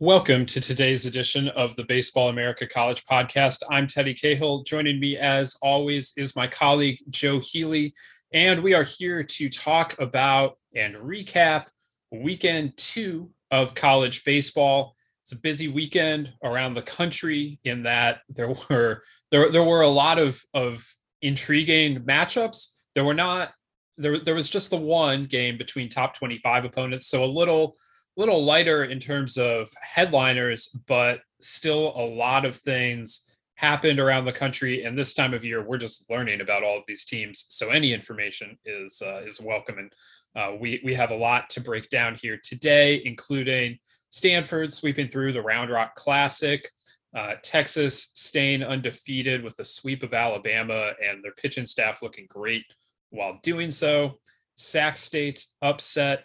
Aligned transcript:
Welcome 0.00 0.46
to 0.46 0.60
today's 0.60 1.06
edition 1.06 1.48
of 1.48 1.74
the 1.74 1.82
Baseball 1.82 2.28
America 2.28 2.68
College 2.68 3.04
Podcast. 3.04 3.64
I'm 3.68 3.88
Teddy 3.88 4.14
Cahill. 4.14 4.62
Joining 4.62 5.00
me, 5.00 5.16
as 5.16 5.56
always, 5.60 6.12
is 6.16 6.36
my 6.36 6.46
colleague 6.46 7.00
Joe 7.10 7.40
Healy, 7.40 7.92
and 8.32 8.62
we 8.62 8.74
are 8.74 8.84
here 8.84 9.24
to 9.24 9.48
talk 9.48 10.00
about 10.00 10.56
and 10.76 10.94
recap 10.94 11.64
weekend 12.12 12.76
two 12.76 13.28
of 13.50 13.74
college 13.74 14.22
baseball. 14.22 14.94
It's 15.24 15.32
a 15.32 15.40
busy 15.40 15.66
weekend 15.66 16.32
around 16.44 16.74
the 16.74 16.82
country 16.82 17.58
in 17.64 17.82
that 17.82 18.20
there 18.28 18.54
were 18.70 19.02
there, 19.32 19.50
there 19.50 19.64
were 19.64 19.82
a 19.82 19.88
lot 19.88 20.20
of 20.20 20.40
of 20.54 20.80
intriguing 21.22 22.02
matchups. 22.02 22.68
There 22.94 23.04
were 23.04 23.14
not 23.14 23.50
there 23.96 24.20
there 24.20 24.36
was 24.36 24.48
just 24.48 24.70
the 24.70 24.76
one 24.76 25.26
game 25.26 25.58
between 25.58 25.88
top 25.88 26.14
25 26.16 26.66
opponents, 26.66 27.08
so 27.08 27.24
a 27.24 27.26
little 27.26 27.74
little 28.18 28.44
lighter 28.44 28.84
in 28.84 28.98
terms 28.98 29.38
of 29.38 29.70
headliners, 29.80 30.76
but 30.86 31.20
still 31.40 31.92
a 31.94 32.04
lot 32.04 32.44
of 32.44 32.56
things 32.56 33.30
happened 33.54 34.00
around 34.00 34.24
the 34.24 34.32
country. 34.32 34.84
And 34.84 34.98
this 34.98 35.14
time 35.14 35.32
of 35.32 35.44
year, 35.44 35.64
we're 35.64 35.78
just 35.78 36.10
learning 36.10 36.40
about 36.40 36.64
all 36.64 36.76
of 36.76 36.84
these 36.88 37.04
teams. 37.04 37.44
So 37.48 37.70
any 37.70 37.92
information 37.92 38.58
is 38.66 39.00
uh, 39.04 39.22
is 39.24 39.40
welcome. 39.40 39.78
And 39.78 39.92
uh, 40.36 40.56
we 40.60 40.82
we 40.84 40.94
have 40.94 41.12
a 41.12 41.16
lot 41.16 41.48
to 41.50 41.60
break 41.60 41.88
down 41.90 42.16
here 42.20 42.38
today, 42.42 43.00
including 43.04 43.78
Stanford 44.10 44.72
sweeping 44.72 45.08
through 45.08 45.32
the 45.32 45.42
Round 45.42 45.70
Rock 45.70 45.94
Classic. 45.94 46.68
Uh, 47.16 47.34
Texas 47.42 48.10
staying 48.14 48.62
undefeated 48.62 49.42
with 49.42 49.56
the 49.56 49.64
sweep 49.64 50.02
of 50.02 50.12
Alabama 50.12 50.92
and 51.02 51.24
their 51.24 51.32
pitching 51.32 51.66
staff 51.66 52.02
looking 52.02 52.26
great 52.28 52.64
while 53.10 53.38
doing 53.42 53.70
so. 53.70 54.18
Sac 54.56 54.98
State's 54.98 55.54
upset 55.62 56.24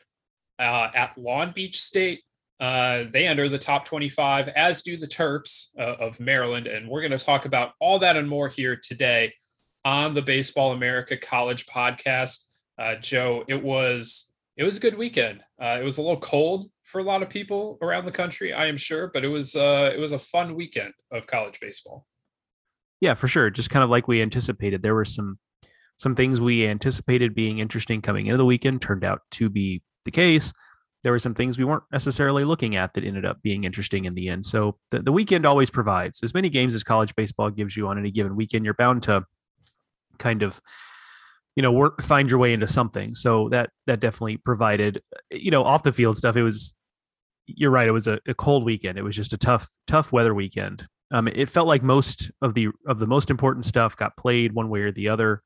uh, 0.59 0.89
at 0.93 1.17
Long 1.17 1.51
Beach 1.51 1.79
State. 1.79 2.21
Uh, 2.59 3.05
they 3.11 3.27
enter 3.27 3.49
the 3.49 3.57
top 3.57 3.85
25, 3.85 4.47
as 4.49 4.83
do 4.83 4.95
the 4.95 5.07
Terps 5.07 5.67
uh, 5.77 5.95
of 5.99 6.19
Maryland. 6.19 6.67
And 6.67 6.87
we're 6.87 7.01
going 7.01 7.17
to 7.17 7.23
talk 7.23 7.45
about 7.45 7.73
all 7.79 7.99
that 7.99 8.15
and 8.15 8.27
more 8.27 8.47
here 8.47 8.79
today 8.81 9.33
on 9.83 10.13
the 10.13 10.21
Baseball 10.21 10.71
America 10.71 11.17
College 11.17 11.65
podcast. 11.65 12.45
Uh, 12.77 12.95
Joe, 12.95 13.43
it 13.47 13.61
was 13.61 14.33
it 14.55 14.63
was 14.63 14.77
a 14.77 14.81
good 14.81 14.97
weekend. 14.97 15.41
Uh, 15.59 15.77
it 15.79 15.83
was 15.83 15.97
a 15.97 16.01
little 16.01 16.19
cold 16.19 16.69
for 16.83 16.99
a 16.99 17.03
lot 17.03 17.23
of 17.23 17.29
people 17.29 17.77
around 17.81 18.05
the 18.05 18.11
country, 18.11 18.53
I 18.53 18.67
am 18.67 18.77
sure, 18.77 19.09
but 19.13 19.23
it 19.23 19.27
was 19.27 19.55
uh, 19.55 19.91
it 19.93 19.99
was 19.99 20.11
a 20.11 20.19
fun 20.19 20.55
weekend 20.55 20.93
of 21.11 21.27
college 21.27 21.59
baseball. 21.59 22.05
Yeah, 23.01 23.15
for 23.15 23.27
sure. 23.27 23.49
Just 23.49 23.69
kind 23.69 23.83
of 23.83 23.89
like 23.89 24.07
we 24.07 24.21
anticipated. 24.21 24.81
There 24.81 24.95
were 24.95 25.05
some 25.05 25.37
some 25.97 26.15
things 26.15 26.39
we 26.39 26.67
anticipated 26.67 27.35
being 27.35 27.59
interesting 27.59 28.01
coming 28.01 28.27
into 28.27 28.37
the 28.37 28.45
weekend 28.45 28.81
turned 28.81 29.03
out 29.03 29.21
to 29.31 29.49
be 29.49 29.81
the 30.05 30.11
case, 30.11 30.53
there 31.03 31.11
were 31.11 31.19
some 31.19 31.33
things 31.33 31.57
we 31.57 31.65
weren't 31.65 31.83
necessarily 31.91 32.45
looking 32.45 32.75
at 32.75 32.93
that 32.93 33.03
ended 33.03 33.25
up 33.25 33.41
being 33.41 33.65
interesting 33.65 34.05
in 34.05 34.13
the 34.13 34.29
end. 34.29 34.45
So 34.45 34.77
the, 34.91 35.01
the 35.01 35.11
weekend 35.11 35.45
always 35.45 35.69
provides 35.69 36.23
as 36.23 36.33
many 36.33 36.49
games 36.49 36.75
as 36.75 36.83
college 36.83 37.13
baseball 37.15 37.49
gives 37.49 37.75
you 37.75 37.87
on 37.87 37.97
any 37.97 38.11
given 38.11 38.35
weekend. 38.35 38.63
You're 38.63 38.73
bound 38.73 39.03
to 39.03 39.25
kind 40.17 40.43
of, 40.43 40.61
you 41.55 41.61
know, 41.61 41.71
work 41.71 42.01
find 42.01 42.29
your 42.29 42.39
way 42.39 42.53
into 42.53 42.67
something. 42.67 43.13
So 43.13 43.49
that 43.49 43.69
that 43.85 43.99
definitely 43.99 44.37
provided, 44.37 45.01
you 45.29 45.51
know, 45.51 45.63
off 45.63 45.83
the 45.83 45.91
field 45.91 46.17
stuff. 46.17 46.37
It 46.37 46.43
was, 46.43 46.73
you're 47.47 47.71
right. 47.71 47.87
It 47.87 47.91
was 47.91 48.07
a, 48.07 48.19
a 48.25 48.33
cold 48.33 48.63
weekend. 48.63 48.97
It 48.97 49.03
was 49.03 49.15
just 49.15 49.33
a 49.33 49.37
tough 49.37 49.67
tough 49.87 50.13
weather 50.13 50.33
weekend. 50.33 50.87
Um, 51.11 51.27
it 51.27 51.49
felt 51.49 51.67
like 51.67 51.83
most 51.83 52.31
of 52.41 52.53
the 52.53 52.69
of 52.87 52.99
the 52.99 53.07
most 53.07 53.29
important 53.29 53.65
stuff 53.65 53.97
got 53.97 54.15
played 54.15 54.53
one 54.53 54.69
way 54.69 54.81
or 54.81 54.91
the 54.93 55.09
other. 55.09 55.43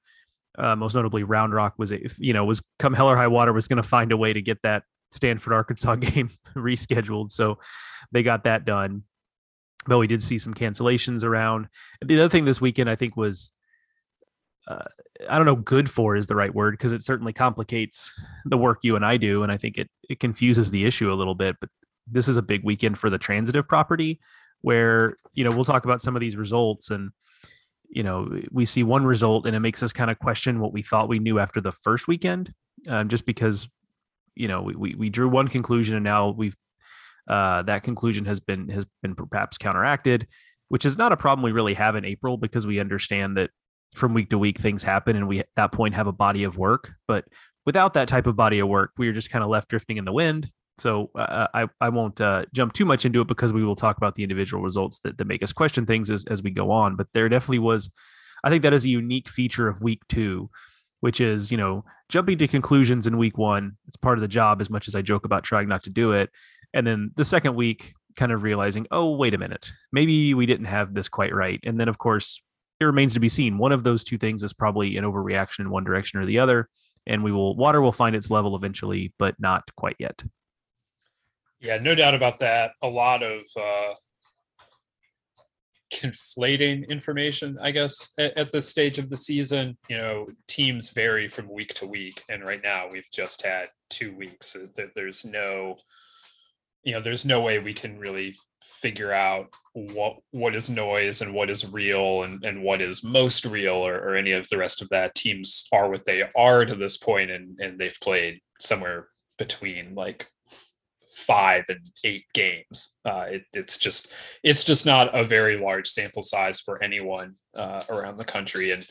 Uh, 0.57 0.75
most 0.75 0.95
notably, 0.95 1.23
Round 1.23 1.53
Rock 1.53 1.75
was, 1.77 1.91
a, 1.91 1.99
you 2.17 2.33
know, 2.33 2.45
was 2.45 2.61
come 2.79 2.93
hell 2.93 3.09
or 3.09 3.15
high 3.15 3.27
water 3.27 3.53
was 3.53 3.67
going 3.67 3.81
to 3.81 3.87
find 3.87 4.11
a 4.11 4.17
way 4.17 4.33
to 4.33 4.41
get 4.41 4.61
that 4.63 4.83
Stanford 5.11 5.53
Arkansas 5.53 5.95
game 5.97 6.31
rescheduled. 6.55 7.31
So 7.31 7.59
they 8.11 8.23
got 8.23 8.43
that 8.45 8.65
done. 8.65 9.03
But 9.85 9.99
we 9.99 10.07
did 10.07 10.23
see 10.23 10.37
some 10.37 10.53
cancellations 10.53 11.23
around. 11.23 11.67
The 12.05 12.19
other 12.19 12.29
thing 12.29 12.45
this 12.45 12.59
weekend 12.59 12.89
I 12.89 12.95
think 12.95 13.15
was, 13.15 13.51
uh, 14.67 14.83
I 15.29 15.37
don't 15.37 15.45
know, 15.45 15.55
good 15.55 15.89
for 15.89 16.17
is 16.17 16.27
the 16.27 16.35
right 16.35 16.53
word 16.53 16.71
because 16.71 16.91
it 16.91 17.03
certainly 17.03 17.31
complicates 17.31 18.11
the 18.45 18.57
work 18.57 18.79
you 18.81 18.97
and 18.97 19.05
I 19.05 19.15
do, 19.15 19.43
and 19.43 19.51
I 19.51 19.57
think 19.57 19.77
it 19.77 19.89
it 20.09 20.19
confuses 20.19 20.71
the 20.71 20.85
issue 20.85 21.11
a 21.11 21.15
little 21.15 21.35
bit. 21.35 21.55
But 21.61 21.69
this 22.05 22.27
is 22.27 22.35
a 22.35 22.41
big 22.41 22.65
weekend 22.65 22.99
for 22.99 23.09
the 23.09 23.17
transitive 23.17 23.65
property, 23.65 24.19
where 24.59 25.15
you 25.33 25.45
know 25.45 25.51
we'll 25.51 25.63
talk 25.63 25.85
about 25.85 26.01
some 26.01 26.17
of 26.17 26.19
these 26.19 26.35
results 26.35 26.89
and 26.89 27.11
you 27.89 28.03
know 28.03 28.39
we 28.51 28.65
see 28.65 28.83
one 28.83 29.05
result 29.05 29.45
and 29.45 29.55
it 29.55 29.59
makes 29.59 29.81
us 29.81 29.93
kind 29.93 30.11
of 30.11 30.19
question 30.19 30.59
what 30.59 30.73
we 30.73 30.81
thought 30.81 31.09
we 31.09 31.19
knew 31.19 31.39
after 31.39 31.61
the 31.61 31.71
first 31.71 32.07
weekend 32.07 32.53
um, 32.87 33.07
just 33.09 33.25
because 33.25 33.67
you 34.35 34.47
know 34.47 34.61
we, 34.61 34.75
we, 34.75 34.95
we 34.95 35.09
drew 35.09 35.29
one 35.29 35.47
conclusion 35.47 35.95
and 35.95 36.03
now 36.03 36.29
we've 36.29 36.55
uh, 37.29 37.61
that 37.63 37.83
conclusion 37.83 38.25
has 38.25 38.39
been 38.39 38.69
has 38.69 38.85
been 39.01 39.15
perhaps 39.15 39.57
counteracted 39.57 40.27
which 40.69 40.85
is 40.85 40.97
not 40.97 41.11
a 41.11 41.17
problem 41.17 41.43
we 41.43 41.51
really 41.51 41.73
have 41.73 41.95
in 41.95 42.05
april 42.05 42.37
because 42.37 42.67
we 42.67 42.79
understand 42.79 43.37
that 43.37 43.49
from 43.95 44.13
week 44.13 44.29
to 44.29 44.37
week 44.37 44.59
things 44.59 44.83
happen 44.83 45.15
and 45.15 45.27
we 45.27 45.39
at 45.39 45.47
that 45.55 45.71
point 45.71 45.95
have 45.95 46.07
a 46.07 46.11
body 46.11 46.43
of 46.43 46.57
work. 46.57 46.91
But 47.07 47.25
without 47.65 47.93
that 47.95 48.07
type 48.07 48.27
of 48.27 48.35
body 48.35 48.59
of 48.59 48.67
work 48.67 48.91
we 48.97 49.07
are 49.07 49.13
just 49.13 49.29
kind 49.29 49.43
of 49.43 49.49
left 49.49 49.69
drifting 49.69 49.97
in 49.97 50.05
the 50.05 50.13
wind 50.13 50.49
so 50.77 51.09
uh, 51.15 51.47
I 51.53 51.67
I 51.81 51.89
won't 51.89 52.19
uh, 52.21 52.45
jump 52.53 52.73
too 52.73 52.85
much 52.85 53.05
into 53.05 53.21
it 53.21 53.27
because 53.27 53.53
we 53.53 53.63
will 53.63 53.75
talk 53.75 53.97
about 53.97 54.15
the 54.15 54.23
individual 54.23 54.63
results 54.63 54.99
that, 55.01 55.17
that 55.17 55.27
make 55.27 55.43
us 55.43 55.53
question 55.53 55.85
things 55.85 56.11
as, 56.11 56.25
as 56.25 56.43
we 56.43 56.51
go 56.51 56.71
on. 56.71 56.95
But 56.95 57.07
there 57.13 57.29
definitely 57.29 57.59
was, 57.59 57.89
I 58.43 58.49
think 58.49 58.63
that 58.63 58.73
is 58.73 58.85
a 58.85 58.89
unique 58.89 59.29
feature 59.29 59.67
of 59.67 59.81
week 59.81 60.01
two, 60.07 60.49
which 60.99 61.19
is 61.21 61.51
you 61.51 61.57
know 61.57 61.83
jumping 62.09 62.37
to 62.39 62.47
conclusions 62.47 63.07
in 63.07 63.17
week 63.17 63.37
one. 63.37 63.77
It's 63.87 63.97
part 63.97 64.17
of 64.17 64.21
the 64.21 64.27
job 64.27 64.61
as 64.61 64.69
much 64.69 64.87
as 64.87 64.95
I 64.95 65.01
joke 65.01 65.25
about 65.25 65.43
trying 65.43 65.67
not 65.67 65.83
to 65.83 65.89
do 65.89 66.11
it. 66.11 66.29
And 66.73 66.85
then 66.85 67.11
the 67.15 67.25
second 67.25 67.55
week, 67.55 67.93
kind 68.17 68.31
of 68.31 68.43
realizing, 68.43 68.87
oh 68.91 69.15
wait 69.15 69.33
a 69.33 69.37
minute, 69.37 69.71
maybe 69.91 70.33
we 70.33 70.45
didn't 70.45 70.65
have 70.65 70.93
this 70.93 71.07
quite 71.07 71.33
right. 71.33 71.59
And 71.63 71.79
then 71.79 71.87
of 71.87 71.97
course 71.97 72.41
it 72.79 72.85
remains 72.85 73.13
to 73.13 73.19
be 73.19 73.29
seen. 73.29 73.57
One 73.57 73.71
of 73.71 73.83
those 73.83 74.03
two 74.03 74.17
things 74.17 74.43
is 74.43 74.53
probably 74.53 74.97
an 74.97 75.03
overreaction 75.03 75.59
in 75.59 75.69
one 75.69 75.83
direction 75.83 76.19
or 76.19 76.25
the 76.25 76.39
other. 76.39 76.69
And 77.05 77.23
we 77.23 77.31
will 77.31 77.55
water 77.55 77.81
will 77.81 77.93
find 77.93 78.15
its 78.15 78.29
level 78.29 78.55
eventually, 78.55 79.13
but 79.17 79.35
not 79.39 79.63
quite 79.77 79.95
yet. 79.97 80.21
Yeah, 81.59 81.77
no 81.77 81.95
doubt 81.95 82.13
about 82.13 82.39
that. 82.39 82.71
A 82.83 82.87
lot 82.87 83.23
of 83.23 83.43
uh, 83.59 83.93
conflating 85.93 86.87
information, 86.89 87.57
I 87.61 87.71
guess, 87.71 88.11
at, 88.19 88.37
at, 88.37 88.51
this 88.51 88.69
stage 88.69 88.99
of 88.99 89.09
the 89.09 89.17
season. 89.17 89.77
You 89.89 89.97
know, 89.97 90.27
teams 90.47 90.91
vary 90.91 91.27
from 91.27 91.51
week 91.51 91.73
to 91.75 91.87
week, 91.87 92.23
and 92.29 92.43
right 92.43 92.61
now 92.63 92.87
we've 92.89 93.09
just 93.11 93.43
had 93.43 93.69
two 93.89 94.15
weeks. 94.15 94.55
There's 94.95 95.25
no, 95.25 95.77
you 96.83 96.93
know, 96.93 97.01
there's 97.01 97.25
no 97.25 97.41
way 97.41 97.59
we 97.59 97.73
can 97.73 97.97
really 97.97 98.35
figure 98.61 99.11
out 99.11 99.47
what 99.73 100.17
what 100.31 100.55
is 100.55 100.69
noise 100.69 101.21
and 101.21 101.33
what 101.33 101.49
is 101.49 101.71
real 101.71 102.23
and, 102.23 102.43
and 102.43 102.61
what 102.61 102.81
is 102.81 103.03
most 103.03 103.45
real 103.45 103.75
or, 103.75 103.95
or 103.95 104.15
any 104.15 104.31
of 104.31 104.47
the 104.49 104.57
rest 104.57 104.81
of 104.81 104.89
that 104.89 105.15
teams 105.15 105.67
are 105.71 105.89
what 105.89 106.05
they 106.05 106.23
are 106.35 106.65
to 106.65 106.75
this 106.75 106.97
point 106.97 107.31
and 107.31 107.57
and 107.59 107.79
they've 107.79 107.97
played 108.01 108.39
somewhere 108.59 109.07
between 109.37 109.95
like 109.95 110.27
five 111.17 111.65
and 111.67 111.79
eight 112.03 112.25
games. 112.33 112.99
Uh, 113.03 113.25
it, 113.29 113.43
it's 113.53 113.77
just 113.77 114.13
it's 114.43 114.63
just 114.63 114.85
not 114.85 115.13
a 115.17 115.23
very 115.23 115.57
large 115.57 115.87
sample 115.87 116.21
size 116.21 116.61
for 116.61 116.81
anyone 116.83 117.33
uh, 117.55 117.83
around 117.89 118.17
the 118.17 118.25
country, 118.25 118.71
and 118.71 118.87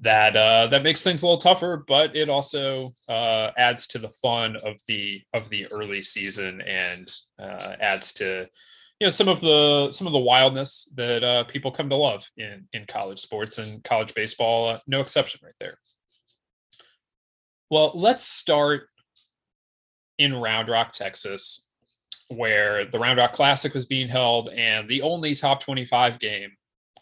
that 0.00 0.34
uh, 0.36 0.66
that 0.68 0.82
makes 0.82 1.02
things 1.02 1.22
a 1.22 1.26
little 1.26 1.38
tougher. 1.38 1.84
But 1.86 2.16
it 2.16 2.30
also 2.30 2.92
uh, 3.08 3.50
adds 3.58 3.86
to 3.88 3.98
the 3.98 4.10
fun 4.22 4.56
of 4.64 4.74
the 4.88 5.20
of 5.34 5.48
the 5.50 5.66
early 5.70 6.02
season 6.02 6.62
and 6.62 7.08
uh, 7.38 7.76
adds 7.80 8.12
to 8.14 8.48
you 8.98 9.04
know 9.04 9.10
some 9.10 9.28
of 9.28 9.40
the 9.40 9.92
some 9.92 10.06
of 10.06 10.14
the 10.14 10.18
wildness 10.18 10.90
that 10.94 11.22
uh, 11.22 11.44
people 11.44 11.70
come 11.70 11.90
to 11.90 11.96
love 11.96 12.26
in 12.38 12.66
in 12.72 12.86
college 12.86 13.18
sports 13.18 13.58
and 13.58 13.84
college 13.84 14.14
baseball. 14.14 14.78
no 14.86 15.00
exception, 15.00 15.40
right 15.44 15.54
there. 15.60 15.78
Well, 17.70 17.92
let's 17.94 18.22
start 18.22 18.88
in 20.18 20.34
Round 20.34 20.68
Rock, 20.68 20.92
Texas, 20.92 21.65
where 22.28 22.84
the 22.86 22.98
Round 22.98 23.18
Rock 23.18 23.32
Classic 23.32 23.72
was 23.72 23.86
being 23.86 24.08
held 24.08 24.48
and 24.50 24.88
the 24.88 25.02
only 25.02 25.34
top 25.34 25.60
25 25.60 26.18
game 26.18 26.50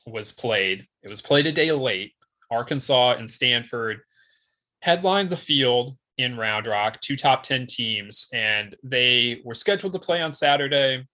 was 0.07 0.33
played. 0.33 0.87
It 1.03 1.11
was 1.11 1.23
played 1.23 1.47
a 1.47 1.53
day 1.53 1.73
late. 1.73 2.13
Arkansas 2.51 3.17
and 3.19 3.31
Stanford 3.31 4.01
headlined 4.83 5.31
the 5.31 5.37
field 5.37 5.97
in 6.19 6.37
Round 6.37 6.67
Rock, 6.67 7.01
two 7.01 7.17
top 7.17 7.43
10 7.43 7.67
teams, 7.67 8.29
and 8.33 8.77
they 8.83 9.41
were 9.45 9.55
scheduled 9.55 9.95
to 9.95 9.99
play 9.99 10.23
on 10.23 10.33
Saturday, 10.33 11.05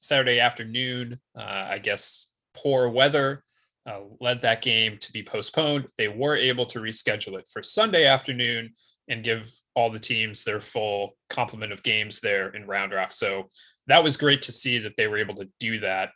Saturday 0.00 0.40
afternoon. 0.40 1.20
Uh, 1.36 1.66
I 1.70 1.78
guess 1.78 2.28
poor 2.54 2.88
weather 2.88 3.44
uh, 3.86 4.00
led 4.20 4.40
that 4.42 4.62
game 4.62 4.98
to 4.98 5.12
be 5.12 5.22
postponed. 5.22 5.86
They 5.96 6.08
were 6.08 6.36
able 6.36 6.66
to 6.66 6.80
reschedule 6.80 7.38
it 7.38 7.48
for 7.52 7.62
Sunday 7.62 8.06
afternoon 8.06 8.72
and 9.08 9.24
give 9.24 9.50
all 9.74 9.90
the 9.90 9.98
teams 9.98 10.44
their 10.44 10.60
full 10.60 11.16
complement 11.30 11.72
of 11.72 11.82
games 11.82 12.20
there 12.20 12.50
in 12.50 12.66
Round 12.66 12.92
Rock. 12.92 13.12
So 13.12 13.48
that 13.86 14.02
was 14.02 14.16
great 14.16 14.42
to 14.42 14.52
see 14.52 14.78
that 14.78 14.96
they 14.96 15.06
were 15.06 15.18
able 15.18 15.34
to 15.36 15.48
do 15.58 15.78
that. 15.80 16.10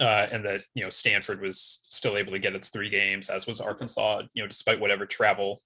Uh, 0.00 0.28
and 0.30 0.44
that 0.44 0.62
you 0.74 0.84
know 0.84 0.90
Stanford 0.90 1.40
was 1.40 1.80
still 1.82 2.16
able 2.16 2.30
to 2.30 2.38
get 2.38 2.54
its 2.54 2.68
three 2.68 2.88
games, 2.88 3.28
as 3.28 3.48
was 3.48 3.60
Arkansas. 3.60 4.22
You 4.32 4.44
know, 4.44 4.46
despite 4.46 4.78
whatever 4.78 5.04
travel, 5.04 5.60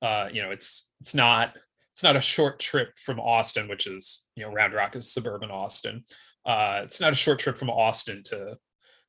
uh, 0.00 0.30
you 0.32 0.40
know, 0.40 0.50
it's 0.50 0.92
it's 1.02 1.14
not 1.14 1.54
it's 1.92 2.02
not 2.02 2.16
a 2.16 2.20
short 2.20 2.58
trip 2.58 2.96
from 2.96 3.20
Austin, 3.20 3.68
which 3.68 3.86
is 3.86 4.28
you 4.34 4.44
know 4.44 4.52
Round 4.52 4.72
Rock 4.72 4.96
is 4.96 5.12
suburban 5.12 5.50
Austin. 5.50 6.04
Uh, 6.46 6.80
it's 6.84 7.02
not 7.02 7.12
a 7.12 7.16
short 7.16 7.38
trip 7.38 7.58
from 7.58 7.68
Austin 7.68 8.22
to 8.26 8.56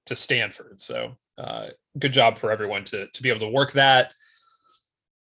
to 0.07 0.15
Stanford. 0.17 0.81
So 0.81 1.17
uh, 1.37 1.67
good 1.99 2.13
job 2.13 2.37
for 2.37 2.51
everyone 2.51 2.83
to 2.85 3.07
to 3.07 3.23
be 3.23 3.29
able 3.29 3.41
to 3.41 3.49
work 3.49 3.71
that 3.73 4.11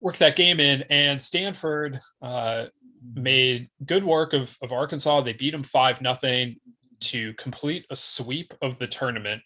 work 0.01 0.17
that 0.19 0.37
game 0.37 0.61
in. 0.61 0.83
And 0.91 1.21
Stanford 1.21 2.01
uh, 2.23 2.67
made 3.15 3.69
good 3.85 4.05
work 4.05 4.33
of 4.33 4.57
of 4.63 4.73
Arkansas. 4.73 5.21
They 5.23 5.33
beat 5.33 5.53
them 5.53 5.63
five 5.63 6.01
nothing 6.01 6.57
to 7.01 7.35
complete 7.35 7.87
a 7.91 7.97
sweep 7.97 8.55
of 8.63 8.79
the 8.79 8.87
tournament. 8.87 9.43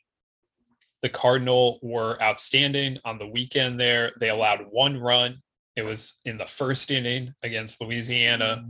The 1.03 1.09
Cardinal 1.09 1.79
were 1.83 2.21
outstanding 2.23 2.99
on 3.05 3.19
the 3.19 3.27
weekend. 3.27 3.81
There, 3.81 4.13
they 4.21 4.29
allowed 4.29 4.67
one 4.71 4.99
run. 4.99 5.39
It 5.77 5.83
was 5.83 6.19
in 6.27 6.37
the 6.37 6.47
first 6.47 6.91
inning 6.91 7.33
against 7.43 7.81
Louisiana. 7.81 8.65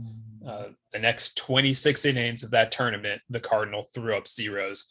Uh, 0.47 0.67
the 0.93 0.99
next 0.99 1.37
26 1.37 2.05
innings 2.05 2.43
of 2.43 2.51
that 2.51 2.71
tournament, 2.71 3.21
the 3.29 3.39
Cardinal 3.39 3.83
threw 3.93 4.15
up 4.15 4.27
zeros. 4.27 4.85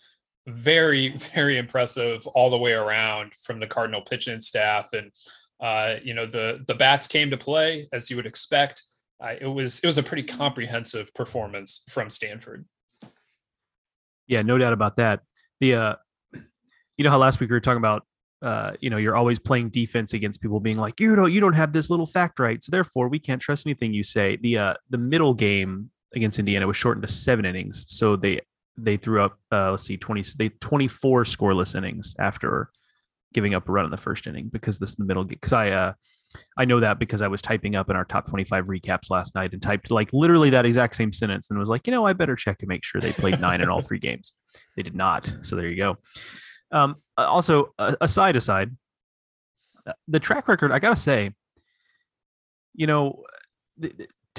Very, 0.46 1.16
very 1.34 1.58
impressive 1.58 2.26
all 2.28 2.50
the 2.50 2.58
way 2.58 2.72
around 2.72 3.32
from 3.34 3.58
the 3.58 3.66
Cardinal 3.66 4.02
pitching 4.02 4.40
staff, 4.40 4.92
and 4.92 5.10
uh, 5.60 5.96
you 6.02 6.14
know 6.14 6.26
the 6.26 6.64
the 6.66 6.74
bats 6.74 7.06
came 7.06 7.30
to 7.30 7.36
play 7.36 7.88
as 7.92 8.10
you 8.10 8.16
would 8.16 8.26
expect. 8.26 8.82
Uh, 9.22 9.34
it 9.40 9.46
was 9.46 9.80
it 9.80 9.86
was 9.86 9.98
a 9.98 10.02
pretty 10.02 10.22
comprehensive 10.22 11.12
performance 11.14 11.84
from 11.90 12.08
Stanford. 12.10 12.64
Yeah, 14.26 14.42
no 14.42 14.58
doubt 14.58 14.72
about 14.72 14.96
that. 14.96 15.20
The 15.60 15.74
uh, 15.74 15.94
you 16.96 17.04
know 17.04 17.10
how 17.10 17.18
last 17.18 17.40
week 17.40 17.50
we 17.50 17.56
were 17.56 17.60
talking 17.60 17.78
about 17.78 18.04
uh, 18.42 18.72
you 18.80 18.88
know, 18.88 18.96
you're 18.96 19.16
always 19.16 19.38
playing 19.38 19.68
defense 19.68 20.14
against 20.14 20.40
people 20.40 20.60
being 20.60 20.78
like, 20.78 20.98
you 20.98 21.14
don't, 21.14 21.30
you 21.30 21.40
don't 21.40 21.52
have 21.52 21.72
this 21.72 21.90
little 21.90 22.06
fact 22.06 22.38
right, 22.38 22.62
so 22.62 22.70
therefore 22.70 23.08
we 23.08 23.18
can't 23.18 23.40
trust 23.40 23.66
anything 23.66 23.92
you 23.92 24.02
say. 24.02 24.36
The 24.36 24.58
uh, 24.58 24.74
the 24.88 24.98
middle 24.98 25.34
game 25.34 25.90
against 26.14 26.38
Indiana 26.38 26.66
was 26.66 26.76
shortened 26.76 27.06
to 27.06 27.12
seven 27.12 27.44
innings, 27.44 27.84
so 27.88 28.16
they 28.16 28.40
they 28.78 28.96
threw 28.96 29.22
up 29.22 29.38
uh, 29.52 29.72
let's 29.72 29.82
see, 29.82 29.98
twenty 29.98 30.24
they 30.38 30.48
twenty 30.60 30.88
four 30.88 31.24
scoreless 31.24 31.74
innings 31.74 32.14
after 32.18 32.70
giving 33.32 33.54
up 33.54 33.68
a 33.68 33.72
run 33.72 33.84
in 33.84 33.90
the 33.90 33.96
first 33.96 34.26
inning 34.26 34.48
because 34.52 34.78
this 34.78 34.90
is 34.90 34.96
the 34.96 35.04
middle 35.04 35.24
because 35.24 35.52
I 35.52 35.70
uh 35.70 35.92
I 36.56 36.64
know 36.64 36.78
that 36.80 36.98
because 36.98 37.22
I 37.22 37.28
was 37.28 37.42
typing 37.42 37.74
up 37.74 37.90
in 37.90 37.96
our 37.96 38.04
top 38.04 38.28
25 38.28 38.66
recaps 38.66 39.10
last 39.10 39.34
night 39.34 39.52
and 39.52 39.60
typed 39.60 39.90
like 39.90 40.12
literally 40.12 40.50
that 40.50 40.64
exact 40.64 40.94
same 40.94 41.12
sentence 41.12 41.50
and 41.50 41.58
was 41.58 41.68
like, 41.68 41.86
you 41.86 41.90
know, 41.90 42.06
I 42.06 42.12
better 42.12 42.36
check 42.36 42.58
to 42.58 42.66
make 42.66 42.84
sure 42.84 43.00
they 43.00 43.12
played 43.12 43.40
nine 43.40 43.60
in 43.60 43.68
all 43.68 43.82
three 43.82 43.98
games. 43.98 44.34
They 44.76 44.82
did 44.82 44.94
not. 44.94 45.32
So 45.42 45.56
there 45.56 45.68
you 45.68 45.76
go. 45.76 45.96
Um, 46.70 46.96
also, 47.16 47.74
aside 47.78 48.36
aside, 48.36 48.76
uh, 49.86 49.92
the 50.06 50.20
track 50.20 50.46
record, 50.46 50.70
I 50.70 50.78
gotta 50.78 50.96
say, 50.96 51.32
you 52.74 52.86
know, 52.86 53.24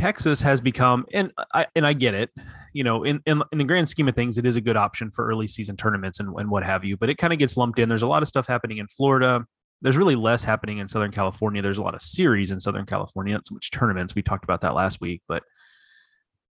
Texas 0.01 0.42
has 0.42 0.59
become, 0.59 1.06
and 1.13 1.31
I 1.53 1.68
and 1.75 1.86
I 1.86 1.94
get 1.94 2.13
it, 2.13 2.30
you 2.74 2.83
know, 2.83 3.03
in, 3.03 3.21
in 3.25 3.42
in 3.51 3.57
the 3.57 3.63
grand 3.63 3.88
scheme 3.88 4.07
of 4.07 4.15
things, 4.15 4.38
it 4.38 4.45
is 4.45 4.56
a 4.56 4.62
good 4.62 4.77
option 4.77 5.12
for 5.12 5.25
early 5.25 5.48
season 5.48 5.77
tournaments 5.77 6.19
and, 6.19 6.33
and 6.38 6.50
what 6.50 6.63
have 6.63 6.83
you. 6.83 6.98
But 6.98 7.09
it 7.09 7.18
kind 7.18 7.33
of 7.33 7.39
gets 7.39 7.57
lumped 7.57 7.80
in. 7.80 7.88
There's 7.88 8.01
a 8.01 8.07
lot 8.07 8.21
of 8.21 8.27
stuff 8.27 8.48
happening 8.48 8.80
in 8.80 8.88
Florida. 8.88 9.45
There's 9.81 9.98
really 9.98 10.15
less 10.15 10.44
happening 10.44 10.80
in 10.80 10.88
Southern 10.88 11.12
California. 11.12 11.62
There's 11.62 11.80
a 11.80 11.83
lot 11.83 11.95
of 11.95 12.01
series 12.01 12.51
in 12.51 12.59
Southern 12.59 12.86
California, 12.86 13.33
not 13.33 13.48
so 13.48 13.56
much 13.56 13.71
tournaments. 13.71 14.13
We 14.13 14.21
talked 14.21 14.44
about 14.44 14.62
that 14.62 14.75
last 14.75 15.01
week, 15.01 15.21
but 15.27 15.44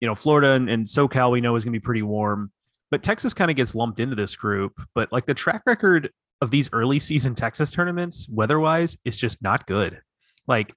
you 0.01 0.09
know, 0.09 0.15
Florida 0.15 0.53
and, 0.53 0.69
and 0.71 0.87
SoCal 0.87 1.31
we 1.31 1.41
know 1.41 1.55
is 1.57 1.65
going 1.65 1.73
to 1.73 1.79
be 1.79 1.85
pretty 1.85 2.03
warm 2.03 2.51
but 2.91 3.03
Texas 3.03 3.33
kind 3.33 3.51
of 3.51 3.57
gets 3.57 3.75
lumped 3.75 4.01
into 4.01 4.17
this 4.17 4.37
group. 4.37 4.81
But 4.95 5.13
like 5.13 5.27
the 5.27 5.35
track 5.35 5.63
record 5.67 6.11
of 6.41 6.51
these 6.51 6.69
early 6.73 6.99
season 6.99 7.35
Texas 7.35 7.71
tournaments, 7.71 8.27
weather 8.31 8.59
wise, 8.59 8.97
is 9.05 9.17
just 9.17 9.41
not 9.43 9.67
good. 9.67 10.01
Like 10.47 10.75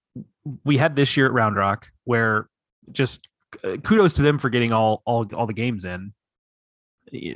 we 0.64 0.78
had 0.78 0.96
this 0.96 1.18
year 1.18 1.26
at 1.26 1.34
Round 1.34 1.56
Rock, 1.56 1.88
where 2.04 2.48
just 2.92 3.28
uh, 3.64 3.78
kudos 3.78 4.14
to 4.14 4.22
them 4.22 4.40
for 4.40 4.50
getting 4.50 4.74
all 4.74 5.02
all 5.06 5.26
all 5.34 5.48
the 5.48 5.54
games 5.54 5.86
in, 5.86 6.14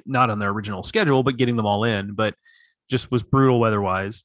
not 0.05 0.29
on 0.29 0.39
their 0.39 0.49
original 0.49 0.83
schedule, 0.83 1.23
but 1.23 1.37
getting 1.37 1.55
them 1.55 1.65
all 1.65 1.83
in. 1.83 2.13
But 2.13 2.35
just 2.89 3.11
was 3.11 3.23
brutal 3.23 3.59
weather 3.59 3.81
wise. 3.81 4.23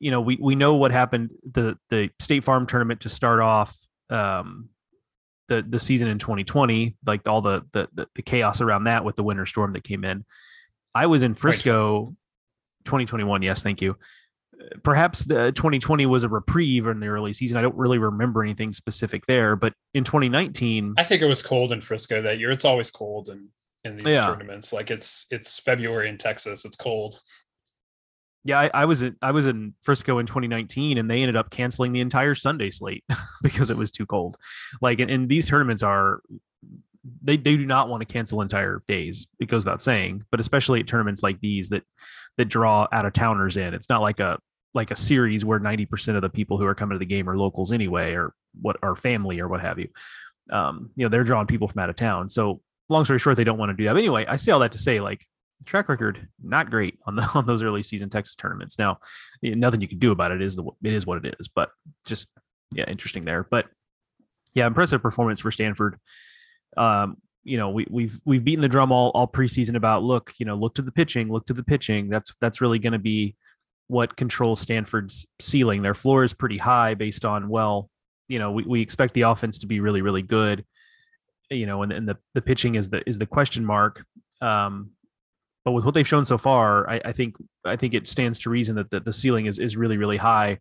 You 0.00 0.10
know, 0.10 0.20
we 0.20 0.38
we 0.40 0.54
know 0.54 0.74
what 0.74 0.90
happened 0.90 1.30
the 1.52 1.78
the 1.90 2.10
State 2.18 2.44
Farm 2.44 2.66
tournament 2.66 3.00
to 3.02 3.08
start 3.08 3.40
off. 3.40 3.76
Um, 4.10 4.70
the 5.48 5.64
the 5.66 5.78
season 5.78 6.08
in 6.08 6.18
2020, 6.18 6.96
like 7.06 7.26
all 7.26 7.40
the, 7.40 7.64
the 7.72 7.88
the, 7.94 8.06
the 8.14 8.22
chaos 8.22 8.60
around 8.60 8.84
that 8.84 9.04
with 9.04 9.16
the 9.16 9.22
winter 9.22 9.46
storm 9.46 9.72
that 9.72 9.82
came 9.82 10.04
in. 10.04 10.24
I 10.94 11.06
was 11.06 11.22
in 11.22 11.34
Frisco, 11.34 12.04
right. 12.04 12.14
2021. 12.84 13.42
Yes, 13.42 13.62
thank 13.62 13.80
you. 13.82 13.96
Perhaps 14.82 15.24
the 15.24 15.46
uh, 15.46 15.50
2020 15.52 16.06
was 16.06 16.24
a 16.24 16.28
reprieve 16.28 16.86
in 16.86 17.00
the 17.00 17.06
early 17.06 17.32
season. 17.32 17.56
I 17.56 17.62
don't 17.62 17.76
really 17.76 17.98
remember 17.98 18.42
anything 18.42 18.72
specific 18.72 19.24
there, 19.26 19.56
but 19.56 19.72
in 19.94 20.04
2019, 20.04 20.94
I 20.98 21.04
think 21.04 21.22
it 21.22 21.26
was 21.26 21.42
cold 21.42 21.72
in 21.72 21.80
Frisco 21.80 22.20
that 22.22 22.38
year. 22.38 22.50
It's 22.50 22.64
always 22.64 22.90
cold 22.90 23.28
in 23.28 23.48
in 23.84 23.96
these 23.96 24.14
yeah. 24.14 24.26
tournaments. 24.26 24.72
Like 24.72 24.90
it's 24.90 25.26
it's 25.30 25.58
February 25.60 26.08
in 26.08 26.18
Texas. 26.18 26.64
It's 26.64 26.76
cold 26.76 27.20
yeah, 28.48 28.60
I, 28.60 28.70
I, 28.72 28.84
was 28.86 29.02
in 29.02 29.14
I 29.20 29.30
was 29.30 29.46
in 29.46 29.74
Frisco 29.82 30.18
in 30.18 30.26
2019, 30.26 30.96
and 30.96 31.10
they 31.10 31.20
ended 31.20 31.36
up 31.36 31.50
canceling 31.50 31.92
the 31.92 32.00
entire 32.00 32.34
Sunday 32.34 32.70
slate 32.70 33.04
because 33.42 33.68
it 33.68 33.76
was 33.76 33.90
too 33.90 34.06
cold. 34.06 34.38
Like, 34.80 35.00
and, 35.00 35.10
and, 35.10 35.28
these 35.28 35.46
tournaments 35.46 35.82
are 35.82 36.20
they 37.22 37.36
they 37.36 37.56
do 37.56 37.66
not 37.66 37.88
want 37.88 38.00
to 38.00 38.06
cancel 38.10 38.40
entire 38.40 38.82
days. 38.88 39.26
It 39.38 39.48
goes 39.48 39.66
without 39.66 39.82
saying, 39.82 40.24
but 40.30 40.40
especially 40.40 40.80
at 40.80 40.86
tournaments 40.86 41.22
like 41.22 41.40
these 41.40 41.68
that 41.68 41.82
that 42.38 42.46
draw 42.46 42.86
out 42.90 43.04
of 43.04 43.12
towners 43.12 43.56
in. 43.56 43.74
It's 43.74 43.88
not 43.88 44.00
like 44.00 44.20
a 44.20 44.38
like 44.74 44.90
a 44.90 44.96
series 44.96 45.44
where 45.44 45.60
90% 45.60 46.16
of 46.16 46.22
the 46.22 46.28
people 46.28 46.58
who 46.58 46.66
are 46.66 46.74
coming 46.74 46.94
to 46.94 46.98
the 46.98 47.06
game 47.06 47.28
are 47.28 47.36
locals 47.36 47.72
anyway, 47.72 48.12
or 48.12 48.34
what 48.60 48.76
are 48.82 48.94
family 48.94 49.40
or 49.40 49.48
what 49.48 49.60
have 49.60 49.78
you. 49.78 49.88
Um, 50.50 50.90
you 50.96 51.04
know, 51.04 51.08
they're 51.08 51.24
drawing 51.24 51.46
people 51.46 51.68
from 51.68 51.80
out 51.80 51.90
of 51.90 51.96
town. 51.96 52.28
So 52.28 52.60
long 52.88 53.04
story 53.04 53.18
short, 53.18 53.36
they 53.36 53.44
don't 53.44 53.58
want 53.58 53.70
to 53.70 53.76
do 53.76 53.84
that. 53.84 53.92
But 53.92 53.98
anyway, 53.98 54.26
I 54.26 54.36
say 54.36 54.52
all 54.52 54.60
that 54.60 54.72
to 54.72 54.78
say, 54.78 55.00
like, 55.00 55.26
track 55.64 55.88
record 55.88 56.28
not 56.42 56.70
great 56.70 56.98
on 57.06 57.16
the 57.16 57.22
on 57.34 57.46
those 57.46 57.62
early 57.62 57.82
season 57.82 58.10
Texas 58.10 58.36
tournaments. 58.36 58.78
Now, 58.78 58.98
nothing 59.42 59.80
you 59.80 59.88
can 59.88 59.98
do 59.98 60.12
about 60.12 60.32
it 60.32 60.42
is 60.42 60.56
the 60.56 60.64
it 60.82 60.92
is 60.92 61.06
what 61.06 61.24
it 61.24 61.36
is, 61.38 61.48
but 61.48 61.70
just 62.04 62.28
yeah, 62.72 62.84
interesting 62.88 63.24
there. 63.24 63.46
But 63.50 63.66
yeah, 64.54 64.66
impressive 64.66 65.02
performance 65.02 65.40
for 65.40 65.50
Stanford. 65.50 65.98
Um, 66.76 67.16
you 67.44 67.56
know, 67.56 67.70
we 67.70 67.86
we've 67.90 68.20
we've 68.24 68.44
beaten 68.44 68.62
the 68.62 68.68
drum 68.68 68.92
all 68.92 69.10
all 69.14 69.26
preseason 69.26 69.76
about 69.76 70.02
look, 70.02 70.32
you 70.38 70.46
know, 70.46 70.54
look 70.54 70.74
to 70.74 70.82
the 70.82 70.92
pitching, 70.92 71.30
look 71.30 71.46
to 71.46 71.54
the 71.54 71.62
pitching. 71.62 72.08
That's 72.08 72.34
that's 72.40 72.60
really 72.60 72.78
going 72.78 72.92
to 72.92 72.98
be 72.98 73.36
what 73.88 74.16
controls 74.16 74.60
Stanford's 74.60 75.26
ceiling. 75.40 75.82
Their 75.82 75.94
floor 75.94 76.22
is 76.22 76.32
pretty 76.32 76.58
high 76.58 76.94
based 76.94 77.24
on 77.24 77.48
well, 77.48 77.90
you 78.28 78.38
know, 78.38 78.52
we, 78.52 78.62
we 78.62 78.80
expect 78.80 79.14
the 79.14 79.22
offense 79.22 79.58
to 79.58 79.66
be 79.66 79.80
really 79.80 80.02
really 80.02 80.22
good. 80.22 80.64
You 81.50 81.66
know, 81.66 81.82
and, 81.82 81.92
and 81.92 82.06
the 82.06 82.16
the 82.34 82.42
pitching 82.42 82.74
is 82.74 82.90
the 82.90 83.06
is 83.08 83.18
the 83.18 83.26
question 83.26 83.64
mark. 83.64 84.04
Um, 84.40 84.90
but 85.64 85.72
with 85.72 85.84
what 85.84 85.94
they've 85.94 86.06
shown 86.06 86.24
so 86.24 86.38
far, 86.38 86.88
I, 86.88 87.00
I 87.06 87.12
think 87.12 87.36
I 87.64 87.76
think 87.76 87.94
it 87.94 88.06
stands 88.06 88.38
to 88.40 88.50
reason 88.50 88.76
that 88.76 88.90
the, 88.90 89.00
the 89.00 89.12
ceiling 89.12 89.46
is 89.46 89.58
is 89.58 89.76
really 89.76 89.96
really 89.96 90.18
high 90.18 90.58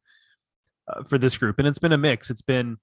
uh, 0.87 1.03
for 1.03 1.17
this 1.17 1.37
group. 1.37 1.59
And 1.59 1.67
it's 1.67 1.79
been 1.79 1.91
a 1.91 1.97
mix. 1.97 2.29
It's 2.29 2.41
been, 2.41 2.77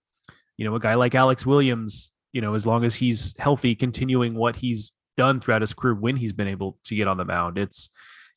you 0.59 0.67
know, 0.67 0.75
a 0.75 0.81
guy 0.81 0.95
like 0.95 1.15
Alex 1.15 1.47
Williams, 1.47 2.11
you 2.33 2.43
know, 2.43 2.55
as 2.55 2.67
long 2.67 2.85
as 2.85 2.95
he's 2.95 3.35
healthy, 3.39 3.75
continuing 3.75 4.35
what 4.35 4.57
he's 4.57 4.93
done 5.17 5.41
throughout 5.41 5.63
his 5.63 5.73
career 5.73 5.95
when 5.95 6.17
he's 6.17 6.33
been 6.33 6.49
able 6.49 6.79
to 6.85 6.95
get 6.95 7.09
on 7.09 7.17
the 7.17 7.25
mound. 7.25 7.57
It's, 7.57 7.89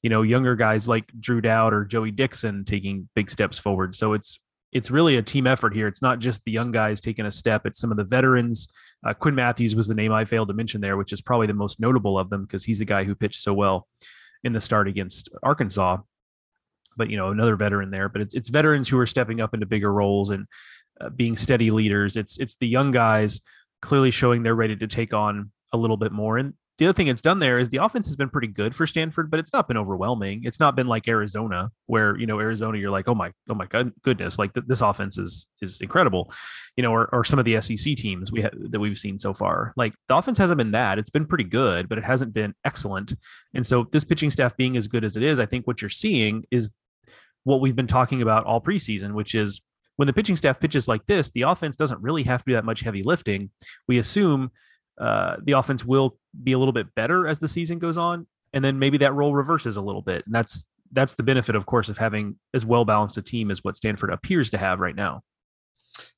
you 0.07 0.09
know, 0.09 0.21
younger 0.21 0.55
guys 0.55 0.87
like 0.87 1.11
Drew 1.19 1.41
Dowd 1.41 1.73
or 1.73 1.83
Joey 1.83 2.11
Dixon 2.11 2.63
taking 2.63 3.09
big 3.13 3.29
steps 3.29 3.57
forward. 3.57 3.93
So 3.93 4.13
it's 4.13 4.39
it's 4.71 4.89
really 4.89 5.17
a 5.17 5.21
team 5.21 5.45
effort 5.45 5.75
here. 5.75 5.85
It's 5.85 6.01
not 6.01 6.19
just 6.19 6.41
the 6.45 6.51
young 6.53 6.71
guys 6.71 7.01
taking 7.01 7.25
a 7.25 7.31
step. 7.31 7.65
It's 7.65 7.77
some 7.77 7.91
of 7.91 7.97
the 7.97 8.05
veterans 8.05 8.69
uh, 9.05 9.13
Quinn 9.13 9.35
Matthews 9.35 9.75
was 9.75 9.85
the 9.85 9.95
name 9.95 10.13
I 10.13 10.23
failed 10.23 10.47
to 10.47 10.53
mention 10.53 10.79
there, 10.79 10.95
which 10.95 11.11
is 11.11 11.21
probably 11.21 11.47
the 11.47 11.53
most 11.53 11.81
notable 11.81 12.17
of 12.17 12.29
them 12.29 12.43
because 12.43 12.63
he's 12.63 12.79
the 12.79 12.85
guy 12.85 13.03
who 13.03 13.15
pitched 13.15 13.41
so 13.41 13.53
well 13.53 13.85
in 14.45 14.53
the 14.53 14.61
start 14.61 14.87
against 14.87 15.27
Arkansas. 15.43 15.97
But 16.95 17.09
you 17.09 17.17
know, 17.17 17.31
another 17.31 17.57
veteran 17.57 17.91
there. 17.91 18.07
But 18.07 18.21
it's 18.21 18.33
it's 18.33 18.47
veterans 18.47 18.87
who 18.87 18.97
are 18.99 19.05
stepping 19.05 19.41
up 19.41 19.53
into 19.53 19.65
bigger 19.65 19.91
roles 19.91 20.29
and 20.29 20.47
uh, 21.01 21.09
being 21.09 21.35
steady 21.35 21.69
leaders. 21.69 22.15
It's 22.15 22.39
it's 22.39 22.55
the 22.55 22.67
young 22.67 22.91
guys 22.91 23.41
clearly 23.81 24.11
showing 24.11 24.41
they're 24.41 24.55
ready 24.55 24.77
to 24.77 24.87
take 24.87 25.13
on 25.13 25.51
a 25.73 25.77
little 25.77 25.97
bit 25.97 26.13
more. 26.13 26.37
And 26.37 26.53
the 26.77 26.85
other 26.85 26.93
thing 26.93 27.07
it's 27.07 27.21
done 27.21 27.39
there 27.39 27.57
is 27.57 27.69
the 27.69 27.77
offense 27.77 28.07
has 28.07 28.15
been 28.15 28.29
pretty 28.29 28.47
good 28.47 28.75
for 28.75 28.85
Stanford, 28.85 29.31
but 29.31 29.39
it's 29.39 29.51
not 29.51 29.67
been 29.67 29.77
overwhelming. 29.77 30.43
It's 30.43 30.59
not 30.59 30.75
been 30.75 30.87
like 30.87 31.07
Arizona, 31.07 31.71
where 31.87 32.17
you 32.17 32.27
know 32.27 32.39
Arizona, 32.39 32.77
you're 32.77 32.91
like, 32.91 33.07
oh 33.07 33.15
my, 33.15 33.31
oh 33.49 33.55
my 33.55 33.65
god, 33.65 33.91
goodness, 34.03 34.37
like 34.37 34.53
th- 34.53 34.67
this 34.67 34.81
offense 34.81 35.17
is 35.17 35.47
is 35.61 35.81
incredible, 35.81 36.31
you 36.75 36.83
know, 36.83 36.91
or, 36.91 37.09
or 37.13 37.23
some 37.23 37.39
of 37.39 37.45
the 37.45 37.59
SEC 37.61 37.95
teams 37.95 38.31
we 38.31 38.41
ha- 38.43 38.49
that 38.69 38.79
we've 38.79 38.97
seen 38.97 39.17
so 39.17 39.33
far. 39.33 39.73
Like 39.75 39.93
the 40.07 40.15
offense 40.15 40.37
hasn't 40.37 40.59
been 40.59 40.71
that; 40.71 40.99
it's 40.99 41.09
been 41.09 41.25
pretty 41.25 41.45
good, 41.45 41.89
but 41.89 41.97
it 41.97 42.03
hasn't 42.03 42.33
been 42.33 42.53
excellent. 42.63 43.13
And 43.55 43.65
so 43.65 43.87
this 43.91 44.03
pitching 44.03 44.29
staff 44.29 44.55
being 44.55 44.77
as 44.77 44.87
good 44.87 45.03
as 45.03 45.17
it 45.17 45.23
is, 45.23 45.39
I 45.39 45.47
think 45.47 45.65
what 45.65 45.81
you're 45.81 45.89
seeing 45.89 46.45
is 46.51 46.69
what 47.43 47.61
we've 47.61 47.75
been 47.75 47.87
talking 47.87 48.21
about 48.21 48.45
all 48.45 48.61
preseason, 48.61 49.13
which 49.13 49.33
is 49.33 49.61
when 49.95 50.05
the 50.05 50.13
pitching 50.13 50.35
staff 50.35 50.59
pitches 50.59 50.87
like 50.87 51.05
this, 51.07 51.31
the 51.31 51.41
offense 51.41 51.75
doesn't 51.75 52.01
really 52.01 52.23
have 52.23 52.43
to 52.43 52.51
do 52.51 52.53
that 52.53 52.65
much 52.65 52.81
heavy 52.81 53.01
lifting. 53.01 53.49
We 53.87 53.97
assume 53.97 54.51
uh, 54.97 55.37
the 55.43 55.53
offense 55.53 55.85
will 55.85 56.17
be 56.43 56.53
a 56.53 56.57
little 56.57 56.73
bit 56.73 56.93
better 56.95 57.27
as 57.27 57.39
the 57.39 57.47
season 57.47 57.79
goes 57.79 57.97
on, 57.97 58.27
and 58.53 58.63
then 58.63 58.79
maybe 58.79 58.97
that 58.99 59.13
role 59.13 59.33
reverses 59.33 59.77
a 59.77 59.81
little 59.81 60.01
bit. 60.01 60.25
And 60.25 60.33
that's 60.33 60.65
that's 60.93 61.15
the 61.15 61.23
benefit, 61.23 61.55
of 61.55 61.65
course, 61.65 61.89
of 61.89 61.97
having 61.97 62.35
as 62.53 62.65
well 62.65 62.85
balanced 62.85 63.17
a 63.17 63.21
team 63.21 63.51
as 63.51 63.63
what 63.63 63.75
Stanford 63.75 64.11
appears 64.11 64.49
to 64.51 64.57
have 64.57 64.79
right 64.79 64.95
now. 64.95 65.21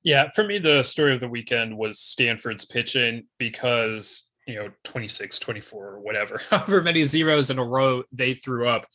Yeah, 0.04 0.30
for 0.36 0.44
me, 0.44 0.60
the 0.60 0.84
story 0.84 1.14
of 1.14 1.20
the 1.20 1.30
weekend 1.30 1.78
was 1.78 2.00
Stanford's 2.00 2.66
pitching 2.66 3.26
because 3.38 4.30
you 4.50 4.56
know 4.56 4.70
26 4.84 5.38
24 5.38 5.86
or 5.86 6.00
whatever 6.00 6.42
however 6.50 6.82
many 6.82 7.04
zeros 7.04 7.52
in 7.52 7.60
a 7.60 7.64
row 7.64 8.04
they 8.12 8.34
threw 8.34 8.68
up 8.68 8.88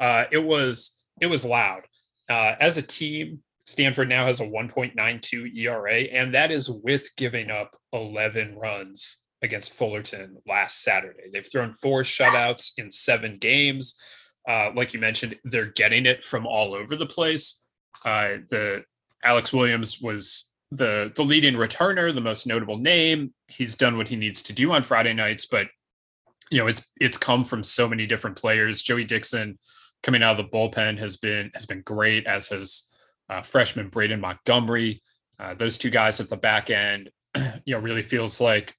uh, 0.00 0.24
it 0.32 0.38
was 0.38 0.98
it 1.20 1.26
was 1.26 1.44
loud 1.44 1.82
uh, 2.30 2.54
as 2.60 2.78
a 2.78 2.82
team 2.82 3.38
stanford 3.66 4.08
now 4.08 4.24
has 4.24 4.40
a 4.40 4.46
1.92 4.46 5.54
era 5.54 5.92
and 5.92 6.34
that 6.34 6.50
is 6.50 6.70
with 6.82 7.06
giving 7.16 7.50
up 7.50 7.76
11 7.92 8.56
runs 8.56 9.18
against 9.42 9.74
fullerton 9.74 10.36
last 10.46 10.82
saturday 10.82 11.24
they've 11.32 11.50
thrown 11.50 11.72
four 11.74 12.02
shutouts 12.02 12.72
in 12.78 12.90
seven 12.90 13.38
games 13.38 13.98
uh, 14.48 14.70
like 14.74 14.92
you 14.92 14.98
mentioned 14.98 15.38
they're 15.44 15.72
getting 15.72 16.04
it 16.04 16.24
from 16.24 16.46
all 16.46 16.74
over 16.74 16.96
the 16.96 17.06
place 17.06 17.64
uh, 18.04 18.38
the 18.50 18.84
alex 19.24 19.52
williams 19.52 20.00
was 20.00 20.52
the 20.72 21.12
the 21.14 21.22
leading 21.22 21.54
returner, 21.54 22.12
the 22.12 22.20
most 22.20 22.46
notable 22.46 22.78
name. 22.78 23.32
He's 23.46 23.76
done 23.76 23.96
what 23.96 24.08
he 24.08 24.16
needs 24.16 24.42
to 24.44 24.52
do 24.52 24.72
on 24.72 24.82
Friday 24.82 25.12
nights, 25.12 25.46
but 25.46 25.68
you 26.50 26.58
know 26.58 26.66
it's 26.66 26.82
it's 26.98 27.18
come 27.18 27.44
from 27.44 27.62
so 27.62 27.88
many 27.88 28.06
different 28.06 28.36
players. 28.36 28.82
Joey 28.82 29.04
Dixon 29.04 29.58
coming 30.02 30.22
out 30.22 30.40
of 30.40 30.46
the 30.46 30.56
bullpen 30.56 30.98
has 30.98 31.18
been 31.18 31.50
has 31.54 31.66
been 31.66 31.82
great, 31.82 32.26
as 32.26 32.48
has 32.48 32.88
uh, 33.28 33.42
freshman 33.42 33.88
Braden 33.88 34.20
Montgomery. 34.20 35.02
Uh, 35.38 35.54
those 35.54 35.76
two 35.76 35.90
guys 35.90 36.20
at 36.20 36.30
the 36.30 36.36
back 36.36 36.70
end, 36.70 37.10
you 37.64 37.74
know, 37.74 37.80
really 37.80 38.02
feels 38.02 38.40
like, 38.40 38.74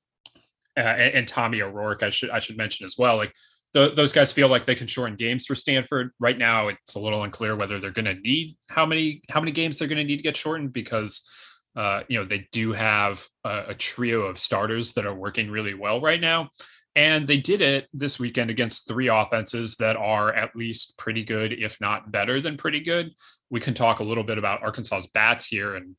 uh, 0.78 0.82
and, 0.82 1.16
and, 1.16 1.28
Tommy 1.28 1.62
O'Rourke, 1.62 2.04
I 2.04 2.10
should 2.10 2.30
I 2.30 2.40
should 2.40 2.58
mention 2.58 2.86
as 2.86 2.96
well. 2.98 3.18
Like 3.18 3.34
the, 3.74 3.92
those 3.96 4.14
guys 4.14 4.32
feel 4.32 4.48
like 4.48 4.66
they 4.66 4.76
can 4.76 4.88
shorten 4.88 5.16
games 5.16 5.46
for 5.46 5.56
Stanford. 5.56 6.12
Right 6.20 6.38
now, 6.38 6.68
it's 6.68 6.96
a 6.96 7.00
little 7.00 7.24
unclear 7.24 7.56
whether 7.56 7.80
they're 7.80 7.92
going 7.92 8.06
to 8.06 8.16
need 8.16 8.58
how 8.70 8.86
many 8.86 9.22
how 9.30 9.40
many 9.40 9.52
games 9.52 9.78
they're 9.78 9.88
going 9.88 9.98
to 9.98 10.04
need 10.04 10.18
to 10.18 10.24
get 10.24 10.38
shortened 10.38 10.74
because 10.74 11.28
uh, 11.76 12.02
you 12.08 12.20
know, 12.20 12.26
they 12.26 12.48
do 12.52 12.72
have 12.72 13.26
a, 13.44 13.64
a, 13.70 13.74
trio 13.74 14.22
of 14.22 14.38
starters 14.38 14.94
that 14.94 15.06
are 15.06 15.16
working 15.16 15.50
really 15.50 15.74
well 15.74 16.00
right 16.00 16.22
now. 16.22 16.50
And 16.96 17.28
they 17.28 17.38
did 17.38 17.62
it 17.62 17.88
this 17.94 18.20
weekend 18.20 18.52
against 18.52 18.88
three 18.88 19.08
offenses 19.08 19.76
that 19.78 19.96
are 19.96 20.32
at 20.32 20.56
least 20.56 20.98
pretty 21.00 21.24
good, 21.24 21.52
if 21.54 21.82
not 21.82 22.12
better 22.12 22.40
than 22.40 22.58
pretty 22.58 22.82
good. 22.82 23.12
We 23.50 23.60
can 23.60 23.74
talk 23.74 24.00
a 24.00 24.04
little 24.04 24.24
bit 24.24 24.38
about 24.38 24.62
Arkansas's 24.62 25.08
bats 25.08 25.48
here 25.48 25.76
and 25.76 25.96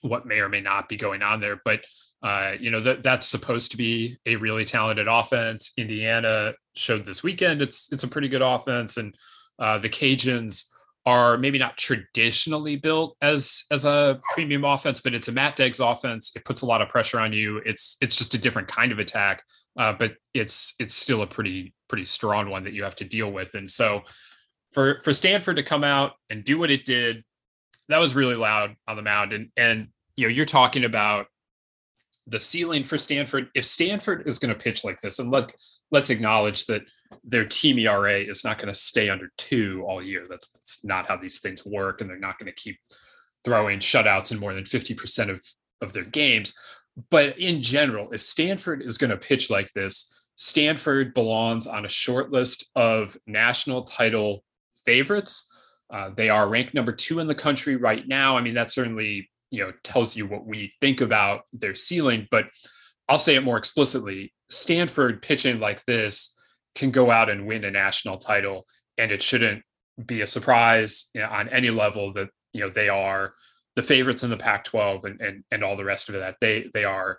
what 0.00 0.24
may 0.24 0.40
or 0.40 0.48
may 0.48 0.62
not 0.62 0.88
be 0.88 0.96
going 0.96 1.22
on 1.22 1.40
there. 1.40 1.60
But 1.62 1.84
uh, 2.22 2.54
you 2.58 2.70
know 2.70 2.80
that 2.80 3.02
that's 3.02 3.28
supposed 3.28 3.70
to 3.70 3.76
be 3.76 4.16
a 4.26 4.36
really 4.36 4.64
talented 4.64 5.06
offense. 5.08 5.72
Indiana 5.76 6.52
showed 6.74 7.06
this 7.06 7.22
weekend 7.22 7.62
it's 7.62 7.92
it's 7.92 8.02
a 8.02 8.08
pretty 8.08 8.28
good 8.28 8.42
offense, 8.42 8.96
and 8.96 9.14
uh, 9.58 9.78
the 9.78 9.88
Cajuns 9.88 10.64
are 11.06 11.38
maybe 11.38 11.58
not 11.58 11.76
traditionally 11.76 12.76
built 12.76 13.16
as 13.22 13.64
as 13.70 13.84
a 13.84 14.20
premium 14.34 14.64
offense, 14.64 15.00
but 15.00 15.14
it's 15.14 15.28
a 15.28 15.32
Matt 15.32 15.56
Deggs 15.56 15.80
offense. 15.80 16.32
It 16.34 16.44
puts 16.44 16.62
a 16.62 16.66
lot 16.66 16.82
of 16.82 16.88
pressure 16.88 17.20
on 17.20 17.32
you. 17.32 17.62
It's 17.64 17.96
it's 18.00 18.16
just 18.16 18.34
a 18.34 18.38
different 18.38 18.68
kind 18.68 18.90
of 18.90 18.98
attack, 18.98 19.42
uh, 19.78 19.92
but 19.92 20.16
it's 20.34 20.74
it's 20.80 20.94
still 20.94 21.22
a 21.22 21.26
pretty 21.26 21.72
pretty 21.88 22.04
strong 22.04 22.50
one 22.50 22.64
that 22.64 22.72
you 22.72 22.84
have 22.84 22.96
to 22.96 23.04
deal 23.04 23.30
with. 23.30 23.54
And 23.54 23.70
so 23.70 24.02
for 24.72 25.00
for 25.04 25.12
Stanford 25.12 25.56
to 25.56 25.62
come 25.62 25.84
out 25.84 26.12
and 26.30 26.44
do 26.44 26.58
what 26.58 26.70
it 26.70 26.84
did, 26.84 27.24
that 27.88 27.98
was 27.98 28.14
really 28.14 28.34
loud 28.34 28.74
on 28.86 28.96
the 28.96 29.02
mound. 29.02 29.32
And 29.32 29.50
and 29.56 29.88
you 30.16 30.26
know 30.26 30.34
you're 30.34 30.44
talking 30.44 30.84
about 30.84 31.26
the 32.28 32.40
ceiling 32.40 32.84
for 32.84 32.98
Stanford. 32.98 33.48
If 33.54 33.64
Stanford 33.64 34.26
is 34.26 34.38
going 34.38 34.54
to 34.54 34.60
pitch 34.60 34.84
like 34.84 35.00
this, 35.00 35.18
and 35.18 35.30
let 35.30 35.52
let's 35.90 36.10
acknowledge 36.10 36.66
that 36.66 36.82
their 37.24 37.44
team 37.44 37.78
ERA 37.78 38.18
is 38.18 38.44
not 38.44 38.58
going 38.58 38.68
to 38.68 38.74
stay 38.74 39.08
under 39.08 39.30
two 39.38 39.84
all 39.86 40.02
year. 40.02 40.26
That's, 40.28 40.48
that's 40.48 40.84
not 40.84 41.08
how 41.08 41.16
these 41.16 41.40
things 41.40 41.64
work. 41.64 42.00
And 42.00 42.08
they're 42.08 42.18
not 42.18 42.38
going 42.38 42.52
to 42.52 42.60
keep 42.60 42.78
throwing 43.44 43.78
shutouts 43.78 44.32
in 44.32 44.38
more 44.38 44.54
than 44.54 44.64
50% 44.64 45.30
of, 45.30 45.42
of 45.80 45.92
their 45.92 46.04
games. 46.04 46.54
But 47.10 47.38
in 47.38 47.62
general, 47.62 48.12
if 48.12 48.20
Stanford 48.20 48.82
is 48.82 48.98
going 48.98 49.10
to 49.10 49.16
pitch 49.16 49.50
like 49.50 49.72
this, 49.72 50.14
Stanford 50.36 51.14
belongs 51.14 51.66
on 51.66 51.84
a 51.84 51.88
short 51.88 52.30
list 52.30 52.70
of 52.76 53.16
national 53.26 53.84
title 53.84 54.44
favorites. 54.84 55.50
Uh, 55.90 56.10
they 56.14 56.28
are 56.28 56.48
ranked 56.48 56.74
number 56.74 56.92
two 56.92 57.20
in 57.20 57.26
the 57.26 57.34
country 57.34 57.76
right 57.76 58.06
now. 58.06 58.36
I 58.36 58.42
mean, 58.42 58.54
that 58.54 58.70
certainly 58.70 59.30
you 59.50 59.64
know 59.64 59.72
tells 59.82 60.16
you 60.16 60.26
what 60.26 60.46
we 60.46 60.72
think 60.80 61.00
about 61.00 61.42
their 61.52 61.74
ceiling. 61.74 62.26
But 62.30 62.46
I'll 63.08 63.18
say 63.18 63.34
it 63.34 63.44
more 63.44 63.58
explicitly: 63.58 64.32
Stanford 64.50 65.22
pitching 65.22 65.60
like 65.60 65.84
this 65.84 66.34
can 66.74 66.90
go 66.90 67.10
out 67.10 67.30
and 67.30 67.46
win 67.46 67.64
a 67.64 67.70
national 67.70 68.18
title, 68.18 68.66
and 68.96 69.10
it 69.10 69.22
shouldn't 69.22 69.62
be 70.06 70.20
a 70.20 70.26
surprise 70.26 71.10
you 71.14 71.20
know, 71.20 71.28
on 71.28 71.48
any 71.48 71.70
level 71.70 72.12
that 72.12 72.28
you 72.52 72.60
know 72.60 72.70
they 72.70 72.88
are 72.88 73.34
the 73.76 73.82
favorites 73.82 74.24
in 74.24 74.30
the 74.30 74.36
Pac-12 74.36 75.04
and 75.04 75.20
and 75.20 75.44
and 75.50 75.64
all 75.64 75.76
the 75.76 75.84
rest 75.84 76.08
of 76.08 76.14
that. 76.16 76.36
They 76.40 76.68
they 76.72 76.84
are 76.84 77.18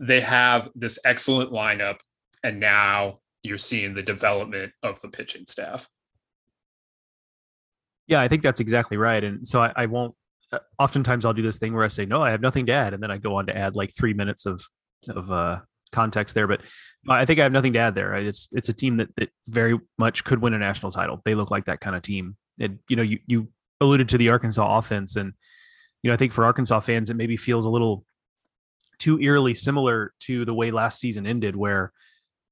they 0.00 0.20
have 0.20 0.68
this 0.74 0.98
excellent 1.04 1.52
lineup, 1.52 1.98
and 2.42 2.60
now 2.60 3.20
you're 3.42 3.58
seeing 3.58 3.94
the 3.94 4.02
development 4.02 4.72
of 4.82 5.00
the 5.00 5.08
pitching 5.08 5.44
staff. 5.46 5.88
Yeah, 8.06 8.20
I 8.20 8.28
think 8.28 8.42
that's 8.42 8.60
exactly 8.60 8.96
right. 8.96 9.22
And 9.22 9.46
so 9.46 9.60
I, 9.60 9.72
I 9.76 9.86
won't. 9.86 10.14
Uh, 10.54 10.58
oftentimes, 10.78 11.24
I'll 11.24 11.32
do 11.32 11.42
this 11.42 11.58
thing 11.58 11.74
where 11.74 11.84
I 11.84 11.88
say, 11.88 12.06
"No, 12.06 12.22
I 12.22 12.30
have 12.30 12.40
nothing 12.40 12.66
to 12.66 12.72
add," 12.72 12.94
and 12.94 13.02
then 13.02 13.10
I 13.10 13.18
go 13.18 13.36
on 13.36 13.46
to 13.46 13.56
add 13.56 13.76
like 13.76 13.94
three 13.94 14.14
minutes 14.14 14.46
of 14.46 14.64
of 15.08 15.30
uh, 15.30 15.60
context 15.92 16.34
there. 16.34 16.46
But 16.46 16.60
I 17.08 17.24
think 17.24 17.40
I 17.40 17.42
have 17.42 17.52
nothing 17.52 17.72
to 17.74 17.78
add 17.78 17.94
there. 17.94 18.14
It's 18.14 18.48
it's 18.52 18.68
a 18.68 18.72
team 18.72 18.98
that, 18.98 19.08
that 19.16 19.30
very 19.48 19.78
much 19.98 20.24
could 20.24 20.40
win 20.40 20.54
a 20.54 20.58
national 20.58 20.92
title. 20.92 21.20
They 21.24 21.34
look 21.34 21.50
like 21.50 21.66
that 21.66 21.80
kind 21.80 21.96
of 21.96 22.02
team. 22.02 22.36
And 22.60 22.78
you 22.88 22.96
know, 22.96 23.02
you 23.02 23.18
you 23.26 23.48
alluded 23.80 24.08
to 24.10 24.18
the 24.18 24.28
Arkansas 24.28 24.78
offense, 24.78 25.16
and 25.16 25.32
you 26.02 26.10
know, 26.10 26.14
I 26.14 26.16
think 26.16 26.32
for 26.32 26.44
Arkansas 26.44 26.80
fans, 26.80 27.10
it 27.10 27.16
maybe 27.16 27.36
feels 27.36 27.64
a 27.64 27.70
little 27.70 28.04
too 28.98 29.18
eerily 29.20 29.54
similar 29.54 30.12
to 30.20 30.44
the 30.44 30.54
way 30.54 30.70
last 30.70 31.00
season 31.00 31.26
ended, 31.26 31.56
where 31.56 31.92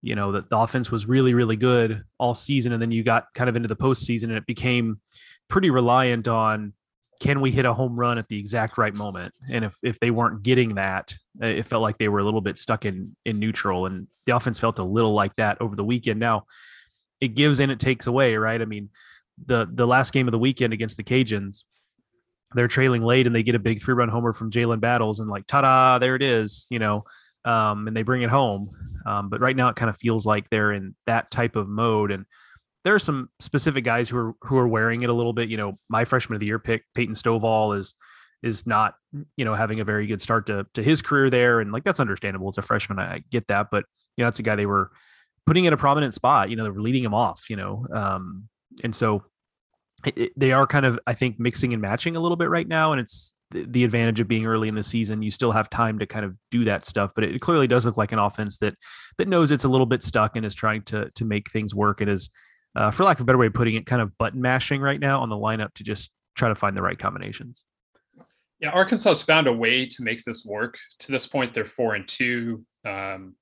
you 0.02 0.14
know 0.14 0.32
that 0.32 0.50
the 0.50 0.58
offense 0.58 0.90
was 0.90 1.06
really 1.06 1.34
really 1.34 1.56
good 1.56 2.02
all 2.18 2.34
season, 2.34 2.72
and 2.72 2.82
then 2.82 2.90
you 2.90 3.02
got 3.02 3.26
kind 3.34 3.48
of 3.48 3.56
into 3.56 3.68
the 3.68 3.76
postseason, 3.76 4.24
and 4.24 4.36
it 4.36 4.46
became 4.46 5.00
pretty 5.48 5.70
reliant 5.70 6.28
on 6.28 6.72
can 7.20 7.40
we 7.40 7.50
hit 7.50 7.64
a 7.64 7.72
home 7.72 7.98
run 7.98 8.18
at 8.18 8.26
the 8.28 8.38
exact 8.38 8.78
right 8.78 8.94
moment? 8.94 9.34
And 9.52 9.64
if 9.64 9.76
if 9.82 10.00
they 10.00 10.10
weren't 10.10 10.42
getting 10.42 10.74
that, 10.74 11.14
uh, 11.40 11.46
it 11.46 11.66
felt 11.66 11.82
like 11.82 11.98
they 11.98 12.08
were 12.08 12.18
a 12.18 12.24
little 12.24 12.40
bit 12.40 12.58
stuck 12.58 12.84
in 12.84 13.16
in 13.24 13.38
neutral, 13.38 13.86
and 13.86 14.08
the 14.26 14.34
offense 14.34 14.58
felt 14.58 14.78
a 14.78 14.84
little 14.84 15.12
like 15.12 15.34
that 15.36 15.60
over 15.60 15.76
the 15.76 15.84
weekend. 15.84 16.18
Now, 16.18 16.46
it 17.20 17.34
gives 17.34 17.60
and 17.60 17.70
it 17.70 17.78
takes 17.80 18.06
away, 18.06 18.36
right? 18.36 18.60
I 18.60 18.64
mean, 18.64 18.90
the 19.46 19.68
the 19.72 19.86
last 19.86 20.12
game 20.12 20.26
of 20.28 20.32
the 20.32 20.38
weekend 20.38 20.72
against 20.72 20.96
the 20.96 21.04
Cajuns, 21.04 21.64
they're 22.54 22.68
trailing 22.68 23.02
late 23.02 23.26
and 23.26 23.34
they 23.34 23.42
get 23.42 23.54
a 23.54 23.60
big 23.60 23.80
three 23.80 23.94
run 23.94 24.08
homer 24.08 24.32
from 24.32 24.50
Jalen 24.50 24.80
Battles, 24.80 25.20
and 25.20 25.30
like, 25.30 25.46
ta 25.46 25.60
da, 25.60 25.98
there 25.98 26.16
it 26.16 26.22
is, 26.22 26.66
you 26.70 26.78
know, 26.78 27.04
um, 27.44 27.86
and 27.86 27.96
they 27.96 28.02
bring 28.02 28.22
it 28.22 28.30
home. 28.30 28.70
Um, 29.06 29.28
but 29.28 29.40
right 29.40 29.56
now, 29.56 29.68
it 29.68 29.76
kind 29.76 29.90
of 29.90 29.96
feels 29.96 30.26
like 30.26 30.48
they're 30.50 30.72
in 30.72 30.94
that 31.06 31.30
type 31.30 31.56
of 31.56 31.68
mode, 31.68 32.10
and 32.10 32.24
there 32.84 32.94
are 32.94 32.98
some 32.98 33.28
specific 33.40 33.84
guys 33.84 34.08
who 34.08 34.16
are 34.18 34.32
who 34.42 34.56
are 34.56 34.68
wearing 34.68 35.02
it 35.02 35.10
a 35.10 35.12
little 35.12 35.32
bit. 35.32 35.48
You 35.48 35.56
know, 35.56 35.78
my 35.88 36.04
freshman 36.04 36.36
of 36.36 36.40
the 36.40 36.46
year 36.46 36.58
pick, 36.58 36.84
Peyton 36.94 37.14
Stovall, 37.14 37.78
is 37.78 37.94
is 38.42 38.66
not 38.66 38.94
you 39.36 39.44
know 39.44 39.54
having 39.54 39.80
a 39.80 39.84
very 39.84 40.06
good 40.06 40.20
start 40.20 40.46
to 40.46 40.66
to 40.74 40.82
his 40.82 41.02
career 41.02 41.30
there, 41.30 41.60
and 41.60 41.72
like 41.72 41.84
that's 41.84 42.00
understandable. 42.00 42.48
It's 42.48 42.58
a 42.58 42.62
freshman, 42.62 42.98
I, 42.98 43.14
I 43.14 43.24
get 43.30 43.46
that, 43.48 43.68
but 43.70 43.84
you 44.16 44.22
know 44.22 44.26
that's 44.26 44.40
a 44.40 44.42
guy 44.42 44.56
they 44.56 44.66
were 44.66 44.90
putting 45.46 45.64
in 45.64 45.72
a 45.72 45.76
prominent 45.76 46.14
spot. 46.14 46.50
You 46.50 46.56
know, 46.56 46.64
they 46.64 46.70
were 46.70 46.80
leading 46.80 47.04
him 47.04 47.14
off. 47.14 47.48
You 47.48 47.56
know, 47.56 47.86
um, 47.92 48.48
and 48.82 48.94
so 48.94 49.24
it, 50.04 50.18
it, 50.18 50.32
they 50.36 50.52
are 50.52 50.66
kind 50.66 50.86
of 50.86 50.98
I 51.06 51.14
think 51.14 51.38
mixing 51.38 51.72
and 51.72 51.80
matching 51.80 52.16
a 52.16 52.20
little 52.20 52.36
bit 52.36 52.50
right 52.50 52.66
now, 52.66 52.92
and 52.92 53.00
it's 53.00 53.34
the 53.54 53.84
advantage 53.84 54.18
of 54.20 54.28
being 54.28 54.46
early 54.46 54.68
in 54.68 54.74
the 54.74 54.82
season 54.82 55.20
you 55.22 55.30
still 55.30 55.52
have 55.52 55.68
time 55.68 55.98
to 55.98 56.06
kind 56.06 56.24
of 56.24 56.34
do 56.50 56.64
that 56.64 56.86
stuff 56.86 57.10
but 57.14 57.22
it 57.22 57.38
clearly 57.42 57.66
does 57.66 57.84
look 57.84 57.98
like 57.98 58.12
an 58.12 58.18
offense 58.18 58.56
that 58.56 58.74
that 59.18 59.28
knows 59.28 59.50
it's 59.50 59.64
a 59.64 59.68
little 59.68 59.84
bit 59.84 60.02
stuck 60.02 60.36
and 60.36 60.46
is 60.46 60.54
trying 60.54 60.80
to 60.82 61.10
to 61.14 61.26
make 61.26 61.50
things 61.50 61.74
work 61.74 62.00
and 62.00 62.08
is 62.08 62.30
uh, 62.74 62.90
for 62.90 63.04
lack 63.04 63.18
of 63.18 63.22
a 63.22 63.26
better 63.26 63.38
way 63.38 63.46
of 63.46 63.54
putting 63.54 63.74
it, 63.74 63.86
kind 63.86 64.02
of 64.02 64.16
button 64.18 64.40
mashing 64.40 64.80
right 64.80 65.00
now 65.00 65.20
on 65.20 65.28
the 65.28 65.36
lineup 65.36 65.72
to 65.74 65.84
just 65.84 66.10
try 66.34 66.48
to 66.48 66.54
find 66.54 66.76
the 66.76 66.82
right 66.82 66.98
combinations. 66.98 67.64
Yeah, 68.60 68.70
Arkansas 68.70 69.08
has 69.08 69.22
found 69.22 69.48
a 69.48 69.52
way 69.52 69.86
to 69.86 70.02
make 70.02 70.22
this 70.22 70.46
work. 70.46 70.78
To 71.00 71.12
this 71.12 71.26
point, 71.26 71.52
they're 71.52 71.64
four 71.64 71.94
and 71.94 72.06
two. 72.06 72.64
Um, 72.86 73.34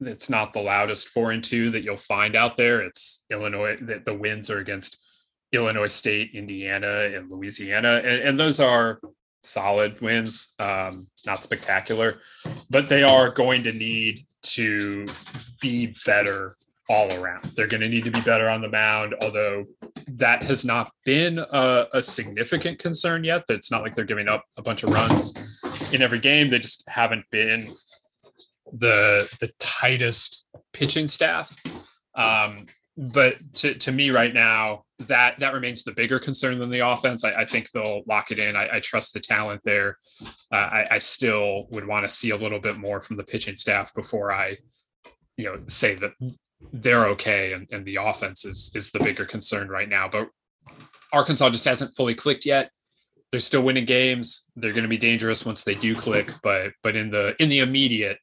it's 0.00 0.30
not 0.30 0.52
the 0.52 0.60
loudest 0.60 1.08
four 1.08 1.32
and 1.32 1.42
two 1.42 1.70
that 1.70 1.82
you'll 1.82 1.96
find 1.96 2.36
out 2.36 2.56
there. 2.56 2.80
It's 2.82 3.24
Illinois. 3.30 3.76
That 3.82 4.04
the 4.04 4.14
wins 4.14 4.50
are 4.50 4.58
against 4.58 4.98
Illinois 5.52 5.88
State, 5.88 6.30
Indiana, 6.34 7.10
and 7.14 7.30
Louisiana, 7.30 8.00
and, 8.04 8.22
and 8.22 8.38
those 8.38 8.60
are 8.60 9.00
solid 9.42 10.00
wins. 10.00 10.54
Um, 10.58 11.08
not 11.26 11.44
spectacular, 11.44 12.20
but 12.70 12.88
they 12.88 13.02
are 13.02 13.30
going 13.30 13.64
to 13.64 13.72
need 13.72 14.26
to 14.42 15.06
be 15.60 15.94
better 16.06 16.56
all 16.88 17.12
around. 17.14 17.44
They're 17.56 17.66
going 17.66 17.80
to 17.80 17.88
need 17.88 18.04
to 18.04 18.10
be 18.10 18.20
better 18.20 18.48
on 18.48 18.60
the 18.60 18.68
mound, 18.68 19.14
although 19.22 19.64
that 20.08 20.42
has 20.44 20.64
not 20.64 20.90
been 21.04 21.38
a, 21.38 21.86
a, 21.92 22.02
significant 22.02 22.78
concern 22.78 23.24
yet. 23.24 23.44
It's 23.48 23.70
not 23.70 23.82
like 23.82 23.94
they're 23.94 24.04
giving 24.04 24.28
up 24.28 24.44
a 24.58 24.62
bunch 24.62 24.82
of 24.82 24.90
runs 24.90 25.32
in 25.92 26.02
every 26.02 26.18
game. 26.18 26.48
They 26.48 26.58
just 26.58 26.88
haven't 26.88 27.24
been 27.30 27.68
the 28.72 29.28
the 29.40 29.50
tightest 29.58 30.44
pitching 30.72 31.08
staff. 31.08 31.56
Um, 32.14 32.66
but 32.96 33.36
to, 33.54 33.74
to 33.74 33.92
me 33.92 34.10
right 34.10 34.32
now, 34.32 34.84
that 35.00 35.40
that 35.40 35.54
remains 35.54 35.82
the 35.82 35.92
bigger 35.92 36.18
concern 36.18 36.58
than 36.58 36.70
the 36.70 36.86
offense. 36.86 37.24
I, 37.24 37.32
I 37.32 37.44
think 37.44 37.70
they'll 37.70 38.02
lock 38.06 38.30
it 38.30 38.38
in. 38.38 38.56
I, 38.56 38.76
I 38.76 38.80
trust 38.80 39.14
the 39.14 39.20
talent 39.20 39.62
there. 39.64 39.98
Uh, 40.52 40.56
I, 40.56 40.86
I 40.92 40.98
still 40.98 41.66
would 41.70 41.86
want 41.86 42.04
to 42.04 42.14
see 42.14 42.30
a 42.30 42.36
little 42.36 42.60
bit 42.60 42.76
more 42.76 43.00
from 43.00 43.16
the 43.16 43.24
pitching 43.24 43.56
staff 43.56 43.92
before 43.94 44.32
I, 44.32 44.56
you 45.36 45.46
know, 45.46 45.58
say 45.66 45.96
that 45.96 46.12
they're 46.72 47.06
okay 47.08 47.52
and, 47.52 47.66
and 47.70 47.84
the 47.84 47.96
offense 47.96 48.44
is 48.44 48.70
is 48.74 48.90
the 48.90 49.00
bigger 49.00 49.24
concern 49.24 49.68
right 49.68 49.88
now. 49.88 50.08
But 50.08 50.28
Arkansas 51.12 51.50
just 51.50 51.64
hasn't 51.64 51.94
fully 51.96 52.14
clicked 52.14 52.44
yet. 52.44 52.70
They're 53.30 53.40
still 53.40 53.62
winning 53.62 53.84
games. 53.84 54.48
They're 54.56 54.72
going 54.72 54.84
to 54.84 54.88
be 54.88 54.98
dangerous 54.98 55.44
once 55.44 55.64
they 55.64 55.74
do 55.74 55.94
click, 55.94 56.32
but 56.42 56.72
but 56.82 56.96
in 56.96 57.10
the 57.10 57.34
in 57.40 57.48
the 57.48 57.60
immediate, 57.60 58.18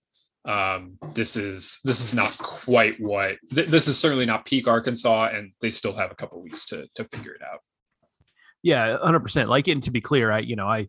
um, 0.46 0.98
this 1.14 1.36
is 1.36 1.80
this 1.84 2.02
is 2.02 2.14
not 2.14 2.38
quite 2.38 3.00
what 3.00 3.38
th- 3.54 3.68
this 3.68 3.88
is 3.88 4.00
certainly 4.00 4.26
not 4.26 4.46
peak 4.46 4.68
Arkansas, 4.68 5.30
and 5.34 5.52
they 5.62 5.70
still 5.70 5.94
have 5.96 6.12
a 6.12 6.16
couple 6.16 6.42
weeks 6.42 6.66
to 6.68 6.88
to 6.96 7.04
figure 7.06 7.34
it 7.34 7.42
out. 7.42 7.60
Yeah, 8.64 8.98
hundred 8.98 9.22
percent. 9.22 9.50
Like, 9.50 9.68
and 9.68 9.84
to 9.84 9.92
be 9.92 10.02
clear, 10.02 10.32
I 10.32 10.40
you 10.40 10.56
know 10.56 10.68
I 10.68 10.88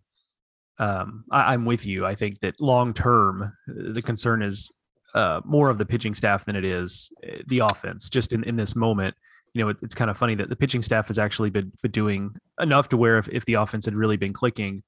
um 0.79 1.25
I, 1.31 1.55
am 1.55 1.65
with 1.65 1.85
you. 1.85 2.07
I 2.07 2.15
think 2.15 2.41
that 2.41 2.61
long 2.61 2.95
term 2.95 3.53
the 3.67 4.03
concern 4.03 4.43
is 4.43 4.71
uh 5.15 5.41
more 5.45 5.69
of 5.69 5.79
the 5.79 5.87
pitching 5.87 6.15
staff 6.15 6.45
than 6.45 6.57
it 6.57 6.65
is 6.65 7.11
uh, 7.27 7.37
the 7.47 7.61
offense. 7.61 8.09
Just 8.09 8.33
in 8.33 8.45
in 8.45 8.57
this 8.57 8.75
moment, 8.75 9.15
you 9.55 9.63
know, 9.63 9.69
it, 9.69 9.79
it's 9.83 9.95
kind 9.95 10.11
of 10.11 10.17
funny 10.17 10.35
that 10.37 10.49
the 10.49 10.57
pitching 10.57 10.83
staff 10.83 11.09
has 11.09 11.19
actually 11.19 11.51
been, 11.51 11.73
been 11.83 11.91
doing 11.91 12.35
enough 12.61 12.89
to 12.89 12.97
where 12.97 13.19
if 13.19 13.29
if 13.29 13.45
the 13.45 13.55
offense 13.55 13.85
had 13.85 13.95
really 13.95 14.17
been 14.17 14.33
clicking, 14.33 14.83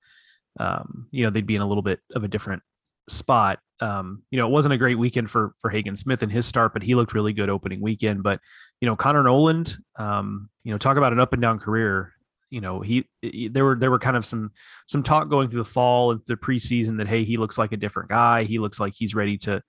um, 0.58 1.06
you 1.10 1.24
know, 1.24 1.30
they'd 1.30 1.46
be 1.46 1.56
in 1.56 1.62
a 1.62 1.68
little 1.68 1.82
bit 1.82 2.00
of 2.14 2.24
a 2.24 2.28
different 2.28 2.62
spot. 3.08 3.58
Um, 3.80 4.22
you 4.30 4.38
know, 4.38 4.46
it 4.46 4.50
wasn't 4.50 4.74
a 4.74 4.78
great 4.78 4.98
weekend 4.98 5.30
for 5.30 5.54
for 5.60 5.70
Hagen 5.70 5.96
Smith 5.96 6.22
in 6.22 6.30
his 6.30 6.46
start, 6.46 6.72
but 6.72 6.82
he 6.82 6.94
looked 6.94 7.12
really 7.12 7.32
good 7.32 7.50
opening 7.50 7.80
weekend. 7.80 8.22
But 8.22 8.40
you 8.80 8.86
know, 8.86 8.96
Connor 8.96 9.22
Noland, 9.22 9.76
um, 9.96 10.48
you 10.62 10.72
know, 10.72 10.78
talk 10.78 10.96
about 10.96 11.12
an 11.12 11.20
up 11.20 11.32
and 11.32 11.42
down 11.42 11.58
career. 11.58 12.12
You 12.50 12.60
know, 12.60 12.80
he, 12.80 13.04
he, 13.20 13.48
there 13.48 13.64
were 13.64 13.74
there 13.74 13.90
were 13.90 13.98
kind 13.98 14.16
of 14.16 14.24
some 14.24 14.52
some 14.86 15.02
talk 15.02 15.28
going 15.28 15.48
through 15.48 15.62
the 15.62 15.68
fall 15.68 16.12
and 16.12 16.20
the 16.26 16.36
preseason 16.36 16.96
that 16.98 17.08
hey, 17.08 17.24
he 17.24 17.36
looks 17.36 17.58
like 17.58 17.72
a 17.72 17.76
different 17.76 18.08
guy. 18.08 18.44
He 18.44 18.58
looks 18.58 18.80
like 18.80 18.94
he's 18.96 19.14
ready 19.14 19.36
to 19.38 19.60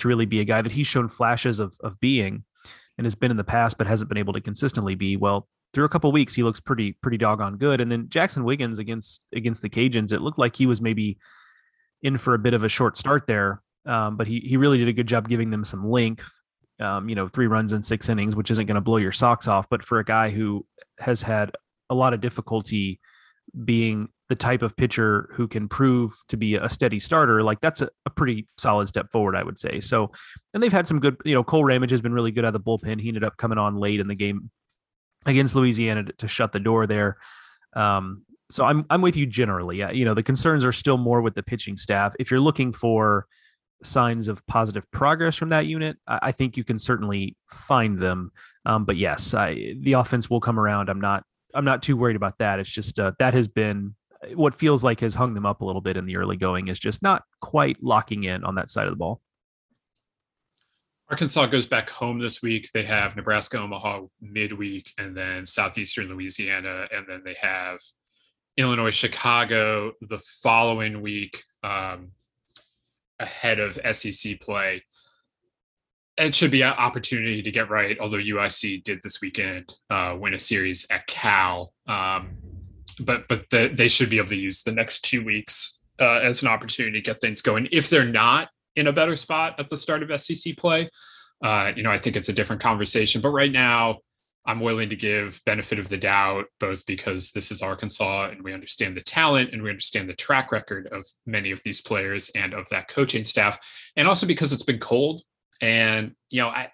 to 0.00 0.08
really 0.08 0.26
be 0.26 0.40
a 0.40 0.44
guy 0.44 0.62
that 0.62 0.72
he's 0.72 0.86
shown 0.86 1.08
flashes 1.08 1.60
of 1.60 1.76
of 1.80 1.98
being 2.00 2.44
and 2.98 3.06
has 3.06 3.14
been 3.14 3.30
in 3.30 3.36
the 3.36 3.44
past, 3.44 3.78
but 3.78 3.86
hasn't 3.86 4.08
been 4.08 4.18
able 4.18 4.34
to 4.34 4.40
consistently 4.40 4.94
be. 4.94 5.16
Well, 5.16 5.48
through 5.72 5.84
a 5.84 5.88
couple 5.88 6.12
weeks, 6.12 6.34
he 6.34 6.42
looks 6.42 6.60
pretty 6.60 6.92
pretty 7.00 7.16
doggone 7.16 7.56
good. 7.56 7.80
And 7.80 7.90
then 7.90 8.08
Jaxon 8.08 8.44
Wiggins 8.44 8.78
against 8.78 9.22
against 9.34 9.62
the 9.62 9.70
Cajuns, 9.70 10.12
it 10.12 10.20
looked 10.20 10.38
like 10.38 10.56
he 10.56 10.66
was 10.66 10.80
maybe 10.80 11.18
in 12.02 12.18
for 12.18 12.34
a 12.34 12.38
bit 12.38 12.54
of 12.54 12.64
a 12.64 12.68
short 12.68 12.96
start 12.96 13.26
there. 13.26 13.62
Um, 13.86 14.16
but 14.16 14.26
he 14.26 14.40
he 14.40 14.56
really 14.56 14.78
did 14.78 14.88
a 14.88 14.92
good 14.92 15.06
job 15.06 15.28
giving 15.28 15.50
them 15.50 15.64
some 15.64 15.88
length. 15.88 16.30
Um, 16.80 17.08
you 17.08 17.14
know, 17.14 17.28
three 17.28 17.46
runs 17.46 17.72
in 17.72 17.82
six 17.82 18.08
innings, 18.08 18.34
which 18.34 18.50
isn't 18.50 18.66
going 18.66 18.74
to 18.74 18.80
blow 18.80 18.96
your 18.96 19.12
socks 19.12 19.48
off. 19.48 19.68
But 19.68 19.82
for 19.82 19.98
a 19.98 20.04
guy 20.04 20.30
who 20.30 20.66
has 20.98 21.22
had 21.22 21.52
a 21.88 21.94
lot 21.94 22.14
of 22.14 22.20
difficulty 22.20 23.00
being 23.64 24.08
the 24.30 24.36
type 24.36 24.62
of 24.62 24.76
pitcher 24.76 25.28
who 25.34 25.48
can 25.48 25.68
prove 25.68 26.14
to 26.28 26.36
be 26.36 26.54
a 26.54 26.70
steady 26.70 27.00
starter, 27.00 27.42
like 27.42 27.60
that's 27.60 27.82
a, 27.82 27.90
a, 28.06 28.10
pretty 28.10 28.46
solid 28.56 28.88
step 28.88 29.10
forward, 29.10 29.34
I 29.34 29.42
would 29.42 29.58
say. 29.58 29.80
So, 29.80 30.12
and 30.54 30.62
they've 30.62 30.72
had 30.72 30.86
some 30.86 31.00
good, 31.00 31.16
you 31.24 31.34
know, 31.34 31.42
Cole 31.42 31.64
Ramage 31.64 31.90
has 31.90 32.00
been 32.00 32.14
really 32.14 32.30
good 32.30 32.44
out 32.44 32.54
of 32.54 32.64
the 32.64 32.66
bullpen. 32.66 33.00
He 33.00 33.08
ended 33.08 33.24
up 33.24 33.36
coming 33.36 33.58
on 33.58 33.76
late 33.76 33.98
in 33.98 34.06
the 34.06 34.14
game 34.14 34.48
against 35.26 35.56
Louisiana 35.56 36.04
to, 36.04 36.12
to 36.12 36.28
shut 36.28 36.52
the 36.52 36.60
door 36.60 36.86
there. 36.86 37.18
Um, 37.74 38.22
so 38.52 38.64
I'm 38.64 38.86
I'm 38.88 39.02
with 39.02 39.16
you 39.16 39.26
generally. 39.26 39.78
You 39.78 40.04
know, 40.04 40.14
the 40.14 40.22
concerns 40.22 40.64
are 40.64 40.72
still 40.72 40.96
more 40.96 41.22
with 41.22 41.34
the 41.34 41.42
pitching 41.42 41.76
staff. 41.76 42.14
If 42.20 42.30
you're 42.30 42.40
looking 42.40 42.72
for 42.72 43.26
signs 43.82 44.28
of 44.28 44.46
positive 44.46 44.88
progress 44.92 45.34
from 45.34 45.48
that 45.48 45.66
unit, 45.66 45.96
I, 46.06 46.18
I 46.22 46.32
think 46.32 46.56
you 46.56 46.62
can 46.64 46.78
certainly 46.78 47.36
find 47.50 47.98
them. 47.98 48.30
Um, 48.64 48.84
but 48.84 48.96
yes, 48.96 49.34
I, 49.34 49.74
the 49.80 49.94
offense 49.94 50.30
will 50.30 50.40
come 50.40 50.58
around. 50.58 50.88
I'm 50.88 51.00
not 51.00 51.24
I'm 51.52 51.64
not 51.64 51.82
too 51.82 51.96
worried 51.96 52.16
about 52.16 52.38
that. 52.38 52.60
It's 52.60 52.70
just 52.70 52.98
uh, 53.00 53.12
that 53.18 53.34
has 53.34 53.48
been 53.48 53.94
what 54.34 54.54
feels 54.54 54.84
like 54.84 55.00
has 55.00 55.14
hung 55.14 55.34
them 55.34 55.46
up 55.46 55.60
a 55.60 55.64
little 55.64 55.80
bit 55.80 55.96
in 55.96 56.06
the 56.06 56.16
early 56.16 56.36
going 56.36 56.68
is 56.68 56.78
just 56.78 57.02
not 57.02 57.24
quite 57.40 57.82
locking 57.82 58.24
in 58.24 58.44
on 58.44 58.54
that 58.56 58.70
side 58.70 58.86
of 58.86 58.92
the 58.92 58.96
ball. 58.96 59.20
Arkansas 61.08 61.46
goes 61.46 61.66
back 61.66 61.90
home 61.90 62.20
this 62.20 62.40
week. 62.40 62.68
They 62.72 62.84
have 62.84 63.16
Nebraska, 63.16 63.58
Omaha 63.58 64.02
midweek, 64.20 64.92
and 64.96 65.16
then 65.16 65.44
Southeastern 65.44 66.08
Louisiana, 66.08 66.86
and 66.92 67.04
then 67.08 67.22
they 67.24 67.34
have 67.34 67.80
Illinois, 68.56 68.94
Chicago 68.94 69.92
the 70.02 70.18
following 70.18 71.00
week 71.00 71.42
um, 71.64 72.12
ahead 73.18 73.58
of 73.58 73.78
SEC 73.96 74.40
play. 74.40 74.84
It 76.16 76.34
should 76.34 76.50
be 76.50 76.62
an 76.62 76.74
opportunity 76.74 77.42
to 77.42 77.50
get 77.50 77.70
right, 77.70 77.98
although 77.98 78.18
USC 78.18 78.84
did 78.84 79.00
this 79.02 79.20
weekend 79.20 79.74
uh, 79.88 80.16
win 80.18 80.34
a 80.34 80.38
series 80.38 80.86
at 80.90 81.06
Cal. 81.08 81.72
Um, 81.88 82.36
but 83.04 83.28
but 83.28 83.44
the, 83.50 83.72
they 83.72 83.88
should 83.88 84.10
be 84.10 84.18
able 84.18 84.28
to 84.28 84.36
use 84.36 84.62
the 84.62 84.72
next 84.72 85.02
two 85.02 85.24
weeks 85.24 85.80
uh, 86.00 86.20
as 86.22 86.42
an 86.42 86.48
opportunity 86.48 87.00
to 87.00 87.04
get 87.04 87.20
things 87.20 87.42
going. 87.42 87.68
If 87.72 87.90
they're 87.90 88.04
not 88.04 88.48
in 88.76 88.86
a 88.86 88.92
better 88.92 89.16
spot 89.16 89.58
at 89.58 89.68
the 89.68 89.76
start 89.76 90.02
of 90.02 90.20
SEC 90.20 90.56
play, 90.56 90.88
uh, 91.42 91.72
you 91.76 91.82
know, 91.82 91.90
I 91.90 91.98
think 91.98 92.16
it's 92.16 92.28
a 92.28 92.32
different 92.32 92.62
conversation. 92.62 93.20
But 93.20 93.30
right 93.30 93.52
now, 93.52 93.98
I'm 94.46 94.60
willing 94.60 94.88
to 94.88 94.96
give 94.96 95.40
benefit 95.44 95.78
of 95.78 95.88
the 95.88 95.96
doubt, 95.96 96.46
both 96.58 96.84
because 96.86 97.30
this 97.32 97.50
is 97.50 97.62
Arkansas 97.62 98.30
and 98.30 98.42
we 98.42 98.54
understand 98.54 98.96
the 98.96 99.02
talent 99.02 99.52
and 99.52 99.62
we 99.62 99.68
understand 99.68 100.08
the 100.08 100.14
track 100.14 100.50
record 100.50 100.88
of 100.92 101.04
many 101.26 101.50
of 101.50 101.60
these 101.64 101.82
players 101.82 102.30
and 102.34 102.54
of 102.54 102.68
that 102.70 102.88
coaching 102.88 103.24
staff, 103.24 103.58
and 103.96 104.08
also 104.08 104.26
because 104.26 104.52
it's 104.52 104.62
been 104.62 104.80
cold. 104.80 105.22
And 105.60 106.12
you 106.30 106.40
know, 106.40 106.48
I, 106.48 106.70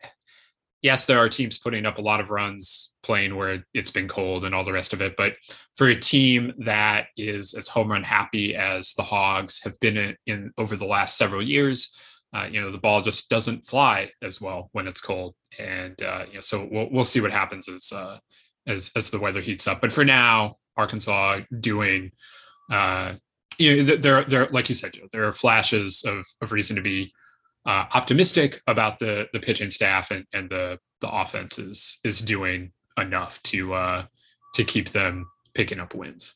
yes, 0.83 1.07
there 1.07 1.19
are 1.19 1.29
teams 1.29 1.59
putting 1.59 1.87
up 1.87 1.99
a 1.99 2.03
lot 2.03 2.21
of 2.21 2.31
runs 2.31 2.95
playing 3.07 3.37
where 3.37 3.65
it's 3.73 3.91
been 3.91 4.09
cold 4.09 4.45
and 4.45 4.55
all 4.55 4.65
the 4.65 4.73
rest 4.73 4.93
of 4.93 5.01
it, 5.01 5.17
but 5.17 5.37
for 5.77 5.89
a 5.89 5.97
team 5.97 6.53
that 6.59 7.07
is 7.17 7.55
as 7.55 7.69
home 7.69 7.93
run 7.93 8.03
happy 8.03 8.57
as 8.57 8.93
the 8.95 9.03
Hogs 9.03 9.63
have 9.63 9.79
been 9.81 9.97
in, 9.97 10.17
in 10.27 10.51
over 10.59 10.75
the 10.77 10.85
last 10.85 11.17
several 11.17 11.41
years, 11.41 11.97
uh, 12.35 12.49
you 12.51 12.61
know 12.61 12.73
the 12.73 12.79
ball 12.79 13.01
just 13.01 13.31
doesn't 13.31 13.67
fly 13.67 14.11
as 14.23 14.41
well 14.41 14.69
when 14.73 14.89
it's 14.89 15.01
cold, 15.01 15.35
and 15.59 16.03
uh, 16.03 16.25
you 16.29 16.35
know 16.35 16.41
so 16.41 16.69
we'll 16.71 16.89
we'll 16.91 17.05
see 17.05 17.21
what 17.21 17.31
happens 17.31 17.69
as 17.69 17.93
uh, 17.93 18.19
as 18.67 18.91
as 18.97 19.09
the 19.11 19.19
weather 19.19 19.41
heats 19.41 19.69
up. 19.69 19.81
But 19.81 19.93
for 19.93 20.05
now, 20.05 20.57
Arkansas 20.77 21.41
doing, 21.61 22.11
uh, 22.71 23.15
you 23.59 23.85
know, 23.85 23.97
there 23.97 24.25
there 24.25 24.49
like 24.49 24.69
you 24.69 24.75
said, 24.75 24.95
Joe, 24.95 25.07
there 25.13 25.25
are 25.25 25.33
flashes 25.33 26.05
of 26.05 26.27
of 26.43 26.53
reason 26.53 26.77
to 26.77 26.83
be 26.83 27.13
uh, 27.65 27.87
optimistic 27.95 28.61
about 28.67 28.99
the 28.99 29.29
the 29.33 29.41
pitching 29.41 29.71
staff 29.71 30.11
and 30.11 30.25
and 30.33 30.51
the 30.51 30.79
the 31.01 31.09
offense 31.09 31.59
is 31.59 31.99
is 32.05 32.21
doing 32.21 32.73
enough 32.99 33.43
to 33.45 33.75
uh 33.75 34.05
to 34.55 34.65
keep 34.65 34.91
them 34.91 35.27
picking 35.55 35.81
up 35.81 35.95
wins. 35.95 36.35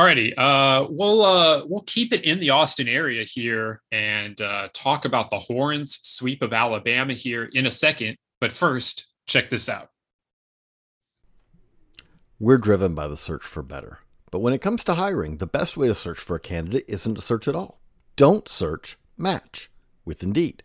Alrighty, 0.00 0.32
uh, 0.38 0.86
we'll 0.88 1.22
uh, 1.22 1.62
we'll 1.66 1.82
keep 1.82 2.14
it 2.14 2.24
in 2.24 2.40
the 2.40 2.50
Austin 2.50 2.88
area 2.88 3.24
here 3.24 3.82
and 3.92 4.40
uh, 4.40 4.68
talk 4.72 5.04
about 5.04 5.28
the 5.28 5.38
Horns 5.38 6.00
sweep 6.02 6.42
of 6.42 6.54
Alabama 6.54 7.12
here 7.12 7.50
in 7.52 7.66
a 7.66 7.70
second. 7.70 8.16
But 8.40 8.52
first, 8.52 9.06
check 9.26 9.50
this 9.50 9.68
out. 9.68 9.90
We're 12.40 12.58
driven 12.58 12.94
by 12.94 13.06
the 13.06 13.16
search 13.16 13.42
for 13.42 13.62
better, 13.62 13.98
but 14.30 14.40
when 14.40 14.54
it 14.54 14.62
comes 14.62 14.82
to 14.84 14.94
hiring, 14.94 15.36
the 15.36 15.46
best 15.46 15.76
way 15.76 15.86
to 15.88 15.94
search 15.94 16.18
for 16.18 16.36
a 16.36 16.40
candidate 16.40 16.84
isn't 16.88 17.14
to 17.14 17.20
search 17.20 17.46
at 17.46 17.54
all. 17.54 17.80
Don't 18.16 18.48
search. 18.48 18.98
Match 19.18 19.70
with 20.04 20.22
Indeed. 20.22 20.64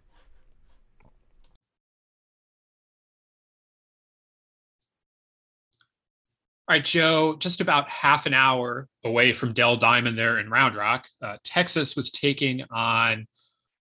All 6.71 6.75
right, 6.77 6.85
Joe, 6.85 7.35
just 7.37 7.59
about 7.59 7.89
half 7.89 8.25
an 8.25 8.33
hour 8.33 8.87
away 9.03 9.33
from 9.33 9.51
Dell 9.51 9.75
Diamond 9.75 10.17
there 10.17 10.39
in 10.39 10.49
Round 10.49 10.73
Rock, 10.73 11.05
uh, 11.21 11.35
Texas 11.43 11.97
was 11.97 12.09
taking 12.09 12.63
on 12.71 13.27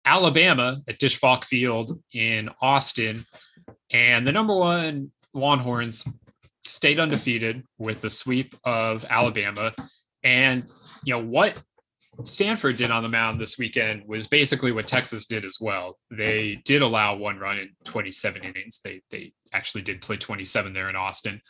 Alabama 0.04 0.76
at 0.88 1.00
Disch 1.00 1.16
Falk 1.16 1.44
Field 1.44 2.00
in 2.12 2.48
Austin. 2.62 3.26
And 3.90 4.24
the 4.24 4.30
number 4.30 4.54
one 4.54 5.10
Longhorns 5.34 6.06
stayed 6.64 7.00
undefeated 7.00 7.64
with 7.76 8.02
the 8.02 8.08
sweep 8.08 8.54
of 8.62 9.04
Alabama. 9.10 9.74
And, 10.22 10.66
you 11.02 11.14
know, 11.14 11.24
what 11.24 11.60
Stanford 12.22 12.76
did 12.76 12.92
on 12.92 13.02
the 13.02 13.08
mound 13.08 13.40
this 13.40 13.58
weekend 13.58 14.04
was 14.06 14.28
basically 14.28 14.70
what 14.70 14.86
Texas 14.86 15.26
did 15.26 15.44
as 15.44 15.58
well. 15.60 15.98
They 16.12 16.62
did 16.64 16.82
allow 16.82 17.16
one 17.16 17.40
run 17.40 17.58
in 17.58 17.70
27 17.82 18.44
innings. 18.44 18.80
They, 18.84 19.02
they 19.10 19.32
actually 19.52 19.82
did 19.82 20.02
play 20.02 20.18
27 20.18 20.72
there 20.72 20.88
in 20.88 20.94
Austin. 20.94 21.40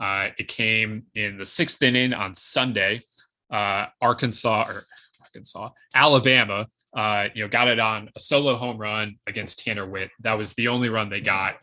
Uh, 0.00 0.30
it 0.38 0.48
came 0.48 1.04
in 1.14 1.38
the 1.38 1.46
sixth 1.46 1.82
inning 1.82 2.12
on 2.12 2.34
Sunday. 2.34 3.02
Uh, 3.50 3.86
Arkansas 4.00 4.66
or 4.68 4.84
Arkansas, 5.20 5.70
Alabama, 5.94 6.66
uh, 6.96 7.28
you 7.34 7.42
know, 7.42 7.48
got 7.48 7.68
it 7.68 7.78
on 7.78 8.08
a 8.16 8.20
solo 8.20 8.56
home 8.56 8.78
run 8.78 9.16
against 9.26 9.64
Tanner 9.64 9.86
Witt. 9.86 10.10
That 10.20 10.38
was 10.38 10.54
the 10.54 10.68
only 10.68 10.88
run 10.88 11.10
they 11.10 11.20
got 11.20 11.56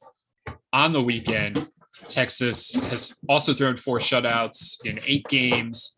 on 0.73 0.93
the 0.93 1.01
weekend. 1.01 1.69
Texas 2.07 2.73
has 2.89 3.15
also 3.29 3.53
thrown 3.53 3.77
four 3.77 3.99
shutouts 3.99 4.85
in 4.85 4.99
eight 5.05 5.25
games. 5.27 5.97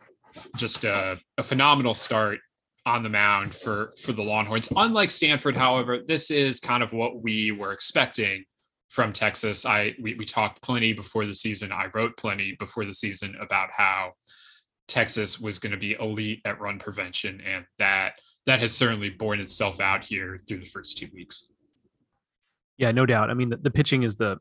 Just 0.55 0.83
a, 0.83 1.17
a 1.37 1.43
phenomenal 1.43 1.93
start 1.93 2.39
on 2.85 3.01
the 3.01 3.09
mound 3.09 3.55
for 3.55 3.93
for 4.01 4.13
the 4.13 4.23
Longhorns. 4.23 4.71
Unlike 4.75 5.11
Stanford, 5.11 5.55
however, 5.55 5.99
this 6.05 6.31
is 6.31 6.59
kind 6.59 6.83
of 6.83 6.91
what 6.93 7.21
we 7.21 7.51
were 7.51 7.71
expecting 7.71 8.43
from 8.93 9.11
Texas. 9.11 9.65
I 9.65 9.95
we, 9.99 10.13
we 10.13 10.23
talked 10.23 10.61
plenty 10.61 10.93
before 10.93 11.25
the 11.25 11.33
season. 11.33 11.71
I 11.71 11.87
wrote 11.95 12.15
plenty 12.15 12.55
before 12.59 12.85
the 12.85 12.93
season 12.93 13.35
about 13.41 13.69
how 13.75 14.11
Texas 14.87 15.39
was 15.39 15.57
going 15.57 15.71
to 15.71 15.79
be 15.79 15.97
elite 15.99 16.41
at 16.45 16.61
run 16.61 16.77
prevention, 16.77 17.41
and 17.41 17.65
that 17.79 18.19
that 18.45 18.59
has 18.59 18.77
certainly 18.77 19.09
borne 19.09 19.39
itself 19.39 19.79
out 19.79 20.05
here 20.05 20.37
through 20.47 20.59
the 20.59 20.67
first 20.67 20.99
two 20.99 21.07
weeks. 21.11 21.49
Yeah, 22.77 22.91
no 22.91 23.07
doubt. 23.07 23.31
I 23.31 23.33
mean, 23.33 23.49
the, 23.49 23.57
the 23.57 23.71
pitching 23.71 24.03
is 24.03 24.15
the 24.15 24.37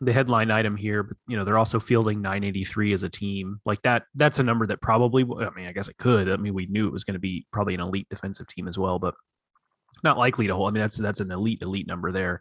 the 0.00 0.12
headline 0.12 0.50
item 0.50 0.76
here, 0.76 1.04
but 1.04 1.16
you 1.28 1.36
know 1.36 1.44
they're 1.44 1.58
also 1.58 1.78
fielding 1.78 2.20
983 2.20 2.94
as 2.94 3.04
a 3.04 3.08
team. 3.08 3.60
Like 3.64 3.80
that, 3.82 4.02
that's 4.16 4.40
a 4.40 4.42
number 4.42 4.66
that 4.66 4.80
probably. 4.80 5.22
I 5.22 5.50
mean, 5.50 5.68
I 5.68 5.72
guess 5.72 5.86
it 5.86 5.96
could. 5.96 6.28
I 6.28 6.36
mean, 6.38 6.54
we 6.54 6.66
knew 6.66 6.88
it 6.88 6.92
was 6.92 7.04
going 7.04 7.14
to 7.14 7.20
be 7.20 7.46
probably 7.52 7.74
an 7.74 7.80
elite 7.80 8.08
defensive 8.10 8.48
team 8.48 8.66
as 8.66 8.76
well, 8.76 8.98
but 8.98 9.14
not 10.02 10.18
likely 10.18 10.48
to 10.48 10.56
hold. 10.56 10.70
I 10.70 10.72
mean, 10.72 10.80
that's 10.80 10.98
that's 10.98 11.20
an 11.20 11.30
elite 11.30 11.62
elite 11.62 11.86
number 11.86 12.10
there. 12.10 12.40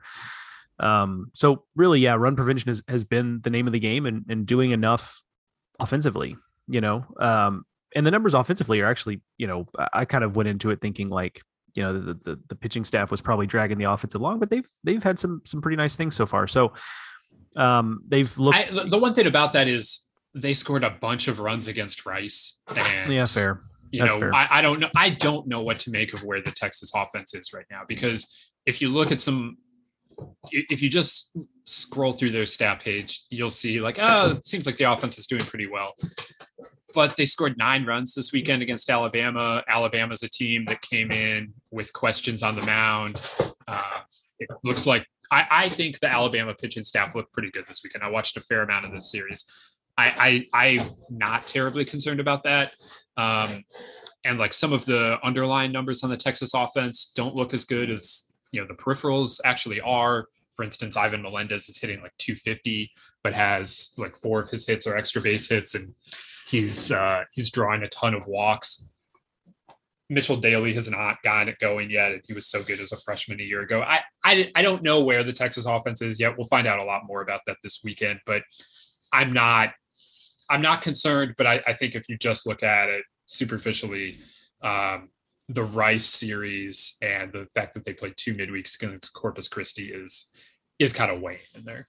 Um, 0.82 1.32
so 1.34 1.64
really, 1.76 2.00
yeah, 2.00 2.16
run 2.16 2.36
prevention 2.36 2.70
has, 2.70 2.84
has 2.88 3.04
been 3.04 3.40
the 3.44 3.50
name 3.50 3.68
of 3.68 3.74
the 3.74 3.80
game 3.80 4.06
and, 4.06 4.26
and 4.28 4.46
doing 4.46 4.72
enough 4.72 5.22
offensively, 5.80 6.36
you 6.68 6.82
know, 6.82 7.06
um, 7.20 7.64
and 7.96 8.06
the 8.06 8.12
numbers 8.12 8.34
offensively 8.34 8.82
are 8.82 8.88
actually, 8.88 9.22
you 9.38 9.48
know, 9.48 9.68
I 9.94 10.06
kind 10.06 10.24
of 10.24 10.36
went 10.36 10.50
into 10.50 10.72
it 10.72 10.82
thinking 10.82 11.10
like, 11.10 11.42
you 11.76 11.84
know, 11.84 11.94
the, 11.94 12.14
the, 12.24 12.40
the 12.50 12.56
pitching 12.56 12.84
staff 12.84 13.12
was 13.12 13.22
probably 13.22 13.46
dragging 13.46 13.78
the 13.78 13.86
offense 13.86 14.16
along, 14.16 14.40
but 14.40 14.50
they've, 14.50 14.66
they've 14.84 15.04
had 15.04 15.20
some, 15.20 15.42
some 15.46 15.62
pretty 15.62 15.78
nice 15.78 15.96
things 15.96 16.16
so 16.16 16.26
far. 16.26 16.48
So, 16.48 16.74
um, 17.56 18.02
they've 18.08 18.36
looked. 18.38 18.58
I, 18.58 18.86
the 18.86 18.98
one 18.98 19.14
thing 19.14 19.28
about 19.28 19.54
that 19.54 19.68
is 19.68 20.08
they 20.34 20.54
scored 20.54 20.84
a 20.84 20.90
bunch 20.90 21.28
of 21.28 21.40
runs 21.40 21.68
against 21.68 22.06
Rice. 22.06 22.60
And, 22.68 23.14
yeah, 23.14 23.26
fair. 23.26 23.64
You 23.92 24.06
That's 24.06 24.18
know, 24.18 24.32
I, 24.34 24.48
I 24.50 24.62
don't 24.62 24.80
know. 24.80 24.90
I 24.96 25.10
don't 25.10 25.48
know 25.48 25.62
what 25.62 25.80
to 25.80 25.92
make 25.92 26.14
of 26.14 26.24
where 26.24 26.42
the 26.42 26.52
Texas 26.52 26.92
offense 26.96 27.34
is 27.34 27.52
right 27.54 27.66
now 27.70 27.82
because 27.86 28.34
if 28.66 28.82
you 28.82 28.88
look 28.88 29.12
at 29.12 29.20
some 29.20 29.58
if 30.52 30.82
you 30.82 30.90
just 30.90 31.36
scroll 31.64 32.14
through 32.14 32.32
their 32.32 32.46
stat 32.46 32.82
page, 32.82 33.26
you'll 33.30 33.50
see 33.50 33.80
like, 33.80 33.98
oh, 34.00 34.32
it 34.32 34.46
seems 34.46 34.66
like 34.66 34.78
the 34.78 34.92
offense 34.92 35.18
is 35.18 35.28
doing 35.28 35.42
pretty 35.42 35.68
well. 35.68 35.96
But 36.94 37.16
they 37.16 37.26
scored 37.26 37.58
nine 37.58 37.86
runs 37.86 38.14
this 38.14 38.34
weekend 38.34 38.62
against 38.62 38.90
Alabama. 38.90 39.64
Alabama's 39.68 40.24
a 40.24 40.30
team 40.30 40.66
that 40.66 40.82
came 40.82 41.12
in 41.12 41.54
with 41.72 41.94
questions 41.94 42.44
on 42.44 42.56
the 42.56 42.64
mound. 42.64 43.22
Uh, 43.68 44.00
it 44.40 44.50
looks 44.64 44.86
like 44.86 45.06
I, 45.32 45.48
I, 45.50 45.70
think 45.70 46.00
the 46.00 46.12
Alabama 46.12 46.54
pitching 46.54 46.84
staff 46.84 47.16
looked 47.16 47.32
pretty 47.32 47.50
good 47.52 47.66
this 47.66 47.82
weekend. 47.84 48.04
I 48.04 48.10
watched 48.10 48.36
a 48.36 48.42
fair 48.42 48.64
amount 48.64 48.86
of 48.86 48.92
this 48.92 49.10
series. 49.10 49.46
I, 49.98 50.48
I 50.54 50.78
I'm 50.80 50.90
not 51.10 51.48
terribly 51.48 51.86
concerned 51.86 52.20
about 52.20 52.44
that. 52.44 52.74
Um, 53.16 53.64
and 54.26 54.38
like 54.38 54.54
some 54.54 54.74
of 54.74 54.86
the 54.86 55.18
underlying 55.24 55.72
numbers 55.72 56.04
on 56.04 56.10
the 56.10 56.18
Texas 56.18 56.52
offense 56.54 57.12
don't 57.16 57.36
look 57.36 57.54
as 57.54 57.66
good 57.66 57.90
as 57.90 58.28
you 58.52 58.62
know 58.62 58.68
the 58.68 58.74
peripherals 58.74 59.40
actually 59.44 59.82
are. 59.82 60.26
For 60.56 60.64
instance, 60.64 60.98
Ivan 60.98 61.22
Melendez 61.22 61.70
is 61.70 61.78
hitting 61.80 62.02
like 62.02 62.16
250, 62.18 62.92
but 63.24 63.34
has 63.34 63.94
like 63.98 64.18
four 64.18 64.42
of 64.42 64.50
his 64.50 64.68
hits 64.68 64.86
are 64.86 64.98
extra 64.98 65.22
base 65.22 65.50
hits, 65.50 65.76
and 65.76 65.94
he's 66.48 66.92
uh, 66.92 67.24
he's 67.32 67.50
drawing 67.50 67.84
a 67.84 67.88
ton 67.88 68.14
of 68.14 68.28
walks. 68.28 68.90
Mitchell 70.10 70.36
Daly 70.36 70.74
has 70.74 70.90
not 70.90 71.24
gotten 71.24 71.48
it 71.48 71.60
going 71.60 71.90
yet, 71.90 72.12
and 72.12 72.22
he 72.26 72.34
was 72.34 72.46
so 72.46 72.62
good 72.62 72.82
as 72.82 72.92
a 72.92 72.98
freshman 72.98 73.40
a 73.40 73.44
year 73.44 73.62
ago. 73.62 73.82
I, 73.82 74.02
I 74.26 74.52
I 74.56 74.62
don't 74.62 74.84
know 74.84 75.02
where 75.02 75.24
the 75.24 75.32
Texas 75.32 75.66
offense 75.66 76.02
is 76.02 76.20
yet. 76.20 76.38
We'll 76.38 76.48
find 76.48 76.68
out 76.68 76.80
a 76.80 76.84
lot 76.84 77.06
more 77.06 77.22
about 77.22 77.40
that 77.48 77.58
this 77.64 77.80
weekend, 77.84 78.20
but 78.26 78.44
I'm 79.14 79.32
not 79.32 79.74
I'm 80.50 80.62
not 80.62 80.82
concerned. 80.82 81.36
But 81.38 81.48
I, 81.48 81.62
I 81.66 81.74
think 81.74 81.96
if 81.96 82.10
you 82.10 82.18
just 82.18 82.46
look 82.46 82.62
at 82.62 82.90
it 82.90 83.06
superficially, 83.26 84.18
um, 84.62 85.10
the 85.54 85.64
Rice 85.64 86.06
series 86.06 86.98
and 87.02 87.32
the 87.32 87.46
fact 87.54 87.74
that 87.74 87.86
they 87.86 87.94
played 87.94 88.14
two 88.18 88.34
midweeks 88.34 88.82
against 88.82 89.14
Corpus 89.14 89.48
Christi 89.48 89.92
is 89.92 90.32
is 90.80 90.94
kind 90.94 91.12
of 91.12 91.22
weighing 91.22 91.40
in 91.56 91.64
there. 91.64 91.88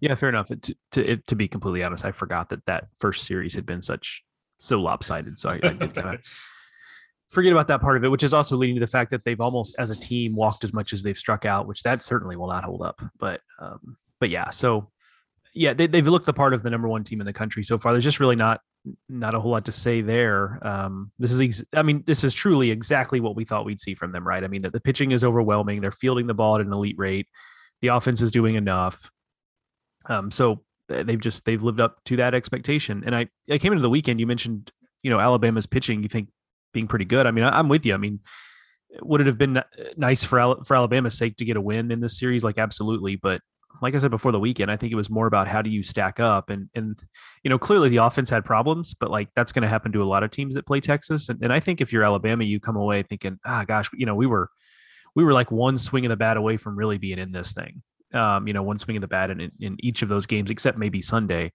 Yeah, 0.00 0.14
fair 0.14 0.28
enough. 0.28 0.48
To 0.48 0.76
to, 0.92 1.16
to 1.16 1.34
be 1.34 1.48
completely 1.48 1.82
honest, 1.82 2.04
I 2.04 2.12
forgot 2.12 2.48
that 2.50 2.64
that 2.66 2.88
first 2.98 3.24
series 3.24 3.54
had 3.54 3.66
been 3.66 3.82
such 3.82 4.22
so 4.58 4.80
lopsided. 4.80 5.38
So 5.38 5.50
I, 5.50 5.54
I 5.54 5.72
did 5.72 5.94
kind 5.94 6.14
of 6.14 6.20
forget 7.28 7.52
about 7.52 7.68
that 7.68 7.80
part 7.80 7.96
of 7.96 8.04
it, 8.04 8.08
which 8.08 8.22
is 8.22 8.34
also 8.34 8.56
leading 8.56 8.76
to 8.76 8.80
the 8.80 8.86
fact 8.86 9.10
that 9.10 9.24
they've 9.24 9.40
almost, 9.40 9.74
as 9.78 9.90
a 9.90 9.98
team, 9.98 10.34
walked 10.36 10.64
as 10.64 10.72
much 10.72 10.92
as 10.92 11.02
they've 11.02 11.16
struck 11.16 11.44
out, 11.44 11.66
which 11.66 11.82
that 11.82 12.02
certainly 12.02 12.36
will 12.36 12.48
not 12.48 12.64
hold 12.64 12.82
up. 12.82 13.00
But 13.18 13.40
um, 13.58 13.96
but 14.20 14.30
yeah, 14.30 14.50
so 14.50 14.90
yeah, 15.54 15.74
they, 15.74 15.86
they've 15.86 16.06
looked 16.06 16.26
the 16.26 16.32
part 16.32 16.54
of 16.54 16.62
the 16.62 16.70
number 16.70 16.88
one 16.88 17.04
team 17.04 17.20
in 17.20 17.26
the 17.26 17.32
country 17.32 17.64
so 17.64 17.78
far. 17.78 17.92
There's 17.92 18.04
just 18.04 18.20
really 18.20 18.36
not 18.36 18.60
not 19.08 19.34
a 19.34 19.40
whole 19.40 19.50
lot 19.52 19.66
to 19.66 19.72
say 19.72 20.00
there. 20.00 20.58
Um, 20.62 21.10
this 21.18 21.32
is, 21.32 21.40
ex- 21.40 21.64
I 21.74 21.82
mean, 21.82 22.02
this 22.06 22.24
is 22.24 22.34
truly 22.34 22.70
exactly 22.70 23.20
what 23.20 23.36
we 23.36 23.44
thought 23.44 23.64
we'd 23.64 23.80
see 23.80 23.94
from 23.94 24.12
them, 24.12 24.26
right? 24.26 24.42
I 24.42 24.48
mean, 24.48 24.62
that 24.62 24.72
the 24.72 24.80
pitching 24.80 25.12
is 25.12 25.22
overwhelming. 25.22 25.80
They're 25.80 25.92
fielding 25.92 26.26
the 26.26 26.34
ball 26.34 26.56
at 26.56 26.62
an 26.62 26.72
elite 26.72 26.98
rate. 26.98 27.28
The 27.82 27.88
offense 27.88 28.22
is 28.22 28.30
doing 28.30 28.54
enough. 28.54 29.10
Um, 30.06 30.30
so 30.30 30.62
they've 30.88 31.20
just 31.20 31.44
they've 31.44 31.62
lived 31.62 31.80
up 31.80 32.02
to 32.04 32.16
that 32.16 32.34
expectation. 32.34 33.02
And 33.06 33.14
I 33.14 33.28
I 33.50 33.58
came 33.58 33.72
into 33.72 33.82
the 33.82 33.90
weekend. 33.90 34.20
You 34.20 34.26
mentioned 34.26 34.70
you 35.02 35.10
know 35.10 35.20
Alabama's 35.20 35.66
pitching. 35.66 36.02
You 36.02 36.08
think 36.08 36.28
being 36.72 36.88
pretty 36.88 37.04
good. 37.04 37.26
I 37.26 37.30
mean, 37.30 37.44
I, 37.44 37.58
I'm 37.58 37.68
with 37.68 37.86
you. 37.86 37.94
I 37.94 37.96
mean, 37.96 38.20
would 39.02 39.20
it 39.20 39.26
have 39.26 39.38
been 39.38 39.62
nice 39.96 40.24
for 40.24 40.56
for 40.64 40.74
Alabama's 40.74 41.16
sake 41.16 41.36
to 41.36 41.44
get 41.44 41.56
a 41.56 41.60
win 41.60 41.90
in 41.90 42.00
this 42.00 42.18
series? 42.18 42.44
Like, 42.44 42.58
absolutely. 42.58 43.16
But 43.16 43.40
like 43.82 43.94
I 43.94 43.98
said 43.98 44.10
before 44.10 44.32
the 44.32 44.40
weekend, 44.40 44.70
I 44.70 44.76
think 44.76 44.92
it 44.92 44.96
was 44.96 45.10
more 45.10 45.26
about 45.26 45.48
how 45.48 45.62
do 45.62 45.70
you 45.70 45.82
stack 45.82 46.20
up 46.20 46.50
and 46.50 46.68
and 46.74 47.00
you 47.42 47.48
know 47.48 47.58
clearly 47.58 47.88
the 47.88 47.98
offense 47.98 48.30
had 48.30 48.44
problems, 48.44 48.94
but 48.94 49.10
like 49.10 49.28
that's 49.34 49.52
going 49.52 49.62
to 49.62 49.68
happen 49.68 49.92
to 49.92 50.02
a 50.02 50.04
lot 50.04 50.22
of 50.22 50.30
teams 50.30 50.54
that 50.54 50.66
play 50.66 50.80
Texas. 50.80 51.28
And, 51.28 51.42
and 51.42 51.52
I 51.52 51.60
think 51.60 51.80
if 51.80 51.92
you're 51.92 52.04
Alabama, 52.04 52.44
you 52.44 52.60
come 52.60 52.76
away 52.76 53.02
thinking, 53.02 53.38
ah, 53.46 53.64
gosh, 53.66 53.88
you 53.94 54.06
know 54.06 54.14
we 54.14 54.26
were 54.26 54.50
we 55.14 55.24
were 55.24 55.32
like 55.32 55.50
one 55.50 55.78
swing 55.78 56.04
of 56.06 56.10
the 56.10 56.16
bat 56.16 56.36
away 56.36 56.56
from 56.56 56.76
really 56.76 56.98
being 56.98 57.18
in 57.18 57.32
this 57.32 57.52
thing. 57.52 57.82
Um, 58.12 58.48
you 58.48 58.52
know, 58.52 58.62
one 58.62 58.78
swing 58.78 58.96
of 58.96 59.02
the 59.02 59.08
bat 59.08 59.30
in, 59.30 59.52
in 59.60 59.76
each 59.80 60.02
of 60.02 60.08
those 60.08 60.26
games, 60.26 60.50
except 60.50 60.76
maybe 60.76 61.00
Sunday, 61.00 61.52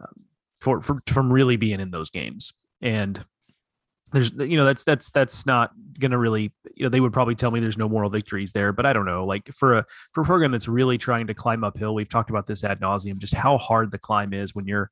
um, 0.00 0.14
for, 0.60 0.80
for 0.80 1.02
from 1.06 1.30
really 1.30 1.56
being 1.56 1.80
in 1.80 1.90
those 1.90 2.10
games. 2.10 2.52
And 2.80 3.22
there's 4.14 4.32
you 4.32 4.56
know 4.56 4.64
that's 4.64 4.84
that's 4.84 5.10
that's 5.10 5.44
not 5.44 5.72
gonna 5.98 6.18
really 6.18 6.52
you 6.74 6.84
know 6.84 6.88
they 6.88 7.00
would 7.00 7.12
probably 7.12 7.34
tell 7.34 7.50
me 7.50 7.60
there's 7.60 7.78
no 7.78 7.88
moral 7.88 8.10
victories 8.10 8.52
there 8.52 8.72
but 8.72 8.86
i 8.86 8.92
don't 8.92 9.04
know. 9.04 9.24
Like 9.24 9.48
for 9.52 9.78
a 9.78 9.86
for 10.12 10.22
a 10.22 10.24
program 10.24 10.52
that's 10.52 10.68
really 10.68 10.98
trying 10.98 11.26
to 11.26 11.34
climb 11.34 11.64
uphill 11.64 11.94
we've 11.94 12.08
talked 12.08 12.30
about 12.30 12.46
this 12.46 12.64
ad 12.64 12.80
nauseum 12.80 13.18
just 13.18 13.34
how 13.34 13.58
hard 13.58 13.90
the 13.90 13.98
climb 13.98 14.32
is 14.32 14.54
when 14.54 14.66
you're 14.66 14.90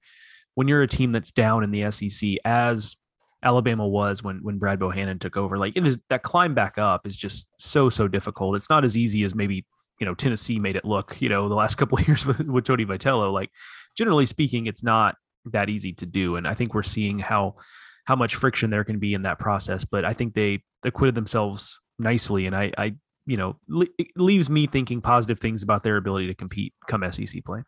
when 0.55 0.69
you're 0.69 0.83
a 0.83 0.89
team 0.89 1.13
that's 1.13 1.33
down 1.33 1.65
in 1.65 1.71
the 1.71 1.91
sec 1.91 2.39
as 2.45 2.97
alabama 3.43 3.87
was 3.87 4.23
when 4.23 4.39
when 4.43 4.59
brad 4.59 4.79
bohannon 4.79 5.21
took 5.21 5.37
over. 5.37 5.59
Like 5.59 5.77
it 5.77 5.87
is 5.87 5.99
that 6.09 6.23
climb 6.23 6.55
back 6.55 6.79
up 6.79 7.07
is 7.07 7.17
just 7.17 7.49
so 7.59 7.91
so 7.91 8.09
difficult. 8.09 8.57
It's 8.57 8.71
not 8.71 8.85
as 8.85 8.97
easy 8.97 9.25
as 9.25 9.35
maybe 9.35 9.65
you 9.99 10.07
know 10.07 10.15
Tennessee 10.15 10.59
made 10.59 10.77
it 10.77 10.85
look. 10.85 11.21
You 11.21 11.29
know, 11.29 11.49
the 11.49 11.55
last 11.55 11.75
couple 11.79 11.99
of 11.99 12.07
years 12.07 12.25
with, 12.25 12.41
with 12.41 12.65
Tony 12.65 12.85
Vitello, 12.85 13.33
like 13.33 13.51
generally 13.97 14.27
speaking, 14.27 14.67
it's 14.67 14.83
not 14.83 15.17
that 15.47 15.69
easy 15.69 15.93
to 15.95 16.07
do, 16.07 16.37
and 16.37 16.47
I 16.47 16.55
think 16.55 16.75
we're 16.75 16.83
seeing 16.83 17.19
how 17.19 17.57
how 18.05 18.17
much 18.17 18.35
friction 18.35 18.71
there 18.71 18.85
can 18.85 18.99
be 18.99 19.15
in 19.15 19.23
that 19.23 19.39
process. 19.39 19.85
But 19.85 20.05
I 20.05 20.13
think 20.13 20.35
they 20.35 20.63
acquitted 20.85 21.15
themselves 21.15 21.79
nicely, 21.99 22.47
and 22.47 22.57
I, 22.57 22.73
I 22.77 22.95
you 23.27 23.37
know, 23.37 23.57
it 23.99 24.09
leaves 24.17 24.51
me 24.51 24.67
thinking 24.67 25.01
positive 25.01 25.39
things 25.39 25.63
about 25.63 25.83
their 25.83 25.97
ability 25.97 26.27
to 26.27 26.35
compete 26.35 26.75
come 26.89 27.05
SEC 27.11 27.45
play. 27.45 27.63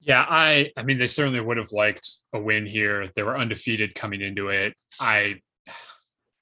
Yeah, 0.00 0.24
I 0.28 0.70
I 0.76 0.82
mean 0.82 0.98
they 0.98 1.06
certainly 1.06 1.40
would 1.40 1.56
have 1.56 1.72
liked 1.72 2.08
a 2.32 2.40
win 2.40 2.66
here. 2.66 3.08
They 3.16 3.22
were 3.22 3.36
undefeated 3.36 3.94
coming 3.94 4.20
into 4.20 4.48
it. 4.48 4.74
I 5.00 5.40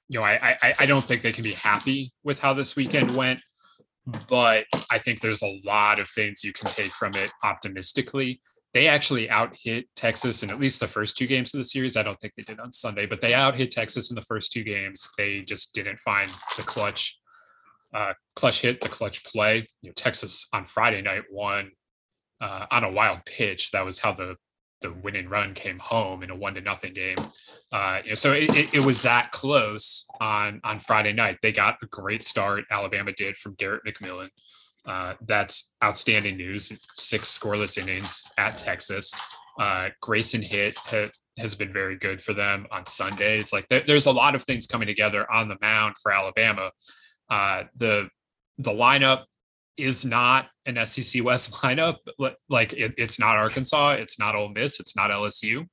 you 0.08 0.18
know, 0.18 0.24
I 0.24 0.56
I, 0.62 0.74
I 0.80 0.86
don't 0.86 1.06
think 1.06 1.22
they 1.22 1.32
can 1.32 1.44
be 1.44 1.54
happy 1.54 2.12
with 2.24 2.40
how 2.40 2.54
this 2.54 2.76
weekend 2.76 3.16
went, 3.16 3.40
but 4.28 4.66
I 4.90 4.98
think 4.98 5.20
there's 5.20 5.42
a 5.42 5.60
lot 5.64 6.00
of 6.00 6.10
things 6.10 6.42
you 6.42 6.52
can 6.52 6.68
take 6.68 6.92
from 6.92 7.14
it 7.14 7.30
optimistically. 7.42 8.40
They 8.74 8.88
actually 8.88 9.28
out 9.28 9.54
hit 9.60 9.86
Texas 9.94 10.42
in 10.42 10.50
at 10.50 10.58
least 10.58 10.80
the 10.80 10.88
first 10.88 11.16
two 11.16 11.26
games 11.26 11.52
of 11.52 11.58
the 11.58 11.64
series. 11.64 11.96
I 11.96 12.02
don't 12.02 12.18
think 12.20 12.34
they 12.36 12.42
did 12.42 12.58
on 12.58 12.72
Sunday, 12.72 13.06
but 13.06 13.20
they 13.20 13.34
out 13.34 13.56
hit 13.56 13.70
Texas 13.70 14.10
in 14.10 14.14
the 14.14 14.22
first 14.22 14.52
two 14.52 14.64
games. 14.64 15.08
They 15.18 15.40
just 15.40 15.74
didn't 15.74 16.00
find 16.00 16.30
the 16.56 16.62
clutch 16.62 17.18
uh, 17.94 18.14
clutch 18.34 18.62
hit, 18.62 18.80
the 18.80 18.88
clutch 18.88 19.22
play. 19.24 19.68
You 19.82 19.90
know, 19.90 19.94
Texas 19.94 20.48
on 20.52 20.64
Friday 20.64 21.02
night 21.02 21.24
won 21.30 21.70
uh, 22.40 22.66
on 22.70 22.84
a 22.84 22.90
wild 22.90 23.20
pitch. 23.26 23.70
That 23.72 23.84
was 23.84 23.98
how 23.98 24.12
the 24.12 24.36
the 24.80 24.92
winning 24.92 25.28
run 25.28 25.54
came 25.54 25.78
home 25.78 26.22
in 26.22 26.30
a 26.30 26.34
one 26.34 26.54
to 26.54 26.60
nothing 26.60 26.92
game. 26.92 27.16
Uh, 27.70 28.00
you 28.02 28.10
know, 28.10 28.14
so 28.14 28.32
it, 28.32 28.54
it, 28.56 28.74
it, 28.74 28.80
was 28.80 29.00
that 29.02 29.30
close 29.30 30.04
on 30.20 30.60
on 30.64 30.80
Friday 30.80 31.12
night. 31.12 31.38
They 31.40 31.52
got 31.52 31.76
a 31.82 31.86
great 31.86 32.24
start. 32.24 32.64
Alabama 32.70 33.12
did 33.12 33.36
from 33.36 33.54
Garrett 33.54 33.82
McMillan. 33.86 34.28
Uh, 34.84 35.14
that's 35.26 35.74
outstanding 35.82 36.36
news. 36.36 36.72
Six 36.92 37.38
scoreless 37.38 37.78
innings 37.78 38.24
at 38.38 38.56
Texas. 38.56 39.12
Uh, 39.58 39.90
Grayson 40.00 40.42
Hitt 40.42 40.76
ha, 40.78 41.08
has 41.38 41.54
been 41.54 41.72
very 41.72 41.96
good 41.96 42.20
for 42.20 42.32
them 42.32 42.66
on 42.70 42.84
Sundays. 42.84 43.52
Like 43.52 43.68
there, 43.68 43.82
there's 43.86 44.06
a 44.06 44.12
lot 44.12 44.34
of 44.34 44.42
things 44.44 44.66
coming 44.66 44.86
together 44.86 45.30
on 45.30 45.48
the 45.48 45.56
mound 45.60 45.94
for 46.02 46.12
Alabama. 46.12 46.70
Uh, 47.30 47.64
the 47.76 48.08
the 48.58 48.70
lineup 48.70 49.24
is 49.76 50.04
not 50.04 50.46
an 50.66 50.84
SEC 50.86 51.24
West 51.24 51.52
lineup. 51.62 51.96
Like 52.48 52.72
it, 52.72 52.94
it's 52.98 53.18
not 53.18 53.36
Arkansas, 53.36 53.92
it's 53.92 54.18
not 54.18 54.34
Ole 54.34 54.50
Miss, 54.50 54.80
it's 54.80 54.96
not 54.96 55.10
LSU. 55.10 55.66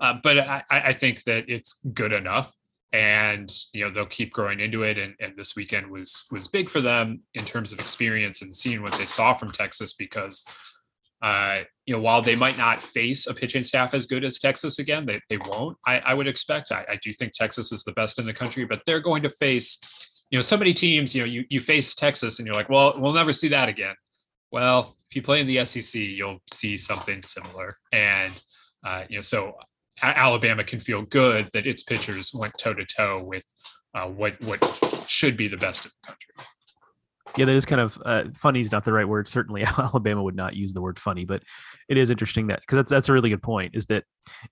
Uh, 0.00 0.14
but 0.22 0.38
I, 0.38 0.62
I, 0.70 0.92
think 0.92 1.22
that 1.22 1.44
it's 1.48 1.80
good 1.94 2.12
enough, 2.12 2.52
and 2.94 3.52
you 3.72 3.84
know 3.84 3.90
they'll 3.90 4.06
keep 4.06 4.32
growing 4.32 4.60
into 4.60 4.84
it. 4.84 4.96
And, 4.96 5.14
and 5.20 5.36
this 5.36 5.56
weekend 5.56 5.90
was 5.90 6.24
was 6.30 6.48
big 6.48 6.70
for 6.70 6.80
them 6.80 7.22
in 7.34 7.44
terms 7.44 7.72
of 7.72 7.80
experience 7.80 8.40
and 8.40 8.54
seeing 8.54 8.82
what 8.82 8.94
they 8.94 9.06
saw 9.06 9.34
from 9.34 9.52
Texas 9.52 9.94
because. 9.94 10.42
Uh, 11.22 11.62
you 11.86 11.94
know, 11.94 12.00
while 12.02 12.20
they 12.20 12.36
might 12.36 12.58
not 12.58 12.82
face 12.82 13.26
a 13.26 13.32
pitching 13.32 13.64
staff 13.64 13.94
as 13.94 14.04
good 14.04 14.24
as 14.24 14.38
Texas 14.38 14.78
again, 14.78 15.06
they, 15.06 15.18
they 15.30 15.38
won't. 15.38 15.74
I, 15.86 15.98
I 16.00 16.12
would 16.12 16.26
expect. 16.26 16.70
I, 16.70 16.84
I 16.86 16.98
do 17.02 17.14
think 17.14 17.32
Texas 17.32 17.72
is 17.72 17.82
the 17.82 17.92
best 17.92 18.18
in 18.18 18.26
the 18.26 18.34
country, 18.34 18.66
but 18.66 18.82
they're 18.84 19.00
going 19.00 19.22
to 19.22 19.30
face 19.30 19.78
you 20.30 20.38
know, 20.38 20.42
so 20.42 20.56
many 20.56 20.74
teams, 20.74 21.14
you 21.14 21.22
know, 21.22 21.26
you, 21.26 21.44
you 21.48 21.60
face 21.60 21.94
Texas 21.94 22.38
and 22.38 22.46
you're 22.46 22.56
like, 22.56 22.68
well, 22.68 22.94
we'll 22.98 23.12
never 23.12 23.32
see 23.32 23.48
that 23.48 23.68
again. 23.68 23.94
Well, 24.50 24.96
if 25.08 25.16
you 25.16 25.22
play 25.22 25.40
in 25.40 25.46
the 25.46 25.64
SEC, 25.64 25.94
you'll 26.00 26.42
see 26.50 26.76
something 26.76 27.22
similar. 27.22 27.76
And, 27.92 28.42
uh, 28.84 29.04
you 29.08 29.16
know, 29.16 29.22
so 29.22 29.54
Alabama 30.02 30.64
can 30.64 30.80
feel 30.80 31.02
good 31.02 31.48
that 31.52 31.66
its 31.66 31.82
pitchers 31.82 32.32
went 32.34 32.54
toe 32.58 32.74
to 32.74 32.84
toe 32.84 33.22
with 33.22 33.44
uh, 33.94 34.06
what, 34.06 34.40
what 34.44 35.04
should 35.06 35.36
be 35.36 35.48
the 35.48 35.56
best 35.56 35.84
in 35.84 35.90
the 36.02 36.06
country. 36.08 36.34
Yeah, 37.36 37.46
that 37.46 37.56
is 37.56 37.64
kind 37.64 37.80
of 37.80 37.98
uh, 38.04 38.24
funny 38.36 38.60
is 38.60 38.70
not 38.70 38.84
the 38.84 38.92
right 38.92 39.08
word. 39.08 39.26
Certainly, 39.26 39.64
Alabama 39.78 40.22
would 40.22 40.36
not 40.36 40.54
use 40.54 40.72
the 40.72 40.80
word 40.80 40.98
funny, 40.98 41.24
but 41.24 41.42
it 41.88 41.96
is 41.96 42.10
interesting 42.10 42.46
that 42.48 42.60
because 42.60 42.76
that's 42.76 42.90
that's 42.90 43.08
a 43.08 43.12
really 43.12 43.30
good 43.30 43.42
point. 43.42 43.74
Is 43.74 43.86
that 43.86 44.04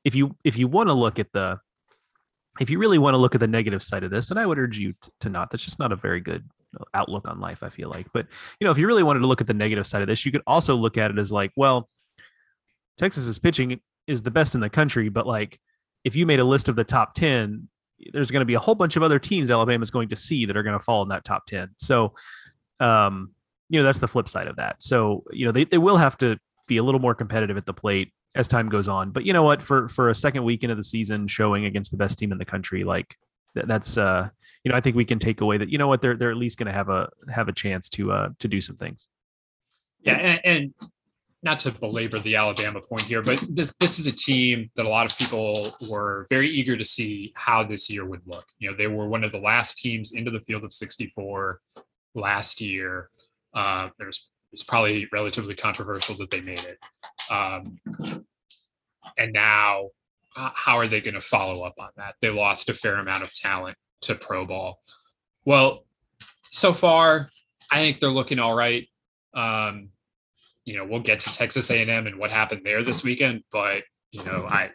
if 0.04 0.16
you 0.16 0.34
if 0.42 0.58
you 0.58 0.66
want 0.66 0.88
to 0.88 0.92
look 0.92 1.20
at 1.20 1.28
the 1.32 1.60
if 2.60 2.70
you 2.70 2.78
really 2.78 2.98
want 2.98 3.14
to 3.14 3.18
look 3.18 3.34
at 3.34 3.40
the 3.40 3.46
negative 3.46 3.82
side 3.82 4.04
of 4.04 4.10
this, 4.10 4.30
and 4.30 4.38
I 4.38 4.46
would 4.46 4.58
urge 4.58 4.78
you 4.78 4.94
to 5.20 5.28
not, 5.28 5.50
that's 5.50 5.64
just 5.64 5.78
not 5.78 5.92
a 5.92 5.96
very 5.96 6.20
good 6.20 6.44
outlook 6.94 7.26
on 7.28 7.40
life, 7.40 7.62
I 7.62 7.68
feel 7.68 7.88
like. 7.88 8.06
But, 8.12 8.26
you 8.60 8.64
know, 8.64 8.70
if 8.70 8.78
you 8.78 8.86
really 8.86 9.02
wanted 9.02 9.20
to 9.20 9.26
look 9.26 9.40
at 9.40 9.46
the 9.46 9.54
negative 9.54 9.86
side 9.86 10.02
of 10.02 10.08
this, 10.08 10.26
you 10.26 10.32
could 10.32 10.42
also 10.46 10.76
look 10.76 10.98
at 10.98 11.10
it 11.10 11.18
as 11.18 11.32
like, 11.32 11.52
well, 11.56 11.88
Texas's 12.98 13.38
pitching 13.38 13.80
is 14.06 14.22
the 14.22 14.30
best 14.30 14.54
in 14.54 14.60
the 14.60 14.70
country, 14.70 15.08
but 15.08 15.26
like 15.26 15.58
if 16.04 16.16
you 16.16 16.26
made 16.26 16.40
a 16.40 16.44
list 16.44 16.68
of 16.68 16.76
the 16.76 16.84
top 16.84 17.14
10, 17.14 17.68
there's 18.12 18.30
going 18.30 18.40
to 18.40 18.46
be 18.46 18.54
a 18.54 18.60
whole 18.60 18.74
bunch 18.74 18.96
of 18.96 19.02
other 19.02 19.18
teams 19.18 19.50
Alabama's 19.50 19.90
going 19.90 20.08
to 20.08 20.16
see 20.16 20.44
that 20.46 20.56
are 20.56 20.62
going 20.62 20.78
to 20.78 20.84
fall 20.84 21.02
in 21.02 21.08
that 21.10 21.24
top 21.24 21.46
10. 21.46 21.70
So, 21.76 22.14
um, 22.80 23.32
you 23.68 23.78
know, 23.78 23.84
that's 23.84 24.00
the 24.00 24.08
flip 24.08 24.28
side 24.28 24.48
of 24.48 24.56
that. 24.56 24.82
So, 24.82 25.24
you 25.30 25.46
know, 25.46 25.52
they, 25.52 25.64
they 25.64 25.78
will 25.78 25.96
have 25.96 26.18
to 26.18 26.36
be 26.66 26.78
a 26.78 26.82
little 26.82 27.00
more 27.00 27.14
competitive 27.14 27.56
at 27.56 27.66
the 27.66 27.72
plate 27.72 28.12
as 28.34 28.48
time 28.48 28.68
goes 28.68 28.88
on. 28.88 29.10
But 29.10 29.24
you 29.24 29.32
know 29.32 29.42
what? 29.42 29.62
For 29.62 29.88
for 29.88 30.10
a 30.10 30.14
second 30.14 30.44
weekend 30.44 30.70
of 30.70 30.78
the 30.78 30.84
season, 30.84 31.28
showing 31.28 31.64
against 31.66 31.90
the 31.90 31.96
best 31.96 32.18
team 32.18 32.32
in 32.32 32.38
the 32.38 32.44
country, 32.44 32.84
like 32.84 33.16
that, 33.54 33.68
that's 33.68 33.96
uh, 33.98 34.28
you 34.64 34.70
know, 34.70 34.76
I 34.76 34.80
think 34.80 34.96
we 34.96 35.04
can 35.04 35.18
take 35.18 35.40
away 35.40 35.58
that 35.58 35.68
you 35.68 35.78
know 35.78 35.88
what 35.88 36.02
they're 36.02 36.16
they're 36.16 36.30
at 36.30 36.36
least 36.36 36.58
going 36.58 36.66
to 36.66 36.72
have 36.72 36.88
a 36.88 37.08
have 37.32 37.48
a 37.48 37.52
chance 37.52 37.88
to 37.90 38.12
uh 38.12 38.28
to 38.38 38.48
do 38.48 38.60
some 38.60 38.76
things. 38.76 39.06
Yeah, 40.00 40.14
and, 40.14 40.40
and 40.44 40.74
not 41.42 41.58
to 41.60 41.72
belabor 41.72 42.20
the 42.20 42.36
Alabama 42.36 42.80
point 42.80 43.02
here, 43.02 43.22
but 43.22 43.42
this 43.48 43.74
this 43.80 43.98
is 43.98 44.06
a 44.06 44.12
team 44.12 44.70
that 44.76 44.86
a 44.86 44.88
lot 44.88 45.10
of 45.10 45.18
people 45.18 45.74
were 45.88 46.26
very 46.30 46.48
eager 46.48 46.76
to 46.76 46.84
see 46.84 47.32
how 47.34 47.64
this 47.64 47.90
year 47.90 48.04
would 48.04 48.22
look. 48.26 48.46
You 48.58 48.70
know, 48.70 48.76
they 48.76 48.86
were 48.86 49.08
one 49.08 49.24
of 49.24 49.32
the 49.32 49.40
last 49.40 49.78
teams 49.78 50.12
into 50.12 50.30
the 50.30 50.40
field 50.40 50.64
of 50.64 50.72
64 50.72 51.60
last 52.14 52.60
year. 52.60 53.10
Uh, 53.54 53.88
there's 53.98 54.28
it's 54.52 54.62
probably 54.62 55.08
relatively 55.12 55.54
controversial 55.54 56.14
that 56.16 56.30
they 56.30 56.40
made 56.40 56.62
it. 56.64 56.78
Um, 57.30 57.78
and 59.18 59.32
now, 59.32 59.88
how 60.34 60.76
are 60.76 60.86
they 60.86 61.00
going 61.00 61.14
to 61.14 61.20
follow 61.20 61.62
up 61.62 61.74
on 61.78 61.88
that? 61.96 62.16
They 62.20 62.30
lost 62.30 62.68
a 62.68 62.74
fair 62.74 62.96
amount 62.96 63.22
of 63.22 63.32
talent 63.32 63.76
to 64.02 64.14
pro 64.14 64.44
ball. 64.44 64.80
Well, 65.44 65.86
so 66.50 66.72
far, 66.72 67.30
I 67.70 67.78
think 67.78 67.98
they're 67.98 68.10
looking 68.10 68.38
all 68.38 68.54
right. 68.54 68.86
Um, 69.34 69.88
you 70.64 70.76
know, 70.76 70.84
we'll 70.84 71.00
get 71.00 71.20
to 71.20 71.32
Texas 71.32 71.70
A&M 71.70 72.06
and 72.06 72.18
what 72.18 72.30
happened 72.30 72.62
there 72.64 72.82
this 72.82 73.02
weekend, 73.02 73.42
but 73.50 73.82
you 74.10 74.22
know, 74.24 74.46
I 74.48 74.70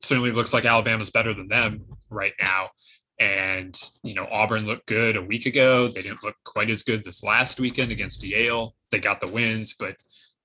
certainly 0.00 0.32
looks 0.32 0.52
like 0.52 0.64
Alabama's 0.64 1.10
better 1.10 1.34
than 1.34 1.48
them 1.48 1.84
right 2.10 2.34
now. 2.40 2.70
And, 3.18 3.78
you 4.02 4.14
know, 4.14 4.26
Auburn 4.30 4.66
looked 4.66 4.86
good 4.86 5.16
a 5.16 5.22
week 5.22 5.46
ago. 5.46 5.88
They 5.88 6.02
didn't 6.02 6.24
look 6.24 6.34
quite 6.44 6.70
as 6.70 6.82
good 6.82 7.04
this 7.04 7.22
last 7.22 7.60
weekend 7.60 7.92
against 7.92 8.24
Yale. 8.24 8.74
They 8.90 8.98
got 8.98 9.20
the 9.20 9.28
wins, 9.28 9.74
but 9.78 9.96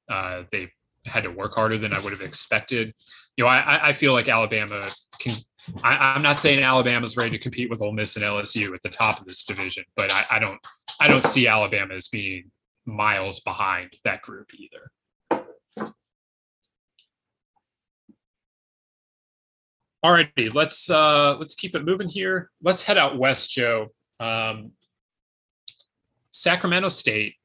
uh, 0.10 0.44
they 0.52 0.72
had 1.06 1.24
to 1.24 1.32
work 1.32 1.56
harder 1.56 1.78
than 1.78 1.94
I 1.94 2.00
would 2.00 2.12
have 2.12 2.22
expected. 2.22 2.94
You 3.36 3.44
know, 3.44 3.50
I, 3.50 3.90
I 3.90 3.94
feel 3.94 4.14
like 4.14 4.30
Alabama 4.30 4.90
can. 5.20 5.36
I, 5.84 6.16
am 6.16 6.22
not 6.22 6.40
saying 6.40 6.64
Alabama's 6.64 7.18
ready 7.18 7.32
to 7.32 7.40
compete 7.40 7.70
with 7.70 7.82
Ole 7.82 7.92
Miss 7.92 8.16
and 8.16 8.24
LSU 8.24 8.74
at 8.74 8.82
the 8.84 8.90
top 8.90 9.20
of 9.20 9.26
this 9.26 9.44
division, 9.44 9.84
but 9.98 10.12
I, 10.14 10.26
I 10.32 10.40
don't. 10.40 10.60
I 11.00 11.08
don't 11.08 11.26
see 11.26 11.48
Alabama 11.48 11.94
as 11.94 12.08
being 12.08 12.50
miles 12.88 13.42
behind 13.42 13.92
that 14.04 14.22
group 14.22 14.52
either. 14.56 14.92
Alrighty, 20.04 20.54
let's 20.54 20.90
uh, 20.90 21.36
let's 21.38 21.56
keep 21.56 21.76
it 21.76 21.84
moving 21.84 22.08
here. 22.08 22.50
Let's 22.62 22.84
head 22.84 22.98
out 22.98 23.18
west, 23.18 23.52
Joe. 23.52 23.88
Um, 24.20 24.72
Sacramento 26.32 26.90
State 26.90 27.36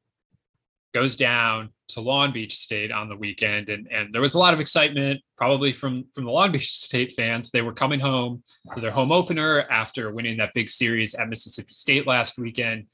goes 0.94 1.16
down 1.16 1.70
to 1.88 2.00
Long 2.00 2.32
Beach 2.32 2.56
State 2.56 2.92
on 2.92 3.08
the 3.08 3.16
weekend, 3.16 3.68
and 3.68 3.88
and 3.90 4.12
there 4.12 4.20
was 4.20 4.34
a 4.34 4.38
lot 4.38 4.54
of 4.54 4.60
excitement, 4.60 5.20
probably 5.36 5.72
from 5.72 6.04
from 6.14 6.24
the 6.24 6.30
Long 6.30 6.52
Beach 6.52 6.70
State 6.72 7.14
fans. 7.14 7.50
They 7.50 7.62
were 7.62 7.72
coming 7.72 7.98
home 8.00 8.42
for 8.72 8.80
their 8.80 8.90
home 8.90 9.10
opener 9.10 9.66
after 9.70 10.12
winning 10.12 10.36
that 10.36 10.54
big 10.54 10.68
series 10.68 11.14
at 11.14 11.28
Mississippi 11.28 11.72
State 11.72 12.06
last 12.06 12.38
weekend. 12.38 12.86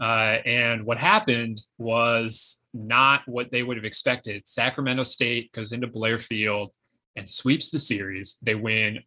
Uh, 0.00 0.38
and 0.46 0.84
what 0.84 0.98
happened 0.98 1.60
was 1.78 2.62
not 2.72 3.22
what 3.26 3.50
they 3.50 3.62
would 3.62 3.76
have 3.76 3.84
expected. 3.84 4.46
Sacramento 4.48 5.02
State 5.02 5.52
goes 5.52 5.72
into 5.72 5.86
Blair 5.86 6.18
Field 6.18 6.70
and 7.16 7.28
sweeps 7.28 7.70
the 7.70 7.78
series. 7.78 8.38
They 8.42 8.54
win 8.54 9.00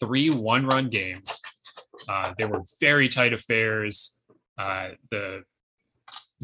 three 0.00 0.30
one 0.30 0.66
run 0.66 0.88
games. 0.88 1.40
Uh, 2.08 2.32
they 2.38 2.44
were 2.44 2.62
very 2.80 3.08
tight 3.08 3.32
affairs. 3.32 4.20
Uh, 4.58 4.90
the 5.10 5.42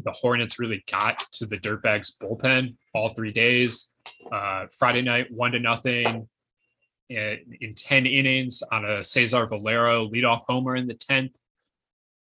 the 0.03 0.11
Hornets 0.11 0.59
really 0.59 0.83
got 0.91 1.23
to 1.33 1.45
the 1.45 1.57
Dirtbags 1.57 2.17
bullpen 2.17 2.75
all 2.93 3.09
three 3.09 3.31
days. 3.31 3.93
Uh, 4.31 4.65
Friday 4.77 5.01
night, 5.01 5.27
one 5.31 5.51
to 5.51 5.59
nothing 5.59 6.27
in, 7.09 7.39
in 7.61 7.75
10 7.75 8.05
innings 8.05 8.63
on 8.71 8.85
a 8.85 9.03
Cesar 9.03 9.45
Valero 9.45 10.09
leadoff 10.09 10.41
homer 10.47 10.75
in 10.75 10.87
the 10.87 10.95
10th. 10.95 11.37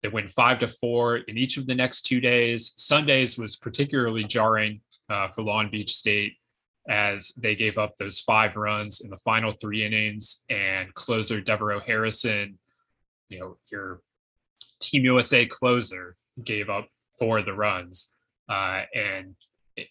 They 0.01 0.09
win 0.09 0.29
five 0.29 0.59
to 0.59 0.67
four 0.67 1.17
in 1.17 1.37
each 1.37 1.57
of 1.57 1.67
the 1.67 1.75
next 1.75 2.01
two 2.03 2.21
days. 2.21 2.73
Sundays 2.77 3.37
was 3.37 3.55
particularly 3.57 4.23
jarring 4.23 4.81
uh, 5.09 5.27
for 5.29 5.41
Long 5.43 5.69
Beach 5.69 5.93
State 5.93 6.33
as 6.87 7.33
they 7.37 7.55
gave 7.55 7.77
up 7.77 7.97
those 7.97 8.19
five 8.19 8.55
runs 8.55 9.01
in 9.01 9.09
the 9.09 9.17
final 9.17 9.51
three 9.51 9.85
innings 9.85 10.45
and 10.49 10.93
closer 10.93 11.41
Devereaux 11.41 11.81
Harrison, 11.85 12.57
you 13.29 13.39
know, 13.39 13.57
your 13.71 14.01
Team 14.79 15.03
USA 15.03 15.45
closer 15.45 16.15
gave 16.43 16.69
up 16.69 16.87
four 17.17 17.39
of 17.39 17.45
the 17.45 17.53
runs. 17.53 18.13
uh, 18.49 18.81
and 18.95 19.35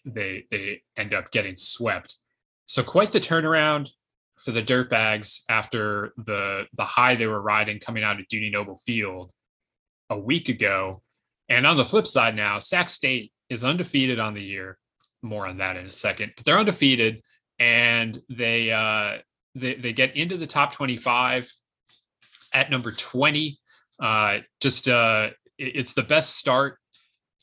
they 0.05 0.45
they 0.51 0.81
end 0.97 1.13
up 1.13 1.31
getting 1.31 1.55
swept. 1.55 2.17
So 2.65 2.83
quite 2.83 3.11
the 3.11 3.19
turnaround 3.19 3.89
for 4.37 4.51
the 4.51 4.61
Dirtbags 4.61 5.41
after 5.49 6.13
the 6.17 6.65
the 6.73 6.83
high 6.83 7.15
they 7.15 7.27
were 7.27 7.41
riding 7.41 7.79
coming 7.79 8.03
out 8.03 8.19
of 8.19 8.27
Dudy 8.27 8.49
Noble 8.51 8.77
Field 8.85 9.31
a 10.09 10.17
week 10.17 10.49
ago. 10.49 11.01
And 11.49 11.65
on 11.65 11.77
the 11.77 11.85
flip 11.85 12.07
side 12.07 12.35
now, 12.35 12.59
Sac 12.59 12.89
State 12.89 13.31
is 13.49 13.63
undefeated 13.63 14.19
on 14.19 14.33
the 14.33 14.43
year. 14.43 14.77
More 15.21 15.47
on 15.47 15.57
that 15.57 15.75
in 15.75 15.85
a 15.85 15.91
second, 15.91 16.33
but 16.35 16.45
they're 16.45 16.57
undefeated 16.57 17.21
and 17.57 18.17
they 18.29 18.71
uh, 18.71 19.17
they 19.53 19.75
they 19.75 19.91
get 19.91 20.15
into 20.15 20.37
the 20.37 20.47
top 20.47 20.71
25 20.73 21.51
at 22.53 22.71
number 22.71 22.91
20. 22.91 23.59
Uh, 24.01 24.39
just 24.61 24.87
uh, 24.87 25.29
it, 25.57 25.75
it's 25.75 25.93
the 25.93 26.03
best 26.03 26.37
start 26.37 26.77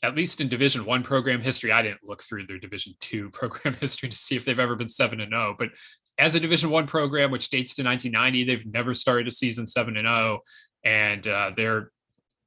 at 0.02 0.14
least 0.14 0.40
in 0.40 0.48
division 0.48 0.85
one 0.85 1.02
program 1.02 1.40
history 1.40 1.72
i 1.72 1.83
didn't 1.83 2.05
look 2.05 2.22
through 2.22 2.46
their 2.46 2.59
division 2.59 2.92
two 3.00 3.31
program 3.33 3.74
history 3.74 4.09
to 4.09 4.16
see 4.16 4.37
if 4.37 4.44
they've 4.44 4.59
ever 4.59 4.76
been 4.76 4.88
7 4.88 5.20
and 5.20 5.33
0 5.33 5.57
but 5.59 5.70
as 6.18 6.35
a 6.35 6.40
division 6.40 6.70
one 6.70 6.87
program 6.87 7.31
which 7.31 7.50
dates 7.50 7.74
to 7.74 7.83
1990 7.83 8.44
they've 8.44 8.72
never 8.72 8.94
started 8.94 9.26
a 9.26 9.31
season 9.31 9.66
7 9.66 9.96
and 9.96 10.07
0 10.07 10.40
and 10.85 11.26
uh, 11.26 11.50
they're 11.57 11.90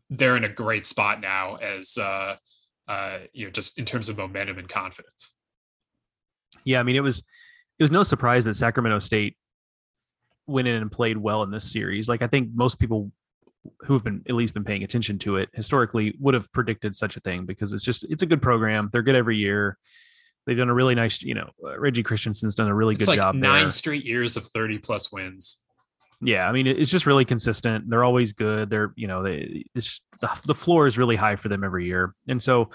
they're 0.09 0.37
in 0.37 0.43
a 0.43 0.49
great 0.49 0.85
spot 0.85 1.21
now 1.21 1.55
as 1.55 1.97
uh, 1.97 2.35
uh, 2.87 3.19
you 3.33 3.45
know 3.45 3.51
just 3.51 3.77
in 3.77 3.85
terms 3.85 4.09
of 4.09 4.17
momentum 4.17 4.57
and 4.57 4.69
confidence 4.69 5.35
yeah 6.63 6.79
i 6.79 6.83
mean 6.83 6.95
it 6.95 7.01
was 7.01 7.19
it 7.77 7.83
was 7.83 7.91
no 7.91 8.03
surprise 8.03 8.45
that 8.45 8.55
sacramento 8.55 8.99
state 8.99 9.37
went 10.47 10.67
in 10.67 10.75
and 10.75 10.91
played 10.91 11.17
well 11.17 11.43
in 11.43 11.51
this 11.51 11.71
series 11.71 12.09
like 12.09 12.21
i 12.21 12.27
think 12.27 12.49
most 12.53 12.79
people 12.79 13.11
who've 13.81 14.03
been 14.03 14.21
at 14.27 14.35
least 14.35 14.53
been 14.53 14.63
paying 14.63 14.83
attention 14.83 15.17
to 15.19 15.37
it 15.37 15.49
historically 15.53 16.15
would 16.19 16.33
have 16.33 16.51
predicted 16.51 16.95
such 16.95 17.17
a 17.17 17.19
thing 17.19 17.45
because 17.45 17.73
it's 17.73 17.83
just 17.83 18.05
it's 18.05 18.23
a 18.23 18.25
good 18.25 18.41
program. 18.41 18.89
They're 18.91 19.03
good 19.03 19.15
every 19.15 19.37
year. 19.37 19.77
They've 20.45 20.57
done 20.57 20.69
a 20.69 20.73
really 20.73 20.95
nice, 20.95 21.21
you 21.21 21.35
know, 21.35 21.49
uh, 21.63 21.79
Reggie 21.79 22.03
Christiansen's 22.03 22.55
done 22.55 22.67
a 22.67 22.73
really 22.73 22.95
it's 22.95 23.05
good 23.05 23.11
like 23.11 23.21
job. 23.21 23.35
Nine 23.35 23.63
there. 23.63 23.69
straight 23.69 24.05
years 24.05 24.37
of 24.37 24.45
thirty 24.45 24.77
plus 24.77 25.11
wins. 25.11 25.57
Yeah, 26.21 26.47
I 26.47 26.51
mean 26.51 26.67
it's 26.67 26.91
just 26.91 27.05
really 27.05 27.25
consistent. 27.25 27.89
They're 27.89 28.03
always 28.03 28.33
good. 28.33 28.69
They're 28.69 28.93
you 28.95 29.07
know 29.07 29.23
they 29.23 29.65
it's 29.73 30.01
the, 30.19 30.53
floor 30.53 30.85
is 30.85 30.97
really 30.97 31.15
high 31.15 31.37
for 31.37 31.47
them 31.47 31.63
every 31.63 31.85
year, 31.85 32.13
and 32.27 32.43
so 32.43 32.71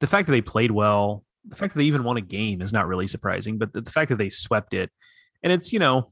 the 0.00 0.06
fact 0.06 0.26
that 0.26 0.32
they 0.32 0.40
played 0.40 0.70
well, 0.70 1.24
the 1.46 1.56
fact 1.56 1.74
that 1.74 1.78
they 1.78 1.84
even 1.84 2.04
won 2.04 2.16
a 2.16 2.22
game 2.22 2.62
is 2.62 2.72
not 2.72 2.88
really 2.88 3.06
surprising. 3.06 3.58
But 3.58 3.74
the, 3.74 3.82
the 3.82 3.90
fact 3.90 4.08
that 4.08 4.16
they 4.16 4.30
swept 4.30 4.72
it, 4.72 4.90
and 5.42 5.52
it's 5.52 5.74
you 5.74 5.78
know, 5.78 6.10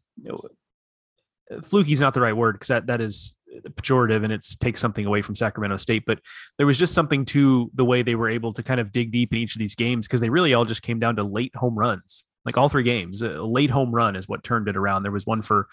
fluky 1.63 1.93
is 1.93 2.03
not 2.03 2.13
the 2.13 2.21
right 2.21 2.37
word 2.37 2.53
because 2.53 2.69
that 2.69 2.87
that 2.87 3.01
is 3.01 3.35
pejorative 3.71 4.25
and 4.25 4.33
it's 4.33 4.57
takes 4.57 4.81
something 4.81 5.07
away 5.07 5.23
from 5.23 5.35
Sacramento 5.35 5.77
State. 5.79 6.05
But 6.07 6.21
there 6.57 6.67
was 6.67 6.79
just 6.79 6.95
something 6.95 7.25
to 7.27 7.71
the 7.75 7.85
way 7.85 8.03
they 8.03 8.15
were 8.15 8.29
able 8.29 8.53
to 8.53 8.63
kind 8.63 8.81
of 8.81 8.93
dig 8.93 9.13
deep 9.13 9.33
in 9.33 9.39
each 9.39 9.55
of 9.55 9.59
these 9.59 9.75
games 9.75 10.07
because 10.07 10.21
they 10.21 10.31
really 10.31 10.55
all 10.55 10.65
just 10.65 10.83
came 10.83 10.99
down 10.99 11.17
to 11.17 11.23
late 11.23 11.55
home 11.57 11.79
runs. 11.79 12.25
Like 12.45 12.57
all 12.57 12.69
three 12.69 12.83
games, 12.83 13.23
a 13.23 13.43
late 13.43 13.71
home 13.71 13.95
run 13.95 14.17
is 14.17 14.29
what 14.29 14.45
turned 14.45 14.69
it 14.69 14.77
around. 14.77 15.03
There 15.03 15.13
was 15.13 15.27
one 15.27 15.43
for, 15.43 15.69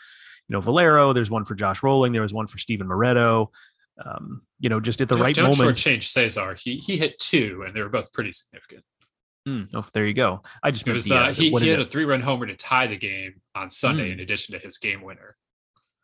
you 0.47 0.53
know, 0.53 0.61
Valero. 0.61 1.13
There's 1.13 1.31
one 1.31 1.45
for 1.45 1.55
Josh 1.55 1.83
Rolling. 1.83 2.13
There 2.13 2.21
was 2.21 2.33
one 2.33 2.47
for 2.47 2.57
Stephen 2.57 2.87
Moretto. 2.87 3.47
Um, 4.03 4.41
you 4.59 4.69
know, 4.69 4.79
just 4.79 5.01
at 5.01 5.07
the 5.07 5.15
don't, 5.15 5.23
right 5.23 5.35
don't 5.35 5.57
moment. 5.57 5.77
Change 5.77 6.09
Cesar. 6.09 6.55
He 6.55 6.77
he 6.77 6.97
hit 6.97 7.17
two, 7.17 7.63
and 7.65 7.75
they 7.75 7.81
were 7.81 7.89
both 7.89 8.11
pretty 8.13 8.31
significant. 8.31 8.83
Mm, 9.47 9.69
oh, 9.75 9.85
there 9.93 10.05
you 10.05 10.13
go. 10.13 10.41
I 10.63 10.71
just 10.71 10.87
it 10.87 10.91
was 10.91 11.05
the, 11.05 11.15
uh, 11.15 11.31
he, 11.31 11.51
he 11.51 11.67
had 11.67 11.79
a 11.79 11.85
three 11.85 12.05
run 12.05 12.19
homer 12.19 12.47
to 12.47 12.55
tie 12.55 12.87
the 12.87 12.97
game 12.97 13.35
on 13.53 13.69
Sunday, 13.69 14.09
mm. 14.09 14.13
in 14.13 14.19
addition 14.21 14.53
to 14.53 14.59
his 14.59 14.77
game 14.77 15.03
winner. 15.03 15.37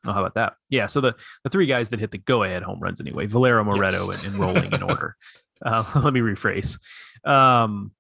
Oh, 0.06 0.14
how 0.14 0.20
about 0.20 0.36
that? 0.36 0.54
Yeah. 0.70 0.88
So 0.88 1.02
the, 1.02 1.16
the 1.44 1.50
three 1.50 1.66
guys 1.66 1.90
that 1.90 2.00
hit 2.00 2.12
the 2.12 2.18
go 2.18 2.44
ahead 2.44 2.64
home 2.64 2.80
runs 2.80 3.02
anyway, 3.02 3.28
Valero, 3.28 3.64
Moretto, 3.64 4.10
yes. 4.10 4.24
and, 4.24 4.34
and, 4.34 4.36
Rolling 4.42 4.74
in 4.74 4.84
order. 4.84 5.16
Uh, 5.64 5.84
let 6.04 6.12
me 6.12 6.22
rephrase. 6.22 6.80
Um, 7.24 7.92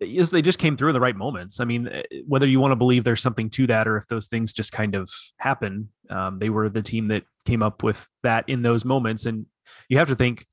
yes, 0.00 0.30
they 0.30 0.42
just 0.42 0.58
came 0.58 0.76
through 0.76 0.90
in 0.90 0.94
the 0.94 1.00
right 1.00 1.16
moments. 1.16 1.60
I 1.60 1.64
mean, 1.64 1.88
eh, 1.88 2.02
whether 2.26 2.46
you 2.46 2.60
want 2.60 2.72
to 2.72 2.76
believe 2.76 3.04
there's 3.04 3.22
something 3.22 3.50
to 3.50 3.66
that 3.68 3.88
or 3.88 3.96
if 3.96 4.06
those 4.08 4.26
things 4.26 4.52
just 4.52 4.72
kind 4.72 4.94
of 4.94 5.10
happen, 5.38 5.88
um, 6.10 6.38
they 6.38 6.50
were 6.50 6.68
the 6.68 6.82
team 6.82 7.08
that 7.08 7.24
came 7.44 7.62
up 7.62 7.82
with 7.82 8.06
that 8.22 8.48
in 8.48 8.62
those 8.62 8.84
moments. 8.84 9.26
And 9.26 9.46
you 9.88 9.98
have 9.98 10.08
to 10.08 10.16
think, 10.16 10.46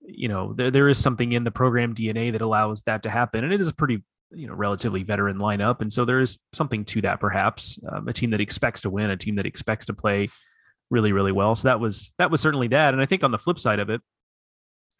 you 0.00 0.28
know, 0.28 0.52
there, 0.52 0.70
there 0.70 0.88
is 0.88 0.98
something 0.98 1.32
in 1.32 1.44
the 1.44 1.50
program 1.50 1.94
DNA 1.94 2.32
that 2.32 2.42
allows 2.42 2.82
that 2.82 3.02
to 3.04 3.10
happen. 3.10 3.44
And 3.44 3.52
it 3.52 3.60
is 3.60 3.68
a 3.68 3.74
pretty 3.74 4.02
you 4.34 4.46
know 4.46 4.54
relatively 4.54 5.02
veteran 5.02 5.38
lineup, 5.38 5.80
and 5.80 5.92
so 5.92 6.04
there 6.04 6.20
is 6.20 6.38
something 6.52 6.84
to 6.86 7.00
that. 7.02 7.20
Perhaps 7.20 7.78
um, 7.90 8.08
a 8.08 8.12
team 8.12 8.30
that 8.30 8.40
expects 8.40 8.80
to 8.82 8.90
win, 8.90 9.10
a 9.10 9.16
team 9.16 9.36
that 9.36 9.46
expects 9.46 9.86
to 9.86 9.94
play 9.94 10.28
really 10.90 11.12
really 11.12 11.32
well. 11.32 11.54
So 11.54 11.68
that 11.68 11.80
was 11.80 12.12
that 12.18 12.30
was 12.30 12.40
certainly 12.40 12.68
that. 12.68 12.94
And 12.94 13.02
I 13.02 13.06
think 13.06 13.24
on 13.24 13.30
the 13.30 13.38
flip 13.38 13.58
side 13.58 13.78
of 13.78 13.90
it 13.90 14.00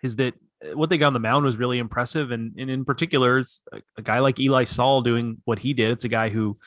is 0.02 0.16
that 0.16 0.34
what 0.74 0.90
they 0.90 0.98
got 0.98 1.08
on 1.08 1.12
the 1.12 1.18
mound 1.18 1.44
was 1.44 1.56
really 1.56 1.78
impressive, 1.78 2.30
and, 2.30 2.54
and 2.58 2.70
in 2.70 2.84
particular, 2.84 3.38
is 3.38 3.60
a, 3.72 3.80
a 3.98 4.02
guy 4.02 4.20
like 4.20 4.38
Eli 4.38 4.64
Saul 4.64 5.02
doing 5.02 5.40
what 5.44 5.58
he 5.58 5.72
did. 5.72 5.90
It's 5.90 6.04
a 6.04 6.08
guy 6.08 6.28
who 6.28 6.58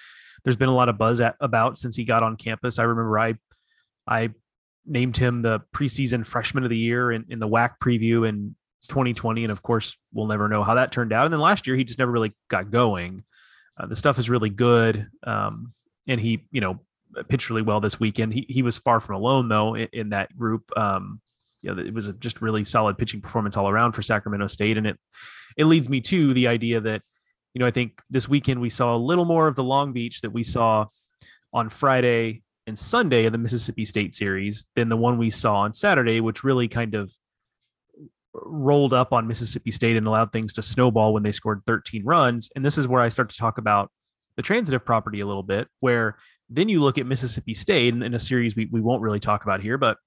there's 0.44 0.56
been 0.58 0.70
a 0.70 0.76
lot 0.76 0.90
of 0.90 0.98
buzz 0.98 1.22
at, 1.22 1.36
about 1.40 1.78
since 1.78 1.96
he 1.96 2.04
got 2.04 2.24
on 2.24 2.36
campus. 2.36 2.80
I 2.80 2.84
remember 2.84 3.18
I 3.18 3.36
I 4.08 4.30
named 4.86 5.18
him 5.18 5.42
the 5.42 5.62
preseason 5.74 6.26
freshman 6.26 6.64
of 6.64 6.70
the 6.70 6.78
year 6.78 7.12
in, 7.12 7.26
in 7.30 7.40
the 7.40 7.48
WAC 7.48 7.72
preview 7.84 8.28
in 8.28 8.56
2020, 8.88 9.44
and 9.44 9.52
of 9.52 9.64
course, 9.64 9.98
we'll 10.14 10.28
never 10.28 10.48
know 10.48 10.64
how 10.64 10.76
that 10.76 10.92
turned 10.92 11.12
out. 11.12 11.26
And 11.26 11.34
then 11.34 11.42
last 11.42 11.66
year, 11.66 11.76
he 11.76 11.84
just 11.84 12.00
never 12.00 12.12
really 12.12 12.36
got 12.50 12.72
going. 12.72 13.24
Uh, 13.78 13.88
the 13.88 13.96
stuff 13.96 14.20
is 14.20 14.30
really 14.30 14.50
good, 14.50 15.08
um, 15.24 15.74
and 16.08 16.20
he, 16.20 16.46
you 16.52 16.62
know, 16.62 16.80
pitched 17.28 17.50
really 17.50 17.62
well 17.62 17.80
this 17.80 18.00
weekend. 18.00 18.34
He 18.34 18.46
he 18.50 18.62
was 18.62 18.78
far 18.78 19.00
from 19.00 19.16
alone 19.16 19.48
though 19.48 19.76
in, 19.76 19.88
in 19.94 20.10
that 20.10 20.36
group. 20.38 20.70
Um, 20.78 21.22
you 21.66 21.74
know, 21.74 21.82
it 21.82 21.94
was 21.94 22.08
a 22.08 22.14
just 22.14 22.42
really 22.42 22.64
solid 22.64 22.98
pitching 22.98 23.22
performance 23.22 23.58
all 23.58 23.68
around 23.68 23.94
for 23.94 24.02
Sacramento 24.02 24.48
State, 24.48 24.78
and 24.78 24.86
it 24.86 25.00
it 25.58 25.66
leads 25.66 25.90
me 25.90 26.02
to 26.02 26.34
the 26.34 26.48
idea 26.48 26.80
that 26.80 27.02
you 27.54 27.60
know 27.60 27.66
I 27.66 27.72
think 27.72 28.02
this 28.10 28.30
weekend 28.30 28.62
we 28.62 28.70
saw 28.70 28.96
a 28.96 28.98
little 28.98 29.26
more 29.26 29.48
of 29.48 29.56
the 29.56 29.64
Long 29.64 29.92
Beach 29.92 30.22
that 30.22 30.30
we 30.30 30.44
saw 30.44 30.86
on 31.54 31.70
Friday 31.70 32.44
and 32.68 32.78
Sunday 32.78 33.26
of 33.26 33.32
the 33.32 33.38
Mississippi 33.38 33.86
State 33.86 34.14
series 34.14 34.68
than 34.76 34.90
the 34.90 34.98
one 34.98 35.18
we 35.18 35.30
saw 35.30 35.58
on 35.58 35.74
Saturday, 35.74 36.22
which 36.22 36.44
really 36.44 36.68
kind 36.68 36.94
of 36.94 37.12
rolled 38.34 38.94
up 38.94 39.14
on 39.14 39.28
Mississippi 39.28 39.72
State 39.72 39.98
and 39.98 40.06
allowed 40.06 40.32
things 40.32 40.54
to 40.54 40.62
snowball 40.62 41.14
when 41.14 41.24
they 41.24 41.32
scored 41.32 41.62
13 41.66 42.04
runs. 42.04 42.50
And 42.56 42.66
this 42.66 42.78
is 42.78 42.88
where 42.88 43.02
I 43.02 43.10
start 43.10 43.30
to 43.30 43.38
talk 43.38 43.58
about 43.58 43.90
the 44.36 44.44
transitive 44.44 44.84
property 44.84 45.22
a 45.22 45.26
little 45.26 45.44
bit, 45.44 45.68
where 45.80 46.18
then 46.50 46.70
you 46.70 46.82
look 46.82 46.98
at 46.98 47.06
Mississippi 47.06 47.54
State 47.54 47.94
in, 47.94 48.04
in 48.04 48.14
a 48.14 48.20
series 48.20 48.56
we, 48.56 48.68
we 48.72 48.82
won't 48.82 49.02
really 49.02 49.20
talk 49.20 49.44
about 49.44 49.62
here, 49.62 49.78
but 49.78 49.98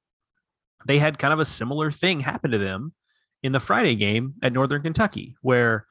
they 0.86 0.98
had 0.98 1.18
kind 1.18 1.32
of 1.32 1.40
a 1.40 1.44
similar 1.44 1.90
thing 1.90 2.20
happen 2.20 2.50
to 2.52 2.58
them 2.58 2.92
in 3.42 3.52
the 3.52 3.60
Friday 3.60 3.94
game 3.94 4.34
at 4.42 4.52
Northern 4.52 4.82
Kentucky, 4.82 5.36
where 5.42 5.86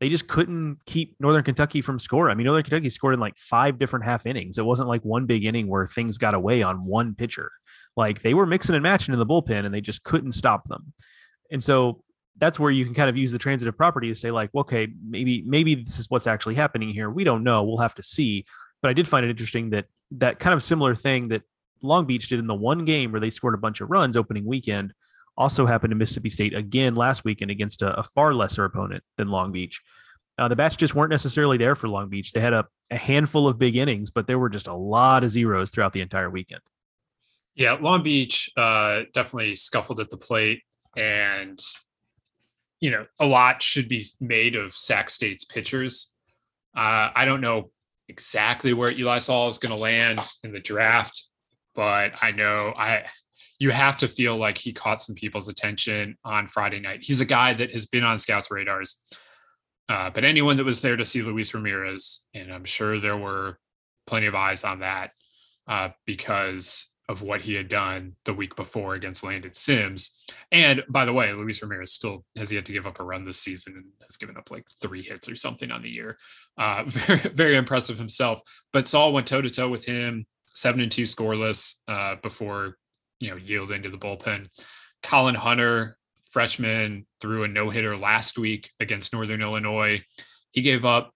they 0.00 0.08
just 0.08 0.28
couldn't 0.28 0.78
keep 0.86 1.16
Northern 1.18 1.42
Kentucky 1.42 1.80
from 1.80 1.98
scoring. 1.98 2.30
I 2.30 2.34
mean, 2.34 2.46
Northern 2.46 2.64
Kentucky 2.64 2.88
scored 2.88 3.14
in 3.14 3.20
like 3.20 3.36
five 3.36 3.78
different 3.78 4.04
half 4.04 4.26
innings. 4.26 4.58
It 4.58 4.64
wasn't 4.64 4.88
like 4.88 5.02
one 5.02 5.26
big 5.26 5.44
inning 5.44 5.66
where 5.66 5.86
things 5.86 6.18
got 6.18 6.34
away 6.34 6.62
on 6.62 6.84
one 6.84 7.14
pitcher. 7.14 7.50
Like 7.96 8.22
they 8.22 8.34
were 8.34 8.46
mixing 8.46 8.76
and 8.76 8.82
matching 8.82 9.12
in 9.12 9.18
the 9.18 9.26
bullpen 9.26 9.64
and 9.64 9.74
they 9.74 9.80
just 9.80 10.04
couldn't 10.04 10.32
stop 10.32 10.68
them. 10.68 10.92
And 11.50 11.62
so 11.62 12.04
that's 12.36 12.60
where 12.60 12.70
you 12.70 12.84
can 12.84 12.94
kind 12.94 13.10
of 13.10 13.16
use 13.16 13.32
the 13.32 13.38
transitive 13.38 13.76
property 13.76 14.08
to 14.08 14.14
say 14.14 14.30
like, 14.30 14.50
okay, 14.54 14.86
maybe 15.08 15.42
maybe 15.44 15.74
this 15.74 15.98
is 15.98 16.08
what's 16.08 16.28
actually 16.28 16.54
happening 16.54 16.90
here. 16.90 17.10
We 17.10 17.24
don't 17.24 17.42
know. 17.42 17.64
We'll 17.64 17.78
have 17.78 17.96
to 17.96 18.02
see. 18.02 18.44
But 18.80 18.90
I 18.90 18.92
did 18.92 19.08
find 19.08 19.26
it 19.26 19.30
interesting 19.30 19.70
that 19.70 19.86
that 20.12 20.38
kind 20.38 20.54
of 20.54 20.62
similar 20.62 20.94
thing 20.94 21.28
that 21.28 21.42
Long 21.82 22.06
Beach 22.06 22.28
did 22.28 22.38
in 22.38 22.46
the 22.46 22.54
one 22.54 22.84
game 22.84 23.12
where 23.12 23.20
they 23.20 23.30
scored 23.30 23.54
a 23.54 23.58
bunch 23.58 23.80
of 23.80 23.90
runs 23.90 24.16
opening 24.16 24.44
weekend 24.44 24.92
also 25.36 25.66
happened 25.66 25.92
to 25.92 25.96
Mississippi 25.96 26.30
State 26.30 26.54
again 26.54 26.94
last 26.94 27.24
weekend 27.24 27.50
against 27.50 27.82
a, 27.82 27.98
a 27.98 28.02
far 28.02 28.34
lesser 28.34 28.64
opponent 28.64 29.04
than 29.16 29.28
Long 29.28 29.52
Beach. 29.52 29.80
Uh, 30.36 30.48
the 30.48 30.56
bats 30.56 30.76
just 30.76 30.94
weren't 30.94 31.10
necessarily 31.10 31.56
there 31.56 31.74
for 31.74 31.88
Long 31.88 32.08
Beach. 32.08 32.32
They 32.32 32.40
had 32.40 32.52
a, 32.52 32.66
a 32.90 32.96
handful 32.96 33.48
of 33.48 33.58
big 33.58 33.76
innings, 33.76 34.10
but 34.10 34.26
there 34.26 34.38
were 34.38 34.48
just 34.48 34.66
a 34.66 34.74
lot 34.74 35.24
of 35.24 35.30
zeros 35.30 35.70
throughout 35.70 35.92
the 35.92 36.00
entire 36.00 36.30
weekend. 36.30 36.60
Yeah, 37.54 37.76
Long 37.80 38.02
Beach 38.02 38.50
uh, 38.56 39.02
definitely 39.12 39.54
scuffled 39.56 40.00
at 40.00 40.10
the 40.10 40.16
plate 40.16 40.62
and 40.96 41.62
you 42.80 42.90
know 42.90 43.06
a 43.20 43.26
lot 43.26 43.62
should 43.62 43.88
be 43.88 44.04
made 44.20 44.56
of 44.56 44.74
Sac 44.74 45.10
State's 45.10 45.44
pitchers. 45.44 46.12
Uh, 46.76 47.10
I 47.14 47.24
don't 47.24 47.40
know 47.40 47.70
exactly 48.08 48.72
where 48.72 48.90
Eli 48.90 49.18
Saul 49.18 49.48
is 49.48 49.58
going 49.58 49.74
to 49.74 49.80
land 49.80 50.20
in 50.44 50.52
the 50.52 50.60
draft, 50.60 51.27
but 51.78 52.12
I 52.20 52.32
know 52.32 52.74
I 52.76 53.04
you 53.60 53.70
have 53.70 53.96
to 53.98 54.08
feel 54.08 54.36
like 54.36 54.58
he 54.58 54.72
caught 54.72 55.00
some 55.00 55.14
people's 55.14 55.48
attention 55.48 56.16
on 56.24 56.48
Friday 56.48 56.80
night. 56.80 57.02
He's 57.02 57.20
a 57.20 57.24
guy 57.24 57.54
that 57.54 57.70
has 57.72 57.86
been 57.86 58.02
on 58.02 58.18
scouts' 58.18 58.50
radars. 58.50 59.00
Uh, 59.88 60.10
but 60.10 60.24
anyone 60.24 60.56
that 60.56 60.66
was 60.66 60.80
there 60.80 60.96
to 60.96 61.04
see 61.04 61.22
Luis 61.22 61.54
Ramirez, 61.54 62.26
and 62.34 62.52
I'm 62.52 62.64
sure 62.64 62.98
there 62.98 63.16
were 63.16 63.60
plenty 64.08 64.26
of 64.26 64.34
eyes 64.34 64.64
on 64.64 64.80
that 64.80 65.12
uh, 65.68 65.90
because 66.04 66.94
of 67.08 67.22
what 67.22 67.42
he 67.42 67.54
had 67.54 67.68
done 67.68 68.12
the 68.24 68.34
week 68.34 68.56
before 68.56 68.94
against 68.94 69.22
Landon 69.22 69.54
Sims. 69.54 70.24
And 70.50 70.82
by 70.88 71.04
the 71.04 71.12
way, 71.12 71.32
Luis 71.32 71.62
Ramirez 71.62 71.92
still 71.92 72.24
has 72.36 72.52
yet 72.52 72.64
to 72.66 72.72
give 72.72 72.86
up 72.86 72.98
a 72.98 73.04
run 73.04 73.24
this 73.24 73.40
season 73.40 73.74
and 73.76 73.84
has 74.02 74.16
given 74.16 74.36
up 74.36 74.50
like 74.50 74.64
three 74.82 75.02
hits 75.02 75.28
or 75.28 75.36
something 75.36 75.70
on 75.70 75.82
the 75.82 75.90
year. 75.90 76.18
Uh, 76.58 76.84
very, 76.86 77.18
very 77.34 77.56
impressive 77.56 77.98
himself. 77.98 78.40
But 78.72 78.88
Saul 78.88 79.12
went 79.12 79.28
toe 79.28 79.40
to 79.40 79.48
toe 79.48 79.68
with 79.68 79.84
him, 79.84 80.26
seven 80.58 80.80
and 80.80 80.90
two 80.90 81.04
scoreless 81.04 81.76
uh, 81.86 82.16
before 82.16 82.76
you 83.20 83.30
know 83.30 83.36
yielding 83.36 83.82
to 83.82 83.90
the 83.90 83.98
bullpen. 83.98 84.48
Colin 85.02 85.36
Hunter 85.36 85.96
freshman, 86.30 87.06
threw 87.20 87.44
a 87.44 87.48
no 87.48 87.70
hitter 87.70 87.96
last 87.96 88.38
week 88.38 88.70
against 88.80 89.12
Northern 89.12 89.40
Illinois. 89.40 90.02
He 90.50 90.60
gave 90.60 90.84
up 90.84 91.12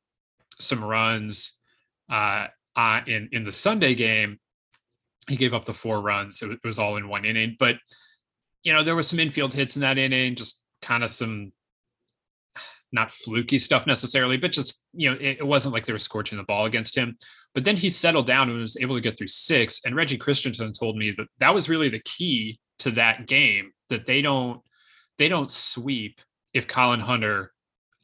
some 0.59 0.83
runs 0.85 1.59
uh, 2.09 2.47
uh, 2.77 3.01
in 3.07 3.29
in 3.33 3.45
the 3.45 3.53
Sunday 3.53 3.95
game. 3.95 4.39
He 5.29 5.37
gave 5.37 5.55
up 5.55 5.65
the 5.65 5.73
four 5.73 6.01
runs. 6.01 6.43
It 6.43 6.61
was 6.65 6.79
all 6.79 6.97
in 6.97 7.09
one 7.09 7.25
inning, 7.25 7.57
but 7.59 7.77
you 8.63 8.73
know 8.73 8.85
there 8.85 8.97
was 8.97 9.09
some 9.09 9.19
infield 9.19 9.55
hits 9.55 9.77
in 9.77 9.83
that 9.83 9.99
inning, 9.99 10.37
just 10.37 10.63
kind 10.81 11.03
of 11.03 11.11
some 11.11 11.53
not 12.93 13.11
fluky 13.11 13.59
stuff 13.59 13.87
necessarily, 13.87 14.37
but 14.37 14.53
just 14.53 14.85
you 14.93 15.11
know 15.11 15.17
it, 15.17 15.39
it 15.39 15.47
wasn't 15.47 15.75
like 15.75 15.87
they 15.87 15.93
were 15.93 15.99
scorching 15.99 16.39
the 16.39 16.45
ball 16.45 16.67
against 16.67 16.97
him. 16.97 17.17
But 17.55 17.65
then 17.65 17.77
he 17.77 17.91
settled 17.91 18.27
down 18.27 18.51
and 18.51 18.61
was 18.61 18.77
able 18.81 18.95
to 18.95 19.01
get 19.01 19.19
through 19.19 19.29
six. 19.29 19.81
And 19.85 19.97
Reggie 19.97 20.17
Christiansen 20.17 20.73
told 20.73 20.97
me 20.97 21.11
that 21.13 21.29
that 21.39 21.55
was 21.55 21.69
really 21.69 21.89
the 21.89 22.03
key 22.05 22.59
to 22.79 22.91
that 22.93 23.27
game 23.27 23.73
that 23.89 24.07
they 24.07 24.23
don't 24.23 24.61
they 25.19 25.29
don't 25.29 25.51
sweep 25.51 26.21
if 26.53 26.67
Colin 26.67 27.01
Hunter, 27.01 27.53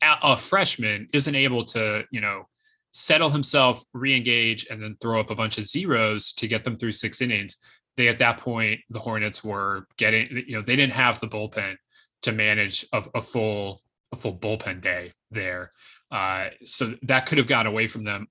a 0.02 0.36
freshman, 0.36 1.08
isn't 1.12 1.34
able 1.34 1.64
to 1.66 2.04
you 2.10 2.20
know 2.20 2.44
settle 2.90 3.30
himself, 3.30 3.82
re-engage, 3.92 4.66
and 4.70 4.82
then 4.82 4.96
throw 5.00 5.20
up 5.20 5.30
a 5.30 5.34
bunch 5.34 5.58
of 5.58 5.68
zeros 5.68 6.32
to 6.32 6.48
get 6.48 6.64
them 6.64 6.78
through 6.78 6.92
six 6.92 7.20
innings. 7.20 7.56
They 7.96 8.08
at 8.08 8.18
that 8.18 8.38
point 8.38 8.80
the 8.90 9.00
Hornets 9.00 9.44
were 9.44 9.86
getting 9.96 10.28
you 10.46 10.56
know 10.56 10.62
they 10.62 10.76
didn't 10.76 10.92
have 10.92 11.20
the 11.20 11.28
bullpen 11.28 11.76
to 12.22 12.32
manage 12.32 12.86
a, 12.92 13.04
a 13.14 13.22
full 13.22 13.82
a 14.12 14.16
full 14.16 14.36
bullpen 14.36 14.80
day 14.80 15.12
there. 15.30 15.72
Uh, 16.10 16.48
so 16.64 16.94
that 17.02 17.26
could 17.26 17.38
have 17.38 17.46
gone 17.46 17.66
away 17.66 17.86
from 17.86 18.04
them. 18.04 18.28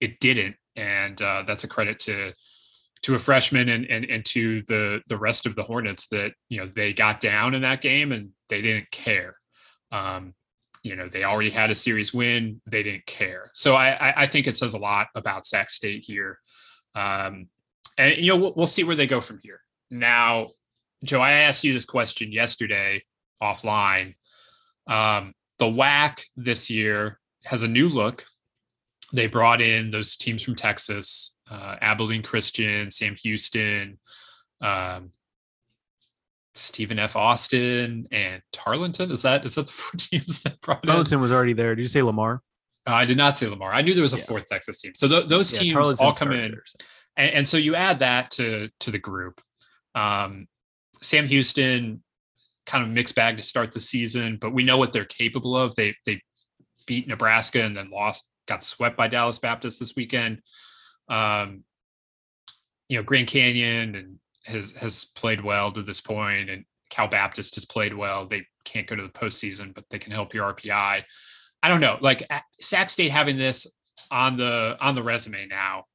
It 0.00 0.20
didn't, 0.20 0.56
and 0.76 1.20
uh, 1.20 1.44
that's 1.46 1.64
a 1.64 1.68
credit 1.68 1.98
to 2.00 2.32
to 3.02 3.14
a 3.14 3.18
freshman 3.18 3.68
and, 3.70 3.86
and 3.86 4.04
and 4.04 4.24
to 4.26 4.62
the 4.62 5.02
the 5.08 5.16
rest 5.16 5.46
of 5.46 5.56
the 5.56 5.62
Hornets 5.62 6.06
that 6.08 6.32
you 6.48 6.60
know 6.60 6.66
they 6.66 6.92
got 6.92 7.20
down 7.20 7.54
in 7.54 7.62
that 7.62 7.80
game 7.80 8.12
and 8.12 8.30
they 8.48 8.62
didn't 8.62 8.90
care. 8.90 9.34
Um, 9.92 10.34
you 10.82 10.96
know 10.96 11.08
they 11.08 11.24
already 11.24 11.50
had 11.50 11.70
a 11.70 11.74
series 11.74 12.14
win; 12.14 12.60
they 12.66 12.82
didn't 12.82 13.06
care. 13.06 13.50
So 13.52 13.74
I 13.74 14.22
I 14.22 14.26
think 14.26 14.46
it 14.46 14.56
says 14.56 14.74
a 14.74 14.78
lot 14.78 15.08
about 15.14 15.46
Sac 15.46 15.70
State 15.70 16.04
here. 16.06 16.38
Um, 16.94 17.48
and 17.98 18.16
you 18.16 18.28
know 18.28 18.36
we'll, 18.36 18.54
we'll 18.56 18.66
see 18.66 18.84
where 18.84 18.96
they 18.96 19.06
go 19.06 19.20
from 19.20 19.40
here. 19.42 19.60
Now, 19.90 20.48
Joe, 21.04 21.20
I 21.20 21.32
asked 21.32 21.64
you 21.64 21.72
this 21.72 21.84
question 21.84 22.32
yesterday 22.32 23.02
offline. 23.42 24.14
Um, 24.90 25.32
the 25.58 25.66
WAC 25.66 26.20
this 26.36 26.68
year 26.68 27.18
has 27.44 27.62
a 27.62 27.68
new 27.68 27.88
look. 27.88 28.26
They 29.12 29.26
brought 29.26 29.60
in 29.60 29.90
those 29.90 30.16
teams 30.16 30.42
from 30.42 30.56
Texas, 30.56 31.36
uh, 31.50 31.76
Abilene 31.80 32.22
Christian, 32.22 32.90
Sam 32.90 33.16
Houston, 33.22 33.98
um, 34.60 35.10
Stephen 36.54 36.98
F. 36.98 37.16
Austin, 37.16 38.06
and 38.12 38.42
Tarleton. 38.52 39.10
Is 39.10 39.22
that 39.22 39.44
is 39.44 39.54
that 39.54 39.66
the 39.66 39.72
four 39.72 39.98
teams 39.98 40.42
that 40.42 40.60
brought 40.60 40.82
Tarleton 40.82 41.14
in? 41.14 41.20
was 41.20 41.32
already 41.32 41.54
there. 41.54 41.74
Did 41.74 41.82
you 41.82 41.88
say 41.88 42.02
Lamar? 42.02 42.42
Uh, 42.86 42.94
I 42.94 43.04
did 43.04 43.16
not 43.16 43.36
say 43.36 43.46
Lamar. 43.46 43.72
I 43.72 43.82
knew 43.82 43.94
there 43.94 44.02
was 44.02 44.14
a 44.14 44.18
yeah. 44.18 44.24
fourth 44.24 44.48
Texas 44.48 44.80
team. 44.80 44.92
So 44.94 45.06
th- 45.06 45.26
those 45.26 45.52
yeah, 45.52 45.60
teams 45.60 45.72
Tarleton 45.72 46.06
all 46.06 46.14
come 46.14 46.32
in, 46.32 46.56
and, 47.16 47.32
and, 47.34 47.48
so 47.48 47.56
you 47.56 47.74
add 47.74 47.98
that 48.00 48.30
to 48.32 48.70
to 48.80 48.90
the 48.90 48.98
group. 48.98 49.40
Um, 49.94 50.48
Sam 51.00 51.26
Houston 51.26 52.02
kind 52.70 52.84
of 52.84 52.90
mixed 52.90 53.16
bag 53.16 53.36
to 53.36 53.42
start 53.42 53.72
the 53.72 53.80
season, 53.80 54.38
but 54.40 54.54
we 54.54 54.62
know 54.62 54.76
what 54.76 54.92
they're 54.92 55.04
capable 55.04 55.56
of. 55.56 55.74
They 55.74 55.94
they 56.06 56.22
beat 56.86 57.08
Nebraska 57.08 57.62
and 57.62 57.76
then 57.76 57.90
lost, 57.90 58.30
got 58.46 58.62
swept 58.62 58.96
by 58.96 59.08
Dallas 59.08 59.38
Baptist 59.38 59.80
this 59.80 59.96
weekend. 59.96 60.40
Um, 61.08 61.64
you 62.88 62.96
know, 62.96 63.02
Grand 63.02 63.26
Canyon 63.26 63.96
and 63.96 64.18
has 64.44 64.72
has 64.72 65.06
played 65.16 65.42
well 65.42 65.72
to 65.72 65.82
this 65.82 66.00
point, 66.00 66.48
and 66.48 66.64
Cal 66.90 67.08
Baptist 67.08 67.56
has 67.56 67.64
played 67.64 67.92
well. 67.92 68.26
They 68.26 68.46
can't 68.64 68.86
go 68.86 68.94
to 68.94 69.02
the 69.02 69.08
postseason, 69.08 69.74
but 69.74 69.84
they 69.90 69.98
can 69.98 70.12
help 70.12 70.32
your 70.32 70.52
RPI. 70.54 71.02
I 71.62 71.68
don't 71.68 71.80
know, 71.80 71.98
like 72.00 72.22
Sac 72.60 72.88
State 72.88 73.10
having 73.10 73.36
this 73.36 73.66
on 74.12 74.36
the 74.36 74.76
on 74.80 74.94
the 74.94 75.02
resume 75.02 75.46
now. 75.46 75.86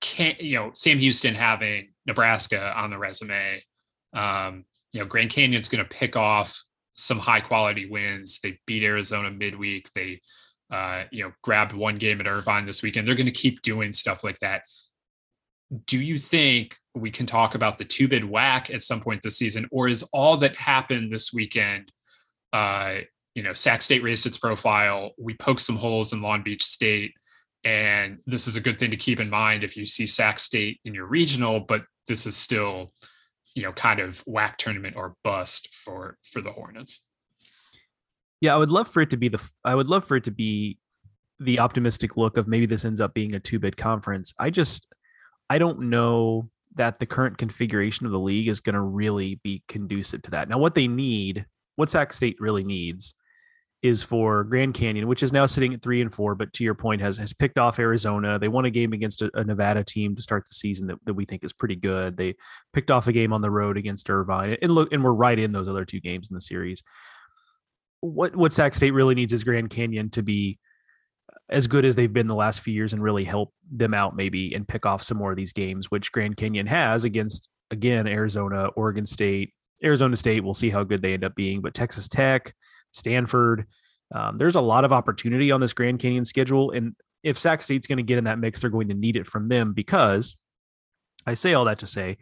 Can't 0.00 0.40
you 0.40 0.58
know 0.58 0.70
Sam 0.74 0.98
Houston 0.98 1.34
having 1.34 1.88
Nebraska 2.06 2.72
on 2.76 2.90
the 2.90 2.98
resume? 2.98 3.64
Um, 4.12 4.64
you 4.96 5.02
know, 5.02 5.06
Grand 5.06 5.28
Canyon's 5.28 5.68
going 5.68 5.84
to 5.84 5.96
pick 5.96 6.16
off 6.16 6.62
some 6.94 7.18
high 7.18 7.40
quality 7.40 7.84
wins. 7.84 8.40
They 8.42 8.58
beat 8.66 8.82
Arizona 8.82 9.30
midweek. 9.30 9.92
They, 9.92 10.22
uh, 10.70 11.04
you 11.10 11.22
know, 11.22 11.32
grabbed 11.42 11.74
one 11.74 11.98
game 11.98 12.18
at 12.18 12.26
Irvine 12.26 12.64
this 12.64 12.82
weekend. 12.82 13.06
They're 13.06 13.14
going 13.14 13.26
to 13.26 13.30
keep 13.32 13.60
doing 13.60 13.92
stuff 13.92 14.24
like 14.24 14.38
that. 14.40 14.62
Do 15.86 16.00
you 16.00 16.18
think 16.18 16.76
we 16.94 17.10
can 17.10 17.26
talk 17.26 17.54
about 17.54 17.76
the 17.76 17.84
two 17.84 18.08
bid 18.08 18.22
WAC 18.22 18.72
at 18.74 18.82
some 18.82 19.02
point 19.02 19.20
this 19.20 19.36
season, 19.36 19.68
or 19.70 19.86
is 19.86 20.02
all 20.14 20.38
that 20.38 20.56
happened 20.56 21.12
this 21.12 21.30
weekend? 21.30 21.92
Uh, 22.54 23.00
you 23.34 23.42
know, 23.42 23.52
Sac 23.52 23.82
State 23.82 24.02
raised 24.02 24.24
its 24.24 24.38
profile. 24.38 25.10
We 25.18 25.34
poked 25.34 25.60
some 25.60 25.76
holes 25.76 26.14
in 26.14 26.22
Long 26.22 26.42
Beach 26.42 26.62
State, 26.62 27.12
and 27.64 28.20
this 28.26 28.48
is 28.48 28.56
a 28.56 28.62
good 28.62 28.78
thing 28.78 28.92
to 28.92 28.96
keep 28.96 29.20
in 29.20 29.28
mind 29.28 29.62
if 29.62 29.76
you 29.76 29.84
see 29.84 30.06
Sac 30.06 30.38
State 30.38 30.80
in 30.86 30.94
your 30.94 31.06
regional. 31.06 31.60
But 31.60 31.82
this 32.08 32.24
is 32.24 32.34
still 32.34 32.94
you 33.56 33.62
know 33.62 33.72
kind 33.72 33.98
of 33.98 34.22
WAC 34.26 34.56
tournament 34.56 34.94
or 34.96 35.16
bust 35.24 35.74
for 35.74 36.18
for 36.22 36.40
the 36.40 36.52
Hornets. 36.52 37.08
Yeah, 38.40 38.54
I 38.54 38.58
would 38.58 38.70
love 38.70 38.86
for 38.86 39.00
it 39.00 39.10
to 39.10 39.16
be 39.16 39.28
the 39.28 39.42
I 39.64 39.74
would 39.74 39.88
love 39.88 40.04
for 40.04 40.16
it 40.16 40.24
to 40.24 40.30
be 40.30 40.78
the 41.40 41.58
optimistic 41.58 42.16
look 42.16 42.36
of 42.36 42.46
maybe 42.46 42.66
this 42.66 42.84
ends 42.84 43.00
up 43.00 43.14
being 43.14 43.34
a 43.34 43.40
two 43.40 43.58
bid 43.58 43.76
conference. 43.76 44.34
I 44.38 44.50
just 44.50 44.86
I 45.48 45.58
don't 45.58 45.88
know 45.88 46.50
that 46.74 47.00
the 47.00 47.06
current 47.06 47.38
configuration 47.38 48.04
of 48.04 48.12
the 48.12 48.18
league 48.18 48.48
is 48.48 48.60
going 48.60 48.74
to 48.74 48.82
really 48.82 49.40
be 49.42 49.62
conducive 49.66 50.20
to 50.22 50.30
that. 50.32 50.50
Now, 50.50 50.58
what 50.58 50.74
they 50.74 50.86
need, 50.86 51.46
what 51.76 51.88
Sac 51.88 52.12
State 52.12 52.36
really 52.38 52.64
needs, 52.64 53.14
is 53.82 54.02
for 54.02 54.42
Grand 54.44 54.74
Canyon, 54.74 55.06
which 55.06 55.22
is 55.22 55.32
now 55.32 55.46
sitting 55.46 55.74
at 55.74 55.82
three 55.82 56.00
and 56.00 56.12
four, 56.12 56.34
but 56.34 56.52
to 56.54 56.64
your 56.64 56.74
point, 56.74 57.00
has 57.00 57.16
has 57.18 57.32
picked 57.32 57.58
off 57.58 57.78
Arizona. 57.78 58.38
They 58.38 58.48
won 58.48 58.64
a 58.64 58.70
game 58.70 58.92
against 58.92 59.22
a, 59.22 59.30
a, 59.34 59.44
Nevada 59.44 59.84
team 59.84 60.16
to 60.16 60.22
start 60.22 60.44
the 60.48 60.54
season 60.54 60.86
that, 60.88 60.96
that 61.04 61.14
we 61.14 61.24
think 61.24 61.44
is 61.44 61.52
pretty 61.52 61.76
good. 61.76 62.16
They 62.16 62.34
picked 62.72 62.90
off 62.90 63.06
a 63.06 63.12
game 63.12 63.32
on 63.32 63.42
the 63.42 63.50
road 63.50 63.76
against 63.76 64.08
Irvine, 64.08 64.56
and 64.62 64.70
look, 64.72 64.92
and 64.92 65.04
we're 65.04 65.12
right 65.12 65.38
in 65.38 65.52
those 65.52 65.68
other 65.68 65.84
two 65.84 66.00
games 66.00 66.30
in 66.30 66.34
the 66.34 66.40
series. 66.40 66.82
What 68.00 68.34
what 68.34 68.52
Sac 68.52 68.74
State 68.74 68.92
really 68.92 69.14
needs 69.14 69.32
is 69.32 69.44
Grand 69.44 69.70
Canyon 69.70 70.10
to 70.10 70.22
be 70.22 70.58
as 71.48 71.66
good 71.66 71.84
as 71.84 71.94
they've 71.94 72.12
been 72.12 72.26
the 72.26 72.34
last 72.34 72.60
few 72.60 72.74
years 72.74 72.92
and 72.92 73.02
really 73.02 73.24
help 73.24 73.52
them 73.70 73.94
out 73.94 74.16
maybe 74.16 74.54
and 74.54 74.66
pick 74.66 74.84
off 74.84 75.02
some 75.02 75.18
more 75.18 75.30
of 75.30 75.36
these 75.36 75.52
games, 75.52 75.90
which 75.90 76.12
Grand 76.12 76.36
Canyon 76.36 76.66
has 76.66 77.04
against 77.04 77.50
again 77.70 78.06
Arizona, 78.06 78.68
Oregon 78.76 79.06
State, 79.06 79.52
Arizona 79.84 80.16
State. 80.16 80.42
We'll 80.42 80.54
see 80.54 80.70
how 80.70 80.82
good 80.82 81.02
they 81.02 81.12
end 81.12 81.24
up 81.24 81.34
being, 81.34 81.60
but 81.60 81.74
Texas 81.74 82.08
Tech. 82.08 82.54
Stanford. 82.96 83.66
Um, 84.14 84.38
there's 84.38 84.54
a 84.54 84.60
lot 84.60 84.84
of 84.84 84.92
opportunity 84.92 85.50
on 85.50 85.60
this 85.60 85.72
Grand 85.72 85.98
Canyon 85.98 86.24
schedule. 86.24 86.70
And 86.70 86.94
if 87.22 87.38
Sac 87.38 87.62
State's 87.62 87.86
going 87.86 87.98
to 87.98 88.02
get 88.02 88.18
in 88.18 88.24
that 88.24 88.38
mix, 88.38 88.60
they're 88.60 88.70
going 88.70 88.88
to 88.88 88.94
need 88.94 89.16
it 89.16 89.26
from 89.26 89.48
them 89.48 89.72
because 89.72 90.36
I 91.26 91.34
say 91.34 91.54
all 91.54 91.64
that 91.64 91.80
to 91.80 91.86
say 91.86 92.18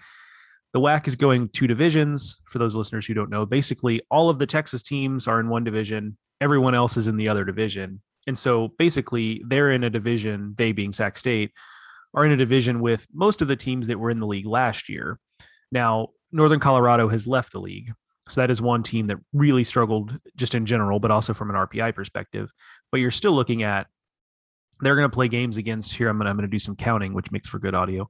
the 0.72 0.80
WAC 0.80 1.06
is 1.06 1.16
going 1.16 1.48
two 1.50 1.66
divisions. 1.66 2.40
For 2.50 2.58
those 2.58 2.74
listeners 2.74 3.06
who 3.06 3.14
don't 3.14 3.30
know, 3.30 3.46
basically 3.46 4.00
all 4.10 4.28
of 4.28 4.38
the 4.38 4.46
Texas 4.46 4.82
teams 4.82 5.28
are 5.28 5.40
in 5.40 5.48
one 5.48 5.64
division, 5.64 6.16
everyone 6.40 6.74
else 6.74 6.96
is 6.96 7.06
in 7.06 7.16
the 7.16 7.28
other 7.28 7.44
division. 7.44 8.00
And 8.26 8.38
so 8.38 8.68
basically 8.78 9.42
they're 9.46 9.72
in 9.72 9.84
a 9.84 9.90
division, 9.90 10.54
they 10.56 10.72
being 10.72 10.92
Sac 10.92 11.18
State, 11.18 11.52
are 12.14 12.24
in 12.24 12.32
a 12.32 12.36
division 12.36 12.80
with 12.80 13.06
most 13.12 13.42
of 13.42 13.48
the 13.48 13.56
teams 13.56 13.86
that 13.88 13.98
were 13.98 14.10
in 14.10 14.20
the 14.20 14.26
league 14.26 14.46
last 14.46 14.88
year. 14.88 15.18
Now, 15.70 16.08
Northern 16.32 16.60
Colorado 16.60 17.08
has 17.08 17.26
left 17.26 17.52
the 17.52 17.60
league. 17.60 17.92
So 18.28 18.40
that 18.40 18.50
is 18.50 18.62
one 18.62 18.82
team 18.82 19.06
that 19.08 19.18
really 19.32 19.64
struggled 19.64 20.18
just 20.36 20.54
in 20.54 20.64
general, 20.64 20.98
but 20.98 21.10
also 21.10 21.34
from 21.34 21.50
an 21.50 21.56
RPI 21.56 21.94
perspective. 21.94 22.50
But 22.90 23.00
you're 23.00 23.10
still 23.10 23.32
looking 23.32 23.62
at 23.62 23.86
they're 24.80 24.96
going 24.96 25.08
to 25.08 25.14
play 25.14 25.28
games 25.28 25.56
against 25.56 25.94
here. 25.94 26.08
I'm 26.08 26.16
going 26.16 26.26
to, 26.26 26.30
I'm 26.30 26.38
to 26.38 26.48
do 26.48 26.58
some 26.58 26.76
counting, 26.76 27.14
which 27.14 27.30
makes 27.30 27.48
for 27.48 27.58
good 27.58 27.74
audio. 27.74 28.08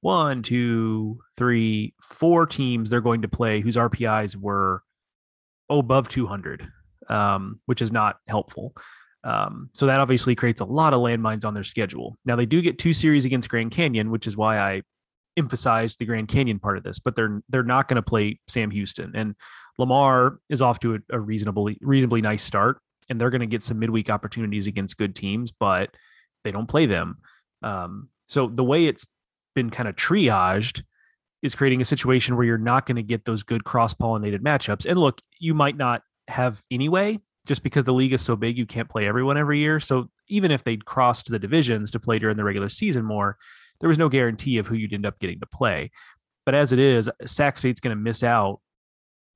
One, 0.00 0.42
two, 0.42 1.18
three, 1.36 1.94
four 2.02 2.46
teams 2.46 2.90
they're 2.90 3.00
going 3.00 3.22
to 3.22 3.28
play 3.28 3.60
whose 3.60 3.76
RPIs 3.76 4.36
were 4.36 4.82
above 5.70 6.08
200, 6.08 6.68
um, 7.08 7.60
which 7.66 7.80
is 7.80 7.90
not 7.90 8.16
helpful. 8.28 8.74
Um, 9.24 9.70
so 9.72 9.86
that 9.86 10.00
obviously 10.00 10.34
creates 10.34 10.60
a 10.60 10.66
lot 10.66 10.92
of 10.92 11.00
landmines 11.00 11.46
on 11.46 11.54
their 11.54 11.64
schedule. 11.64 12.18
Now 12.26 12.36
they 12.36 12.44
do 12.44 12.60
get 12.60 12.78
two 12.78 12.92
series 12.92 13.24
against 13.24 13.48
Grand 13.48 13.70
Canyon, 13.70 14.10
which 14.10 14.26
is 14.26 14.36
why 14.36 14.58
I 14.58 14.82
emphasize 15.36 15.96
the 15.96 16.04
Grand 16.04 16.28
Canyon 16.28 16.58
part 16.58 16.76
of 16.76 16.84
this, 16.84 16.98
but 16.98 17.14
they're 17.16 17.42
they're 17.48 17.62
not 17.62 17.88
going 17.88 17.96
to 17.96 18.02
play 18.02 18.40
Sam 18.48 18.70
Houston. 18.70 19.12
And 19.14 19.34
Lamar 19.78 20.38
is 20.48 20.62
off 20.62 20.80
to 20.80 20.94
a, 20.96 20.98
a 21.10 21.20
reasonably 21.20 21.78
reasonably 21.80 22.20
nice 22.20 22.44
start, 22.44 22.78
and 23.08 23.20
they're 23.20 23.30
going 23.30 23.40
to 23.40 23.46
get 23.46 23.64
some 23.64 23.78
midweek 23.78 24.10
opportunities 24.10 24.66
against 24.66 24.96
good 24.96 25.14
teams, 25.14 25.52
but 25.52 25.90
they 26.44 26.52
don't 26.52 26.68
play 26.68 26.86
them. 26.86 27.18
Um, 27.62 28.08
so 28.26 28.48
the 28.48 28.64
way 28.64 28.86
it's 28.86 29.06
been 29.54 29.70
kind 29.70 29.88
of 29.88 29.96
triaged 29.96 30.82
is 31.42 31.54
creating 31.54 31.80
a 31.80 31.84
situation 31.84 32.36
where 32.36 32.46
you're 32.46 32.58
not 32.58 32.86
going 32.86 32.96
to 32.96 33.02
get 33.02 33.24
those 33.24 33.42
good 33.42 33.64
cross 33.64 33.94
pollinated 33.94 34.40
matchups. 34.40 34.86
And 34.86 34.98
look, 34.98 35.20
you 35.38 35.54
might 35.54 35.76
not 35.76 36.02
have 36.28 36.62
anyway, 36.70 37.18
just 37.46 37.62
because 37.62 37.84
the 37.84 37.92
league 37.92 38.14
is 38.14 38.22
so 38.22 38.34
big, 38.34 38.56
you 38.56 38.66
can't 38.66 38.88
play 38.88 39.06
everyone 39.06 39.36
every 39.36 39.58
year. 39.58 39.78
So 39.78 40.08
even 40.28 40.50
if 40.50 40.64
they'd 40.64 40.86
crossed 40.86 41.28
the 41.28 41.38
divisions 41.38 41.90
to 41.90 42.00
play 42.00 42.18
during 42.18 42.36
the 42.36 42.44
regular 42.44 42.70
season 42.70 43.04
more, 43.04 43.36
there 43.84 43.88
was 43.90 43.98
no 43.98 44.08
guarantee 44.08 44.56
of 44.56 44.66
who 44.66 44.76
you'd 44.76 44.94
end 44.94 45.04
up 45.04 45.18
getting 45.18 45.38
to 45.40 45.46
play. 45.46 45.90
But 46.46 46.54
as 46.54 46.72
it 46.72 46.78
is, 46.78 47.10
Sac 47.26 47.58
State's 47.58 47.82
going 47.82 47.94
to 47.94 48.02
miss 48.02 48.22
out 48.22 48.62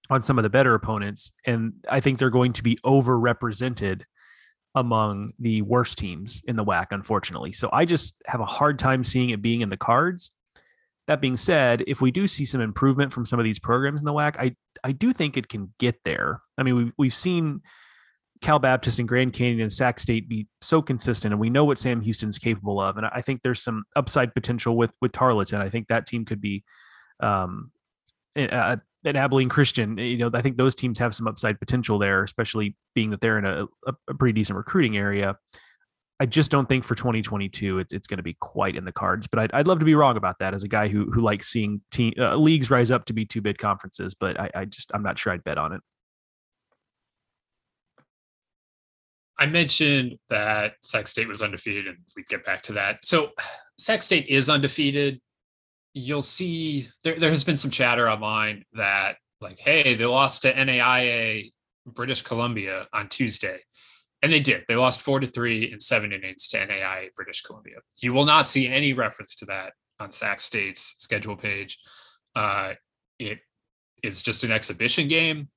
on 0.08 0.22
some 0.22 0.38
of 0.38 0.42
the 0.42 0.48
better 0.48 0.72
opponents, 0.72 1.32
and 1.44 1.74
I 1.86 2.00
think 2.00 2.18
they're 2.18 2.30
going 2.30 2.54
to 2.54 2.62
be 2.62 2.76
overrepresented 2.76 4.04
among 4.74 5.32
the 5.38 5.60
worst 5.60 5.98
teams 5.98 6.40
in 6.48 6.56
the 6.56 6.64
WAC, 6.64 6.86
unfortunately. 6.92 7.52
So 7.52 7.68
I 7.74 7.84
just 7.84 8.14
have 8.24 8.40
a 8.40 8.46
hard 8.46 8.78
time 8.78 9.04
seeing 9.04 9.28
it 9.28 9.42
being 9.42 9.60
in 9.60 9.68
the 9.68 9.76
cards. 9.76 10.30
That 11.08 11.20
being 11.20 11.36
said, 11.36 11.84
if 11.86 12.00
we 12.00 12.10
do 12.10 12.26
see 12.26 12.46
some 12.46 12.62
improvement 12.62 13.12
from 13.12 13.26
some 13.26 13.38
of 13.38 13.44
these 13.44 13.58
programs 13.58 14.00
in 14.00 14.06
the 14.06 14.14
WAC, 14.14 14.38
I 14.38 14.56
I 14.82 14.92
do 14.92 15.12
think 15.12 15.36
it 15.36 15.50
can 15.50 15.74
get 15.78 16.00
there. 16.06 16.40
I 16.56 16.62
mean, 16.62 16.74
we've 16.74 16.92
we've 16.96 17.14
seen 17.14 17.60
Cal 18.40 18.58
Baptist 18.58 18.98
and 18.98 19.08
Grand 19.08 19.32
Canyon 19.32 19.60
and 19.60 19.72
Sac 19.72 20.00
State 20.00 20.28
be 20.28 20.46
so 20.60 20.80
consistent, 20.80 21.32
and 21.32 21.40
we 21.40 21.50
know 21.50 21.64
what 21.64 21.78
Sam 21.78 22.00
Houston's 22.00 22.38
capable 22.38 22.80
of. 22.80 22.96
And 22.96 23.06
I 23.06 23.22
think 23.22 23.42
there's 23.42 23.62
some 23.62 23.84
upside 23.96 24.34
potential 24.34 24.76
with 24.76 24.90
with 25.00 25.12
Tarleton. 25.12 25.60
I 25.60 25.68
think 25.68 25.88
that 25.88 26.06
team 26.06 26.24
could 26.24 26.40
be 26.40 26.64
um, 27.20 27.70
an 28.36 28.80
Abilene 29.04 29.48
Christian. 29.48 29.98
You 29.98 30.18
know, 30.18 30.30
I 30.34 30.42
think 30.42 30.56
those 30.56 30.74
teams 30.74 30.98
have 30.98 31.14
some 31.14 31.26
upside 31.26 31.58
potential 31.58 31.98
there, 31.98 32.22
especially 32.22 32.76
being 32.94 33.10
that 33.10 33.20
they're 33.20 33.38
in 33.38 33.44
a, 33.44 33.66
a 33.86 34.14
pretty 34.14 34.32
decent 34.32 34.56
recruiting 34.56 34.96
area. 34.96 35.36
I 36.20 36.26
just 36.26 36.50
don't 36.50 36.68
think 36.68 36.84
for 36.84 36.96
2022 36.96 37.78
it's 37.78 37.92
it's 37.92 38.08
going 38.08 38.16
to 38.16 38.24
be 38.24 38.36
quite 38.40 38.76
in 38.76 38.84
the 38.84 38.92
cards. 38.92 39.26
But 39.28 39.38
I'd, 39.38 39.52
I'd 39.52 39.66
love 39.68 39.78
to 39.78 39.84
be 39.84 39.94
wrong 39.94 40.16
about 40.16 40.38
that 40.40 40.52
as 40.52 40.64
a 40.64 40.68
guy 40.68 40.88
who 40.88 41.10
who 41.10 41.20
likes 41.20 41.48
seeing 41.48 41.80
team 41.92 42.12
uh, 42.18 42.36
leagues 42.36 42.70
rise 42.70 42.90
up 42.90 43.04
to 43.06 43.12
be 43.12 43.24
two 43.24 43.40
bid 43.40 43.58
conferences. 43.58 44.14
But 44.14 44.38
I, 44.38 44.50
I 44.54 44.64
just 44.64 44.90
I'm 44.94 45.02
not 45.02 45.18
sure 45.18 45.32
I'd 45.32 45.44
bet 45.44 45.58
on 45.58 45.72
it. 45.72 45.80
I 49.38 49.46
mentioned 49.46 50.18
that 50.28 50.74
Sac 50.82 51.06
State 51.06 51.28
was 51.28 51.42
undefeated, 51.42 51.86
and 51.86 51.98
we 52.16 52.24
get 52.24 52.44
back 52.44 52.62
to 52.64 52.72
that. 52.74 53.04
So, 53.04 53.30
Sac 53.78 54.02
State 54.02 54.26
is 54.26 54.50
undefeated. 54.50 55.20
You'll 55.94 56.22
see 56.22 56.88
there, 57.04 57.18
there 57.18 57.30
has 57.30 57.44
been 57.44 57.56
some 57.56 57.70
chatter 57.70 58.08
online 58.08 58.64
that, 58.72 59.16
like, 59.40 59.58
hey, 59.58 59.94
they 59.94 60.04
lost 60.04 60.42
to 60.42 60.52
NAIA 60.52 61.52
British 61.86 62.22
Columbia 62.22 62.86
on 62.92 63.08
Tuesday. 63.08 63.60
And 64.22 64.32
they 64.32 64.40
did. 64.40 64.64
They 64.66 64.74
lost 64.74 65.00
four 65.00 65.20
to 65.20 65.26
three 65.26 65.70
and 65.70 65.80
seven 65.80 66.12
innings 66.12 66.48
to 66.48 66.58
NAIA 66.58 67.14
British 67.14 67.42
Columbia. 67.42 67.76
You 68.02 68.12
will 68.12 68.24
not 68.24 68.48
see 68.48 68.66
any 68.66 68.92
reference 68.92 69.36
to 69.36 69.44
that 69.46 69.74
on 70.00 70.10
Sac 70.10 70.40
State's 70.40 70.96
schedule 70.98 71.36
page. 71.36 71.78
Uh, 72.34 72.74
it 73.18 73.38
is 74.02 74.22
just 74.22 74.44
an 74.44 74.50
exhibition 74.50 75.08
game. 75.08 75.48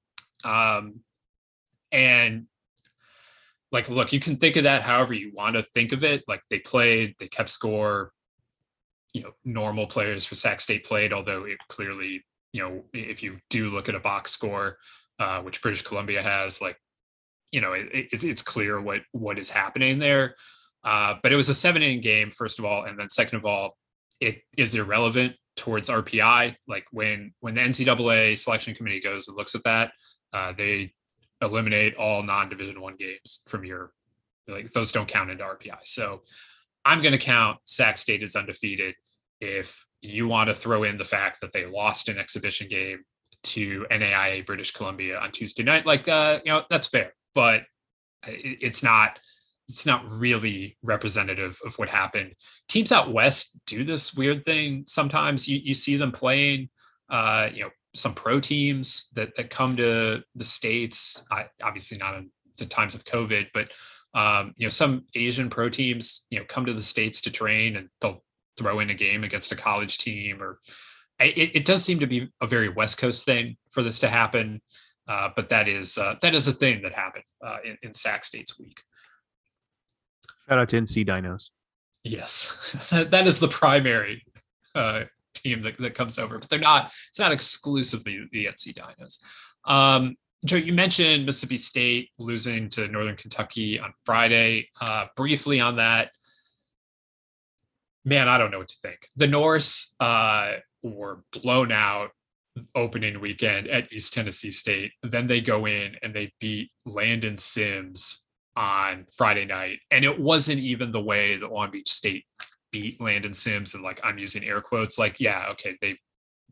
Um, 0.44 1.02
and 1.92 2.46
like 3.72 3.89
look 3.89 4.11
you 4.11 4.19
can 4.19 4.38
think 4.38 4.55
of 4.55 4.63
that 4.63 4.82
however 4.82 5.13
you 5.13 5.32
want 5.36 5.55
to 5.55 5.63
think 5.63 5.91
of 5.91 6.03
it. 6.03 6.24
Like 6.28 6.41
they 6.49 6.59
played 6.59 7.15
they 7.19 7.28
kept 7.28 7.49
score 7.49 8.11
you 9.13 9.24
know 9.24 9.32
normal 9.43 9.88
players 9.88 10.26
for 10.26 10.36
sac 10.36 10.61
state 10.61 10.86
played 10.86 11.11
although 11.11 11.43
it 11.43 11.57
clearly 11.67 12.24
you 12.53 12.61
know 12.61 12.84
if 12.93 13.22
you 13.22 13.38
do 13.49 13.69
look 13.69 13.89
at 13.89 13.95
a 13.95 13.99
box 13.99 14.32
score 14.32 14.78
uh, 15.19 15.41
which 15.41 15.61
british 15.61 15.82
columbia 15.82 16.22
has 16.22 16.61
like 16.61 16.80
you 17.51 17.61
know 17.61 17.74
it, 17.74 17.89
it, 17.93 18.24
it's 18.24 18.41
clear 18.41 18.82
what 18.82 19.01
what 19.11 19.38
is 19.38 19.49
happening 19.49 19.99
there. 19.99 20.36
Uh, 20.84 21.15
but 21.22 21.32
it 21.32 21.36
was 21.36 21.47
a 21.47 21.53
seven 21.53 21.84
inning 21.84 22.01
game 22.01 22.32
first 22.32 22.57
of 22.57 22.65
all 22.65 22.86
and 22.86 22.97
then 22.97 23.07
second 23.07 23.38
of 23.38 23.45
all 23.45 23.78
it 24.19 24.41
is 24.57 24.74
irrelevant 24.74 25.36
towards 25.55 25.89
rpi 25.89 26.55
like 26.67 26.86
when 26.91 27.32
when 27.41 27.53
the 27.53 27.61
ncaa 27.61 28.36
selection 28.36 28.74
committee 28.74 28.99
goes 28.99 29.28
and 29.28 29.38
looks 29.38 29.53
at 29.53 29.63
that 29.63 29.91
uh, 30.34 30.51
they 30.57 30.91
eliminate 31.42 31.96
all 31.96 32.24
non-division 32.24 32.80
one 32.80 32.96
games 32.96 33.42
from 33.48 33.64
your 33.64 33.92
like 34.48 34.72
those 34.74 34.92
don't 34.92 35.08
count 35.08 35.30
into 35.30 35.44
RPI. 35.44 35.78
So 35.84 36.22
I'm 36.86 37.02
going 37.02 37.14
to 37.14 37.18
count 37.18 37.60
Sac 37.66 37.98
State 37.98 38.24
as 38.24 38.36
undefeated 38.36 38.96
if 39.39 39.86
you 40.02 40.28
want 40.28 40.50
to 40.50 40.54
throw 40.54 40.84
in 40.84 40.98
the 40.98 41.06
fact 41.06 41.42
that 41.42 41.54
they 41.54 41.66
lost 41.66 42.10
an 42.10 42.18
exhibition 42.18 42.68
game 42.68 43.04
to 43.44 43.86
NAIA 43.92 44.46
British 44.46 44.72
Columbia 44.72 45.20
on 45.20 45.32
Tuesday 45.32 45.64
night. 45.64 45.86
Like, 45.86 46.08
uh, 46.08 46.39
you 46.44 46.52
know, 46.52 46.64
that's 46.70 46.88
fair, 46.88 47.14
but 47.34 47.64
it's 48.28 48.84
not 48.84 49.20
it's 49.68 49.86
not 49.86 50.10
really 50.12 50.78
representative 50.84 51.60
of 51.66 51.76
what 51.76 51.89
happened. 51.89 52.34
Teams 52.68 52.92
out 52.92 53.14
west 53.14 53.60
do 53.66 53.84
this 53.84 54.14
weird 54.14 54.44
thing 54.44 54.84
sometimes. 54.86 55.48
You 55.48 55.60
you 55.64 55.74
see 55.74 55.98
them 55.98 56.12
playing, 56.12 56.70
uh, 57.10 57.50
you 57.54 57.64
know, 57.64 57.70
some 57.94 58.14
pro 58.14 58.39
teams 58.39 59.10
that 59.16 59.36
that 59.36 59.50
come 59.50 59.76
to 59.78 60.24
the 60.36 60.46
states. 60.46 61.24
I, 61.32 61.46
obviously 61.62 61.98
not 61.98 62.16
in 62.16 62.30
the 62.58 62.66
times 62.66 62.96
of 62.96 63.04
COVID, 63.04 63.48
but 63.54 63.72
um, 64.14 64.54
you 64.58 64.66
know 64.66 64.70
some 64.70 65.06
Asian 65.16 65.50
pro 65.50 65.70
teams 65.70 66.26
you 66.30 66.39
know 66.39 66.46
come 66.48 66.66
to 66.66 66.74
the 66.74 66.84
states 66.84 67.22
to 67.22 67.32
train 67.32 67.76
and 67.78 67.89
they'll 68.00 68.24
throw 68.58 68.80
in 68.80 68.89
a 68.89 68.94
game 68.94 69.24
against 69.24 69.52
a 69.52 69.56
college 69.56 69.98
team 69.98 70.42
or 70.42 70.60
it, 71.20 71.56
it 71.56 71.66
does 71.66 71.84
seem 71.84 72.00
to 72.00 72.08
be 72.08 72.30
a 72.42 72.48
very 72.48 72.70
West 72.70 72.98
Coast 72.98 73.26
thing 73.26 73.58
for 73.70 73.84
this 73.84 74.00
to 74.00 74.08
happen. 74.08 74.62
Uh, 75.08 75.30
but 75.36 75.50
that 75.50 75.68
is 75.68 75.98
uh, 75.98 76.16
that 76.22 76.34
is 76.34 76.48
a 76.48 76.54
thing 76.54 76.82
that 76.84 76.94
happened 76.94 77.24
uh, 77.46 77.58
in, 77.66 77.78
in 77.84 77.94
Sac 77.94 78.24
State's 78.24 78.60
week. 78.60 78.82
Shout 80.48 80.60
out 80.60 80.70
to 80.70 80.82
NC 80.82 81.08
Dinos. 81.08 81.50
Yes, 82.04 82.76
that, 82.92 83.12
that 83.12 83.28
is 83.28 83.39
the 83.39 83.48
primary 83.48 84.24
uh, 84.76 85.04
team 85.42 85.62
that, 85.62 85.78
that 85.80 85.94
comes 85.94 86.20
over, 86.20 86.39
but 86.39 86.50
they're 86.50 86.60
not, 86.60 86.94
it's 87.10 87.20
not 87.20 87.32
exclusively 87.32 88.28
the 88.32 88.46
NC 88.46 88.76
Dinos. 88.76 89.20
Um, 89.66 90.16
Joe, 90.44 90.56
you 90.56 90.74
mentioned 90.74 91.26
Mississippi 91.26 91.58
State 91.58 92.10
losing 92.18 92.68
to 92.70 92.88
Northern 92.88 93.16
Kentucky 93.16 93.80
on 93.80 93.94
Friday. 94.06 94.70
Uh, 94.80 95.06
briefly 95.16 95.60
on 95.60 95.76
that, 95.76 96.12
man, 98.06 98.28
I 98.28 98.38
don't 98.38 98.50
know 98.50 98.60
what 98.60 98.70
to 98.70 98.78
think. 98.82 99.08
The 99.16 99.28
Norse 99.28 99.96
uh, 100.00 100.54
were 100.82 101.24
blown 101.32 101.72
out 101.72 102.10
opening 102.76 103.20
weekend 103.22 103.68
at 103.68 103.92
East 103.94 104.14
Tennessee 104.14 104.52
State. 104.52 104.92
Then 105.04 105.28
they 105.28 105.42
go 105.42 105.68
in 105.68 105.96
and 106.02 106.14
they 106.14 106.34
beat 106.39 106.72
Landon 106.86 107.38
Sims 107.38 108.26
on 108.56 109.06
Friday 109.16 109.46
night. 109.46 109.80
And 109.92 110.04
it 110.04 110.20
wasn't 110.20 110.60
even 110.60 110.92
the 110.92 111.02
way 111.02 111.38
that 111.38 111.52
Long 111.52 111.72
Beach 111.72 111.89
State 111.89 112.26
beat 112.72 113.01
Landon 113.01 113.34
Sims 113.34 113.74
and 113.74 113.84
like 113.84 113.99
I'm 114.03 114.17
using 114.17 114.43
air 114.43 114.61
quotes 114.61 114.97
like 114.97 115.19
yeah 115.19 115.47
okay 115.51 115.78
they 115.82 115.97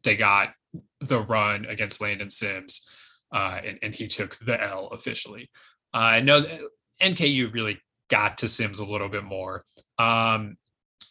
they 0.03 0.15
got 0.15 0.53
the 0.99 1.21
run 1.21 1.65
against 1.65 2.01
Landon 2.01 2.29
Sims 2.29 2.87
uh, 3.31 3.59
and 3.63 3.79
and 3.81 3.95
he 3.95 4.07
took 4.07 4.37
the 4.39 4.61
L 4.61 4.87
officially. 4.87 5.49
Uh, 5.93 5.97
I 5.97 6.19
know 6.21 6.43
NKU 7.01 7.53
really 7.53 7.79
got 8.09 8.37
to 8.39 8.47
Sims 8.47 8.79
a 8.79 8.85
little 8.85 9.09
bit 9.09 9.23
more. 9.23 9.63
Um, 9.97 10.57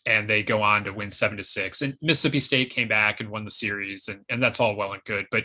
and 0.06 0.28
they 0.28 0.42
go 0.42 0.62
on 0.62 0.84
to 0.84 0.92
win 0.92 1.11
seven 1.11 1.36
to 1.36 1.44
six. 1.44 1.82
And 1.82 1.96
Mississippi 2.00 2.38
State 2.38 2.70
came 2.70 2.88
back 2.88 3.20
and 3.20 3.30
won 3.30 3.44
the 3.44 3.50
series, 3.50 4.09
and, 4.09 4.24
and 4.28 4.42
that's 4.42 4.61
all 4.61 4.76
well 4.76 4.92
and 4.92 5.04
good. 5.04 5.26
But 5.30 5.44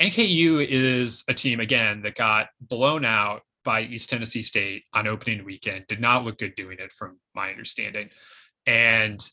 NKU 0.00 0.66
is 0.66 1.24
a 1.28 1.34
team 1.34 1.60
again 1.60 2.02
that 2.02 2.14
got 2.14 2.48
blown 2.60 3.04
out 3.04 3.42
by 3.64 3.82
East 3.82 4.10
Tennessee 4.10 4.42
State 4.42 4.84
on 4.92 5.06
opening 5.06 5.44
weekend. 5.44 5.86
Did 5.86 6.00
not 6.00 6.24
look 6.24 6.38
good 6.38 6.54
doing 6.54 6.78
it, 6.80 6.92
from 6.92 7.18
my 7.34 7.50
understanding 7.50 8.10
and 8.66 9.30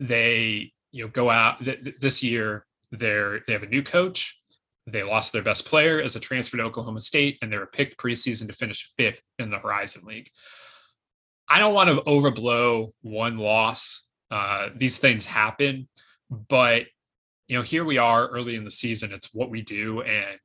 they 0.00 0.72
you 0.90 1.04
know 1.04 1.08
go 1.08 1.30
out 1.30 1.58
th- 1.58 1.96
this 2.00 2.22
year 2.22 2.66
they're 2.92 3.40
they 3.46 3.52
have 3.52 3.62
a 3.62 3.68
new 3.68 3.82
coach. 3.82 4.38
They 4.86 5.02
lost 5.02 5.32
their 5.32 5.42
best 5.42 5.64
player 5.64 6.00
as 6.00 6.16
a 6.16 6.20
transfer 6.20 6.56
to 6.56 6.64
oklahoma 6.64 7.00
state 7.00 7.38
and 7.40 7.52
they 7.52 7.56
were 7.56 7.66
picked 7.66 7.98
preseason 7.98 8.48
to 8.48 8.52
finish 8.52 8.90
fifth 8.96 9.22
in 9.38 9.50
the 9.50 9.58
horizon 9.58 10.02
league. 10.04 10.28
I 11.48 11.58
don't 11.58 11.74
want 11.74 11.88
to 11.88 12.02
overblow 12.04 12.92
one 13.02 13.38
loss 13.38 14.06
uh, 14.30 14.70
these 14.74 14.98
things 14.98 15.24
happen 15.24 15.88
but 16.48 16.86
you 17.48 17.56
know 17.56 17.62
here 17.62 17.84
we 17.84 17.98
are 17.98 18.28
early 18.28 18.56
in 18.56 18.64
the 18.64 18.70
season. 18.70 19.12
It's 19.12 19.34
what 19.34 19.50
we 19.50 19.62
do 19.62 20.02
and 20.02 20.38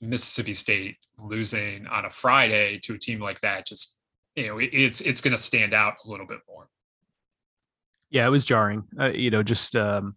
mississippi 0.00 0.54
state 0.54 0.96
losing 1.20 1.86
on 1.86 2.04
a 2.04 2.10
friday 2.10 2.76
to 2.80 2.94
a 2.94 2.98
team 2.98 3.20
like 3.20 3.40
that 3.40 3.64
just 3.64 3.98
you 4.34 4.48
know 4.48 4.58
it, 4.58 4.70
it's 4.72 5.00
it's 5.00 5.20
going 5.20 5.30
to 5.30 5.40
stand 5.40 5.72
out 5.72 5.94
a 6.04 6.10
little 6.10 6.26
bit 6.26 6.40
more 6.48 6.68
yeah, 8.12 8.26
it 8.26 8.30
was 8.30 8.44
jarring. 8.44 8.84
Uh, 9.00 9.08
you 9.08 9.30
know, 9.30 9.42
just 9.42 9.74
um, 9.74 10.16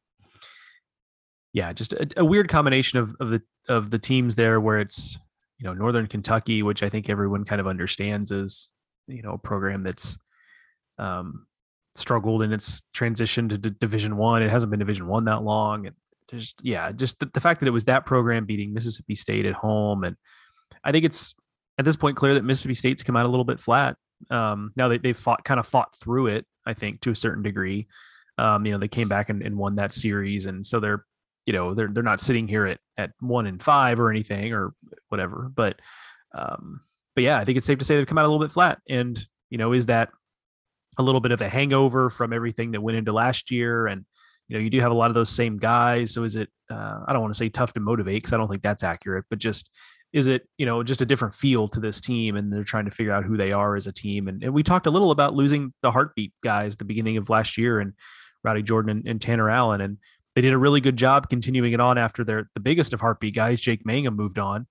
yeah, 1.53 1.71
just 1.71 1.93
a, 1.93 2.07
a, 2.17 2.25
weird 2.25 2.49
combination 2.49 2.99
of 2.99 3.15
of 3.21 3.29
the 3.29 3.41
of 3.69 3.89
the 3.89 3.97
teams 3.97 4.35
there, 4.35 4.59
where 4.59 4.79
it's 4.79 5.17
you 5.57 5.65
know 5.65 5.73
Northern 5.73 6.05
Kentucky, 6.05 6.61
which 6.61 6.83
I 6.83 6.89
think 6.89 7.09
everyone 7.09 7.45
kind 7.45 7.61
of 7.61 7.67
understands 7.67 8.31
is 8.31 8.69
you 9.07 9.23
know 9.23 9.31
a 9.31 9.37
program 9.37 9.83
that's 9.83 10.17
um, 10.99 11.47
struggled 11.95 12.43
in 12.43 12.51
its 12.51 12.83
transition 12.93 13.47
to 13.49 13.57
D- 13.57 13.71
Division 13.79 14.17
One. 14.17 14.43
It 14.43 14.51
hasn't 14.51 14.69
been 14.69 14.79
Division 14.79 15.07
One 15.07 15.23
that 15.25 15.43
long, 15.43 15.87
and 15.87 15.95
just 16.29 16.59
yeah, 16.61 16.91
just 16.91 17.17
the, 17.19 17.29
the 17.33 17.39
fact 17.39 17.61
that 17.61 17.67
it 17.67 17.71
was 17.71 17.85
that 17.85 18.05
program 18.05 18.45
beating 18.45 18.73
Mississippi 18.73 19.15
State 19.15 19.45
at 19.45 19.53
home, 19.53 20.03
and 20.03 20.17
I 20.83 20.91
think 20.91 21.05
it's 21.05 21.33
at 21.79 21.85
this 21.85 21.95
point 21.95 22.17
clear 22.17 22.33
that 22.33 22.43
Mississippi 22.43 22.73
State's 22.73 23.03
come 23.03 23.15
out 23.15 23.25
a 23.25 23.29
little 23.29 23.45
bit 23.45 23.61
flat. 23.61 23.95
Um, 24.29 24.73
now 24.75 24.89
they 24.89 24.97
they've 24.97 25.17
fought 25.17 25.45
kind 25.45 25.61
of 25.61 25.65
fought 25.65 25.95
through 25.95 26.27
it 26.27 26.45
I 26.65 26.73
think, 26.73 27.01
to 27.01 27.11
a 27.11 27.15
certain 27.15 27.43
degree. 27.43 27.87
Um, 28.37 28.65
you 28.65 28.71
know, 28.71 28.77
they 28.77 28.87
came 28.87 29.07
back 29.07 29.29
and, 29.29 29.41
and 29.41 29.57
won 29.57 29.75
that 29.75 29.93
series, 29.93 30.45
and 30.45 30.65
so 30.65 30.79
they're, 30.79 31.05
you 31.45 31.53
know, 31.53 31.73
they're 31.73 31.87
they're 31.87 32.03
not 32.03 32.21
sitting 32.21 32.47
here 32.47 32.65
at 32.65 32.79
at 32.97 33.11
one 33.19 33.47
and 33.47 33.61
five 33.61 33.99
or 33.99 34.09
anything 34.09 34.53
or 34.53 34.73
whatever. 35.09 35.51
But, 35.55 35.79
um, 36.33 36.81
but 37.15 37.23
yeah, 37.23 37.39
I 37.39 37.45
think 37.45 37.57
it's 37.57 37.67
safe 37.67 37.79
to 37.79 37.85
say 37.85 37.95
they've 37.95 38.07
come 38.07 38.17
out 38.17 38.25
a 38.25 38.27
little 38.27 38.45
bit 38.45 38.51
flat. 38.51 38.79
And 38.89 39.17
you 39.49 39.57
know, 39.57 39.73
is 39.73 39.85
that 39.85 40.09
a 40.97 41.03
little 41.03 41.21
bit 41.21 41.31
of 41.31 41.41
a 41.41 41.49
hangover 41.49 42.09
from 42.09 42.33
everything 42.33 42.71
that 42.71 42.81
went 42.81 42.97
into 42.97 43.13
last 43.13 43.51
year? 43.51 43.87
And 43.87 44.05
you 44.47 44.57
know, 44.57 44.63
you 44.63 44.69
do 44.69 44.79
have 44.79 44.91
a 44.91 44.95
lot 44.95 45.09
of 45.09 45.15
those 45.15 45.29
same 45.29 45.57
guys. 45.57 46.13
So 46.13 46.23
is 46.23 46.35
it, 46.35 46.49
uh, 46.69 46.99
I 47.07 47.13
don't 47.13 47.21
want 47.21 47.33
to 47.33 47.37
say 47.37 47.49
tough 47.49 47.73
to 47.73 47.79
motivate 47.79 48.17
because 48.17 48.33
I 48.33 48.37
don't 48.37 48.49
think 48.49 48.61
that's 48.61 48.83
accurate, 48.83 49.25
but 49.29 49.39
just 49.39 49.69
is 50.15 50.27
it, 50.27 50.47
you 50.57 50.65
know, 50.65 50.81
just 50.81 51.01
a 51.01 51.05
different 51.05 51.33
feel 51.33 51.67
to 51.67 51.79
this 51.81 51.99
team 51.99 52.37
and 52.37 52.51
they're 52.51 52.63
trying 52.63 52.85
to 52.85 52.91
figure 52.91 53.11
out 53.11 53.25
who 53.25 53.35
they 53.35 53.51
are 53.51 53.75
as 53.75 53.85
a 53.85 53.91
team. 53.91 54.29
And, 54.29 54.41
and 54.41 54.53
we 54.53 54.63
talked 54.63 54.87
a 54.87 54.89
little 54.89 55.11
about 55.11 55.33
losing 55.33 55.73
the 55.81 55.91
heartbeat 55.91 56.31
guys 56.41 56.73
at 56.75 56.79
the 56.79 56.85
beginning 56.85 57.17
of 57.17 57.29
last 57.29 57.57
year 57.57 57.81
and 57.81 57.91
Rowdy 58.41 58.63
Jordan 58.63 58.91
and, 58.91 59.07
and 59.07 59.21
Tanner 59.21 59.49
Allen. 59.49 59.81
And 59.81 59.97
they 60.33 60.41
did 60.41 60.53
a 60.53 60.57
really 60.57 60.79
good 60.79 60.95
job 60.95 61.29
continuing 61.29 61.73
it 61.73 61.81
on 61.81 61.97
after 61.97 62.23
their 62.23 62.49
the 62.53 62.61
biggest 62.61 62.93
of 62.93 63.01
heartbeat 63.01 63.35
guys, 63.35 63.59
Jake 63.59 63.85
Mangum, 63.85 64.15
moved 64.15 64.39
on. 64.39 64.67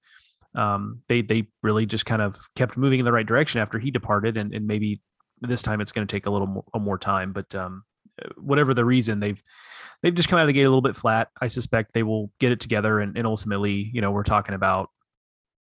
Um, 0.55 1.03
they 1.09 1.21
they 1.21 1.49
really 1.63 1.85
just 1.85 2.07
kind 2.07 2.23
of 2.23 2.37
kept 2.57 2.79
moving 2.79 3.01
in 3.01 3.05
the 3.05 3.13
right 3.13 3.27
direction 3.27 3.61
after 3.61 3.79
he 3.79 3.91
departed, 3.91 4.39
and, 4.39 4.55
and 4.55 4.67
maybe 4.67 5.03
this 5.41 5.63
time 5.63 5.81
it's 5.81 5.93
going 5.93 6.07
to 6.07 6.11
take 6.11 6.27
a 6.27 6.31
little 6.31 6.47
more, 6.47 6.65
more 6.79 6.99
time. 6.99 7.33
But 7.33 7.55
um, 7.55 7.83
whatever 8.37 8.73
the 8.73 8.85
reason, 8.85 9.21
they've 9.21 9.43
they've 10.03 10.15
just 10.15 10.29
come 10.29 10.39
out 10.39 10.43
of 10.43 10.49
the 10.49 10.53
gate 10.53 10.65
a 10.65 10.69
little 10.69 10.81
bit 10.81 10.97
flat. 10.97 11.29
I 11.41 11.49
suspect 11.49 11.93
they 11.93 12.03
will 12.03 12.31
get 12.41 12.53
it 12.53 12.61
together, 12.61 13.01
and, 13.01 13.17
and 13.17 13.27
ultimately, 13.27 13.91
you 13.93 14.01
know, 14.01 14.11
we're 14.11 14.23
talking 14.23 14.55
about 14.55 14.91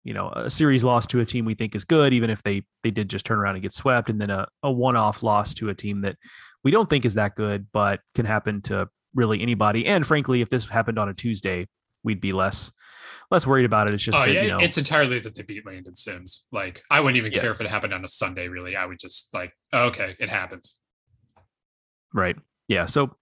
you 0.03 0.13
know 0.13 0.29
a 0.29 0.49
series 0.49 0.83
loss 0.83 1.05
to 1.07 1.19
a 1.19 1.25
team 1.25 1.45
we 1.45 1.53
think 1.55 1.75
is 1.75 1.83
good, 1.83 2.13
even 2.13 2.29
if 2.29 2.41
they 2.43 2.63
they 2.83 2.91
did 2.91 3.09
just 3.09 3.25
turn 3.25 3.39
around 3.39 3.55
and 3.55 3.61
get 3.63 3.73
swept, 3.73 4.09
and 4.09 4.19
then 4.19 4.29
a, 4.29 4.47
a 4.63 4.71
one 4.71 4.95
off 4.95 5.23
loss 5.23 5.53
to 5.55 5.69
a 5.69 5.75
team 5.75 6.01
that 6.01 6.15
we 6.63 6.71
don't 6.71 6.89
think 6.89 7.05
is 7.05 7.15
that 7.15 7.35
good, 7.35 7.67
but 7.71 7.99
can 8.15 8.25
happen 8.25 8.61
to 8.63 8.87
really 9.13 9.41
anybody. 9.41 9.85
And 9.85 10.05
frankly, 10.05 10.41
if 10.41 10.49
this 10.49 10.67
happened 10.67 10.97
on 10.99 11.09
a 11.09 11.13
Tuesday, 11.13 11.67
we'd 12.03 12.21
be 12.21 12.33
less 12.33 12.71
less 13.29 13.45
worried 13.47 13.65
about 13.65 13.87
it. 13.87 13.93
It's 13.93 14.03
just 14.03 14.19
oh 14.19 14.25
that, 14.25 14.33
yeah, 14.33 14.41
you 14.41 14.47
know, 14.49 14.59
it's 14.59 14.77
entirely 14.77 15.19
that 15.19 15.35
they 15.35 15.43
beat 15.43 15.65
Landon 15.65 15.95
Sims. 15.95 16.45
Like 16.51 16.81
I 16.89 16.99
wouldn't 16.99 17.17
even 17.17 17.31
Yeah. 17.31 17.41
care 17.41 17.51
if 17.51 17.61
it 17.61 17.69
happened 17.69 17.93
on 17.93 18.03
a 18.03 18.07
Sunday. 18.07 18.47
Really, 18.47 18.75
I 18.75 18.85
would 18.85 18.99
just 18.99 19.33
like, 19.33 19.53
oh, 19.73 19.85
okay, 19.87 20.15
it 20.19 20.29
happens. 20.29 20.77
Right. 22.13 22.37
Yeah. 22.67 22.85
So 22.85 23.15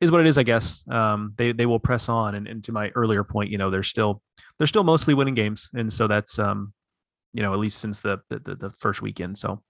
is 0.00 0.10
what 0.10 0.20
it 0.20 0.26
is, 0.26 0.38
I 0.38 0.42
guess. 0.42 0.82
Um, 0.90 1.34
they 1.36 1.52
they 1.52 1.66
will 1.66 1.80
press 1.80 2.08
on, 2.08 2.34
and, 2.34 2.46
and 2.46 2.62
to 2.64 2.72
my 2.72 2.90
earlier 2.90 3.24
point, 3.24 3.50
you 3.50 3.58
know, 3.58 3.70
they're 3.70 3.82
still 3.82 4.22
they're 4.58 4.66
still 4.66 4.84
mostly 4.84 5.14
winning 5.14 5.34
games, 5.34 5.70
and 5.74 5.92
so 5.92 6.06
that's 6.06 6.38
um, 6.38 6.72
you 7.32 7.42
know, 7.42 7.52
at 7.52 7.58
least 7.58 7.78
since 7.78 8.00
the 8.00 8.18
the, 8.30 8.38
the, 8.38 8.72
first 8.78 9.02
weekend. 9.02 9.38
So 9.38 9.62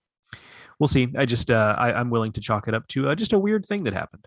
we'll 0.78 0.88
see. 0.88 1.08
I 1.16 1.24
just 1.24 1.50
uh, 1.50 1.74
I, 1.78 1.92
I'm 1.92 2.10
willing 2.10 2.32
to 2.32 2.40
chalk 2.40 2.68
it 2.68 2.74
up 2.74 2.86
to 2.88 3.08
uh, 3.08 3.14
just 3.14 3.32
a 3.32 3.38
weird 3.38 3.66
thing 3.66 3.84
that 3.84 3.94
happened. 3.94 4.26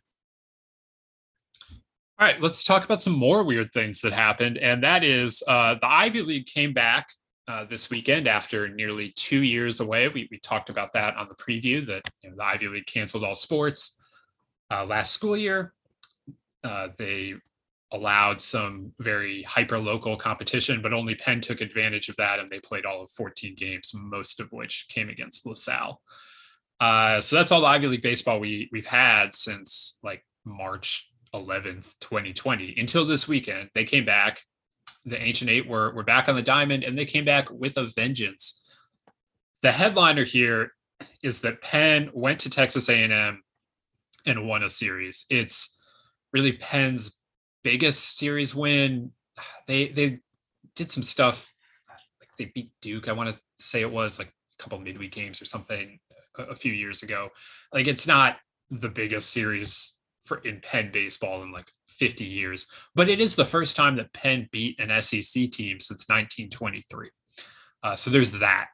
All 2.20 2.28
right, 2.28 2.40
let's 2.40 2.64
talk 2.64 2.86
about 2.86 3.02
some 3.02 3.14
more 3.14 3.44
weird 3.44 3.72
things 3.74 4.02
that 4.02 4.14
happened, 4.14 4.58
and 4.58 4.84
that 4.84 5.04
is 5.04 5.42
uh, 5.48 5.76
the 5.76 5.88
Ivy 5.88 6.22
League 6.22 6.46
came 6.46 6.74
back 6.74 7.08
uh, 7.48 7.66
this 7.66 7.90
weekend 7.90 8.28
after 8.28 8.70
nearly 8.70 9.12
two 9.16 9.42
years 9.42 9.80
away. 9.80 10.08
We, 10.08 10.28
we 10.30 10.40
talked 10.40 10.70
about 10.70 10.94
that 10.94 11.16
on 11.16 11.28
the 11.28 11.36
preview 11.36 11.86
that 11.88 12.04
you 12.24 12.30
know, 12.30 12.36
the 12.38 12.44
Ivy 12.44 12.68
League 12.68 12.86
canceled 12.86 13.24
all 13.24 13.36
sports 13.36 13.98
uh, 14.72 14.86
last 14.86 15.14
school 15.14 15.36
year. 15.36 15.74
Uh, 16.64 16.90
they 16.98 17.36
allowed 17.92 18.40
some 18.40 18.94
very 19.00 19.42
hyper 19.44 19.78
local 19.78 20.16
competition, 20.16 20.82
but 20.82 20.94
only 20.94 21.16
Penn 21.16 21.42
took 21.42 21.62
advantage 21.62 22.10
of 22.10 22.16
that, 22.18 22.40
and 22.40 22.50
they 22.50 22.60
played 22.60 22.86
all 22.86 23.04
of 23.04 23.12
14 23.12 23.56
games, 23.56 23.92
most 23.94 24.40
of 24.40 24.52
which 24.52 24.88
came 24.90 25.10
against 25.10 25.46
LaSalle. 25.46 26.02
Uh, 26.80 27.22
so 27.22 27.36
that's 27.36 27.52
all 27.52 27.62
the 27.62 27.68
Ivy 27.68 27.88
League 27.88 28.02
baseball 28.02 28.40
we 28.40 28.68
we've 28.72 28.88
had 28.88 29.36
since 29.36 30.00
like 30.02 30.26
March 30.46 31.12
11th, 31.34 32.00
2020 32.00 32.76
until 32.78 33.06
this 33.06 33.28
weekend. 33.28 33.70
They 33.74 33.86
came 33.86 34.06
back. 34.06 34.42
The 35.06 35.22
Ancient 35.22 35.50
Eight 35.50 35.68
were, 35.68 35.94
were 35.94 36.04
back 36.04 36.28
on 36.28 36.36
the 36.36 36.42
diamond 36.42 36.84
and 36.84 36.98
they 36.98 37.06
came 37.06 37.26
back 37.26 37.50
with 37.52 37.78
a 37.78 37.86
vengeance. 37.96 38.62
The 39.62 39.72
headliner 39.72 40.24
here 40.24 40.72
is 41.24 41.40
that 41.42 41.62
Penn 41.62 42.10
went 42.14 42.40
to 42.42 42.50
Texas 42.50 42.90
A&M 42.90 43.44
and 44.26 44.48
won 44.48 44.64
a 44.64 44.70
series. 44.70 45.26
It's 45.30 45.78
really 46.34 46.54
Penn's 46.54 47.20
biggest 47.64 48.18
series 48.18 48.56
win. 48.56 49.12
They 49.68 49.90
they 49.90 50.20
did 50.76 50.92
some 50.92 51.04
stuff 51.04 51.48
like 52.20 52.30
they 52.38 52.52
beat 52.54 52.72
Duke. 52.82 53.08
I 53.08 53.14
want 53.14 53.30
to 53.30 53.42
say 53.60 53.82
it 53.82 53.92
was 53.92 54.20
like 54.20 54.28
a 54.28 54.64
couple 54.64 54.80
midweek 54.80 55.12
games 55.12 55.42
or 55.42 55.46
something 55.46 56.00
a, 56.38 56.44
a 56.44 56.56
few 56.56 56.74
years 56.74 57.04
ago. 57.04 57.30
Like 57.74 57.88
it's 57.88 58.08
not 58.08 58.38
the 58.70 58.90
biggest 58.90 59.32
series 59.32 59.98
for 60.26 60.40
in 60.40 60.60
Penn 60.62 60.92
baseball 60.92 61.44
in 61.44 61.52
like 61.52 61.68
50 61.88 62.24
years, 62.24 62.68
but 62.96 63.10
it 63.10 63.20
is 63.20 63.36
the 63.36 63.46
first 63.46 63.76
time 63.76 63.96
that 63.98 64.14
Penn 64.14 64.50
beat 64.52 64.80
an 64.80 65.02
SEC 65.02 65.52
team 65.52 65.80
since 65.80 66.10
1923. 66.10 67.10
Uh, 67.84 67.96
so 67.96 68.10
there's 68.10 68.32
that. 68.32 68.68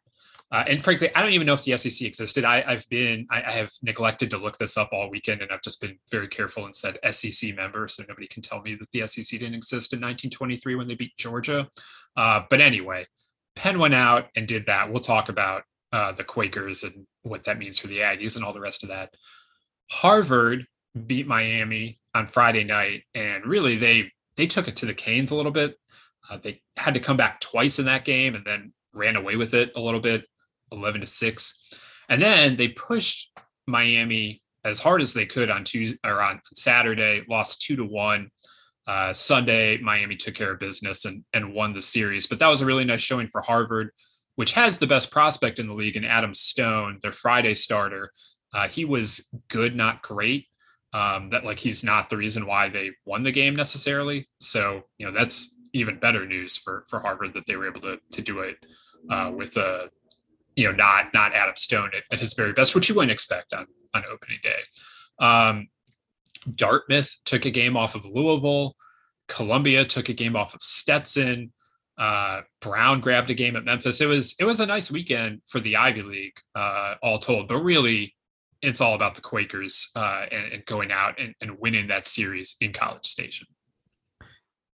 Uh, 0.52 0.64
and 0.68 0.82
frankly, 0.82 1.14
I 1.14 1.22
don't 1.22 1.34
even 1.34 1.46
know 1.46 1.54
if 1.54 1.66
the 1.66 1.78
SEC 1.78 2.08
existed. 2.08 2.46
I, 2.46 2.62
have 2.62 2.88
been, 2.90 3.28
I, 3.30 3.44
I, 3.44 3.52
have 3.52 3.72
neglected 3.84 4.30
to 4.30 4.38
look 4.38 4.58
this 4.58 4.78
up 4.78 4.90
all 4.94 5.10
weekend, 5.10 5.42
and 5.42 5.52
I've 5.52 5.62
just 5.62 5.82
been 5.82 6.00
very 6.10 6.30
careful 6.30 6.64
and 6.64 6.74
said 6.74 6.98
SEC 7.12 7.54
member, 7.54 7.88
so 7.90 8.04
nobody 8.08 8.28
can 8.28 8.42
tell 8.42 8.62
me 8.62 8.76
that 8.76 8.90
the 8.92 9.06
SEC 9.08 9.40
didn't 9.40 9.56
exist 9.56 9.92
in 9.92 9.98
1923 9.98 10.76
when 10.76 10.88
they 10.88 10.96
beat 10.96 11.18
Georgia. 11.18 11.68
Uh, 12.16 12.44
but 12.50 12.62
anyway, 12.62 13.06
Penn 13.58 13.78
went 13.78 13.94
out 13.94 14.28
and 14.38 14.48
did 14.48 14.66
that. 14.68 14.90
We'll 14.90 15.02
talk 15.02 15.28
about 15.28 15.64
uh, 15.92 16.14
the 16.14 16.24
Quakers 16.24 16.84
and 16.84 17.06
what 17.24 17.44
that 17.44 17.58
means 17.58 17.78
for 17.78 17.88
the 17.88 18.00
Aggies 18.00 18.36
and 18.38 18.46
all 18.46 18.54
the 18.54 18.62
rest 18.62 18.84
of 18.84 18.90
that. 18.90 19.14
Harvard 19.92 20.66
beat 21.06 21.28
Miami 21.28 22.00
on 22.16 22.28
Friday 22.28 22.64
night, 22.64 23.04
and 23.14 23.46
really 23.46 23.76
they 23.76 24.12
they 24.38 24.48
took 24.48 24.68
it 24.68 24.78
to 24.78 24.86
the 24.86 24.94
Canes 24.94 25.32
a 25.32 25.36
little 25.36 25.52
bit. 25.52 25.78
Uh, 26.30 26.38
they 26.38 26.62
had 26.78 26.94
to 26.94 27.00
come 27.00 27.18
back 27.18 27.42
twice 27.42 27.80
in 27.80 27.86
that 27.86 28.06
game, 28.06 28.36
and 28.36 28.46
then 28.46 28.72
ran 28.94 29.16
away 29.16 29.36
with 29.36 29.54
it 29.54 29.72
a 29.76 29.82
little 29.82 30.00
bit, 30.00 30.26
eleven 30.72 31.02
to 31.02 31.08
six, 31.08 31.58
and 32.10 32.22
then 32.22 32.56
they 32.56 32.70
pushed 32.70 33.32
Miami 33.68 34.42
as 34.64 34.80
hard 34.80 35.02
as 35.02 35.14
they 35.14 35.26
could 35.26 35.50
on 35.50 35.64
Tuesday 35.64 35.98
or 36.04 36.22
on 36.22 36.42
Saturday, 36.54 37.24
lost 37.30 37.62
two 37.62 37.76
to 37.76 37.86
one. 37.86 38.30
Uh, 38.86 39.12
Sunday, 39.14 39.78
Miami 39.80 40.16
took 40.16 40.34
care 40.34 40.54
of 40.54 40.60
business 40.60 41.06
and 41.06 41.24
and 41.34 41.54
won 41.54 41.74
the 41.74 41.82
series. 41.82 42.28
But 42.28 42.40
that 42.40 42.48
was 42.48 42.62
a 42.62 42.66
really 42.66 42.86
nice 42.86 43.02
showing 43.02 43.28
for 43.28 43.42
Harvard, 43.42 43.92
which 44.36 44.54
has 44.54 44.78
the 44.78 44.88
best 44.88 45.12
prospect 45.12 45.60
in 45.60 45.68
the 45.68 45.74
league, 45.74 45.98
and 45.98 46.06
Adam 46.06 46.34
Stone, 46.34 47.00
their 47.02 47.12
Friday 47.12 47.54
starter. 47.54 48.12
Uh, 48.54 48.68
he 48.68 48.86
was 48.86 49.30
good, 49.50 49.76
not 49.76 50.02
great 50.02 50.48
um, 50.94 51.30
that 51.30 51.46
like 51.46 51.60
he's 51.60 51.84
not 51.84 52.10
the 52.10 52.18
reason 52.18 52.46
why 52.46 52.70
they 52.70 52.92
won 53.06 53.24
the 53.24 53.32
game 53.32 53.56
necessarily. 53.56 54.28
So 54.40 54.84
you 54.98 55.06
know 55.06 55.12
that's 55.12 55.56
even 55.74 56.00
better 56.00 56.26
news 56.26 56.56
for 56.56 56.86
for 56.88 57.00
Harvard 57.00 57.34
that 57.34 57.46
they 57.46 57.56
were 57.56 57.68
able 57.68 57.82
to 57.82 58.00
to 58.12 58.22
do 58.22 58.40
it 58.40 58.58
uh, 59.10 59.32
with 59.36 59.58
a 59.58 59.90
you 60.58 60.66
know 60.66 60.76
not 60.76 61.14
not 61.14 61.34
Adam 61.34 61.56
Stone 61.56 61.92
at, 61.96 62.04
at, 62.12 62.20
his 62.20 62.34
very 62.34 62.52
best, 62.52 62.76
which 62.76 62.90
you 62.90 62.96
wouldn't 62.96 63.12
expect 63.12 63.54
on 63.54 63.66
on 63.94 64.04
opening 64.12 64.40
day. 64.44 64.60
Um, 65.20 65.70
Dartmouth 66.56 67.16
took 67.24 67.46
a 67.46 67.52
game 67.52 67.78
off 67.78 67.96
of 67.96 68.06
Louisville. 68.06 68.76
Columbia 69.28 69.86
took 69.86 70.10
a 70.10 70.14
game 70.14 70.36
off 70.36 70.54
of 70.54 70.62
Stetson. 70.62 71.54
Uh, 71.98 72.42
Brown 72.62 73.00
grabbed 73.00 73.30
a 73.30 73.34
game 73.34 73.56
at 73.56 73.64
Memphis. 73.64 74.02
It 74.02 74.08
was 74.08 74.36
it 74.40 74.46
was 74.46 74.60
a 74.60 74.66
nice 74.66 74.92
weekend 74.92 75.42
for 75.48 75.60
the 75.60 75.78
Ivy 75.78 76.02
League, 76.02 76.38
uh, 76.56 76.96
all 77.02 77.20
told. 77.20 77.48
But 77.48 77.60
really, 77.60 78.16
it's 78.62 78.82
all 78.82 78.96
about 78.96 79.16
the 79.16 79.22
Quakers 79.22 79.92
uh, 79.96 80.26
and, 80.32 80.54
and, 80.54 80.66
going 80.66 80.92
out 80.92 81.20
and, 81.20 81.34
and, 81.42 81.60
winning 81.60 81.88
that 81.88 82.08
series 82.08 82.56
in 82.62 82.74
College 82.74 83.06
Station. 83.06 83.48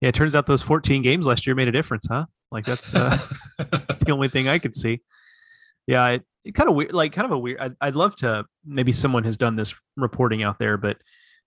Yeah, 0.01 0.09
it 0.09 0.15
turns 0.15 0.35
out 0.35 0.47
those 0.47 0.63
14 0.63 1.03
games 1.03 1.27
last 1.27 1.47
year 1.47 1.57
made 1.57 1.69
a 1.69 1.73
difference, 1.73 2.07
huh? 2.09 2.27
Like 2.51 2.65
that's, 2.65 2.95
uh, 2.95 3.19
that's 3.59 4.05
the 4.05 4.13
only 4.13 4.29
thing 4.29 4.49
I 4.49 4.59
could 4.59 4.75
see. 4.75 5.01
Yeah, 5.87 6.09
it, 6.09 6.23
it 6.45 6.55
kind 6.55 6.69
of 6.69 6.75
weird, 6.75 6.93
like 6.93 7.13
kind 7.13 7.27
of 7.27 7.33
a 7.33 7.39
weird. 7.39 7.61
I'd, 7.61 7.75
I'd, 7.81 7.97
love 7.97 8.17
to. 8.17 8.45
Maybe 8.65 8.93
someone 8.93 9.25
has 9.25 9.37
done 9.37 9.57
this 9.57 9.75
reporting 9.97 10.43
out 10.43 10.59
there, 10.59 10.77
but 10.77 10.97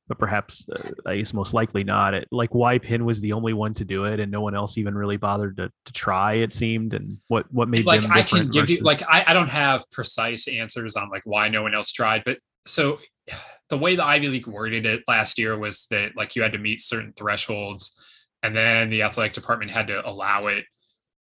but 0.07 0.19
perhaps 0.19 0.65
uh, 0.71 0.91
I 1.05 1.17
guess 1.17 1.33
most 1.33 1.53
likely 1.53 1.83
not. 1.83 2.13
It, 2.13 2.27
like 2.31 2.53
why 2.53 2.77
Penn 2.77 3.05
was 3.05 3.19
the 3.21 3.33
only 3.33 3.53
one 3.53 3.73
to 3.75 3.86
do 3.86 4.05
it, 4.05 4.19
and 4.19 4.31
no 4.31 4.41
one 4.41 4.55
else 4.55 4.77
even 4.77 4.95
really 4.95 5.17
bothered 5.17 5.57
to, 5.57 5.69
to 5.86 5.93
try. 5.93 6.33
It 6.33 6.53
seemed, 6.53 6.93
and 6.93 7.17
what 7.27 7.51
what 7.51 7.69
made 7.69 7.86
like 7.86 8.01
them 8.01 8.11
I 8.11 8.21
can 8.21 8.49
give 8.49 8.63
versus... 8.63 8.77
you 8.77 8.83
like 8.83 9.01
I, 9.09 9.23
I 9.27 9.33
don't 9.33 9.49
have 9.49 9.89
precise 9.91 10.47
answers 10.47 10.95
on 10.95 11.09
like 11.09 11.23
why 11.25 11.49
no 11.49 11.63
one 11.63 11.73
else 11.73 11.91
tried, 11.91 12.23
but 12.25 12.39
so 12.65 12.99
the 13.69 13.77
way 13.77 13.95
the 13.95 14.05
Ivy 14.05 14.27
League 14.27 14.47
worded 14.47 14.86
it 14.86 15.03
last 15.07 15.39
year 15.39 15.57
was 15.57 15.88
that 15.89 16.15
like 16.15 16.36
you 16.36 16.43
had 16.43 16.51
to 16.51 16.59
meet 16.59 16.81
certain 16.81 17.13
thresholds, 17.17 17.99
and 18.43 18.55
then 18.55 18.89
the 18.89 19.03
athletic 19.03 19.33
department 19.33 19.71
had 19.71 19.88
to 19.88 20.07
allow 20.07 20.47
it. 20.47 20.65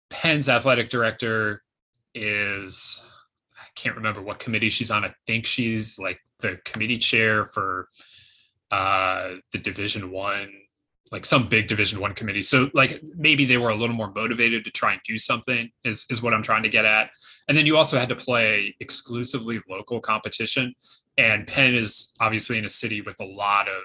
Penn's 0.09 0.49
athletic 0.49 0.89
director 0.89 1.61
is 2.13 3.05
I 3.57 3.65
can't 3.75 3.95
remember 3.95 4.21
what 4.21 4.39
committee 4.39 4.69
she's 4.69 4.91
on. 4.91 5.05
I 5.05 5.13
think 5.27 5.45
she's 5.45 5.97
like 5.99 6.19
the 6.39 6.59
committee 6.65 6.97
chair 6.97 7.45
for 7.45 7.87
uh 8.71 9.35
the 9.51 9.59
division 9.59 10.11
one 10.11 10.49
like 11.11 11.25
some 11.25 11.47
big 11.47 11.67
division 11.67 11.99
one 11.99 12.13
committee. 12.13 12.41
So 12.41 12.69
like 12.73 13.01
maybe 13.17 13.43
they 13.43 13.57
were 13.57 13.69
a 13.69 13.75
little 13.75 13.95
more 13.95 14.11
motivated 14.15 14.63
to 14.63 14.71
try 14.71 14.93
and 14.93 15.01
do 15.05 15.17
something 15.17 15.69
is 15.83 16.05
is 16.09 16.23
what 16.23 16.33
i'm 16.33 16.43
trying 16.43 16.63
to 16.63 16.69
get 16.69 16.85
at. 16.85 17.09
And 17.47 17.57
then 17.57 17.65
you 17.65 17.75
also 17.77 17.99
had 17.99 18.09
to 18.09 18.15
play 18.15 18.75
exclusively 18.79 19.61
local 19.69 19.99
competition. 19.99 20.73
And 21.17 21.45
penn 21.45 21.75
is 21.75 22.13
obviously 22.21 22.57
in 22.57 22.65
a 22.65 22.69
city 22.69 23.01
with 23.01 23.19
a 23.19 23.25
lot 23.25 23.67
of 23.67 23.83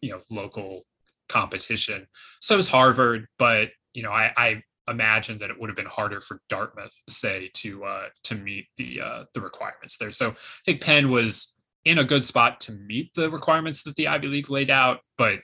you 0.00 0.10
know 0.10 0.22
local 0.30 0.82
competition. 1.28 2.06
So 2.40 2.58
is 2.58 2.68
harvard 2.68 3.26
but 3.38 3.70
you 3.94 4.02
know 4.02 4.10
i 4.10 4.32
i 4.36 4.62
imagine 4.88 5.38
that 5.38 5.50
it 5.50 5.60
would 5.60 5.68
have 5.68 5.76
been 5.76 5.86
harder 5.86 6.20
for 6.20 6.40
dartmouth 6.48 6.94
say 7.08 7.50
to 7.54 7.84
uh 7.84 8.06
to 8.22 8.34
meet 8.36 8.66
the 8.76 9.00
uh 9.00 9.24
the 9.34 9.40
requirements 9.40 9.96
there 9.96 10.12
so 10.12 10.30
i 10.30 10.34
think 10.64 10.80
penn 10.80 11.10
was 11.10 11.56
in 11.86 11.98
a 11.98 12.04
good 12.04 12.24
spot 12.24 12.60
to 12.60 12.72
meet 12.72 13.14
the 13.14 13.30
requirements 13.30 13.84
that 13.84 13.94
the 13.94 14.08
Ivy 14.08 14.26
League 14.26 14.50
laid 14.50 14.70
out, 14.70 15.00
but 15.16 15.38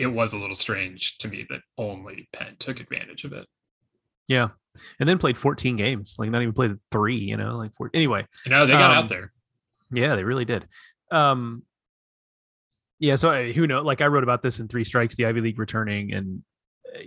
it 0.00 0.08
was 0.08 0.34
a 0.34 0.38
little 0.38 0.56
strange 0.56 1.16
to 1.18 1.28
me 1.28 1.46
that 1.48 1.60
only 1.78 2.28
Penn 2.32 2.56
took 2.58 2.80
advantage 2.80 3.24
of 3.24 3.32
it. 3.32 3.46
Yeah, 4.26 4.48
and 4.98 5.08
then 5.08 5.16
played 5.16 5.38
14 5.38 5.76
games, 5.76 6.16
like 6.18 6.28
not 6.30 6.42
even 6.42 6.52
played 6.52 6.76
three. 6.90 7.16
You 7.16 7.36
know, 7.36 7.56
like 7.56 7.72
four. 7.74 7.88
Anyway, 7.94 8.26
you 8.44 8.50
know 8.50 8.66
they 8.66 8.72
got 8.72 8.90
um, 8.90 8.98
out 8.98 9.08
there. 9.08 9.32
Yeah, 9.92 10.16
they 10.16 10.24
really 10.24 10.44
did. 10.44 10.66
Um, 11.12 11.62
yeah, 12.98 13.14
so 13.14 13.30
I, 13.30 13.52
who 13.52 13.68
knows? 13.68 13.84
Like 13.84 14.00
I 14.00 14.08
wrote 14.08 14.24
about 14.24 14.42
this 14.42 14.58
in 14.58 14.66
Three 14.66 14.84
Strikes, 14.84 15.14
the 15.14 15.26
Ivy 15.26 15.40
League 15.40 15.58
returning, 15.60 16.12
and 16.12 16.42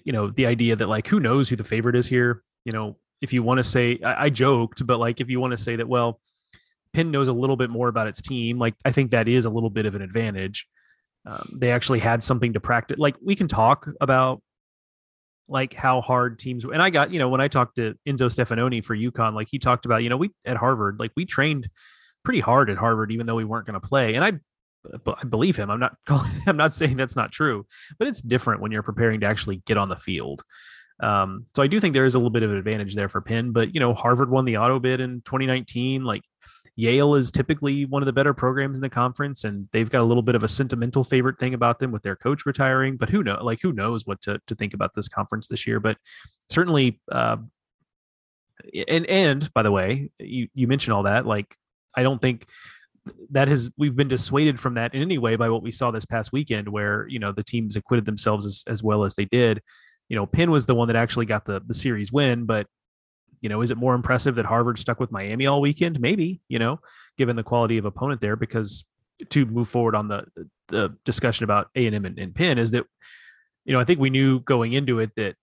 you 0.04 0.12
know 0.12 0.30
the 0.30 0.46
idea 0.46 0.76
that 0.76 0.88
like 0.88 1.08
who 1.08 1.20
knows 1.20 1.50
who 1.50 1.56
the 1.56 1.64
favorite 1.64 1.96
is 1.96 2.08
here. 2.08 2.44
You 2.66 2.72
know, 2.72 2.98
if 3.22 3.34
you 3.34 3.44
want 3.44 3.60
to 3.60 3.64
say, 3.64 4.00
I, 4.04 4.26
I 4.26 4.30
joked, 4.30 4.86
but 4.86 5.00
like 5.00 5.22
if 5.22 5.30
you 5.30 5.40
want 5.40 5.52
to 5.52 5.58
say 5.58 5.76
that, 5.76 5.88
well, 5.88 6.20
Penn 6.94 7.12
knows 7.12 7.28
a 7.28 7.34
little 7.34 7.58
bit 7.58 7.70
more 7.70 7.88
about 7.88 8.08
its 8.08 8.22
team. 8.22 8.58
Like 8.58 8.76
I 8.86 8.92
think 8.92 9.12
that 9.12 9.28
is 9.28 9.46
a 9.46 9.50
little 9.50 9.70
bit 9.70 9.86
of 9.86 9.96
an 9.96 10.02
advantage. 10.02 10.68
Um, 11.26 11.58
they 11.58 11.72
actually 11.72 12.00
had 12.00 12.24
something 12.24 12.54
to 12.54 12.60
practice. 12.60 12.98
Like 12.98 13.16
we 13.22 13.36
can 13.36 13.48
talk 13.48 13.88
about 14.02 14.42
like 15.48 15.74
how 15.74 16.02
hard 16.02 16.40
teams 16.40 16.64
and 16.64 16.82
I 16.82 16.90
got, 16.90 17.12
you 17.12 17.20
know, 17.20 17.30
when 17.30 17.42
I 17.42 17.48
talked 17.48 17.76
to 17.78 17.96
Enzo 18.08 18.30
Stefanoni 18.30 18.84
for 18.84 18.96
UConn, 18.96 19.34
like 19.34 19.48
he 19.50 19.60
talked 19.60 19.86
about, 19.86 20.04
you 20.04 20.10
know, 20.10 20.18
we 20.18 20.32
at 20.46 20.58
Harvard, 20.58 21.00
like 21.00 21.12
we 21.16 21.26
trained 21.26 21.68
pretty 22.24 22.40
hard 22.40 22.70
at 22.70 22.78
Harvard, 22.78 23.12
even 23.12 23.26
though 23.26 23.36
we 23.36 23.46
weren't 23.46 23.66
going 23.66 23.80
to 23.80 23.86
play. 23.86 24.16
And 24.16 24.24
I 24.24 24.34
I 25.06 25.24
believe 25.26 25.56
him. 25.56 25.70
I'm 25.70 25.80
not 25.80 25.98
calling, 26.06 26.32
I'm 26.48 26.58
not 26.58 26.74
saying 26.74 26.98
that's 26.98 27.16
not 27.16 27.32
true, 27.32 27.66
but 27.98 28.08
it's 28.08 28.22
different 28.22 28.62
when 28.62 28.72
you're 28.72 28.84
preparing 28.84 29.20
to 29.22 29.28
actually 29.28 29.58
get 29.66 29.78
on 29.78 29.90
the 29.90 29.96
field. 29.96 30.44
Um, 31.02 31.46
so 31.56 31.64
I 31.64 31.68
do 31.68 31.80
think 31.80 31.94
there 31.94 32.06
is 32.06 32.16
a 32.16 32.18
little 32.18 32.30
bit 32.30 32.44
of 32.44 32.52
an 32.52 32.58
advantage 32.58 32.96
there 32.96 33.10
for 33.10 33.22
Penn, 33.22 33.52
but 33.52 33.74
you 33.74 33.80
know, 33.80 33.94
Harvard 33.94 34.30
won 34.30 34.46
the 34.46 34.58
auto 34.58 34.80
bid 34.80 35.00
in 35.00 35.22
2019. 35.22 36.04
Like 36.04 36.24
Yale 36.76 37.16
is 37.16 37.32
typically 37.32 37.86
one 37.86 38.02
of 38.02 38.06
the 38.06 38.14
better 38.14 38.34
programs 38.34 38.78
in 38.78 38.82
the 38.82 38.90
conference, 38.90 39.44
and 39.44 39.68
they've 39.72 39.90
got 39.90 40.02
a 40.02 40.04
little 40.04 40.24
bit 40.24 40.36
of 40.36 40.44
a 40.44 40.48
sentimental 40.48 41.04
favorite 41.04 41.40
thing 41.40 41.54
about 41.54 41.80
them 41.80 41.92
with 41.92 42.04
their 42.04 42.16
coach 42.16 42.46
retiring. 42.46 42.98
But 42.98 43.10
who 43.10 43.24
know, 43.24 43.38
like 43.44 43.60
who 43.62 43.72
knows 43.72 44.06
what 44.06 44.22
to 44.22 44.40
to 44.48 44.56
think 44.56 44.74
about 44.74 44.96
this 44.96 45.08
conference 45.08 45.48
this 45.48 45.66
year? 45.66 45.80
But 45.80 45.98
certainly, 46.50 47.02
uh, 47.12 47.38
and 48.88 49.06
and 49.08 49.54
by 49.54 49.64
the 49.64 49.72
way, 49.72 50.10
you 50.20 50.48
you 50.54 50.68
mentioned 50.68 50.94
all 50.94 51.04
that. 51.04 51.26
Like 51.26 51.56
I 51.96 52.04
don't 52.04 52.22
think 52.22 52.46
that 53.32 53.48
has 53.48 53.70
we've 53.78 53.96
been 53.96 54.08
dissuaded 54.08 54.60
from 54.60 54.76
that 54.76 54.94
in 54.94 55.02
any 55.02 55.18
way 55.18 55.36
by 55.36 55.50
what 55.50 55.64
we 55.64 55.72
saw 55.72 55.92
this 55.92 56.06
past 56.06 56.32
weekend, 56.32 56.68
where 56.68 57.08
you 57.08 57.20
know 57.20 57.32
the 57.32 57.44
teams 57.44 57.76
acquitted 57.76 58.06
themselves 58.06 58.46
as 58.46 58.64
as 58.68 58.84
well 58.84 59.04
as 59.04 59.16
they 59.16 59.26
did. 59.26 59.62
You 60.08 60.16
know, 60.16 60.26
Penn 60.26 60.52
was 60.52 60.66
the 60.66 60.76
one 60.76 60.88
that 60.88 60.96
actually 60.96 61.26
got 61.26 61.46
the 61.46 61.62
the 61.66 61.74
series 61.74 62.12
win, 62.12 62.46
but 62.46 62.68
you 63.42 63.50
know, 63.50 63.62
is 63.62 63.72
it 63.72 63.78
more 63.78 63.96
impressive 63.96 64.36
that 64.36 64.46
Harvard 64.46 64.80
stuck 64.80 65.00
with 65.00 65.12
Miami 65.12 65.48
all 65.48 65.62
weekend? 65.62 66.00
Maybe, 66.00 66.42
you 66.50 66.60
know, 66.60 66.80
given 67.18 67.36
the 67.36 67.44
quality 67.44 67.78
of 67.78 67.86
opponent 67.86 68.22
there, 68.22 68.36
because 68.36 68.86
to 69.30 69.46
move 69.46 69.68
forward 69.68 69.96
on 69.96 70.08
the 70.08 70.26
the 70.68 70.96
discussion 71.06 71.44
about 71.44 71.70
A 71.76 71.86
and 71.88 71.96
M 71.96 72.06
and 72.06 72.36
Penn 72.36 72.58
is 72.58 72.72
that, 72.72 72.86
you 73.66 73.74
know, 73.74 73.80
I 73.80 73.86
think 73.86 74.00
we 74.00 74.10
knew 74.10 74.40
going 74.42 74.74
into 74.74 75.00
it 75.00 75.12
that 75.16 75.36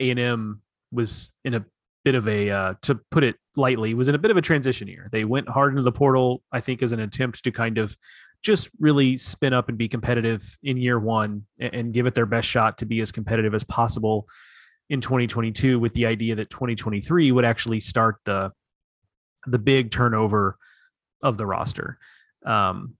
A 0.00 0.10
and 0.10 0.20
M 0.20 0.62
was 0.92 1.32
in 1.44 1.54
a 1.54 1.64
bit 2.04 2.14
of 2.14 2.28
a 2.28 2.50
uh, 2.50 2.74
to 2.82 2.96
put 3.10 3.24
it 3.24 3.36
lightly 3.56 3.94
was 3.94 4.08
in 4.08 4.14
a 4.14 4.18
bit 4.18 4.30
of 4.30 4.36
a 4.36 4.42
transition 4.42 4.86
year. 4.86 5.08
They 5.10 5.24
went 5.24 5.48
hard 5.48 5.72
into 5.72 5.82
the 5.82 5.92
portal, 5.92 6.42
I 6.52 6.60
think, 6.60 6.82
as 6.82 6.92
an 6.92 7.00
attempt 7.00 7.42
to 7.44 7.50
kind 7.50 7.78
of 7.78 7.96
just 8.42 8.68
really 8.78 9.16
spin 9.16 9.54
up 9.54 9.70
and 9.70 9.78
be 9.78 9.88
competitive 9.88 10.56
in 10.62 10.76
year 10.76 10.98
one 10.98 11.46
and, 11.58 11.74
and 11.74 11.92
give 11.94 12.06
it 12.06 12.14
their 12.14 12.26
best 12.26 12.46
shot 12.46 12.78
to 12.78 12.86
be 12.86 13.00
as 13.00 13.10
competitive 13.10 13.54
as 13.54 13.64
possible 13.64 14.28
in 14.90 15.00
2022 15.00 15.80
with 15.80 15.94
the 15.94 16.04
idea 16.04 16.34
that 16.34 16.50
2023 16.50 17.32
would 17.32 17.44
actually 17.44 17.80
start 17.80 18.16
the 18.24 18.52
the 19.46 19.58
big 19.58 19.90
turnover 19.90 20.56
of 21.22 21.36
the 21.38 21.46
roster. 21.46 21.98
Um, 22.46 22.94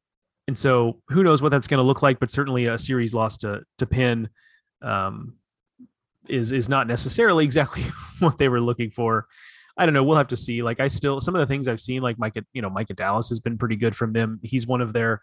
and 0.46 0.59
so 0.59 1.00
who 1.09 1.22
knows 1.22 1.40
what 1.40 1.50
that's 1.50 1.66
going 1.66 1.78
to 1.78 1.84
look 1.84 2.02
like, 2.02 2.20
but 2.20 2.30
certainly 2.30 2.66
a 2.66 2.78
series 2.78 3.14
loss 3.14 3.36
to 3.38 3.62
to 3.78 3.86
Penn 3.86 4.30
um, 4.82 5.34
is 6.29 6.53
is 6.53 6.68
not 6.68 6.87
necessarily 6.87 7.45
exactly 7.45 7.85
what 8.18 8.39
they 8.39 8.49
were 8.49 8.61
looking 8.61 8.91
for. 8.91 9.27
I 9.77 9.87
don't 9.87 9.95
know. 9.95 10.05
We'll 10.05 10.18
have 10.18 10.29
to 10.29 10.37
see. 10.37 10.62
Like 10.62 10.81
I 10.81 10.87
still 10.87 11.20
some 11.20 11.35
of 11.35 11.41
the 11.41 11.47
things 11.47 11.66
I've 11.66 11.81
seen, 11.81 12.03
like 12.03 12.18
Micah, 12.18 12.45
you 12.53 12.62
know, 12.62 12.70
Micah 12.70 12.95
Dallas 12.95 13.29
has 13.29 13.41
been 13.41 13.59
pretty 13.59 13.77
good 13.77 13.97
from 13.97 14.12
them. 14.12 14.41
He's 14.43 14.66
one 14.66 14.81
of 14.81 14.93
their 14.93 15.20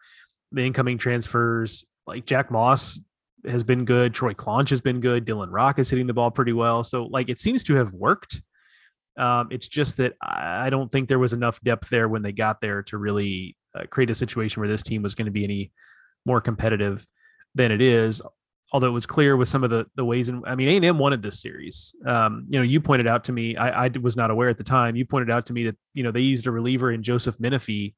the 0.52 0.62
incoming 0.62 0.98
transfers. 0.98 1.86
Like 2.06 2.26
Jack 2.26 2.52
Moss 2.52 3.00
has 3.46 3.64
been 3.64 3.86
good. 3.86 4.14
Troy 4.14 4.34
Claunch 4.34 4.70
has 4.70 4.82
been 4.82 5.00
good. 5.00 5.26
Dylan 5.26 5.48
Rock 5.50 5.80
is 5.80 5.90
hitting 5.90 6.08
the 6.08 6.14
ball 6.14 6.32
pretty 6.32 6.54
well. 6.54 6.84
So 6.84 7.06
like 7.06 7.30
it 7.30 7.40
seems 7.40 7.64
to 7.66 7.76
have 7.76 7.94
worked. 7.94 8.42
Um, 9.18 9.50
it's 9.52 9.68
just 9.68 9.98
that 9.98 10.14
I 10.22 10.70
don't 10.70 10.92
think 10.92 11.08
there 11.08 11.20
was 11.20 11.34
enough 11.34 11.62
depth 11.62 11.90
there 11.90 12.08
when 12.08 12.22
they 12.22 12.32
got 12.32 12.62
there 12.62 12.82
to 12.84 12.98
really 12.98 13.56
uh, 13.78 13.84
create 13.90 14.10
a 14.10 14.16
situation 14.16 14.62
where 14.62 14.70
this 14.70 14.82
team 14.82 15.02
was 15.02 15.16
going 15.16 15.26
to 15.26 15.32
be 15.32 15.44
any 15.44 15.72
more 16.26 16.42
competitive 16.42 17.06
than 17.56 17.72
it 17.72 17.82
is. 17.82 18.22
Although 18.74 18.88
it 18.88 18.92
was 18.92 19.06
clear 19.06 19.36
with 19.36 19.50
some 19.50 19.64
of 19.64 19.70
the 19.70 19.86
the 19.96 20.06
ways 20.06 20.30
in, 20.30 20.42
I 20.46 20.56
mean, 20.56 20.70
A 20.70 20.76
and 20.78 20.86
M 20.86 20.98
wanted 20.98 21.22
this 21.22 21.42
series. 21.42 21.94
Um, 22.06 22.46
you 22.50 22.58
know, 22.58 22.64
you 22.64 22.80
pointed 22.80 23.08
out 23.08 23.26
to 23.26 23.32
me, 23.32 23.58
I, 23.58 23.86
I 23.86 23.92
was 24.02 24.16
not 24.16 24.32
aware 24.32 24.50
at 24.50 24.58
the 24.58 24.64
time. 24.64 24.96
You 24.96 25.06
pointed 25.06 25.30
out 25.30 25.46
to 25.48 25.54
me 25.54 25.66
that 25.66 25.76
you 25.94 26.04
know 26.04 26.12
they 26.12 26.22
used 26.22 26.48
a 26.48 26.52
reliever 26.52 26.92
in 26.92 27.04
Joseph 27.04 27.38
Menefee 27.38 27.94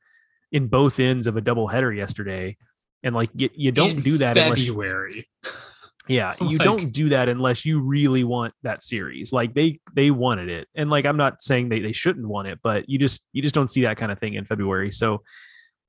in 0.52 0.68
both 0.68 1.00
ends 1.00 1.28
of 1.28 1.38
a 1.38 1.42
double 1.42 1.68
header 1.68 1.94
yesterday 1.94 2.58
and 3.04 3.14
like 3.14 3.30
you, 3.36 3.50
you 3.54 3.72
don't 3.72 3.92
in 3.92 4.02
do 4.02 4.18
that 4.18 4.38
in 4.38 4.56
February. 4.56 5.28
Unless, 5.44 5.76
yeah, 6.08 6.28
like, 6.40 6.52
you 6.52 6.58
don't 6.58 6.92
do 6.92 7.10
that 7.10 7.30
unless 7.30 7.66
you 7.66 7.82
really 7.82 8.24
want 8.24 8.54
that 8.64 8.84
series. 8.84 9.32
Like 9.32 9.54
they 9.54 9.80
they 9.94 10.10
wanted 10.10 10.50
it, 10.50 10.68
and 10.76 10.90
like 10.90 11.06
I'm 11.06 11.18
not 11.18 11.44
saying 11.44 11.70
they 11.70 11.80
they 11.80 11.92
shouldn't 11.92 12.28
want 12.28 12.48
it, 12.48 12.60
but 12.64 12.90
you 12.90 12.98
just 12.98 13.24
you 13.34 13.42
just 13.42 13.54
don't 13.54 13.70
see 13.70 13.84
that 13.84 13.98
kind 13.98 14.12
of 14.12 14.20
thing 14.20 14.34
in 14.34 14.46
February. 14.46 14.92
So 14.92 15.22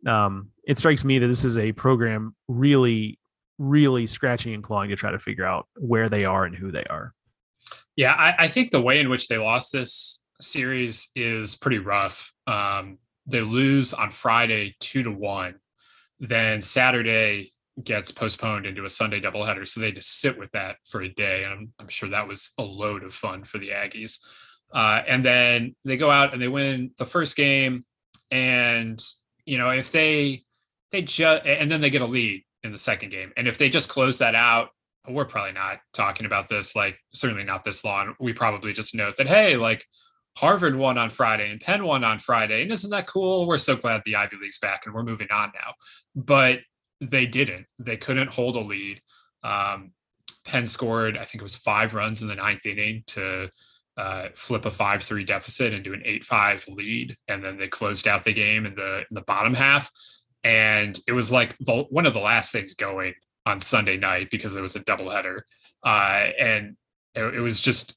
um, 0.06 0.50
it 0.66 0.78
strikes 0.78 1.04
me 1.04 1.18
that 1.18 1.28
this 1.28 1.44
is 1.44 1.56
a 1.56 1.72
program 1.72 2.34
really 2.48 3.18
really 3.58 4.06
scratching 4.06 4.54
and 4.54 4.62
clawing 4.62 4.90
to 4.90 4.96
try 4.96 5.10
to 5.10 5.18
figure 5.18 5.46
out 5.46 5.66
where 5.76 6.08
they 6.08 6.24
are 6.24 6.44
and 6.44 6.54
who 6.54 6.70
they 6.70 6.84
are. 6.84 7.14
Yeah, 7.96 8.12
I, 8.12 8.44
I 8.44 8.48
think 8.48 8.70
the 8.70 8.82
way 8.82 9.00
in 9.00 9.08
which 9.08 9.28
they 9.28 9.38
lost 9.38 9.72
this 9.72 10.22
series 10.40 11.10
is 11.14 11.56
pretty 11.56 11.78
rough. 11.78 12.32
Um, 12.46 12.98
they 13.26 13.40
lose 13.40 13.94
on 13.94 14.10
Friday 14.10 14.74
two 14.80 15.02
to 15.04 15.10
one 15.10 15.54
then 16.20 16.60
Saturday 16.60 17.52
gets 17.82 18.12
postponed 18.12 18.66
into 18.66 18.84
a 18.84 18.90
Sunday 18.90 19.20
doubleheader. 19.20 19.66
So 19.66 19.80
they 19.80 19.92
just 19.92 20.20
sit 20.20 20.38
with 20.38 20.50
that 20.52 20.76
for 20.84 21.02
a 21.02 21.08
day. 21.08 21.44
And 21.44 21.52
I'm, 21.52 21.72
I'm 21.80 21.88
sure 21.88 22.08
that 22.08 22.28
was 22.28 22.52
a 22.58 22.62
load 22.62 23.02
of 23.02 23.12
fun 23.12 23.44
for 23.44 23.58
the 23.58 23.70
Aggies. 23.70 24.18
Uh, 24.72 25.02
and 25.06 25.24
then 25.24 25.74
they 25.84 25.96
go 25.96 26.10
out 26.10 26.32
and 26.32 26.40
they 26.40 26.48
win 26.48 26.92
the 26.98 27.04
first 27.04 27.36
game. 27.36 27.84
And, 28.30 29.02
you 29.44 29.58
know, 29.58 29.70
if 29.70 29.90
they, 29.90 30.44
they 30.92 31.02
just, 31.02 31.46
and 31.46 31.70
then 31.70 31.80
they 31.80 31.90
get 31.90 32.02
a 32.02 32.06
lead 32.06 32.44
in 32.64 32.72
the 32.72 32.78
second 32.78 33.10
game. 33.10 33.32
And 33.36 33.46
if 33.46 33.58
they 33.58 33.68
just 33.68 33.88
close 33.88 34.18
that 34.18 34.34
out, 34.34 34.70
we're 35.08 35.26
probably 35.26 35.52
not 35.52 35.80
talking 35.92 36.26
about 36.26 36.48
this, 36.48 36.74
like, 36.74 36.98
certainly 37.12 37.44
not 37.44 37.62
this 37.62 37.84
long. 37.84 38.14
We 38.18 38.32
probably 38.32 38.72
just 38.72 38.94
note 38.94 39.16
that, 39.18 39.28
hey, 39.28 39.56
like, 39.56 39.84
Harvard 40.36 40.74
won 40.74 40.98
on 40.98 41.10
Friday 41.10 41.50
and 41.50 41.60
Penn 41.60 41.84
won 41.84 42.02
on 42.02 42.18
Friday. 42.18 42.62
And 42.62 42.72
isn't 42.72 42.90
that 42.90 43.06
cool? 43.06 43.46
We're 43.46 43.58
so 43.58 43.76
glad 43.76 44.02
the 44.04 44.16
Ivy 44.16 44.36
League's 44.40 44.58
back 44.58 44.86
and 44.86 44.94
we're 44.94 45.04
moving 45.04 45.28
on 45.30 45.52
now. 45.54 45.74
But 46.16 46.60
they 47.00 47.26
didn't. 47.26 47.66
They 47.78 47.96
couldn't 47.96 48.32
hold 48.32 48.56
a 48.56 48.60
lead. 48.60 49.00
Um, 49.42 49.92
Penn 50.44 50.66
scored, 50.66 51.16
I 51.16 51.24
think 51.24 51.40
it 51.40 51.42
was 51.42 51.54
five 51.54 51.94
runs 51.94 52.22
in 52.22 52.28
the 52.28 52.34
ninth 52.34 52.66
inning 52.66 53.04
to 53.08 53.50
uh, 53.96 54.28
flip 54.34 54.64
a 54.64 54.70
5 54.70 55.02
3 55.02 55.24
deficit 55.24 55.72
into 55.72 55.92
an 55.92 56.02
8 56.04 56.24
5 56.24 56.68
lead. 56.68 57.16
And 57.28 57.44
then 57.44 57.56
they 57.56 57.68
closed 57.68 58.08
out 58.08 58.24
the 58.24 58.32
game 58.32 58.66
in 58.66 58.74
the, 58.74 58.98
in 58.98 59.14
the 59.14 59.22
bottom 59.22 59.54
half. 59.54 59.90
And 60.44 60.98
it 61.08 61.12
was 61.12 61.32
like 61.32 61.56
the, 61.58 61.84
one 61.90 62.06
of 62.06 62.12
the 62.12 62.20
last 62.20 62.52
things 62.52 62.74
going 62.74 63.14
on 63.46 63.60
Sunday 63.60 63.96
night 63.96 64.30
because 64.30 64.56
it 64.56 64.62
was 64.62 64.76
a 64.76 64.80
doubleheader. 64.80 65.40
Uh, 65.82 66.28
and 66.38 66.76
it, 67.14 67.34
it 67.34 67.40
was 67.40 67.60
just 67.60 67.96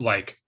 like 0.00 0.38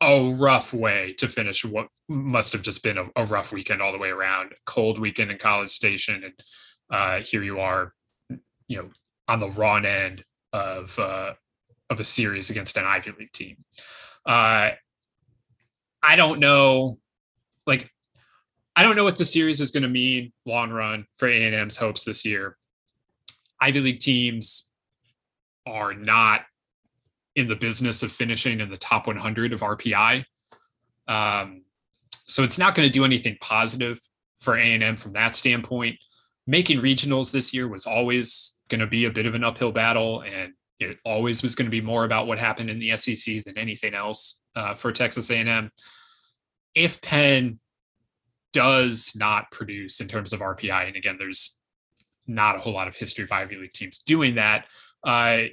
a 0.00 0.30
rough 0.32 0.72
way 0.72 1.14
to 1.18 1.28
finish 1.28 1.64
what 1.64 1.88
must 2.08 2.52
have 2.52 2.62
just 2.62 2.82
been 2.82 2.98
a, 2.98 3.06
a, 3.16 3.24
rough 3.24 3.52
weekend 3.52 3.82
all 3.82 3.92
the 3.92 3.98
way 3.98 4.08
around. 4.08 4.52
Cold 4.66 4.98
weekend 4.98 5.30
in 5.30 5.38
College 5.38 5.70
Station, 5.70 6.24
and 6.24 6.32
uh, 6.90 7.20
here 7.20 7.42
you 7.42 7.60
are, 7.60 7.94
you 8.66 8.78
know, 8.78 8.90
on 9.28 9.40
the 9.40 9.50
wrong 9.50 9.84
end 9.84 10.24
of 10.52 10.98
uh, 10.98 11.34
of 11.90 12.00
a 12.00 12.04
series 12.04 12.50
against 12.50 12.76
an 12.76 12.84
Ivy 12.84 13.12
League 13.18 13.32
team. 13.32 13.58
Uh, 14.26 14.70
I 16.02 16.16
don't 16.16 16.40
know, 16.40 16.98
like, 17.66 17.92
I 18.80 18.82
don't 18.82 18.96
know 18.96 19.04
what 19.04 19.18
the 19.18 19.26
series 19.26 19.60
is 19.60 19.72
going 19.72 19.82
to 19.82 19.90
mean 19.90 20.32
long 20.46 20.70
run 20.70 21.04
for 21.14 21.28
A 21.28 21.44
and 21.44 21.54
M's 21.54 21.76
hopes 21.76 22.02
this 22.02 22.24
year. 22.24 22.56
Ivy 23.60 23.80
League 23.80 24.00
teams 24.00 24.70
are 25.66 25.92
not 25.92 26.46
in 27.36 27.46
the 27.46 27.56
business 27.56 28.02
of 28.02 28.10
finishing 28.10 28.58
in 28.58 28.70
the 28.70 28.78
top 28.78 29.06
100 29.06 29.52
of 29.52 29.60
RPI. 29.60 30.24
Um, 31.08 31.62
so 32.24 32.42
it's 32.42 32.56
not 32.56 32.74
going 32.74 32.88
to 32.88 32.90
do 32.90 33.04
anything 33.04 33.36
positive 33.42 34.00
for 34.38 34.56
A&M 34.56 34.96
from 34.96 35.12
that 35.12 35.36
standpoint. 35.36 35.96
Making 36.46 36.80
regionals 36.80 37.30
this 37.30 37.52
year 37.52 37.68
was 37.68 37.86
always 37.86 38.54
going 38.70 38.80
to 38.80 38.86
be 38.86 39.04
a 39.04 39.10
bit 39.10 39.26
of 39.26 39.34
an 39.34 39.44
uphill 39.44 39.72
battle, 39.72 40.22
and 40.22 40.54
it 40.78 40.96
always 41.04 41.42
was 41.42 41.54
going 41.54 41.66
to 41.66 41.70
be 41.70 41.82
more 41.82 42.06
about 42.06 42.26
what 42.26 42.38
happened 42.38 42.70
in 42.70 42.78
the 42.78 42.96
SEC 42.96 43.44
than 43.44 43.58
anything 43.58 43.92
else 43.92 44.40
uh, 44.56 44.74
for 44.74 44.90
Texas 44.90 45.30
A&M. 45.30 45.70
If 46.74 46.98
Penn 47.02 47.59
does 48.52 49.12
not 49.16 49.50
produce 49.50 50.00
in 50.00 50.08
terms 50.08 50.32
of 50.32 50.40
RPI, 50.40 50.88
and 50.88 50.96
again, 50.96 51.16
there's 51.18 51.60
not 52.26 52.56
a 52.56 52.58
whole 52.58 52.72
lot 52.72 52.88
of 52.88 52.96
history 52.96 53.24
of 53.24 53.32
Ivy 53.32 53.56
League 53.56 53.72
teams 53.72 53.98
doing 53.98 54.36
that, 54.36 54.66
uh, 55.04 55.44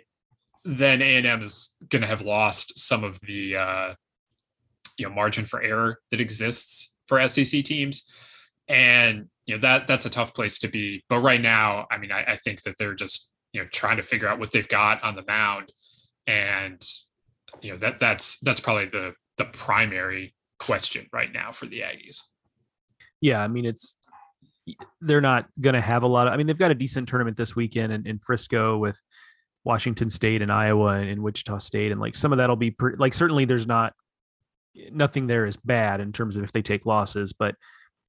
then 0.68 1.02
A 1.02 1.16
and 1.16 1.26
M 1.26 1.42
is 1.42 1.76
going 1.90 2.02
to 2.02 2.08
have 2.08 2.22
lost 2.22 2.78
some 2.78 3.04
of 3.04 3.20
the 3.22 3.56
uh, 3.56 3.94
you 4.98 5.08
know 5.08 5.14
margin 5.14 5.46
for 5.46 5.62
error 5.62 6.00
that 6.12 6.20
exists 6.20 6.94
for 7.08 7.26
SEC 7.28 7.64
teams, 7.64 8.04
and 8.68 9.28
you 9.46 9.56
know 9.56 9.62
that 9.62 9.88
that's 9.88 10.06
a 10.06 10.10
tough 10.10 10.34
place 10.34 10.60
to 10.60 10.68
be. 10.68 11.04
But 11.08 11.22
right 11.22 11.42
now, 11.42 11.88
I 11.90 11.98
mean, 11.98 12.12
I, 12.12 12.24
I 12.28 12.36
think 12.36 12.64
that 12.64 12.76
they're 12.78 12.96
just 12.96 13.32
you 13.54 13.62
know 13.62 13.68
trying 13.72 13.98
to 13.98 14.04
figure 14.04 14.28
out 14.28 14.40
what 14.40 14.52
they've 14.52 14.68
got 14.68 15.02
on 15.04 15.16
the 15.16 15.24
mound, 15.26 15.72
and 16.28 16.82
you 17.62 17.72
know 17.72 17.78
that 17.78 18.00
that's 18.00 18.40
that's 18.42 18.60
probably 18.60 18.88
the 18.88 19.14
the 19.38 19.46
primary 19.46 20.36
question 20.60 21.08
right 21.14 21.32
now 21.32 21.52
for 21.52 21.68
the 21.68 21.80
Aggies. 21.80 22.24
Yeah, 23.22 23.42
I 23.42 23.48
mean 23.48 23.66
it's 23.66 23.96
they're 25.02 25.22
not 25.22 25.48
going 25.60 25.76
to 25.76 25.82
have 25.82 26.04
a 26.04 26.08
lot 26.08 26.28
of. 26.28 26.34
I 26.34 26.38
mean, 26.38 26.48
they've 26.48 26.58
got 26.58 26.72
a 26.72 26.76
decent 26.76 27.08
tournament 27.08 27.38
this 27.38 27.56
weekend 27.56 27.94
in, 27.94 28.06
in 28.06 28.20
Frisco 28.20 28.78
with 28.78 29.00
Washington 29.64 30.10
State 30.10 30.42
and 30.42 30.52
Iowa 30.52 30.96
and, 30.96 31.10
and 31.10 31.24
Wichita 31.24 31.58
State, 31.60 31.92
and 31.92 32.02
like 32.02 32.16
some 32.16 32.32
of 32.32 32.38
that'll 32.38 32.56
be 32.56 32.72
pre- 32.72 32.96
like 32.98 33.14
certainly 33.14 33.46
there's 33.46 33.68
not 33.68 33.94
nothing 34.92 35.28
there 35.28 35.46
is 35.46 35.58
bad 35.58 36.00
in 36.00 36.12
terms 36.12 36.36
of 36.36 36.44
if 36.44 36.52
they 36.52 36.62
take 36.62 36.86
losses, 36.86 37.34
but 37.34 37.56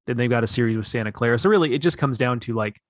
then 0.07 0.17
they've 0.17 0.31
got 0.31 0.45
a 0.45 0.49
series 0.49 0.77
with 0.77 0.87
Santa 0.87 1.13
Clara. 1.13 1.39
So 1.39 1.49
really, 1.49 1.75
it 1.75 1.79
just 1.79 1.99
comes 1.99 2.19
down 2.19 2.41
to 2.41 2.55
like 2.55 2.81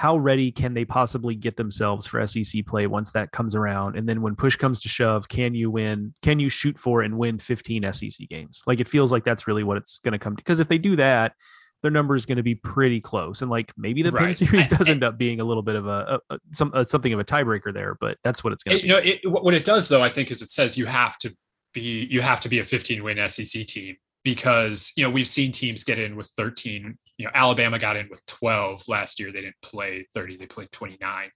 how 0.00 0.16
ready 0.16 0.50
can 0.50 0.72
they 0.72 0.82
possibly 0.82 1.34
get 1.34 1.58
themselves 1.58 2.06
for 2.06 2.26
SEC 2.26 2.64
play 2.64 2.86
once 2.86 3.10
that 3.10 3.32
comes 3.32 3.54
around? 3.54 3.96
And 3.96 4.08
then 4.08 4.22
when 4.22 4.34
push 4.34 4.56
comes 4.56 4.80
to 4.80 4.88
shove, 4.88 5.28
can 5.28 5.54
you 5.54 5.70
win? 5.70 6.14
Can 6.22 6.40
you 6.40 6.48
shoot 6.48 6.78
for 6.78 7.02
and 7.02 7.18
win 7.18 7.38
15 7.38 7.92
SEC 7.92 8.26
games? 8.30 8.62
Like 8.66 8.80
it 8.80 8.88
feels 8.88 9.12
like 9.12 9.24
that's 9.24 9.46
really 9.46 9.62
what 9.62 9.76
it's 9.76 9.98
going 9.98 10.12
to 10.12 10.18
come 10.18 10.36
to. 10.36 10.42
Because 10.42 10.58
if 10.58 10.68
they 10.68 10.78
do 10.78 10.96
that, 10.96 11.34
their 11.82 11.90
number 11.90 12.14
is 12.14 12.24
going 12.24 12.38
to 12.38 12.42
be 12.42 12.54
pretty 12.54 12.98
close. 12.98 13.42
And 13.42 13.50
like 13.50 13.74
maybe 13.76 14.02
the 14.02 14.10
right. 14.10 14.24
Penn 14.24 14.34
series 14.34 14.68
does 14.68 14.88
end 14.88 15.04
up 15.04 15.18
being 15.18 15.38
a 15.38 15.44
little 15.44 15.62
bit 15.62 15.76
of 15.76 15.86
a, 15.86 16.18
a, 16.30 16.34
a 16.34 16.38
some 16.50 16.72
a, 16.72 16.88
something 16.88 17.12
of 17.12 17.20
a 17.20 17.24
tiebreaker 17.24 17.70
there, 17.70 17.98
but 18.00 18.16
that's 18.24 18.42
what 18.42 18.54
it's 18.54 18.62
going 18.62 18.78
to. 18.78 18.82
Be. 18.82 18.88
You 18.88 18.94
know, 18.94 19.02
it, 19.04 19.20
what 19.26 19.52
it 19.52 19.66
does 19.66 19.88
though, 19.88 20.02
I 20.02 20.08
think, 20.08 20.30
is 20.30 20.40
it 20.40 20.50
says 20.50 20.78
you 20.78 20.86
have 20.86 21.18
to 21.18 21.36
be 21.74 22.08
you 22.10 22.22
have 22.22 22.40
to 22.40 22.48
be 22.48 22.58
a 22.58 22.64
15 22.64 23.04
win 23.04 23.28
SEC 23.28 23.66
team 23.66 23.98
because 24.22 24.92
you 24.96 25.04
know 25.04 25.10
we've 25.10 25.28
seen 25.28 25.52
teams 25.52 25.84
get 25.84 25.98
in 25.98 26.16
with 26.16 26.28
13. 26.36 26.96
You 27.16 27.26
know, 27.26 27.32
Alabama 27.34 27.78
got 27.78 27.96
in 27.96 28.08
with 28.08 28.24
12 28.26 28.84
last 28.88 29.20
year. 29.20 29.30
They 29.32 29.42
didn't 29.42 29.60
play 29.62 30.06
30. 30.14 30.36
They 30.38 30.46
played 30.46 30.72
29. 30.72 31.30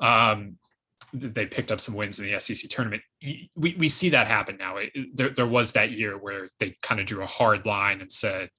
Um, 0.00 0.56
they 1.12 1.46
picked 1.46 1.72
up 1.72 1.80
some 1.80 1.94
wins 1.94 2.18
in 2.18 2.26
the 2.26 2.38
SEC 2.38 2.68
tournament. 2.70 3.02
We 3.56 3.74
we 3.78 3.88
see 3.88 4.10
that 4.10 4.26
happen 4.26 4.56
now. 4.58 4.76
It, 4.76 5.16
there 5.16 5.30
there 5.30 5.46
was 5.46 5.72
that 5.72 5.92
year 5.92 6.18
where 6.18 6.48
they 6.60 6.76
kind 6.82 7.00
of 7.00 7.06
drew 7.06 7.22
a 7.22 7.26
hard 7.26 7.66
line 7.66 8.00
and 8.00 8.10
said 8.10 8.50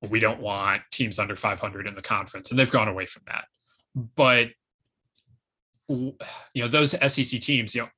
we 0.00 0.18
don't 0.18 0.40
want 0.40 0.82
teams 0.90 1.18
under 1.18 1.36
500 1.36 1.86
in 1.86 1.94
the 1.94 2.02
conference, 2.02 2.50
and 2.50 2.58
they've 2.58 2.70
gone 2.70 2.88
away 2.88 3.06
from 3.06 3.22
that. 3.26 3.44
But 4.16 4.48
you 5.88 6.16
know 6.62 6.68
those 6.68 6.92
SEC 6.92 7.40
teams, 7.40 7.74
you 7.74 7.82
know 7.82 7.88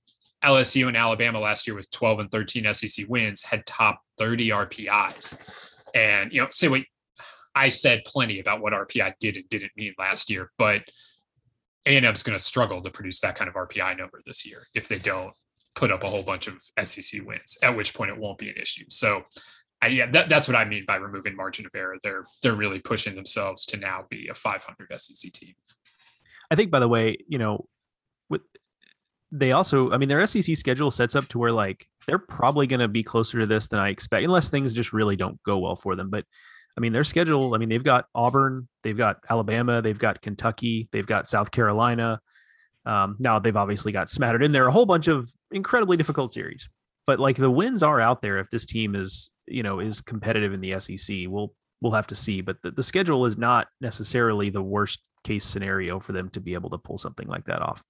LSU 0.45 0.89
and 0.89 0.97
Alabama 0.97 1.41
last 1.41 1.67
year 1.67 1.75
with 1.75 1.91
12 1.91 2.21
and 2.21 2.31
13 2.31 2.73
SEC 2.73 3.07
wins 3.09 3.43
had 3.43 3.67
top 3.67 4.01
30 4.19 4.51
RPIs, 4.51 5.37
and 5.95 6.33
you 6.33 6.41
know 6.41 6.49
say 6.51 6.69
what 6.69 6.83
I 7.55 7.69
said 7.69 8.03
plenty 8.05 8.41
about 8.41 8.61
what 8.61 8.73
RPI 8.73 9.15
did 9.21 9.37
and 9.37 9.49
didn't 9.49 9.73
mean 9.77 9.95
last 9.99 10.29
year, 10.29 10.51
but 10.59 10.83
A&M's 11.87 12.23
going 12.23 12.37
to 12.37 12.43
struggle 12.43 12.83
to 12.83 12.91
produce 12.91 13.21
that 13.21 13.37
kind 13.37 13.49
of 13.49 13.55
RPI 13.55 13.97
number 13.99 14.21
this 14.27 14.45
year 14.45 14.63
if 14.75 14.89
they 14.89 14.99
don't 14.99 15.33
put 15.75 15.91
up 15.91 16.03
a 16.03 16.09
whole 16.09 16.23
bunch 16.23 16.49
of 16.49 16.61
SEC 16.83 17.23
wins. 17.25 17.59
At 17.63 17.77
which 17.77 17.95
point 17.95 18.11
it 18.11 18.19
won't 18.19 18.39
be 18.39 18.49
an 18.49 18.57
issue. 18.57 18.85
So 18.89 19.23
I, 19.83 19.89
yeah, 19.89 20.07
that, 20.11 20.29
that's 20.29 20.49
what 20.49 20.57
I 20.57 20.65
mean 20.65 20.85
by 20.87 20.97
removing 20.97 21.37
margin 21.37 21.67
of 21.67 21.73
error. 21.75 21.97
They're 22.03 22.25
they're 22.43 22.55
really 22.55 22.81
pushing 22.81 23.15
themselves 23.15 23.67
to 23.67 23.77
now 23.77 24.07
be 24.09 24.29
a 24.29 24.35
500 24.35 25.01
SEC 25.01 25.33
team. 25.33 25.55
I 26.51 26.57
think, 26.57 26.71
by 26.71 26.81
the 26.81 26.89
way, 26.89 27.17
you 27.29 27.39
know, 27.39 27.67
they 29.37 29.51
also, 29.51 29.91
I 29.91 29.99
mean, 29.99 30.09
their 30.09 30.25
SEC 30.27 30.57
schedule 30.57 30.93
sets 30.93 31.17
up 31.17 31.27
to 31.29 31.39
where 31.39 31.51
like 31.51 31.89
they're 32.07 32.21
probably 32.21 32.69
going 32.69 32.81
to 32.81 32.89
be 32.89 33.03
closer 33.03 33.41
to 33.41 33.47
this 33.47 33.67
than 33.67 33.81
I 33.81 33.89
expect, 33.89 34.25
unless 34.25 34.49
things 34.49 34.73
just 34.73 34.93
really 34.93 35.17
don't 35.17 35.43
go 35.43 35.59
well 35.59 35.75
for 35.75 35.97
them. 35.97 36.09
But 36.09 36.25
I 36.79 36.81
mean, 36.81 36.93
their 36.93 37.03
schedule, 37.03 37.53
I 37.55 37.59
mean, 37.59 37.69
they've 37.69 37.83
got 37.83 38.07
Auburn, 38.15 38.69
they've 38.85 38.97
got 38.97 39.19
Alabama, 39.29 39.83
they've 39.83 39.99
got 39.99 40.23
Kentucky, 40.23 40.89
they've 40.93 41.07
got 41.07 41.29
South 41.29 41.51
Carolina. 41.51 42.21
Um, 42.87 43.17
now 43.19 43.41
they've 43.41 43.57
obviously 43.57 43.91
got 43.91 44.09
smattered 44.09 44.45
in 44.45 44.53
there 44.53 44.69
a 44.69 44.73
whole 44.73 44.87
bunch 44.87 45.09
of 45.09 45.29
incredibly 45.51 45.97
difficult 45.97 46.33
series, 46.33 46.69
but 47.07 47.19
like 47.19 47.37
the 47.37 47.51
wins 47.51 47.83
are 47.83 48.01
out 48.01 48.23
there 48.23 48.39
if 48.39 48.51
this 48.51 48.67
team 48.67 48.95
is 48.95 49.31
you 49.49 49.63
know 49.63 49.81
is 49.81 50.01
competitive 50.01 50.53
in 50.53 50.61
the 50.61 50.79
SEC. 50.79 51.17
We'll 51.27 51.53
we'll 51.81 51.93
have 51.93 52.07
to 52.09 52.15
see, 52.15 52.41
but 52.41 52.59
the, 52.63 52.71
the 52.71 52.83
schedule 52.85 53.27
is 53.27 53.37
not 53.37 53.67
necessarily 53.81 54.51
the 54.51 54.63
worst 54.63 55.01
case 55.25 55.45
scenario 55.45 55.99
for 55.99 56.13
them 56.13 56.29
to 56.31 56.41
be 56.41 56.55
able 56.55 56.71
to 56.71 56.79
pull 56.79 56.99
something 56.99 57.27
like 57.27 57.47
that 57.47 57.63
off. 57.63 57.83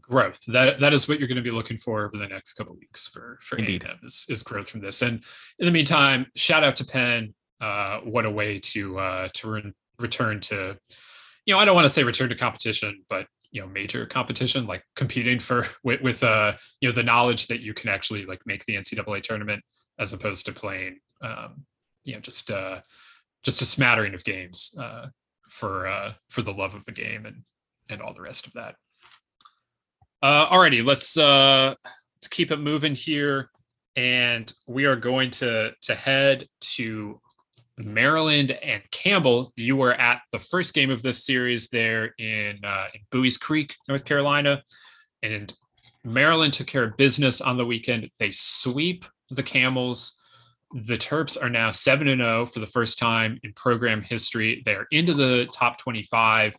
Growth 0.00 0.44
that 0.46 0.78
that 0.80 0.92
is 0.92 1.08
what 1.08 1.18
you're 1.18 1.28
going 1.28 1.36
to 1.36 1.42
be 1.42 1.50
looking 1.50 1.76
for 1.76 2.04
over 2.04 2.16
the 2.16 2.28
next 2.28 2.52
couple 2.52 2.76
weeks 2.76 3.08
for 3.08 3.38
for 3.42 3.56
Indeed. 3.56 3.84
A&M 3.84 3.98
is, 4.04 4.26
is 4.28 4.42
growth 4.42 4.68
from 4.68 4.80
this. 4.80 5.02
And 5.02 5.24
in 5.58 5.66
the 5.66 5.72
meantime, 5.72 6.26
shout 6.36 6.62
out 6.62 6.76
to 6.76 6.84
Penn. 6.84 7.34
Uh, 7.60 8.00
what 8.00 8.26
a 8.26 8.30
way 8.30 8.60
to 8.60 8.98
uh, 8.98 9.28
to 9.34 9.50
re- 9.50 9.72
return 9.98 10.40
to, 10.40 10.78
you 11.46 11.54
know, 11.54 11.58
I 11.58 11.64
don't 11.64 11.74
want 11.74 11.86
to 11.86 11.92
say 11.92 12.04
return 12.04 12.28
to 12.28 12.36
competition, 12.36 13.02
but 13.08 13.26
you 13.52 13.62
know 13.62 13.68
major 13.68 14.04
competition 14.04 14.66
like 14.66 14.82
competing 14.96 15.38
for 15.38 15.66
with, 15.84 16.02
with 16.02 16.22
uh 16.22 16.52
you 16.80 16.88
know 16.88 16.94
the 16.94 17.02
knowledge 17.02 17.46
that 17.46 17.60
you 17.60 17.72
can 17.72 17.88
actually 17.88 18.26
like 18.26 18.40
make 18.44 18.64
the 18.66 18.74
ncaa 18.74 19.22
tournament 19.22 19.62
as 19.98 20.12
opposed 20.12 20.44
to 20.44 20.52
playing 20.52 20.98
um, 21.22 21.64
you 22.04 22.14
know 22.14 22.20
just 22.20 22.50
uh, 22.50 22.80
just 23.42 23.62
a 23.62 23.64
smattering 23.64 24.14
of 24.14 24.24
games 24.24 24.74
uh, 24.80 25.06
for 25.48 25.86
uh, 25.86 26.12
for 26.28 26.42
the 26.42 26.52
love 26.52 26.74
of 26.74 26.84
the 26.84 26.92
game 26.92 27.26
and 27.26 27.42
and 27.88 28.00
all 28.00 28.14
the 28.14 28.22
rest 28.22 28.46
of 28.46 28.52
that. 28.54 28.74
Uh, 30.26 30.48
alrighty, 30.48 30.84
let's 30.84 31.16
uh, 31.16 31.72
let's 32.16 32.26
keep 32.26 32.50
it 32.50 32.56
moving 32.56 32.96
here, 32.96 33.48
and 33.94 34.52
we 34.66 34.84
are 34.84 34.96
going 34.96 35.30
to 35.30 35.70
to 35.82 35.94
head 35.94 36.48
to 36.58 37.20
Maryland 37.78 38.50
and 38.50 38.82
Campbell. 38.90 39.52
You 39.54 39.76
were 39.76 39.94
at 39.94 40.22
the 40.32 40.40
first 40.40 40.74
game 40.74 40.90
of 40.90 41.00
this 41.00 41.24
series 41.24 41.68
there 41.68 42.12
in 42.18 42.58
uh, 42.64 42.86
in 42.92 43.02
Buies 43.12 43.38
Creek, 43.38 43.76
North 43.88 44.04
Carolina, 44.04 44.64
and 45.22 45.54
Maryland 46.02 46.54
took 46.54 46.66
care 46.66 46.82
of 46.82 46.96
business 46.96 47.40
on 47.40 47.56
the 47.56 47.64
weekend. 47.64 48.10
They 48.18 48.32
sweep 48.32 49.04
the 49.30 49.44
Camels. 49.44 50.20
The 50.72 50.98
Terps 50.98 51.40
are 51.40 51.48
now 51.48 51.70
7 51.70 52.08
and 52.08 52.20
0 52.20 52.46
for 52.46 52.58
the 52.58 52.66
first 52.66 52.98
time 52.98 53.38
in 53.44 53.52
program 53.52 54.02
history. 54.02 54.60
They're 54.64 54.88
into 54.90 55.14
the 55.14 55.46
top 55.54 55.78
25. 55.78 56.52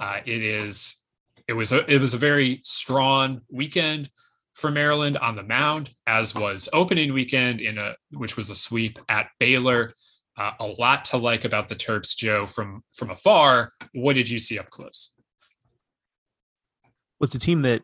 Uh, 0.00 0.20
it 0.24 0.42
is 0.42 1.01
it 1.48 1.52
was 1.52 1.72
a 1.72 1.90
it 1.92 2.00
was 2.00 2.14
a 2.14 2.18
very 2.18 2.60
strong 2.64 3.40
weekend 3.50 4.10
for 4.54 4.70
Maryland 4.70 5.16
on 5.18 5.36
the 5.36 5.42
mound, 5.42 5.90
as 6.06 6.34
was 6.34 6.68
opening 6.72 7.12
weekend 7.12 7.60
in 7.60 7.78
a 7.78 7.94
which 8.12 8.36
was 8.36 8.50
a 8.50 8.54
sweep 8.54 8.98
at 9.08 9.28
Baylor. 9.38 9.94
Uh, 10.38 10.52
a 10.60 10.66
lot 10.66 11.04
to 11.04 11.18
like 11.18 11.44
about 11.44 11.68
the 11.68 11.74
Terps, 11.74 12.16
Joe, 12.16 12.46
from 12.46 12.82
from 12.94 13.10
afar. 13.10 13.72
What 13.92 14.14
did 14.14 14.28
you 14.28 14.38
see 14.38 14.58
up 14.58 14.70
close? 14.70 15.14
Well, 17.18 17.26
it's 17.26 17.34
a 17.34 17.38
team 17.38 17.62
that 17.62 17.82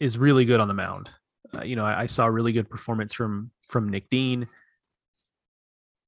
is 0.00 0.16
really 0.16 0.44
good 0.44 0.60
on 0.60 0.68
the 0.68 0.74
mound. 0.74 1.10
Uh, 1.54 1.62
you 1.62 1.76
know, 1.76 1.84
I, 1.84 2.02
I, 2.02 2.06
saw 2.06 2.26
a 2.26 2.30
really 2.30 2.52
good 2.52 2.68
performance 2.68 3.12
from 3.12 3.50
from 3.68 3.88
Nick 3.88 4.08
Dean. 4.10 4.46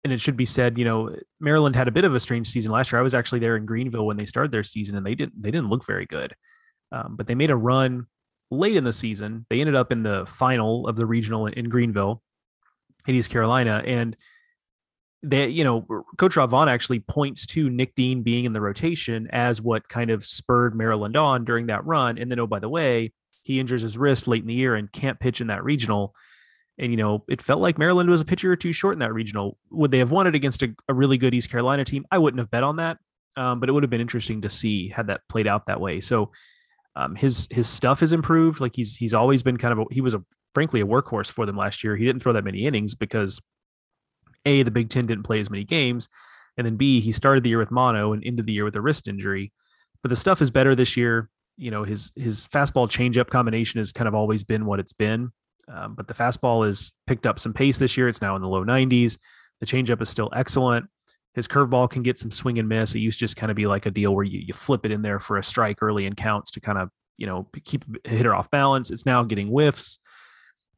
And 0.02 0.12
it 0.12 0.20
should 0.20 0.36
be 0.36 0.46
said, 0.46 0.78
you 0.78 0.84
know, 0.86 1.14
Maryland 1.40 1.76
had 1.76 1.88
a 1.88 1.90
bit 1.90 2.04
of 2.04 2.14
a 2.14 2.20
strange 2.20 2.48
season 2.48 2.72
last 2.72 2.90
year. 2.90 2.98
I 2.98 3.02
was 3.02 3.14
actually 3.14 3.40
there 3.40 3.56
in 3.56 3.66
Greenville 3.66 4.06
when 4.06 4.16
they 4.16 4.24
started 4.24 4.50
their 4.50 4.64
season, 4.64 4.96
and 4.96 5.04
they 5.04 5.14
didn't 5.14 5.42
they 5.42 5.50
didn't 5.50 5.68
look 5.68 5.84
very 5.84 6.06
good. 6.06 6.34
Um, 6.92 7.16
but 7.16 7.26
they 7.26 7.34
made 7.34 7.50
a 7.50 7.56
run 7.56 8.06
late 8.50 8.76
in 8.76 8.84
the 8.84 8.92
season. 8.92 9.46
They 9.48 9.60
ended 9.60 9.76
up 9.76 9.92
in 9.92 10.02
the 10.02 10.26
final 10.26 10.88
of 10.88 10.96
the 10.96 11.06
regional 11.06 11.46
in 11.46 11.68
Greenville, 11.68 12.22
in 13.06 13.14
East 13.14 13.30
Carolina, 13.30 13.82
and 13.86 14.16
they, 15.22 15.48
you 15.48 15.64
know, 15.64 15.86
Coach 16.16 16.34
Vaughn 16.34 16.68
actually 16.68 17.00
points 17.00 17.46
to 17.46 17.68
Nick 17.68 17.94
Dean 17.94 18.22
being 18.22 18.46
in 18.46 18.52
the 18.52 18.60
rotation 18.60 19.28
as 19.30 19.60
what 19.60 19.88
kind 19.88 20.10
of 20.10 20.24
spurred 20.24 20.74
Maryland 20.74 21.16
on 21.16 21.44
during 21.44 21.66
that 21.66 21.84
run. 21.84 22.16
And 22.16 22.30
then, 22.30 22.40
oh, 22.40 22.46
by 22.46 22.58
the 22.58 22.70
way, 22.70 23.12
he 23.42 23.60
injures 23.60 23.82
his 23.82 23.98
wrist 23.98 24.26
late 24.26 24.42
in 24.42 24.48
the 24.48 24.54
year 24.54 24.74
and 24.76 24.90
can't 24.90 25.20
pitch 25.20 25.40
in 25.40 25.48
that 25.48 25.62
regional. 25.62 26.14
And, 26.78 26.90
you 26.90 26.96
know, 26.96 27.24
it 27.28 27.42
felt 27.42 27.60
like 27.60 27.76
Maryland 27.76 28.08
was 28.08 28.22
a 28.22 28.24
pitcher 28.24 28.50
or 28.50 28.56
two 28.56 28.72
short 28.72 28.94
in 28.94 29.00
that 29.00 29.12
regional. 29.12 29.58
Would 29.70 29.90
they 29.90 29.98
have 29.98 30.10
won 30.10 30.26
it 30.26 30.34
against 30.34 30.62
a, 30.62 30.74
a 30.88 30.94
really 30.94 31.18
good 31.18 31.34
East 31.34 31.50
Carolina 31.50 31.84
team? 31.84 32.06
I 32.10 32.16
wouldn't 32.16 32.38
have 32.38 32.50
bet 32.50 32.62
on 32.62 32.76
that. 32.76 32.96
Um, 33.36 33.60
but 33.60 33.68
it 33.68 33.72
would 33.72 33.82
have 33.82 33.90
been 33.90 34.00
interesting 34.00 34.40
to 34.42 34.50
see 34.50 34.88
had 34.88 35.08
that 35.08 35.20
played 35.28 35.46
out 35.46 35.66
that 35.66 35.80
way. 35.80 36.00
So 36.00 36.32
um, 36.96 37.14
his 37.14 37.46
his 37.50 37.68
stuff 37.68 38.00
has 38.00 38.12
improved. 38.12 38.60
Like 38.60 38.74
he's 38.74 38.96
he's 38.96 39.14
always 39.14 39.42
been 39.42 39.56
kind 39.56 39.72
of 39.72 39.78
a, 39.80 39.84
he 39.90 40.00
was 40.00 40.14
a 40.14 40.22
frankly 40.54 40.80
a 40.80 40.86
workhorse 40.86 41.30
for 41.30 41.46
them 41.46 41.56
last 41.56 41.84
year. 41.84 41.96
He 41.96 42.04
didn't 42.04 42.22
throw 42.22 42.32
that 42.32 42.44
many 42.44 42.66
innings 42.66 42.94
because 42.94 43.40
a 44.44 44.62
the 44.62 44.70
Big 44.70 44.90
Ten 44.90 45.06
didn't 45.06 45.24
play 45.24 45.40
as 45.40 45.50
many 45.50 45.64
games, 45.64 46.08
and 46.56 46.66
then 46.66 46.76
b 46.76 47.00
he 47.00 47.12
started 47.12 47.44
the 47.44 47.50
year 47.50 47.58
with 47.58 47.70
mono 47.70 48.12
and 48.12 48.22
into 48.24 48.42
the 48.42 48.52
year 48.52 48.64
with 48.64 48.76
a 48.76 48.80
wrist 48.80 49.08
injury. 49.08 49.52
But 50.02 50.08
the 50.08 50.16
stuff 50.16 50.42
is 50.42 50.50
better 50.50 50.74
this 50.74 50.96
year. 50.96 51.28
You 51.56 51.70
know 51.70 51.84
his 51.84 52.10
his 52.16 52.48
fastball 52.48 52.88
changeup 52.88 53.28
combination 53.28 53.78
has 53.78 53.92
kind 53.92 54.08
of 54.08 54.14
always 54.14 54.44
been 54.44 54.66
what 54.66 54.80
it's 54.80 54.92
been. 54.92 55.30
Um, 55.68 55.94
but 55.94 56.08
the 56.08 56.14
fastball 56.14 56.66
has 56.66 56.92
picked 57.06 57.26
up 57.26 57.38
some 57.38 57.52
pace 57.52 57.78
this 57.78 57.96
year. 57.96 58.08
It's 58.08 58.20
now 58.20 58.34
in 58.34 58.42
the 58.42 58.48
low 58.48 58.64
90s. 58.64 59.18
The 59.60 59.66
changeup 59.66 60.02
is 60.02 60.08
still 60.08 60.30
excellent. 60.34 60.86
His 61.34 61.46
curveball 61.46 61.90
can 61.90 62.02
get 62.02 62.18
some 62.18 62.30
swing 62.30 62.58
and 62.58 62.68
miss. 62.68 62.94
It 62.94 63.00
used 63.00 63.18
to 63.18 63.24
just 63.24 63.36
kind 63.36 63.50
of 63.50 63.56
be 63.56 63.66
like 63.66 63.86
a 63.86 63.90
deal 63.90 64.14
where 64.14 64.24
you, 64.24 64.40
you 64.40 64.52
flip 64.52 64.84
it 64.84 64.90
in 64.90 65.02
there 65.02 65.18
for 65.18 65.36
a 65.36 65.44
strike 65.44 65.78
early 65.80 66.06
in 66.06 66.14
counts 66.14 66.50
to 66.52 66.60
kind 66.60 66.78
of 66.78 66.90
you 67.20 67.26
know, 67.26 67.46
keep 67.64 67.84
a 68.06 68.08
hitter 68.08 68.34
off 68.34 68.50
balance. 68.50 68.90
It's 68.90 69.06
now 69.06 69.22
getting 69.22 69.48
whiffs. 69.48 70.00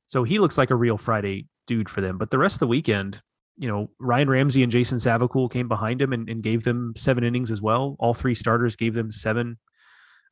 So 0.07 0.25
he 0.25 0.41
looks 0.41 0.59
like 0.59 0.71
a 0.71 0.75
real 0.75 0.99
Friday 0.99 1.47
dude 1.69 1.89
for 1.89 2.01
them. 2.01 2.19
But 2.19 2.31
the 2.31 2.39
rest 2.39 2.57
of 2.57 2.61
the 2.61 2.67
weekend, 2.67 3.23
you 3.57 3.69
know, 3.69 3.89
Ryan 4.01 4.29
Ramsey 4.29 4.65
and 4.65 4.73
Jason 4.73 4.99
Savacool 4.99 5.51
came 5.51 5.69
behind 5.69 6.03
him 6.03 6.13
and, 6.13 6.29
and 6.29 6.43
gave 6.43 6.65
them 6.65 6.95
seven 6.97 7.23
innings 7.23 7.53
as 7.53 7.63
well. 7.63 7.95
All 8.01 8.13
three 8.13 8.35
starters 8.35 8.75
gave 8.75 8.93
them 8.93 9.13
seven 9.13 9.57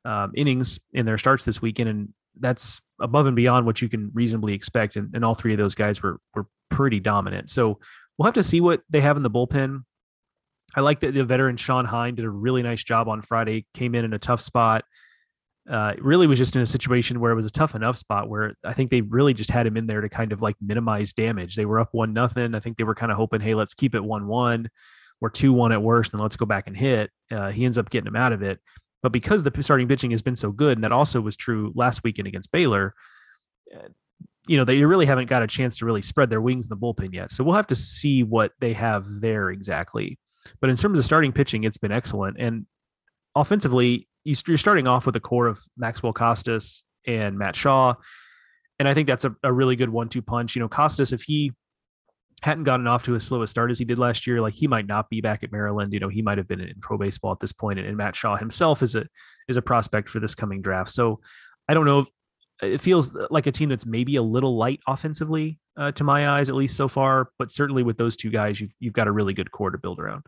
um, 0.05 0.33
innings 0.35 0.81
in 0.93 1.07
their 1.07 1.17
starts 1.17 1.45
this 1.45 1.63
weekend, 1.63 1.89
and 1.89 2.09
that's 2.41 2.81
above 3.01 3.27
and 3.27 3.37
beyond 3.37 3.65
what 3.65 3.81
you 3.81 3.89
can 3.89 4.11
reasonably 4.13 4.53
expect. 4.53 4.97
And, 4.97 5.15
and 5.15 5.25
all 5.25 5.35
three 5.35 5.53
of 5.53 5.59
those 5.59 5.77
guys 5.77 6.03
were 6.03 6.19
were 6.35 6.47
pretty 6.71 6.99
dominant. 6.99 7.51
So 7.51 7.79
we'll 8.19 8.27
have 8.27 8.35
to 8.35 8.43
see 8.43 8.61
what 8.61 8.81
they 8.91 9.01
have 9.01 9.17
in 9.17 9.23
the 9.23 9.31
bullpen. 9.31 9.85
I 10.75 10.81
like 10.81 11.01
that 11.01 11.15
the 11.15 11.25
veteran 11.25 11.57
Sean 11.57 11.85
Heine 11.85 12.15
did 12.15 12.25
a 12.25 12.31
really 12.31 12.63
nice 12.63 12.83
job 12.83 13.09
on 13.09 13.23
Friday. 13.23 13.67
Came 13.75 13.95
in 13.95 14.05
in 14.05 14.13
a 14.13 14.19
tough 14.19 14.41
spot. 14.41 14.85
Uh, 15.69 15.95
really 16.01 16.27
was 16.27 16.39
just 16.39 16.57
in 16.57 16.63
a 16.63 16.67
situation 16.67 17.21
where 17.21 17.33
it 17.33 17.37
was 17.37 17.47
a 17.47 17.51
tough 17.51 17.75
enough 17.75 17.97
spot 17.97 18.29
where 18.29 18.55
I 18.65 18.73
think 18.73 18.91
they 18.91 19.03
really 19.03 19.35
just 19.35 19.51
had 19.51 19.67
him 19.67 19.77
in 19.77 19.87
there 19.87 20.01
to 20.01 20.09
kind 20.09 20.33
of 20.33 20.43
like 20.43 20.57
minimize 20.61 21.13
damage. 21.13 21.55
They 21.55 21.67
were 21.67 21.79
up 21.79 21.91
one 21.93 22.13
nothing. 22.13 22.55
I 22.55 22.61
think 22.61 22.77
they 22.77 22.85
were 22.85 22.95
kind 22.95 23.13
of 23.13 23.19
hoping, 23.19 23.41
hey, 23.41 23.55
let's 23.55 23.75
keep 23.75 23.95
it 23.95 24.03
one 24.03 24.27
one 24.27 24.69
or 25.21 25.31
two 25.31 25.53
one 25.53 25.73
at 25.73 25.83
worst, 25.83 26.13
and 26.13 26.23
let's 26.23 26.37
go 26.37 26.47
back 26.47 26.67
and 26.67 26.77
hit. 26.77 27.11
Uh, 27.31 27.51
he 27.51 27.65
ends 27.65 27.79
up 27.79 27.91
getting 27.91 28.09
him 28.09 28.17
out 28.17 28.33
of 28.33 28.43
it. 28.43 28.59
But 29.03 29.13
because 29.13 29.45
the 29.45 29.63
starting 29.63 29.89
pitching 29.89 30.11
has 30.11 30.23
been 30.23 30.37
so 30.37 30.51
good, 30.51 30.77
and 30.77 30.85
that 30.85 30.93
also 30.93 31.21
was 31.21 31.37
true 31.37 31.73
last 31.75 32.03
weekend 32.05 32.29
against 32.29 32.51
Baylor, 32.51 32.95
uh, 33.75 33.89
you 34.47 34.57
know, 34.57 34.65
they 34.65 34.83
really 34.83 35.07
haven't 35.07 35.29
got 35.29 35.43
a 35.43 35.47
chance 35.47 35.79
to 35.79 35.87
really 35.87 36.03
spread 36.03 36.31
their 36.31 36.41
wings 36.41 36.67
in 36.67 36.71
the 36.71 36.77
bullpen 36.77 37.15
yet. 37.15 37.31
So 37.31 37.45
we'll 37.45 37.55
have 37.55 37.69
to 37.69 37.75
see 37.75 38.23
what 38.23 38.53
they 38.61 38.73
have 38.73 39.07
there 39.21 39.51
exactly. 39.51 40.19
But 40.61 40.71
in 40.71 40.77
terms 40.77 40.99
of 40.99 41.05
starting 41.05 41.33
pitching, 41.33 41.65
it's 41.65 41.79
been 41.79 41.93
excellent. 41.93 42.37
And 42.39 42.67
offensively, 43.35 44.09
you're 44.25 44.59
starting 44.59 44.87
off 44.87 45.07
with 45.07 45.17
a 45.17 45.21
core 45.21 45.47
of 45.47 45.61
Maxwell 45.77 46.13
Costes 46.13 46.85
and 47.07 47.39
Matt 47.39 47.57
Shaw. 47.57 47.95
And 48.79 48.89
I 48.89 48.95
think 48.95 49.07
that's 49.07 49.25
a, 49.25 49.35
a 49.43 49.53
really 49.53 49.77
good 49.77 49.91
one 49.91 50.09
two 50.09 50.23
punch. 50.23 50.57
You 50.57 50.61
know, 50.61 50.69
Costas, 50.69 51.13
if 51.13 51.23
he 51.23 51.53
hadn't 52.43 52.65
gotten 52.65 52.87
off 52.87 53.03
to 53.03 53.15
as 53.15 53.25
slow 53.25 53.43
a 53.43 53.47
start 53.47 53.71
as 53.71 53.79
he 53.79 53.85
did 53.85 53.99
last 53.99 54.27
year, 54.27 54.41
like 54.41 54.55
he 54.55 54.67
might 54.67 54.87
not 54.87 55.11
be 55.11 55.21
back 55.21 55.43
at 55.43 55.53
Maryland. 55.53 55.93
You 55.93 56.01
know, 56.01 56.09
he 56.09 56.23
might 56.23 56.39
have 56.39 56.49
been 56.49 56.61
in 56.61 56.75
pro 56.81 56.97
baseball 56.97 57.33
at 57.33 57.41
this 57.41 57.53
point, 57.53 57.79
and, 57.79 57.87
and 57.87 57.97
Matt 57.97 58.17
Shaw 58.17 58.37
himself 58.37 58.83
is 58.83 58.95
a 58.95 59.07
is 59.49 59.57
a 59.57 59.63
prospect 59.63 60.09
for 60.09 60.21
this 60.21 60.35
coming 60.35 60.63
draft. 60.63 60.93
So 60.93 61.21
I 61.69 61.75
don't 61.75 61.85
know. 61.85 62.07
It 62.63 62.81
feels 62.81 63.17
like 63.31 63.47
a 63.47 63.53
team 63.53 63.69
that's 63.69 63.87
maybe 63.87 64.17
a 64.17 64.23
little 64.23 64.57
light 64.57 64.81
offensively 64.87 65.59
uh, 65.77 65.93
to 65.93 66.05
my 66.05 66.29
eyes, 66.29 66.51
at 66.51 66.57
least 66.57 66.77
so 66.77 66.89
far. 66.89 67.31
But 67.39 67.53
certainly 67.53 67.83
with 67.83 67.97
those 67.97 68.17
two 68.17 68.31
guys, 68.31 68.61
you've 68.61 68.75
you've 68.81 68.93
got 68.93 69.09
a 69.09 69.13
really 69.13 69.35
good 69.35 69.51
core 69.51 69.71
to 69.71 69.79
build 69.79 69.99
around. 69.99 70.23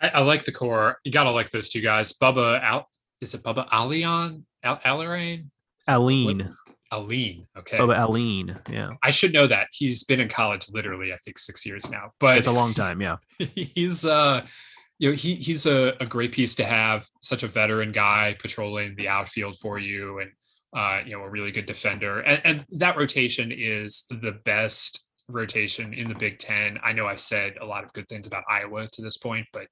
I, 0.00 0.08
I 0.08 0.20
like 0.20 0.44
the 0.44 0.52
core. 0.52 0.98
You 1.04 1.12
gotta 1.12 1.30
like 1.30 1.50
those 1.50 1.68
two 1.68 1.80
guys. 1.80 2.12
Bubba 2.12 2.60
Al 2.62 2.88
is 3.20 3.34
it 3.34 3.42
Bubba 3.42 3.68
Alion? 3.68 4.42
Al 4.62 4.76
Alarain? 4.78 5.46
Alleyne. 5.86 6.54
Alleyne. 6.92 7.46
Okay. 7.56 7.78
Bubba 7.78 7.96
Alleyne. 7.96 8.58
Yeah. 8.70 8.90
I 9.02 9.10
should 9.10 9.32
know 9.32 9.46
that. 9.46 9.68
He's 9.72 10.04
been 10.04 10.20
in 10.20 10.28
college 10.28 10.66
literally, 10.72 11.12
I 11.12 11.16
think, 11.16 11.38
six 11.38 11.64
years 11.64 11.90
now. 11.90 12.12
But 12.18 12.38
it's 12.38 12.46
a 12.46 12.52
long 12.52 12.74
time, 12.74 13.00
yeah. 13.00 13.16
he's 13.54 14.04
uh 14.04 14.46
you 15.00 15.10
know, 15.10 15.16
he 15.16 15.34
he's 15.34 15.66
a, 15.66 15.94
a 15.98 16.06
great 16.06 16.30
piece 16.30 16.54
to 16.56 16.64
have, 16.64 17.06
such 17.22 17.42
a 17.42 17.48
veteran 17.48 17.90
guy 17.90 18.36
patrolling 18.38 18.94
the 18.96 19.08
outfield 19.08 19.58
for 19.58 19.78
you 19.78 20.20
and 20.20 20.30
uh, 20.76 21.00
you 21.04 21.16
know, 21.16 21.24
a 21.24 21.30
really 21.30 21.50
good 21.50 21.66
defender. 21.66 22.20
And, 22.20 22.40
and 22.44 22.64
that 22.78 22.96
rotation 22.96 23.50
is 23.50 24.04
the 24.08 24.38
best 24.44 25.04
rotation 25.28 25.92
in 25.94 26.08
the 26.08 26.14
Big 26.14 26.38
Ten. 26.38 26.78
I 26.84 26.92
know 26.92 27.06
I've 27.06 27.20
said 27.20 27.54
a 27.60 27.66
lot 27.66 27.82
of 27.82 27.92
good 27.92 28.08
things 28.08 28.26
about 28.26 28.44
Iowa 28.48 28.88
to 28.92 29.02
this 29.02 29.16
point, 29.16 29.46
but 29.52 29.66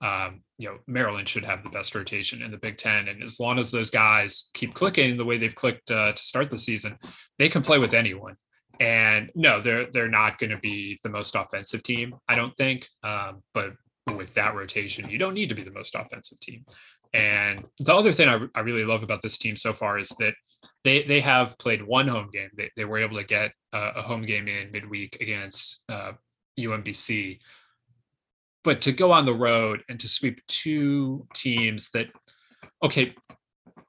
um, 0.00 0.42
you 0.58 0.68
know 0.68 0.78
Maryland 0.86 1.28
should 1.28 1.44
have 1.44 1.64
the 1.64 1.70
best 1.70 1.92
rotation 1.92 2.40
in 2.40 2.52
the 2.52 2.58
Big 2.58 2.78
Ten, 2.78 3.08
and 3.08 3.20
as 3.22 3.40
long 3.40 3.58
as 3.58 3.70
those 3.70 3.90
guys 3.90 4.48
keep 4.54 4.74
clicking 4.74 5.16
the 5.16 5.24
way 5.24 5.38
they've 5.38 5.54
clicked 5.54 5.90
uh, 5.90 6.12
to 6.12 6.22
start 6.22 6.50
the 6.50 6.58
season, 6.58 6.96
they 7.38 7.48
can 7.48 7.62
play 7.62 7.78
with 7.78 7.94
anyone. 7.94 8.36
And 8.78 9.28
no, 9.34 9.60
they're 9.60 9.86
they're 9.90 10.08
not 10.08 10.38
going 10.38 10.50
to 10.50 10.58
be 10.58 11.00
the 11.02 11.10
most 11.10 11.34
offensive 11.34 11.82
team, 11.82 12.14
I 12.28 12.36
don't 12.36 12.56
think. 12.56 12.86
Um, 13.02 13.42
but 13.54 13.72
with 14.16 14.34
that 14.34 14.54
rotation, 14.54 15.08
you 15.08 15.18
don't 15.18 15.34
need 15.34 15.48
to 15.48 15.54
be 15.54 15.62
the 15.62 15.70
most 15.70 15.94
offensive 15.94 16.40
team. 16.40 16.64
And 17.14 17.64
the 17.78 17.94
other 17.94 18.12
thing 18.12 18.28
I, 18.28 18.40
I 18.54 18.60
really 18.60 18.84
love 18.84 19.02
about 19.02 19.22
this 19.22 19.38
team 19.38 19.56
so 19.56 19.72
far 19.72 19.98
is 19.98 20.10
that 20.18 20.34
they 20.84 21.02
they 21.04 21.20
have 21.20 21.56
played 21.58 21.82
one 21.82 22.06
home 22.06 22.28
game. 22.30 22.50
They, 22.56 22.70
they 22.76 22.84
were 22.84 22.98
able 22.98 23.16
to 23.16 23.24
get 23.24 23.52
a, 23.72 23.92
a 23.96 24.02
home 24.02 24.26
game 24.26 24.46
in 24.48 24.70
midweek 24.70 25.16
against 25.20 25.84
uh, 25.88 26.12
UMBC. 26.58 27.38
But 28.64 28.82
to 28.82 28.92
go 28.92 29.12
on 29.12 29.24
the 29.24 29.34
road 29.34 29.82
and 29.88 29.98
to 30.00 30.08
sweep 30.08 30.40
two 30.48 31.26
teams 31.34 31.90
that, 31.90 32.08
okay, 32.82 33.14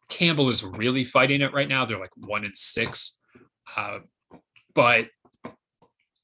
Campbell 0.07 0.49
is 0.49 0.63
really 0.63 1.03
fighting 1.03 1.41
it 1.41 1.53
right 1.53 1.67
now. 1.67 1.85
They're 1.85 1.99
like 1.99 2.15
one 2.15 2.45
and 2.45 2.55
six, 2.55 3.19
uh, 3.75 3.99
but 4.73 5.07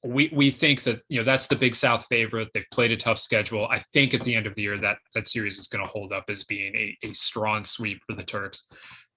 we 0.06 0.30
we 0.34 0.52
think 0.52 0.84
that 0.84 1.02
you 1.10 1.20
know 1.20 1.24
that's 1.24 1.48
the 1.48 1.56
Big 1.56 1.76
South 1.76 2.06
favorite. 2.08 2.50
They've 2.54 2.68
played 2.72 2.92
a 2.92 2.98
tough 2.98 3.18
schedule. 3.18 3.68
I 3.70 3.80
think 3.80 4.14
at 4.14 4.24
the 4.24 4.36
end 4.36 4.46
of 4.46 4.56
the 4.56 4.62
year 4.62 4.78
that 4.78 4.98
that 5.16 5.28
series 5.28 5.58
is 5.58 5.68
going 5.68 5.84
to 5.84 5.92
hold 5.92 6.14
up 6.14 6.26
as 6.30 6.44
being 6.44 6.76
a, 6.76 6.98
a 7.04 7.14
strong 7.14 7.64
sweep 7.64 8.00
for 8.08 8.16
the 8.16 8.24
Terps. 8.24 8.62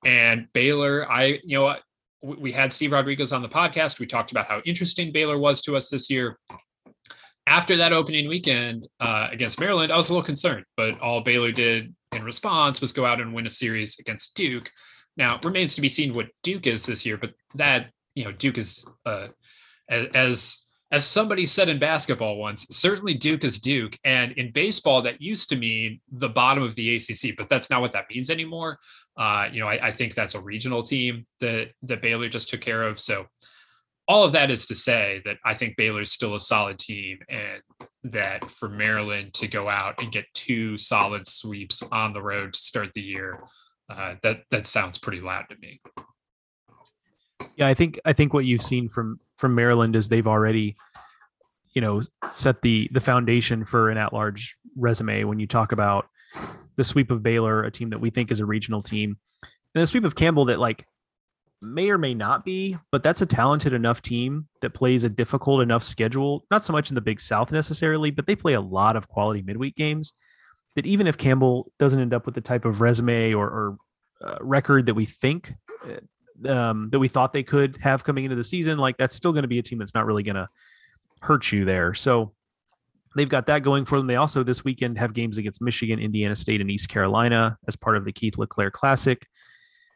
And 0.05 0.47
Baylor, 0.53 1.11
I 1.11 1.41
you 1.45 1.59
know 1.59 1.77
we 2.23 2.51
had 2.51 2.73
Steve 2.73 2.93
Rodriguez 2.93 3.33
on 3.33 3.43
the 3.43 3.49
podcast. 3.49 4.01
We 4.01 4.07
talked 4.07 4.31
about 4.31 4.47
how 4.47 4.61
interesting 4.65 5.13
Baylor 5.13 5.39
was 5.39 5.61
to 5.63 5.77
us 5.77 5.91
this 5.91 6.09
year. 6.09 6.39
After 7.47 7.77
that 7.77 7.93
opening 7.93 8.29
weekend 8.29 8.87
uh, 9.01 9.29
against 9.31 9.61
Maryland, 9.61 9.93
I 9.93 9.97
was 9.97 10.11
a 10.11 10.13
little 10.13 10.25
concerned, 10.25 10.65
but 10.77 10.99
all 11.01 11.23
Baylor 11.23 11.53
did 11.53 11.95
in 12.13 12.23
response 12.23 12.81
was 12.81 12.93
go 12.93 13.07
out 13.07 13.21
and 13.21 13.33
win 13.35 13.47
a 13.47 13.51
series 13.51 13.99
against 13.99 14.35
Duke. 14.35 14.71
Now, 15.17 15.37
it 15.37 15.45
remains 15.45 15.75
to 15.75 15.81
be 15.81 15.89
seen 15.89 16.15
what 16.15 16.27
Duke 16.43 16.67
is 16.67 16.85
this 16.85 17.07
year, 17.07 17.17
but 17.17 17.33
that 17.55 17.91
you 18.15 18.25
know 18.25 18.33
Duke 18.33 18.59
is 18.59 18.87
uh, 19.07 19.29
as 19.89 20.67
somebody 20.97 21.45
said 21.45 21.69
in 21.69 21.79
basketball 21.79 22.39
once, 22.39 22.67
certainly 22.71 23.15
Duke 23.15 23.45
is 23.45 23.59
Duke. 23.59 23.97
And 24.05 24.33
in 24.33 24.53
baseball, 24.53 25.03
that 25.03 25.21
used 25.21 25.49
to 25.51 25.57
mean 25.57 26.01
the 26.11 26.31
bottom 26.31 26.63
of 26.63 26.75
the 26.77 26.97
ACC, 26.97 27.37
but 27.37 27.49
that's 27.49 27.69
not 27.69 27.83
what 27.83 27.93
that 27.93 28.07
means 28.11 28.31
anymore. 28.31 28.79
Uh, 29.17 29.49
you 29.53 29.61
know, 29.61 29.67
I, 29.67 29.89
I, 29.89 29.93
think 29.93 30.15
that's 30.15 30.35
a 30.35 30.41
regional 30.41 30.83
team 30.83 31.27
that 31.41 31.71
that 31.83 32.01
Baylor 32.01 32.29
just 32.29 32.49
took 32.49 32.61
care 32.61 32.85
of. 32.85 33.01
So 33.01 33.27
all 34.07 34.25
of 34.25 34.33
that 34.33 34.51
is 34.51 34.65
to 34.67 34.75
say 34.75 35.21
that 35.25 35.37
I 35.45 35.55
think 35.55 35.77
Baylor 35.77 36.03
is 36.03 36.13
still 36.13 36.35
a 36.35 36.41
solid 36.41 36.79
team, 36.79 37.19
and 37.29 37.61
that 38.05 38.51
for 38.51 38.69
Maryland 38.69 39.35
to 39.35 39.49
go 39.49 39.69
out 39.69 40.01
and 40.01 40.11
get 40.11 40.25
two 40.35 40.79
solid 40.79 41.27
sweeps 41.27 41.83
on 41.93 42.13
the 42.13 42.23
road 42.23 42.55
to 42.55 42.59
start 42.59 42.93
the 42.95 43.03
year, 43.03 43.41
uh, 43.91 44.15
that 44.23 44.45
that 44.51 44.67
sounds 44.67 44.99
pretty 44.99 45.21
loud 45.21 45.45
to 45.51 45.57
me. 45.61 45.81
Yeah, 47.57 47.67
I 47.67 47.75
think 47.75 48.01
I 48.05 48.13
think 48.13 48.33
what 48.33 48.47
you've 48.47 48.63
seen 48.63 48.89
from 48.89 49.21
from 49.39 49.55
Maryland 49.55 49.97
is 49.97 50.09
they've 50.09 50.27
already, 50.27 50.77
you 51.75 51.81
know, 51.81 52.03
set 52.29 52.61
the 52.61 52.89
the 52.93 53.01
foundation 53.01 53.65
for 53.65 53.89
an 53.91 53.97
at-large 53.97 54.57
resume. 54.77 55.25
When 55.25 55.41
you 55.41 55.47
talk 55.47 55.73
about 55.73 56.07
the 56.77 56.85
sweep 56.85 57.11
of 57.11 57.23
Baylor, 57.23 57.65
a 57.65 57.71
team 57.71 57.91
that 57.91 58.01
we 58.01 58.11
think 58.11 58.31
is 58.31 58.41
a 58.41 58.47
regional 58.47 58.83
team, 58.83 59.17
and 59.43 59.83
the 59.83 59.87
sweep 59.87 60.05
of 60.05 60.15
Campbell 60.15 60.45
that 60.47 60.59
like 60.59 60.85
may 61.61 61.91
or 61.91 61.99
may 61.99 62.15
not 62.15 62.45
be, 62.45 62.77
but 62.93 63.03
that's 63.03 63.23
a 63.23 63.27
talented 63.27 63.73
enough 63.73 64.01
team 64.01 64.47
that 64.61 64.75
plays 64.75 65.05
a 65.05 65.09
difficult 65.09 65.63
enough 65.63 65.83
schedule. 65.83 66.45
Not 66.51 66.65
so 66.65 66.73
much 66.73 66.91
in 66.91 66.95
the 66.95 67.01
Big 67.01 67.21
South 67.21 67.51
necessarily, 67.51 68.11
but 68.11 68.27
they 68.27 68.37
play 68.37 68.55
a 68.55 68.61
lot 68.61 68.95
of 68.95 69.09
quality 69.09 69.43
midweek 69.43 69.75
games. 69.75 70.13
That 70.77 70.87
even 70.87 71.09
if 71.09 71.19
Campbell 71.19 71.73
doesn't 71.81 71.99
end 71.99 72.15
up 72.15 72.27
with 72.27 72.37
the 72.37 72.41
type 72.41 72.65
of 72.65 72.81
resume 72.81 73.35
or, 73.35 73.47
or 73.47 73.77
uh, 74.25 74.37
record 74.41 74.87
that 74.87 74.95
we 74.95 75.07
think 75.07 75.53
uh, 75.85 75.97
um, 76.47 76.89
that 76.91 76.99
we 76.99 77.09
thought 77.09 77.33
they 77.33 77.43
could 77.43 77.77
have 77.79 78.05
coming 78.05 78.25
into 78.25 78.37
the 78.37 78.45
season, 78.45 78.79
like 78.79 78.97
that's 78.97 79.15
still 79.15 79.33
going 79.33 79.43
to 79.43 79.49
be 79.49 79.59
a 79.59 79.63
team 79.63 79.79
that's 79.79 79.95
not 79.95 80.07
really 80.07 80.23
going 80.23 80.37
to 80.37 80.49
hurt 81.21 81.51
you 81.51 81.65
there. 81.65 81.95
So 81.95 82.33
they've 83.17 83.29
got 83.29 83.47
that 83.47 83.63
going 83.63 83.85
for 83.85 83.99
them. 83.99 84.07
They 84.07 84.17
also 84.17 84.43
this 84.43 84.65
weekend 84.65 84.99
have 84.99 85.15
games 85.15 85.39
against 85.39 85.61
Michigan, 85.61 85.99
Indiana 85.99 86.37
State, 86.37 86.61
and 86.61 86.71
East 86.71 86.89
Carolina 86.89 87.59
as 87.67 87.77
part 87.77 87.97
of 87.97 88.05
the 88.05 88.13
Keith 88.13 88.39
LeClair 88.39 88.71
Classic 88.71 89.27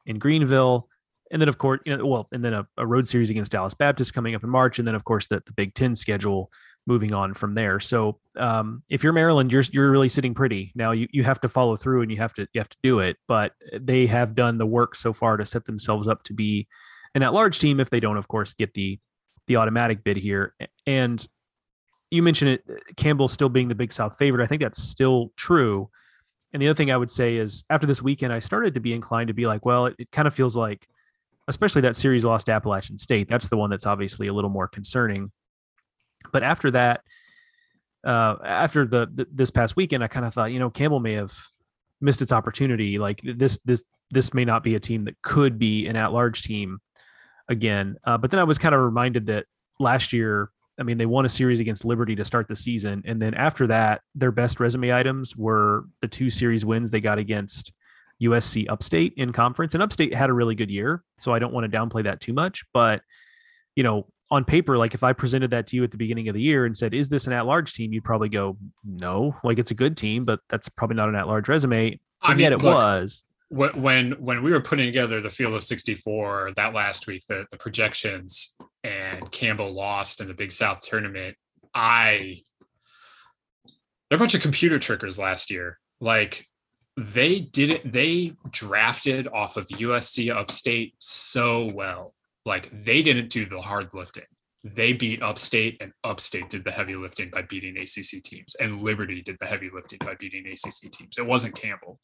in 0.07 0.19
Greenville. 0.19 0.89
And 1.31 1.41
then, 1.41 1.49
of 1.49 1.57
course, 1.57 1.81
you 1.87 1.97
know, 1.97 2.05
well, 2.05 2.29
and 2.33 2.45
then 2.45 2.53
a, 2.53 2.67
a 2.77 2.87
road 2.87 3.09
series 3.09 3.31
against 3.31 3.53
Dallas 3.53 3.75
Baptist 3.75 4.13
coming 4.13 4.35
up 4.35 4.45
in 4.45 4.51
March, 4.51 4.79
and 4.79 4.87
then, 4.87 4.95
of 4.95 5.05
course, 5.05 5.29
the, 5.29 5.43
the 5.47 5.53
Big 5.53 5.75
Ten 5.75 5.97
schedule 5.97 6.51
moving 6.87 7.15
on 7.15 7.33
from 7.35 7.55
there. 7.55 7.79
So 7.79 8.19
um, 8.37 8.83
if 8.89 9.05
you're 9.05 9.13
Maryland, 9.13 9.53
you're 9.53 9.63
you're 9.71 9.91
really 9.91 10.09
sitting 10.09 10.35
pretty. 10.35 10.73
Now 10.75 10.93
you, 10.93 11.07
you 11.13 11.23
have 11.25 11.41
to 11.43 11.49
follow 11.49 11.77
through 11.77 12.03
and 12.03 12.11
you 12.11 12.17
have 12.17 12.35
to 12.35 12.47
you 12.53 12.61
have 12.61 12.69
to 12.69 12.77
do 12.83 12.99
it. 12.99 13.17
But 13.29 13.53
they 13.79 14.07
have 14.07 14.35
done 14.35 14.59
the 14.59 14.67
work 14.67 14.97
so 14.97 15.13
far 15.13 15.37
to 15.37 15.47
set 15.47 15.65
themselves 15.65 16.09
up 16.09 16.23
to 16.25 16.35
be 16.35 16.67
an 17.15 17.23
at-large 17.23 17.59
team 17.59 17.79
if 17.79 17.91
they 17.91 18.01
don't, 18.01 18.17
of 18.17 18.29
course, 18.29 18.55
get 18.55 18.75
the 18.75 18.99
the 19.47 19.57
automatic 19.57 20.03
bid 20.03 20.17
here. 20.17 20.55
And 20.87 21.27
you 22.11 22.23
mentioned 22.23 22.51
it, 22.51 22.65
Campbell 22.97 23.29
still 23.29 23.49
being 23.49 23.69
the 23.69 23.75
Big 23.75 23.93
South 23.93 24.17
favorite. 24.17 24.43
I 24.43 24.47
think 24.47 24.63
that's 24.63 24.83
still 24.83 25.33
true. 25.37 25.89
And 26.53 26.61
the 26.61 26.69
other 26.69 26.77
thing 26.77 26.91
I 26.91 26.97
would 26.97 27.11
say 27.11 27.37
is 27.37 27.65
after 27.71 27.87
this 27.87 28.03
weekend, 28.03 28.33
I 28.33 28.41
started 28.41 28.75
to 28.75 28.81
be 28.81 28.93
inclined 28.93 29.29
to 29.29 29.35
be 29.35 29.47
like, 29.47 29.65
well, 29.65 29.87
it, 29.87 29.95
it 29.99 30.13
kind 30.13 30.29
of 30.29 30.35
feels 30.35 30.55
like, 30.55 30.87
especially 31.49 31.81
that 31.83 31.97
series 31.97 32.25
lost 32.25 32.51
Appalachian 32.51 32.99
State. 32.99 33.29
That's 33.29 33.49
the 33.49 33.57
one 33.57 33.71
that's 33.71 33.87
obviously 33.87 34.27
a 34.27 34.33
little 34.35 34.51
more 34.51 34.69
concerning 34.69 35.33
but 36.33 36.43
after 36.43 36.71
that, 36.73 37.03
uh, 38.05 38.37
after 38.45 38.87
the, 38.87 39.11
the, 39.15 39.27
this 39.33 39.51
past 39.51 39.77
weekend, 39.77 40.03
I 40.03 40.09
kind 40.09 40.27
of 40.27 40.35
thought, 40.35 40.53
you 40.53 40.59
know, 40.59 40.71
Campbell 40.71 41.01
may 41.01 41.15
have 41.15 41.33
missed 42.01 42.23
its 42.23 42.33
opportunity. 42.33 42.99
Like 42.99 43.21
this, 43.25 43.59
this, 43.65 43.85
this 44.11 44.35
may 44.35 44.45
not 44.45 44.63
be 44.63 44.75
a 44.75 44.81
team 44.81 45.05
that 45.05 45.21
could 45.23 45.59
be 45.59 45.87
an 45.87 45.97
at-large 45.97 46.43
team 46.43 46.81
again. 47.49 47.97
Uh, 48.05 48.19
but 48.19 48.31
then 48.31 48.41
I 48.41 48.45
was 48.45 48.59
kind 48.59 48.75
of 48.75 48.81
reminded 48.81 49.27
that 49.27 49.47
last 49.79 50.13
year, 50.13 50.51
I 50.79 50.83
mean, 50.85 50.99
they 50.99 51.07
won 51.07 51.27
a 51.27 51.29
series 51.29 51.61
against 51.61 51.85
Liberty 51.85 52.17
to 52.17 52.25
start 52.25 52.49
the 52.49 52.57
season, 52.57 53.03
and 53.05 53.21
then 53.21 53.35
after 53.35 53.67
that, 53.69 54.01
their 54.15 54.33
best 54.33 54.59
resume 54.59 54.93
items 54.93 55.37
were 55.37 55.85
the 56.01 56.09
two 56.09 56.31
series 56.31 56.65
wins 56.65 56.91
they 56.91 57.01
got 57.01 57.19
against 57.19 57.73
USC 58.23 58.67
Upstate 58.71 59.13
in 59.17 59.33
conference, 59.33 59.75
and 59.75 59.83
Upstate 59.83 60.15
had 60.15 60.31
a 60.31 60.33
really 60.33 60.55
good 60.55 60.71
year, 60.71 61.03
so 61.19 61.33
I 61.33 61.39
don't 61.39 61.53
want 61.53 61.71
to 61.71 61.79
downplay 61.79 62.05
that 62.05 62.21
too 62.21 62.33
much. 62.33 62.65
But 62.73 63.03
you 63.77 63.83
know, 63.83 64.07
on 64.33 64.47
paper, 64.47 64.79
like 64.79 64.95
if 64.95 65.05
I 65.05 65.13
presented 65.13 65.51
that 65.51 65.67
to 65.69 65.77
you 65.77 65.85
at 65.85 65.91
the 65.91 65.99
beginning 65.99 66.27
of 66.27 66.35
the 66.35 66.41
year 66.41 66.65
and 66.65 66.75
said, 66.77 66.95
"Is 66.95 67.11
this 67.11 67.27
an 67.27 67.35
at-large 67.35 67.75
team?" 67.75 67.93
You'd 67.93 68.03
probably 68.03 68.31
go, 68.31 68.57
"No." 68.83 69.37
Like 69.45 69.59
it's 69.59 69.71
a 69.71 69.75
good 69.75 69.95
team, 69.95 70.25
but 70.25 70.41
that's 70.49 70.71
probably 70.71 70.97
not 70.97 71.11
an 71.11 71.15
at-large 71.15 71.49
resume. 71.49 72.01
I 72.23 72.31
mean, 72.31 72.39
yet 72.39 72.53
it 72.53 72.63
look, 72.63 72.75
was. 72.75 73.25
When 73.51 74.13
when 74.13 74.43
we 74.43 74.51
were 74.51 74.63
putting 74.63 74.87
together 74.87 75.21
the 75.21 75.29
field 75.29 75.53
of 75.53 75.63
64 75.63 76.53
that 76.57 76.73
last 76.73 77.07
week, 77.07 77.25
the 77.29 77.45
the 77.51 77.59
projections 77.59 78.57
and 78.83 79.31
Campbell 79.31 79.71
lost 79.71 80.23
in 80.23 80.29
the 80.29 80.35
Big 80.35 80.51
South 80.51 80.81
tournament, 80.81 81.37
I 81.75 82.41
they're 84.09 84.17
a 84.17 84.19
bunch 84.19 84.35
of 84.35 84.41
computer 84.41 84.79
trickers 84.79 85.19
last 85.19 85.51
year. 85.51 85.79
Like 86.01 86.49
they 86.97 87.41
did 87.41 87.69
it, 87.69 87.93
they 87.93 88.33
drafted 88.51 89.29
off 89.29 89.59
of 89.59 89.69
USC 89.69 90.35
Upstate 90.35 90.95
so 90.99 91.67
well 91.67 92.15
like 92.45 92.71
they 92.73 93.03
didn't 93.03 93.31
do 93.31 93.47
the 93.47 93.61
hard 93.61 93.89
lifting. 93.93 94.25
They 94.65 94.93
beat 94.93 95.23
Upstate, 95.23 95.77
and 95.81 95.93
Upstate 96.05 96.49
did 96.49 96.65
the 96.65 96.71
heavy 96.71 96.95
lifting 96.95 97.31
by 97.31 97.43
beating 97.43 97.77
ACC 97.77 98.23
teams, 98.23 98.55
and 98.57 98.81
Liberty 98.81 99.21
did 99.21 99.37
the 99.41 99.47
heavy 99.47 99.71
lifting 99.73 99.99
by 99.99 100.15
beating 100.15 100.47
ACC 100.47 100.93
teams. 100.93 101.19
It 101.19 101.27
wasn't 101.27 101.57
Campbell. 101.57 101.99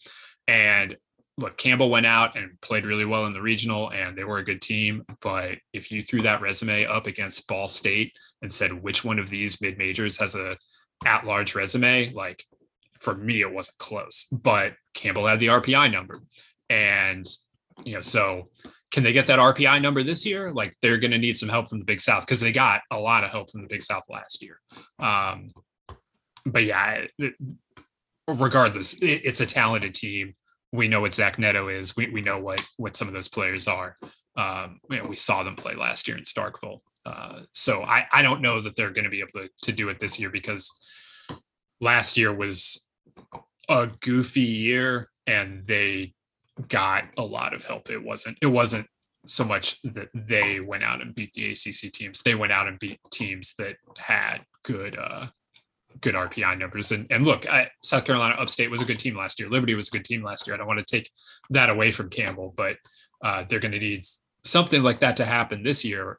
And 0.48 0.96
look, 1.38 1.56
Campbell 1.56 1.90
went 1.90 2.06
out 2.06 2.36
and 2.36 2.60
played 2.60 2.84
really 2.84 3.04
well 3.04 3.26
in 3.26 3.32
the 3.32 3.40
regional, 3.40 3.92
and 3.92 4.16
they 4.16 4.24
were 4.24 4.38
a 4.38 4.44
good 4.44 4.60
team. 4.60 5.04
But 5.20 5.58
if 5.72 5.92
you 5.92 6.02
threw 6.02 6.22
that 6.22 6.40
resume 6.40 6.86
up 6.86 7.06
against 7.06 7.46
Ball 7.46 7.68
State 7.68 8.12
and 8.42 8.52
said 8.52 8.72
which 8.72 9.04
one 9.04 9.18
of 9.18 9.30
these 9.30 9.60
mid 9.60 9.78
majors 9.78 10.18
has 10.18 10.34
a 10.34 10.56
at 11.06 11.24
large 11.24 11.54
resume, 11.54 12.12
like 12.12 12.44
for 12.98 13.14
me, 13.14 13.40
it 13.40 13.52
wasn't 13.52 13.78
close. 13.78 14.24
But 14.32 14.74
Campbell 14.94 15.26
had 15.26 15.38
the 15.38 15.46
RPI 15.46 15.92
number, 15.92 16.20
and 16.68 17.26
you 17.84 17.94
know, 17.94 18.02
so 18.02 18.48
can 18.90 19.02
they 19.02 19.12
get 19.12 19.26
that 19.26 19.38
RPI 19.38 19.82
number 19.82 20.02
this 20.02 20.24
year? 20.24 20.52
Like 20.52 20.74
they're 20.80 20.98
going 20.98 21.10
to 21.10 21.18
need 21.18 21.36
some 21.36 21.48
help 21.48 21.68
from 21.68 21.78
the 21.78 21.84
Big 21.84 22.00
South 22.00 22.24
because 22.24 22.40
they 22.40 22.52
got 22.52 22.80
a 22.90 22.98
lot 22.98 23.24
of 23.24 23.30
help 23.30 23.50
from 23.50 23.62
the 23.62 23.68
Big 23.68 23.82
South 23.82 24.04
last 24.08 24.42
year. 24.42 24.60
Um, 24.98 25.52
but 26.46 26.64
yeah, 26.64 27.04
regardless, 28.26 28.94
it, 28.94 29.22
it's 29.24 29.40
a 29.40 29.46
talented 29.46 29.94
team. 29.94 30.34
We 30.72 30.88
know 30.88 31.00
what 31.00 31.14
Zach 31.14 31.38
Neto 31.38 31.68
is. 31.68 31.96
We, 31.96 32.08
we 32.10 32.20
know 32.20 32.38
what 32.38 32.64
what 32.76 32.96
some 32.96 33.08
of 33.08 33.14
those 33.14 33.28
players 33.28 33.68
are. 33.68 33.96
Um, 34.36 34.80
you 34.90 34.98
know, 34.98 35.06
we 35.06 35.16
saw 35.16 35.42
them 35.42 35.56
play 35.56 35.74
last 35.74 36.06
year 36.06 36.16
in 36.16 36.24
Starkville. 36.24 36.80
Uh, 37.04 37.40
so 37.52 37.82
I, 37.82 38.06
I 38.12 38.22
don't 38.22 38.42
know 38.42 38.60
that 38.60 38.76
they're 38.76 38.90
going 38.90 39.04
to 39.04 39.10
be 39.10 39.20
able 39.20 39.32
to, 39.32 39.48
to 39.62 39.72
do 39.72 39.88
it 39.88 39.98
this 39.98 40.20
year 40.20 40.30
because 40.30 40.78
last 41.80 42.16
year 42.16 42.32
was 42.32 42.86
a 43.68 43.88
goofy 44.00 44.40
year 44.42 45.08
and 45.26 45.66
they 45.66 46.14
got 46.68 47.04
a 47.16 47.22
lot 47.22 47.54
of 47.54 47.64
help. 47.64 47.90
It 47.90 48.02
wasn't 48.02 48.38
it 48.42 48.46
wasn't 48.46 48.86
so 49.26 49.44
much 49.44 49.80
that 49.82 50.08
they 50.14 50.60
went 50.60 50.82
out 50.82 51.02
and 51.02 51.14
beat 51.14 51.32
the 51.34 51.50
ACC 51.50 51.92
teams. 51.92 52.22
They 52.22 52.34
went 52.34 52.52
out 52.52 52.66
and 52.66 52.78
beat 52.78 52.98
teams 53.10 53.54
that 53.58 53.76
had 53.98 54.38
good 54.64 54.98
uh 54.98 55.26
good 56.00 56.14
RPI 56.14 56.58
numbers. 56.58 56.92
And 56.92 57.06
and 57.10 57.26
look, 57.26 57.48
I, 57.48 57.70
South 57.82 58.04
Carolina 58.04 58.34
Upstate 58.38 58.70
was 58.70 58.82
a 58.82 58.84
good 58.84 58.98
team 58.98 59.16
last 59.16 59.38
year. 59.38 59.48
Liberty 59.48 59.74
was 59.74 59.88
a 59.88 59.92
good 59.92 60.04
team 60.04 60.22
last 60.22 60.46
year. 60.46 60.54
I 60.54 60.58
don't 60.58 60.66
want 60.66 60.84
to 60.84 60.96
take 60.96 61.10
that 61.50 61.70
away 61.70 61.90
from 61.90 62.10
Campbell, 62.10 62.54
but 62.56 62.76
uh, 63.22 63.44
they're 63.48 63.60
going 63.60 63.72
to 63.72 63.78
need 63.78 64.04
something 64.44 64.82
like 64.82 65.00
that 65.00 65.16
to 65.16 65.24
happen 65.24 65.62
this 65.62 65.84
year. 65.84 66.18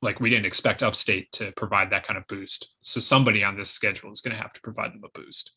Like 0.00 0.20
we 0.20 0.30
didn't 0.30 0.46
expect 0.46 0.82
Upstate 0.82 1.30
to 1.32 1.52
provide 1.52 1.90
that 1.90 2.06
kind 2.06 2.16
of 2.16 2.26
boost. 2.28 2.74
So 2.80 3.00
somebody 3.00 3.42
on 3.44 3.56
this 3.56 3.70
schedule 3.70 4.10
is 4.12 4.20
going 4.20 4.34
to 4.34 4.40
have 4.40 4.52
to 4.52 4.60
provide 4.60 4.92
them 4.92 5.02
a 5.04 5.18
boost. 5.18 5.52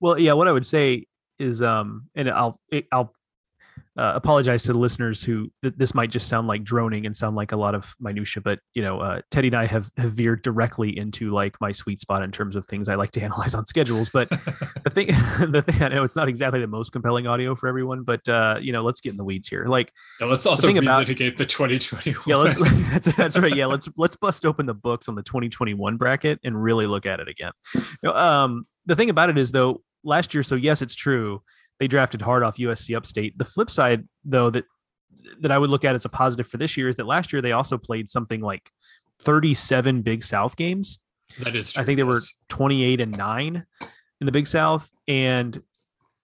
Well, 0.00 0.18
yeah, 0.18 0.32
what 0.32 0.48
I 0.48 0.52
would 0.52 0.66
say 0.66 1.06
is, 1.38 1.62
um, 1.62 2.08
and 2.14 2.28
I'll 2.30 2.60
I'll 2.92 3.14
uh, 4.00 4.14
apologize 4.14 4.62
to 4.62 4.72
the 4.72 4.78
listeners 4.78 5.22
who 5.22 5.52
th- 5.62 5.74
this 5.76 5.94
might 5.94 6.08
just 6.08 6.26
sound 6.26 6.48
like 6.48 6.64
droning 6.64 7.04
and 7.04 7.14
sound 7.14 7.36
like 7.36 7.52
a 7.52 7.56
lot 7.56 7.74
of 7.74 7.94
minutia, 8.00 8.40
but 8.40 8.58
you 8.72 8.80
know, 8.80 8.98
uh, 8.98 9.20
Teddy 9.30 9.48
and 9.48 9.56
I 9.56 9.66
have, 9.66 9.90
have 9.98 10.12
veered 10.12 10.40
directly 10.40 10.96
into 10.96 11.30
like 11.30 11.54
my 11.60 11.70
sweet 11.70 12.00
spot 12.00 12.22
in 12.22 12.32
terms 12.32 12.56
of 12.56 12.66
things 12.66 12.88
I 12.88 12.94
like 12.94 13.10
to 13.12 13.20
analyze 13.22 13.54
on 13.54 13.66
schedules. 13.66 14.08
But 14.08 14.30
the 14.84 14.90
thing, 14.90 15.08
the 15.50 15.62
thing 15.66 15.82
I 15.82 15.88
know 15.88 16.02
it's 16.02 16.16
not 16.16 16.30
exactly 16.30 16.62
the 16.62 16.66
most 16.66 16.92
compelling 16.92 17.26
audio 17.26 17.54
for 17.54 17.68
everyone, 17.68 18.02
but 18.02 18.26
uh, 18.26 18.56
you 18.58 18.72
know, 18.72 18.82
let's 18.82 19.02
get 19.02 19.10
in 19.10 19.18
the 19.18 19.24
weeds 19.24 19.48
here. 19.48 19.66
Like, 19.66 19.92
yeah, 20.18 20.28
let's 20.28 20.46
also 20.46 20.68
relitigate 20.68 21.28
about, 21.28 21.36
the 21.36 21.46
2021. 21.46 22.22
Yeah, 22.26 22.36
let's, 22.36 22.56
that's, 22.90 23.16
that's 23.16 23.38
right. 23.38 23.54
Yeah, 23.54 23.66
let's 23.66 23.86
let's 23.98 24.16
bust 24.16 24.46
open 24.46 24.64
the 24.64 24.72
books 24.72 25.10
on 25.10 25.14
the 25.14 25.22
2021 25.22 25.98
bracket 25.98 26.40
and 26.42 26.60
really 26.60 26.86
look 26.86 27.04
at 27.04 27.20
it 27.20 27.28
again. 27.28 27.52
You 27.74 27.82
know, 28.04 28.14
um, 28.14 28.66
the 28.86 28.96
thing 28.96 29.10
about 29.10 29.28
it 29.28 29.36
is 29.36 29.52
though, 29.52 29.82
last 30.04 30.32
year, 30.32 30.42
so 30.42 30.54
yes, 30.54 30.80
it's 30.80 30.94
true 30.94 31.42
they 31.80 31.88
drafted 31.88 32.22
hard 32.22 32.44
off 32.44 32.58
USC 32.58 32.96
Upstate. 32.96 33.36
The 33.36 33.44
flip 33.44 33.70
side, 33.70 34.06
though, 34.24 34.50
that 34.50 34.64
that 35.40 35.50
I 35.50 35.58
would 35.58 35.70
look 35.70 35.84
at 35.84 35.94
as 35.94 36.04
a 36.04 36.08
positive 36.08 36.46
for 36.46 36.56
this 36.56 36.76
year 36.76 36.88
is 36.88 36.96
that 36.96 37.06
last 37.06 37.32
year 37.32 37.42
they 37.42 37.52
also 37.52 37.76
played 37.76 38.08
something 38.08 38.40
like 38.40 38.70
37 39.20 40.02
Big 40.02 40.22
South 40.22 40.56
games. 40.56 40.98
That 41.40 41.54
is 41.56 41.72
true, 41.72 41.82
I 41.82 41.86
think 41.86 41.96
they 41.96 42.04
were 42.04 42.20
28 42.48 43.00
and 43.00 43.16
9 43.16 43.66
in 44.20 44.26
the 44.26 44.32
Big 44.32 44.46
South 44.46 44.90
and 45.08 45.60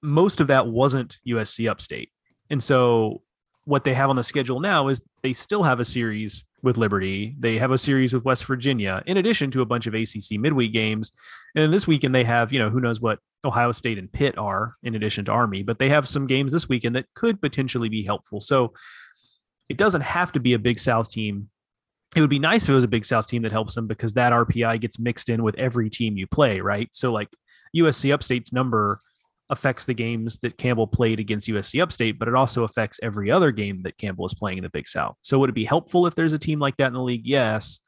most 0.03 0.41
of 0.41 0.47
that 0.49 0.67
wasn't 0.67 1.19
USC 1.27 1.69
Upstate. 1.71 2.11
And 2.51 2.63
so 2.63 3.23
what 3.65 3.85
they 3.85 3.95
have 3.95 4.11
on 4.11 4.17
the 4.17 4.25
schedule 4.25 4.61
now 4.61 4.89
is 4.89 5.03
they 5.23 5.33
still 5.33 5.63
have 5.63 5.81
a 5.81 5.85
series 5.85 6.45
with 6.63 6.77
Liberty. 6.77 7.37
They 7.39 7.59
have 7.59 7.71
a 7.71 7.79
series 7.79 8.13
with 8.13 8.25
West 8.25 8.45
Virginia, 8.45 9.03
in 9.07 9.17
addition 9.17 9.51
to 9.53 9.63
a 9.63 9.67
bunch 9.67 9.87
of 9.87 9.95
ACC 9.95 10.33
midweek 10.33 10.73
games. 10.73 11.13
And 11.55 11.63
then 11.63 11.71
this 11.71 11.87
weekend 11.87 12.15
they 12.15 12.25
have, 12.25 12.53
you 12.53 12.59
know, 12.59 12.71
who 12.71 12.81
knows 12.81 13.01
what 13.01 13.19
Ohio 13.45 13.73
State 13.73 13.99
and 13.99 14.13
Pitt 14.13 14.37
are, 14.39 14.75
in 14.83 14.95
addition 14.95 15.25
to 15.27 15.33
Army, 15.33 15.63
but 15.63 15.79
they 15.79 15.89
have 15.89 16.09
some 16.09 16.27
games 16.27 16.53
this 16.53 16.69
weekend 16.69 16.97
that 16.97 17.07
could 17.15 17.41
potentially 17.41 17.89
be 17.89 18.03
helpful. 18.03 18.41
So 18.41 18.73
it 19.69 19.77
doesn't 19.77 20.03
have 20.03 20.33
to 20.33 20.41
be 20.41 20.55
a 20.55 20.59
Big 20.59 20.81
South 20.81 21.11
team. 21.11 21.49
It 22.15 22.21
would 22.21 22.31
be 22.31 22.39
nice 22.39 22.65
if 22.65 22.71
it 22.71 22.75
was 22.75 22.85
a 22.85 22.89
Big 22.89 23.05
South 23.05 23.27
team 23.27 23.43
that 23.43 23.53
helps 23.53 23.75
them 23.75 23.87
because 23.87 24.15
that 24.15 24.33
RPI 24.33 24.81
gets 24.81 24.99
mixed 24.99 25.29
in 25.29 25.43
with 25.43 25.57
every 25.57 25.91
team 25.91 26.17
you 26.17 26.27
play, 26.27 26.61
right? 26.61 26.89
So 26.93 27.13
like 27.13 27.29
USC 27.77 28.13
Upstate's 28.13 28.53
number 28.53 29.01
affects 29.51 29.85
the 29.85 29.95
games 29.95 30.39
that 30.41 30.59
Campbell 30.59 30.87
played 30.87 31.21
against 31.21 31.49
USC 31.49 31.81
Upstate, 31.83 32.19
but 32.19 32.29
it 32.29 32.35
also 32.35 32.65
affects 32.65 32.99
every 33.03 33.31
other 33.31 33.53
game 33.53 33.83
that 33.83 33.97
Campbell 33.97 34.27
is 34.27 34.35
playing 34.35 34.59
in 34.59 34.65
the 34.65 34.71
Big 34.71 34.89
South. 34.89 35.17
So 35.23 35.39
would 35.39 35.51
it 35.51 35.55
be 35.55 35.65
helpful 35.65 36.07
if 36.07 36.15
there's 36.15 36.33
a 36.33 36.39
team 36.39 36.59
like 36.59 36.77
that 36.79 36.89
in 36.89 36.95
the 36.95 37.03
league? 37.03 37.27
Yes. 37.27 37.81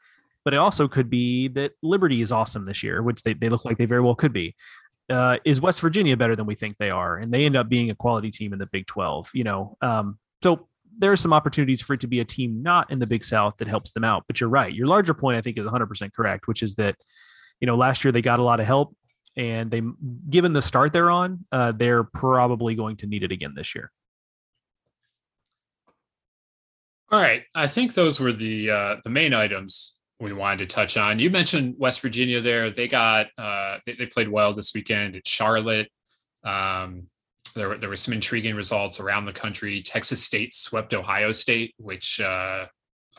But 0.45 0.55
it 0.55 0.59
also 0.59 0.87
could 0.87 1.11
be 1.11 1.49
that 1.49 1.73
Liberty 1.83 2.23
is 2.23 2.33
awesome 2.33 2.65
this 2.65 2.83
year, 2.83 3.03
which 3.03 3.23
they, 3.23 3.35
they 3.35 3.49
look 3.49 3.65
like 3.65 3.77
they 3.77 3.87
very 3.87 4.01
well 4.01 4.15
could 4.15 4.33
be. 4.33 4.55
Uh, 5.11 5.39
is 5.45 5.61
West 5.61 5.81
Virginia 5.81 6.17
better 6.17 6.37
than 6.37 6.47
we 6.47 6.55
think 6.55 6.77
they 6.79 6.91
are? 6.91 7.17
And 7.17 7.33
they 7.33 7.45
end 7.45 7.57
up 7.57 7.69
being 7.69 7.91
a 7.91 7.95
quality 7.95 8.31
team 8.31 8.53
in 8.53 8.59
the 8.59 8.67
Big 8.67 8.87
12, 8.87 9.31
you 9.35 9.45
know? 9.45 9.77
Um, 9.81 10.19
so 10.43 10.69
there 10.97 11.11
are 11.11 11.17
some 11.17 11.33
opportunities 11.33 11.81
for 11.81 11.95
it 11.95 12.01
to 12.01 12.07
be 12.07 12.21
a 12.21 12.25
team 12.25 12.63
not 12.63 12.91
in 12.91 12.99
the 12.99 13.07
Big 13.07 13.25
South 13.25 13.57
that 13.59 13.69
helps 13.69 13.93
them 13.93 14.05
out. 14.05 14.25
But 14.27 14.41
you're 14.41 14.51
right. 14.51 14.73
Your 14.73 14.87
larger 14.87 15.15
point, 15.15 15.37
I 15.37 15.41
think, 15.41 15.59
is 15.59 15.67
100% 15.67 16.13
correct, 16.15 16.47
which 16.47 16.63
is 16.63 16.77
that, 16.77 16.97
you 17.61 17.67
know, 17.67 17.77
last 17.77 18.05
year 18.05 18.13
they 18.13 18.23
got 18.23 18.39
a 18.39 18.45
lot 18.45 18.61
of 18.61 18.67
help 18.67 18.95
and 19.39 19.71
they 19.71 19.81
given 20.29 20.53
the 20.53 20.61
start 20.61 20.93
they're 20.93 21.11
on, 21.11 21.47
uh, 21.53 21.73
they're 21.73 22.03
probably 22.03 22.75
going 22.75 22.97
to 22.97 23.07
need 23.07 23.23
it 23.23 23.33
again 23.33 23.55
this 23.55 23.75
year. 23.75 23.91
All 27.11 27.21
right, 27.21 27.45
I 27.55 27.69
think 27.69 27.95
those 27.95 28.21
were 28.21 28.35
the 28.35 28.71
uh, 28.71 28.97
the 29.03 29.11
main 29.11 29.33
items 29.33 29.97
we 30.21 30.33
wanted 30.33 30.59
to 30.59 30.67
touch 30.67 30.97
on. 30.97 31.19
You 31.19 31.31
mentioned 31.31 31.77
West 31.79 32.01
Virginia 32.03 32.41
there; 32.43 32.71
they 32.71 32.89
got 32.89 33.29
uh, 33.39 33.79
they, 33.87 33.93
they 33.93 34.07
played 34.07 34.29
well 34.29 34.53
this 34.53 34.75
weekend 34.75 35.17
at 35.17 35.27
Charlotte. 35.27 35.89
Um, 36.45 37.07
there 37.55 37.79
there 37.79 37.89
were 37.89 37.97
some 37.97 38.13
intriguing 38.13 38.55
results 38.55 39.01
around 39.01 39.25
the 39.25 39.33
country. 39.33 39.81
Texas 39.81 40.23
State 40.23 40.53
swept 40.53 40.93
Ohio 40.93 41.33
State, 41.33 41.75
which 41.79 42.21
uh, 42.21 42.67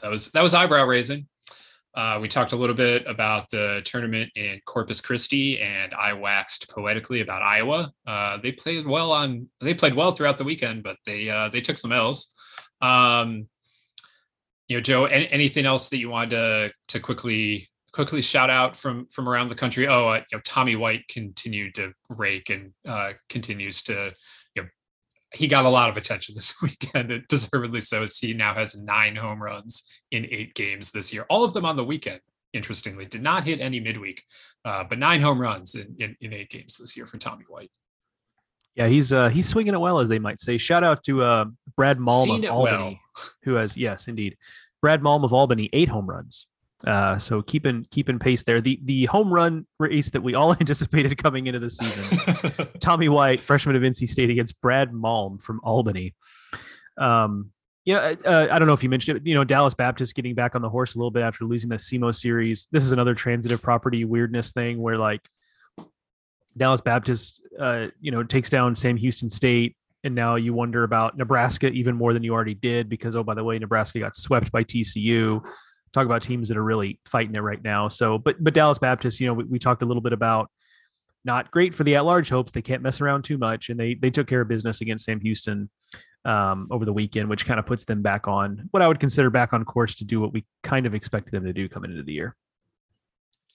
that 0.03 0.11
was 0.11 0.27
that 0.31 0.43
was 0.43 0.53
eyebrow 0.53 0.85
raising. 0.85 1.27
Uh, 1.95 2.19
we 2.21 2.27
talked 2.27 2.53
a 2.53 2.55
little 2.55 2.75
bit 2.75 3.03
about 3.07 3.49
the 3.49 3.81
tournament 3.83 4.29
in 4.35 4.59
Corpus 4.65 5.01
Christi, 5.01 5.59
and 5.59 5.93
I 5.93 6.13
waxed 6.13 6.69
poetically 6.69 7.21
about 7.21 7.41
Iowa. 7.41 7.91
Uh, 8.05 8.37
they 8.37 8.51
played 8.51 8.85
well 8.85 9.11
on 9.11 9.47
they 9.61 9.73
played 9.73 9.95
well 9.95 10.11
throughout 10.11 10.37
the 10.37 10.43
weekend, 10.43 10.83
but 10.83 10.97
they 11.05 11.29
uh, 11.29 11.49
they 11.49 11.61
took 11.61 11.77
some 11.77 11.91
L's. 11.91 12.33
Um, 12.81 13.47
you 14.67 14.77
know, 14.77 14.81
Joe, 14.81 15.05
any, 15.05 15.27
anything 15.31 15.65
else 15.65 15.89
that 15.89 15.97
you 15.97 16.09
wanted 16.09 16.29
to 16.31 16.71
to 16.89 16.99
quickly 16.99 17.67
quickly 17.91 18.21
shout 18.21 18.49
out 18.49 18.77
from 18.77 19.07
from 19.07 19.27
around 19.27 19.49
the 19.49 19.55
country? 19.55 19.87
Oh, 19.87 20.07
uh, 20.09 20.21
you 20.31 20.37
know, 20.37 20.41
Tommy 20.45 20.75
White 20.75 21.07
continued 21.07 21.73
to 21.75 21.91
rake 22.09 22.49
and 22.49 22.71
uh, 22.87 23.13
continues 23.29 23.81
to 23.83 24.13
he 25.33 25.47
got 25.47 25.65
a 25.65 25.69
lot 25.69 25.89
of 25.89 25.97
attention 25.97 26.35
this 26.35 26.61
weekend, 26.61 27.25
deservedly 27.27 27.81
so. 27.81 28.03
As 28.03 28.17
he 28.17 28.33
now 28.33 28.53
has 28.53 28.75
nine 28.75 29.15
home 29.15 29.41
runs 29.41 30.01
in 30.11 30.27
eight 30.31 30.53
games 30.55 30.91
this 30.91 31.13
year, 31.13 31.25
all 31.29 31.43
of 31.43 31.53
them 31.53 31.65
on 31.65 31.75
the 31.75 31.83
weekend. 31.83 32.21
Interestingly, 32.51 33.05
did 33.05 33.21
not 33.21 33.43
hit 33.43 33.61
any 33.61 33.79
midweek, 33.79 34.23
uh, 34.65 34.83
but 34.83 34.97
nine 34.97 35.21
home 35.21 35.39
runs 35.39 35.75
in, 35.75 35.95
in, 35.99 36.15
in 36.19 36.33
eight 36.33 36.49
games 36.49 36.77
this 36.77 36.97
year 36.97 37.05
for 37.05 37.19
Tommy 37.19 37.45
White. 37.47 37.69
Yeah, 38.75 38.87
he's 38.87 39.13
uh 39.13 39.29
he's 39.29 39.47
swinging 39.47 39.73
it 39.73 39.79
well, 39.79 39.99
as 39.99 40.09
they 40.09 40.19
might 40.19 40.39
say. 40.39 40.57
Shout 40.57 40.83
out 40.83 41.03
to 41.03 41.21
uh 41.21 41.45
Brad 41.75 41.99
Malm 41.99 42.23
Seen 42.23 42.45
of 42.45 42.51
Albany, 42.51 42.99
well. 43.15 43.29
who 43.43 43.53
has 43.53 43.77
yes, 43.77 44.07
indeed, 44.07 44.35
Brad 44.81 45.01
Malm 45.01 45.23
of 45.23 45.33
Albany, 45.33 45.69
eight 45.73 45.89
home 45.89 46.07
runs. 46.07 46.47
Uh, 46.87 47.19
so 47.19 47.41
keeping 47.41 47.85
keeping 47.91 48.19
pace 48.19 48.43
there. 48.43 48.61
The 48.61 48.79
the 48.85 49.05
home 49.05 49.33
run 49.33 49.65
race 49.79 50.09
that 50.11 50.21
we 50.21 50.33
all 50.33 50.53
anticipated 50.59 51.21
coming 51.21 51.47
into 51.47 51.59
the 51.59 51.69
season. 51.69 52.67
Tommy 52.79 53.09
White, 53.09 53.41
freshman 53.41 53.75
of 53.75 53.81
NC 53.81 54.07
State, 54.07 54.29
against 54.29 54.59
Brad 54.61 54.91
Malm 54.91 55.41
from 55.41 55.59
Albany. 55.63 56.15
Um, 56.97 57.51
yeah, 57.85 58.13
uh, 58.25 58.47
I 58.51 58.59
don't 58.59 58.67
know 58.67 58.73
if 58.73 58.83
you 58.83 58.89
mentioned 58.89 59.17
it. 59.17 59.27
You 59.27 59.35
know, 59.35 59.43
Dallas 59.43 59.73
Baptist 59.73 60.15
getting 60.15 60.35
back 60.35 60.55
on 60.55 60.61
the 60.61 60.69
horse 60.69 60.95
a 60.95 60.97
little 60.97 61.11
bit 61.11 61.23
after 61.23 61.43
losing 61.43 61.69
the 61.69 61.77
SEMO 61.77 62.15
series. 62.15 62.67
This 62.71 62.83
is 62.83 62.91
another 62.91 63.15
transitive 63.15 63.61
property 63.61 64.05
weirdness 64.05 64.51
thing 64.51 64.81
where 64.81 64.97
like 64.97 65.21
Dallas 66.55 66.81
Baptist, 66.81 67.41
uh, 67.59 67.87
you 67.99 68.11
know, 68.11 68.23
takes 68.23 68.49
down 68.49 68.75
Sam 68.75 68.95
Houston 68.95 69.29
State, 69.29 69.75
and 70.03 70.15
now 70.15 70.35
you 70.35 70.53
wonder 70.53 70.83
about 70.83 71.17
Nebraska 71.17 71.69
even 71.71 71.95
more 71.95 72.13
than 72.13 72.23
you 72.23 72.33
already 72.33 72.53
did 72.53 72.87
because 72.87 73.17
oh 73.17 73.23
by 73.23 73.33
the 73.33 73.43
way, 73.43 73.59
Nebraska 73.59 73.99
got 73.99 74.15
swept 74.15 74.51
by 74.51 74.63
TCU. 74.63 75.41
Talk 75.93 76.05
about 76.05 76.23
teams 76.23 76.47
that 76.49 76.57
are 76.57 76.63
really 76.63 76.99
fighting 77.05 77.35
it 77.35 77.39
right 77.39 77.63
now. 77.63 77.87
So, 77.87 78.17
but 78.17 78.35
but 78.43 78.53
Dallas 78.53 78.79
Baptist, 78.79 79.19
you 79.19 79.27
know, 79.27 79.33
we, 79.33 79.43
we 79.45 79.59
talked 79.59 79.81
a 79.81 79.85
little 79.85 80.01
bit 80.01 80.13
about 80.13 80.49
not 81.25 81.51
great 81.51 81.75
for 81.75 81.83
the 81.83 81.95
at-large 81.95 82.29
hopes. 82.29 82.51
They 82.51 82.61
can't 82.61 82.81
mess 82.81 83.01
around 83.01 83.23
too 83.23 83.37
much, 83.37 83.69
and 83.69 83.79
they 83.79 83.95
they 83.95 84.09
took 84.09 84.27
care 84.27 84.41
of 84.41 84.47
business 84.47 84.81
against 84.81 85.05
Sam 85.05 85.19
Houston 85.21 85.69
um, 86.25 86.67
over 86.71 86.85
the 86.85 86.93
weekend, 86.93 87.29
which 87.29 87.45
kind 87.45 87.59
of 87.59 87.65
puts 87.65 87.85
them 87.85 88.01
back 88.01 88.27
on 88.27 88.67
what 88.71 88.81
I 88.81 88.87
would 88.87 88.99
consider 88.99 89.29
back 89.29 89.53
on 89.53 89.65
course 89.65 89.95
to 89.95 90.05
do 90.05 90.21
what 90.21 90.33
we 90.33 90.45
kind 90.63 90.85
of 90.85 90.93
expected 90.93 91.33
them 91.33 91.45
to 91.45 91.53
do 91.53 91.67
coming 91.67 91.91
into 91.91 92.03
the 92.03 92.13
year. 92.13 92.35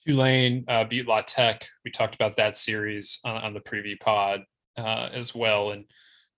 Tulane 0.05 0.65
uh, 0.67 0.83
beat 0.83 1.07
La 1.07 1.21
Tech. 1.21 1.65
We 1.83 1.91
talked 1.91 2.15
about 2.15 2.35
that 2.35 2.57
series 2.57 3.19
on, 3.25 3.37
on 3.37 3.53
the 3.53 3.59
preview 3.59 3.99
pod 3.99 4.41
uh, 4.77 5.09
as 5.11 5.33
well, 5.33 5.71
and 5.71 5.85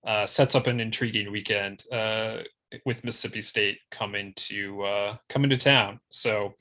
uh, 0.06 0.26
sets 0.26 0.56
up 0.56 0.68
an 0.68 0.80
intriguing 0.80 1.32
weekend 1.32 1.84
uh, 1.92 2.44
with 2.86 3.04
Mississippi 3.04 3.42
State 3.42 3.80
coming 3.92 4.34
to 4.36 4.84
uh, 4.84 5.16
coming 5.30 5.50
to 5.50 5.58
town. 5.58 6.00
So 6.10 6.54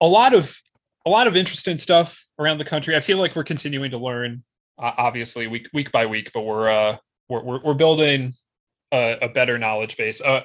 a 0.00 0.06
lot 0.06 0.34
of 0.34 0.60
a 1.06 1.10
lot 1.10 1.26
of 1.26 1.36
interesting 1.36 1.78
stuff 1.78 2.24
around 2.38 2.58
the 2.58 2.64
country. 2.64 2.96
I 2.96 3.00
feel 3.00 3.18
like 3.18 3.34
we're 3.36 3.44
continuing 3.44 3.90
to 3.92 3.98
learn, 3.98 4.42
uh, 4.78 4.92
obviously 4.96 5.46
week 5.46 5.68
week 5.72 5.92
by 5.92 6.06
week, 6.06 6.30
but 6.32 6.42
we're 6.42 6.68
uh, 6.68 6.96
we're 7.28 7.42
we're, 7.42 7.60
we're 7.62 7.74
building 7.74 8.34
a, 8.92 9.18
a 9.22 9.28
better 9.28 9.58
knowledge 9.58 9.96
base 9.96 10.20
uh, 10.20 10.42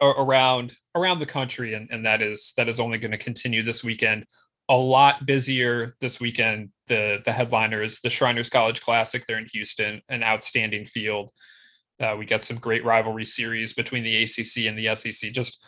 around 0.00 0.74
around 0.94 1.18
the 1.18 1.26
country, 1.26 1.74
and 1.74 1.88
and 1.90 2.04
that 2.06 2.22
is 2.22 2.52
that 2.56 2.68
is 2.68 2.80
only 2.80 2.98
going 2.98 3.12
to 3.12 3.18
continue 3.18 3.62
this 3.62 3.84
weekend. 3.84 4.24
A 4.70 4.76
lot 4.76 5.26
busier 5.26 5.92
this 6.00 6.20
weekend. 6.20 6.70
The 6.88 7.20
the 7.24 7.32
headliner 7.32 7.82
is 7.82 8.00
the 8.00 8.10
Shriners 8.10 8.50
College 8.50 8.80
Classic. 8.80 9.24
They're 9.26 9.38
in 9.38 9.46
Houston, 9.52 10.00
an 10.08 10.22
outstanding 10.22 10.84
field. 10.84 11.30
Uh, 12.00 12.16
we 12.18 12.26
got 12.26 12.42
some 12.42 12.56
great 12.58 12.84
rivalry 12.84 13.24
series 13.24 13.72
between 13.72 14.02
the 14.02 14.22
ACC 14.24 14.66
and 14.66 14.78
the 14.78 14.94
SEC. 14.94 15.32
Just 15.32 15.64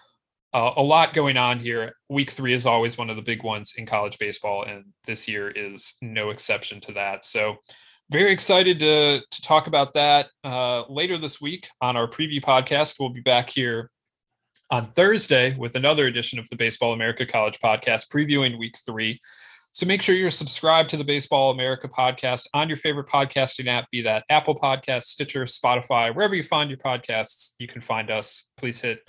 uh, 0.53 0.73
a 0.77 0.83
lot 0.83 1.13
going 1.13 1.37
on 1.37 1.59
here. 1.59 1.93
Week 2.09 2.31
three 2.31 2.53
is 2.53 2.67
always 2.67 2.97
one 2.97 3.11
of 3.11 3.17
the 3.17 3.23
big 3.23 3.43
ones 3.43 3.75
in 3.77 3.87
college 3.87 4.19
baseball, 4.19 4.65
and 4.65 4.85
this 5.05 5.29
year 5.29 5.51
is 5.51 5.97
no 6.01 6.31
exception 6.31 6.81
to 6.83 6.93
that. 6.93 7.25
So, 7.25 7.57
very 8.11 8.33
excited 8.33 8.79
to 8.81 9.21
to 9.31 9.43
talk 9.43 9.67
about 9.67 9.95
that 9.95 10.29
uh, 10.45 10.85
later 10.89 11.19
this 11.19 11.41
week 11.41 11.69
on 11.81 11.97
our 11.97 12.09
preview 12.09 12.41
podcast. 12.41 12.97
We'll 12.99 13.11
be 13.11 13.21
back 13.21 13.51
here 13.51 13.91
on 14.71 14.93
Thursday 14.93 15.57
with 15.57 15.77
another 15.77 16.07
edition 16.07 16.39
of 16.39 16.49
the 16.49 16.57
Baseball 16.57 16.93
America 16.93 17.27
College 17.27 17.59
Podcast, 17.61 18.09
previewing 18.09 18.59
Week 18.59 18.75
Three. 18.85 19.21
So 19.77 19.85
make 19.85 20.01
sure 20.01 20.15
you're 20.15 20.31
subscribed 20.31 20.89
to 20.89 20.97
the 20.97 21.05
Baseball 21.05 21.51
America 21.51 21.87
podcast 21.87 22.47
on 22.55 22.67
your 22.67 22.79
favorite 22.79 23.09
podcasting 23.09 23.67
app, 23.67 23.91
be 23.91 24.01
that 24.01 24.25
Apple 24.31 24.55
Podcast, 24.55 25.03
Stitcher, 25.03 25.45
Spotify, 25.45 26.15
wherever 26.15 26.35
you 26.35 26.43
find 26.43 26.71
your 26.71 26.79
podcasts, 26.79 27.51
you 27.59 27.69
can 27.69 27.83
find 27.83 28.11
us. 28.11 28.49
Please 28.57 28.81
hit 28.81 29.01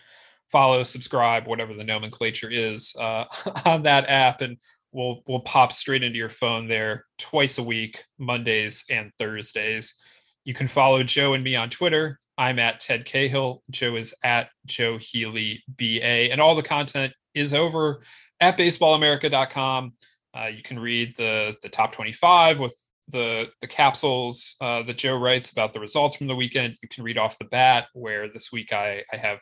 follow, 0.51 0.83
subscribe, 0.83 1.47
whatever 1.47 1.73
the 1.73 1.85
nomenclature 1.85 2.49
is 2.51 2.93
uh, 2.99 3.23
on 3.65 3.83
that 3.83 4.09
app, 4.09 4.41
and 4.41 4.57
we'll 4.91 5.23
we'll 5.25 5.39
pop 5.39 5.71
straight 5.71 6.03
into 6.03 6.17
your 6.17 6.27
phone 6.27 6.67
there 6.67 7.05
twice 7.17 7.59
a 7.59 7.63
week, 7.63 8.03
Mondays 8.19 8.83
and 8.89 9.13
Thursdays. 9.17 9.95
You 10.43 10.53
can 10.53 10.67
follow 10.67 11.01
Joe 11.01 11.33
and 11.33 11.45
me 11.45 11.55
on 11.55 11.69
Twitter. 11.69 12.19
I'm 12.37 12.59
at 12.59 12.81
Ted 12.81 13.05
Cahill. 13.05 13.63
Joe 13.69 13.95
is 13.95 14.13
at 14.21 14.49
Joe 14.65 14.97
Healy 14.97 15.63
BA, 15.69 16.29
and 16.29 16.41
all 16.41 16.55
the 16.55 16.61
content 16.61 17.13
is 17.33 17.53
over 17.53 18.01
at 18.41 18.57
baseballamerica.com. 18.57 19.93
Uh, 20.37 20.47
you 20.47 20.61
can 20.61 20.77
read 20.77 21.15
the 21.17 21.55
the 21.61 21.69
top 21.69 21.91
25 21.91 22.59
with 22.59 22.75
the 23.09 23.49
the 23.61 23.67
capsules 23.67 24.55
uh, 24.61 24.83
that 24.83 24.97
Joe 24.97 25.17
writes 25.17 25.51
about 25.51 25.73
the 25.73 25.79
results 25.79 26.15
from 26.15 26.27
the 26.27 26.35
weekend. 26.35 26.77
You 26.81 26.89
can 26.89 27.03
read 27.03 27.17
off 27.17 27.39
the 27.39 27.45
bat 27.45 27.87
where 27.93 28.29
this 28.29 28.51
week 28.51 28.73
I 28.73 29.03
I 29.11 29.17
have 29.17 29.39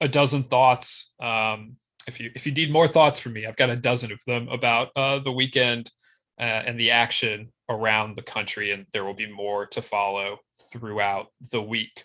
a 0.00 0.08
dozen 0.08 0.44
thoughts. 0.44 1.12
Um, 1.20 1.76
if 2.06 2.20
you 2.20 2.30
if 2.34 2.46
you 2.46 2.52
need 2.52 2.72
more 2.72 2.86
thoughts 2.86 3.20
from 3.20 3.32
me, 3.32 3.46
I've 3.46 3.56
got 3.56 3.70
a 3.70 3.76
dozen 3.76 4.12
of 4.12 4.20
them 4.26 4.48
about 4.48 4.90
uh, 4.94 5.18
the 5.18 5.32
weekend 5.32 5.90
uh, 6.38 6.62
and 6.66 6.78
the 6.78 6.90
action 6.90 7.52
around 7.68 8.16
the 8.16 8.22
country, 8.22 8.70
and 8.70 8.86
there 8.92 9.04
will 9.04 9.14
be 9.14 9.30
more 9.30 9.66
to 9.66 9.82
follow 9.82 10.38
throughout 10.72 11.28
the 11.50 11.62
week. 11.62 12.04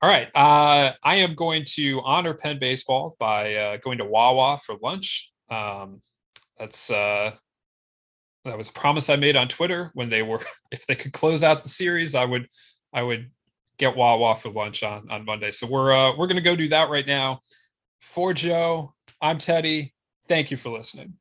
All 0.00 0.08
right, 0.08 0.28
uh, 0.34 0.92
I 1.04 1.16
am 1.16 1.34
going 1.34 1.64
to 1.74 2.00
honor 2.02 2.34
Penn 2.34 2.58
baseball 2.58 3.14
by 3.20 3.54
uh, 3.54 3.76
going 3.76 3.98
to 3.98 4.04
Wawa 4.04 4.58
for 4.58 4.76
lunch. 4.82 5.31
Um, 5.52 6.00
that's 6.58 6.90
uh, 6.90 7.32
that 8.44 8.56
was 8.56 8.68
a 8.68 8.72
promise 8.72 9.10
I 9.10 9.16
made 9.16 9.36
on 9.36 9.48
Twitter 9.48 9.90
when 9.94 10.08
they 10.08 10.22
were 10.22 10.40
if 10.70 10.86
they 10.86 10.94
could 10.94 11.12
close 11.12 11.42
out 11.42 11.62
the 11.62 11.68
series, 11.68 12.14
I 12.14 12.24
would 12.24 12.48
I 12.92 13.02
would 13.02 13.30
get 13.78 13.96
Wawa 13.96 14.36
for 14.36 14.50
lunch 14.50 14.82
on 14.82 15.10
on 15.10 15.24
Monday. 15.24 15.50
So 15.50 15.66
we're 15.66 15.92
uh, 15.92 16.16
we're 16.16 16.26
gonna 16.26 16.40
go 16.40 16.56
do 16.56 16.68
that 16.68 16.90
right 16.90 17.06
now. 17.06 17.42
For 18.00 18.32
Joe, 18.32 18.94
I'm 19.20 19.38
Teddy. 19.38 19.94
Thank 20.28 20.50
you 20.50 20.56
for 20.56 20.70
listening. 20.70 21.14